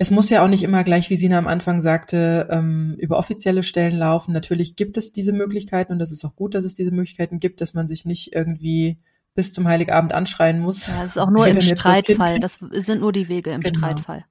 es 0.00 0.10
muss 0.10 0.30
ja 0.30 0.42
auch 0.42 0.48
nicht 0.48 0.62
immer 0.62 0.82
gleich, 0.82 1.10
wie 1.10 1.16
Sina 1.16 1.36
am 1.36 1.46
Anfang 1.46 1.82
sagte, 1.82 2.48
ähm, 2.50 2.96
über 2.98 3.18
offizielle 3.18 3.62
Stellen 3.62 3.98
laufen. 3.98 4.32
Natürlich 4.32 4.74
gibt 4.74 4.96
es 4.96 5.12
diese 5.12 5.34
Möglichkeiten 5.34 5.92
und 5.92 5.98
das 5.98 6.10
ist 6.10 6.24
auch 6.24 6.34
gut, 6.34 6.54
dass 6.54 6.64
es 6.64 6.72
diese 6.72 6.90
Möglichkeiten 6.90 7.38
gibt, 7.38 7.60
dass 7.60 7.74
man 7.74 7.86
sich 7.86 8.06
nicht 8.06 8.34
irgendwie 8.34 8.98
bis 9.34 9.52
zum 9.52 9.68
Heiligabend 9.68 10.14
anschreien 10.14 10.58
muss. 10.58 10.86
Ja, 10.86 11.02
das 11.02 11.16
ist 11.16 11.18
auch 11.18 11.28
nur 11.28 11.46
im 11.48 11.60
Streitfall. 11.60 12.40
Das, 12.40 12.60
das, 12.72 12.86
sind 12.86 13.02
nur 13.02 13.12
die 13.12 13.28
Wege 13.28 13.50
im 13.50 13.60
genau. 13.60 13.78
Streitfall. 13.78 14.24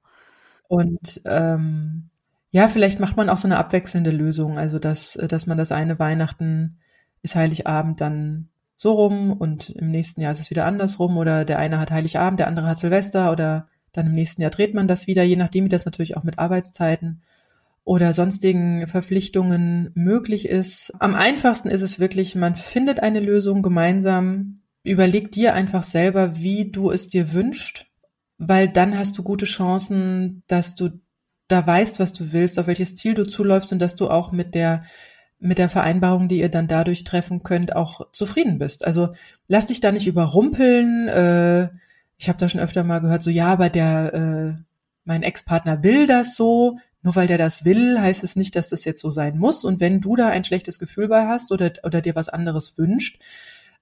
Und 0.66 1.20
ähm, 1.24 2.10
ja, 2.50 2.66
vielleicht 2.66 2.98
macht 2.98 3.16
man 3.16 3.28
auch 3.28 3.38
so 3.38 3.46
eine 3.46 3.58
abwechselnde 3.58 4.10
Lösung, 4.10 4.58
also 4.58 4.80
dass, 4.80 5.12
dass 5.12 5.46
man 5.46 5.56
das 5.56 5.70
eine 5.70 6.00
Weihnachten 6.00 6.78
ist 7.22 7.36
Heiligabend 7.36 8.00
dann 8.00 8.48
so 8.74 8.94
rum 8.94 9.30
und 9.30 9.70
im 9.70 9.92
nächsten 9.92 10.20
Jahr 10.20 10.32
ist 10.32 10.40
es 10.40 10.50
wieder 10.50 10.66
andersrum 10.66 11.16
oder 11.16 11.44
der 11.44 11.60
eine 11.60 11.78
hat 11.78 11.92
Heiligabend, 11.92 12.40
der 12.40 12.48
andere 12.48 12.66
hat 12.66 12.78
Silvester 12.78 13.30
oder 13.30 13.68
dann 13.92 14.06
im 14.06 14.12
nächsten 14.12 14.42
Jahr 14.42 14.50
dreht 14.50 14.74
man 14.74 14.88
das 14.88 15.06
wieder, 15.06 15.22
je 15.22 15.36
nachdem, 15.36 15.64
wie 15.64 15.70
das 15.70 15.84
natürlich 15.84 16.16
auch 16.16 16.24
mit 16.24 16.38
Arbeitszeiten 16.38 17.22
oder 17.84 18.12
sonstigen 18.12 18.86
Verpflichtungen 18.86 19.90
möglich 19.94 20.48
ist. 20.48 20.92
Am 20.98 21.14
einfachsten 21.14 21.68
ist 21.68 21.82
es 21.82 21.98
wirklich, 21.98 22.34
man 22.34 22.56
findet 22.56 23.00
eine 23.00 23.20
Lösung 23.20 23.62
gemeinsam, 23.62 24.60
überleg 24.82 25.32
dir 25.32 25.54
einfach 25.54 25.82
selber, 25.82 26.38
wie 26.38 26.70
du 26.70 26.90
es 26.90 27.08
dir 27.08 27.32
wünscht, 27.32 27.86
weil 28.38 28.68
dann 28.68 28.98
hast 28.98 29.18
du 29.18 29.22
gute 29.22 29.46
Chancen, 29.46 30.42
dass 30.46 30.74
du 30.74 31.00
da 31.48 31.66
weißt, 31.66 31.98
was 31.98 32.12
du 32.12 32.32
willst, 32.32 32.58
auf 32.58 32.66
welches 32.66 32.94
Ziel 32.94 33.14
du 33.14 33.24
zuläufst 33.24 33.72
und 33.72 33.80
dass 33.80 33.96
du 33.96 34.08
auch 34.08 34.32
mit 34.32 34.54
der 34.54 34.84
mit 35.42 35.56
der 35.56 35.70
Vereinbarung, 35.70 36.28
die 36.28 36.38
ihr 36.38 36.50
dann 36.50 36.68
dadurch 36.68 37.02
treffen 37.02 37.42
könnt, 37.42 37.74
auch 37.74 38.12
zufrieden 38.12 38.58
bist. 38.58 38.86
Also 38.86 39.14
lass 39.48 39.66
dich 39.66 39.80
da 39.80 39.90
nicht 39.90 40.06
überrumpeln, 40.06 41.08
äh, 41.08 41.68
ich 42.20 42.28
habe 42.28 42.38
da 42.38 42.48
schon 42.48 42.60
öfter 42.60 42.84
mal 42.84 42.98
gehört, 42.98 43.22
so 43.22 43.30
ja, 43.30 43.46
aber 43.46 43.70
der, 43.70 44.14
äh, 44.14 44.62
mein 45.04 45.22
Ex-Partner 45.22 45.82
will 45.82 46.06
das 46.06 46.36
so. 46.36 46.78
Nur 47.02 47.16
weil 47.16 47.26
der 47.26 47.38
das 47.38 47.64
will, 47.64 47.98
heißt 47.98 48.22
es 48.22 48.36
nicht, 48.36 48.54
dass 48.54 48.68
das 48.68 48.84
jetzt 48.84 49.00
so 49.00 49.08
sein 49.08 49.38
muss. 49.38 49.64
Und 49.64 49.80
wenn 49.80 50.02
du 50.02 50.16
da 50.16 50.28
ein 50.28 50.44
schlechtes 50.44 50.78
Gefühl 50.78 51.08
bei 51.08 51.26
hast 51.26 51.50
oder, 51.50 51.72
oder 51.82 52.02
dir 52.02 52.14
was 52.14 52.28
anderes 52.28 52.76
wünscht, 52.76 53.18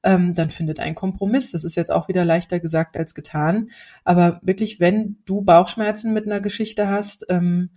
ähm, 0.05 0.35
dann 0.35 0.51
findet 0.51 0.79
ein 0.79 0.95
Kompromiss. 0.95 1.51
Das 1.51 1.65
ist 1.65 1.75
jetzt 1.75 1.91
auch 1.91 2.07
wieder 2.07 2.25
leichter 2.25 2.61
gesagt 2.61 2.97
als 2.97 3.15
getan. 3.15 3.71
Aber 4.05 4.39
wirklich, 4.45 4.79
wenn 4.79 5.17
du 5.25 5.41
Bauchschmerzen 5.41 6.13
mit 6.13 6.27
einer 6.27 6.41
Geschichte 6.41 6.89
hast, 6.89 7.27
ähm, 7.29 7.71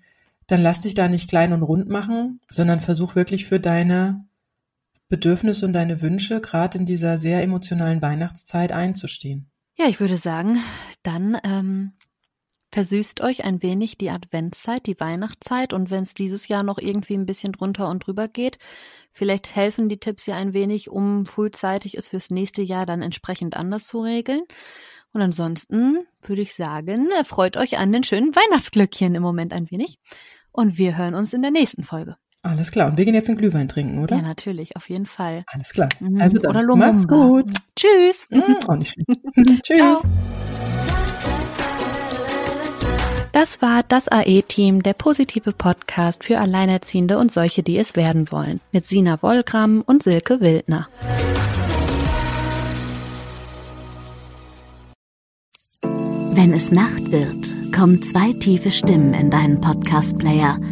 dann 0.45 0.61
lass 0.61 0.81
dich 0.81 0.93
da 0.93 1.07
nicht 1.07 1.27
klein 1.27 1.53
und 1.53 1.63
rund 1.63 1.89
machen, 1.89 2.39
sondern 2.51 2.81
versuch 2.81 3.15
wirklich 3.15 3.47
für 3.47 3.59
deine 3.59 4.25
Bedürfnisse 5.09 5.65
und 5.65 5.73
deine 5.73 6.03
Wünsche 6.03 6.39
gerade 6.39 6.77
in 6.77 6.85
dieser 6.85 7.17
sehr 7.17 7.41
emotionalen 7.41 8.03
Weihnachtszeit 8.03 8.71
einzustehen. 8.71 9.50
Ja, 9.77 9.87
ich 9.87 9.99
würde 9.99 10.17
sagen, 10.17 10.59
dann 11.03 11.37
ähm, 11.43 11.93
versüßt 12.71 13.21
euch 13.21 13.43
ein 13.43 13.61
wenig 13.61 13.97
die 13.97 14.09
Adventszeit, 14.09 14.85
die 14.85 14.99
Weihnachtszeit 14.99 15.73
und 15.73 15.89
wenn 15.89 16.03
es 16.03 16.13
dieses 16.13 16.47
Jahr 16.47 16.63
noch 16.63 16.77
irgendwie 16.77 17.15
ein 17.15 17.25
bisschen 17.25 17.51
drunter 17.51 17.89
und 17.89 18.05
drüber 18.05 18.27
geht, 18.27 18.59
vielleicht 19.11 19.55
helfen 19.55 19.89
die 19.89 19.99
Tipps 19.99 20.25
ja 20.25 20.35
ein 20.35 20.53
wenig, 20.53 20.89
um 20.89 21.25
frühzeitig 21.25 21.97
es 21.97 22.09
fürs 22.09 22.29
nächste 22.29 22.61
Jahr 22.61 22.85
dann 22.85 23.01
entsprechend 23.01 23.57
anders 23.57 23.87
zu 23.87 24.01
regeln. 24.01 24.41
Und 25.13 25.21
ansonsten 25.21 26.05
würde 26.21 26.41
ich 26.41 26.55
sagen, 26.55 27.09
freut 27.25 27.57
euch 27.57 27.77
an 27.77 27.91
den 27.91 28.03
schönen 28.03 28.33
Weihnachtsglöckchen 28.35 29.13
im 29.15 29.23
Moment 29.23 29.51
ein 29.51 29.69
wenig. 29.69 29.99
Und 30.51 30.77
wir 30.77 30.97
hören 30.97 31.15
uns 31.15 31.33
in 31.33 31.41
der 31.41 31.51
nächsten 31.51 31.83
Folge. 31.83 32.15
Alles 32.43 32.71
klar. 32.71 32.89
Und 32.89 32.97
wir 32.97 33.05
gehen 33.05 33.13
jetzt 33.13 33.29
einen 33.29 33.37
Glühwein 33.37 33.67
trinken, 33.67 33.99
oder? 33.99 34.15
Ja, 34.15 34.21
natürlich, 34.23 34.75
auf 34.75 34.89
jeden 34.89 35.05
Fall. 35.05 35.43
Alles 35.47 35.73
klar. 35.73 35.89
Mhm. 35.99 36.19
Also 36.19 36.39
dann, 36.39 36.49
oder 36.49 36.63
Lumumba. 36.63 36.93
Macht's 36.93 37.07
gut. 37.07 37.51
Tschüss. 37.75 38.25
Mhm. 38.31 38.57
Auch 38.67 38.75
nicht. 38.75 38.95
Tschüss. 39.63 40.01
Das 43.31 43.61
war 43.61 43.83
das 43.87 44.07
AE-Team, 44.07 44.81
der 44.81 44.93
positive 44.93 45.51
Podcast 45.51 46.25
für 46.25 46.39
Alleinerziehende 46.39 47.17
und 47.19 47.31
solche, 47.31 47.61
die 47.63 47.77
es 47.77 47.95
werden 47.95 48.31
wollen. 48.31 48.59
Mit 48.71 48.85
Sina 48.85 49.21
Wollgramm 49.21 49.83
und 49.85 50.03
Silke 50.03 50.41
Wildner. 50.41 50.89
Wenn 55.83 56.53
es 56.53 56.71
Nacht 56.71 57.11
wird, 57.11 57.71
kommen 57.71 58.01
zwei 58.01 58.33
tiefe 58.33 58.71
Stimmen 58.71 59.13
in 59.13 59.29
deinen 59.29 59.61
Podcast-Player– 59.61 60.57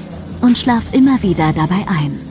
und 0.41 0.57
schlaf 0.57 0.83
immer 0.93 1.21
wieder 1.23 1.53
dabei 1.53 1.85
ein. 1.87 2.30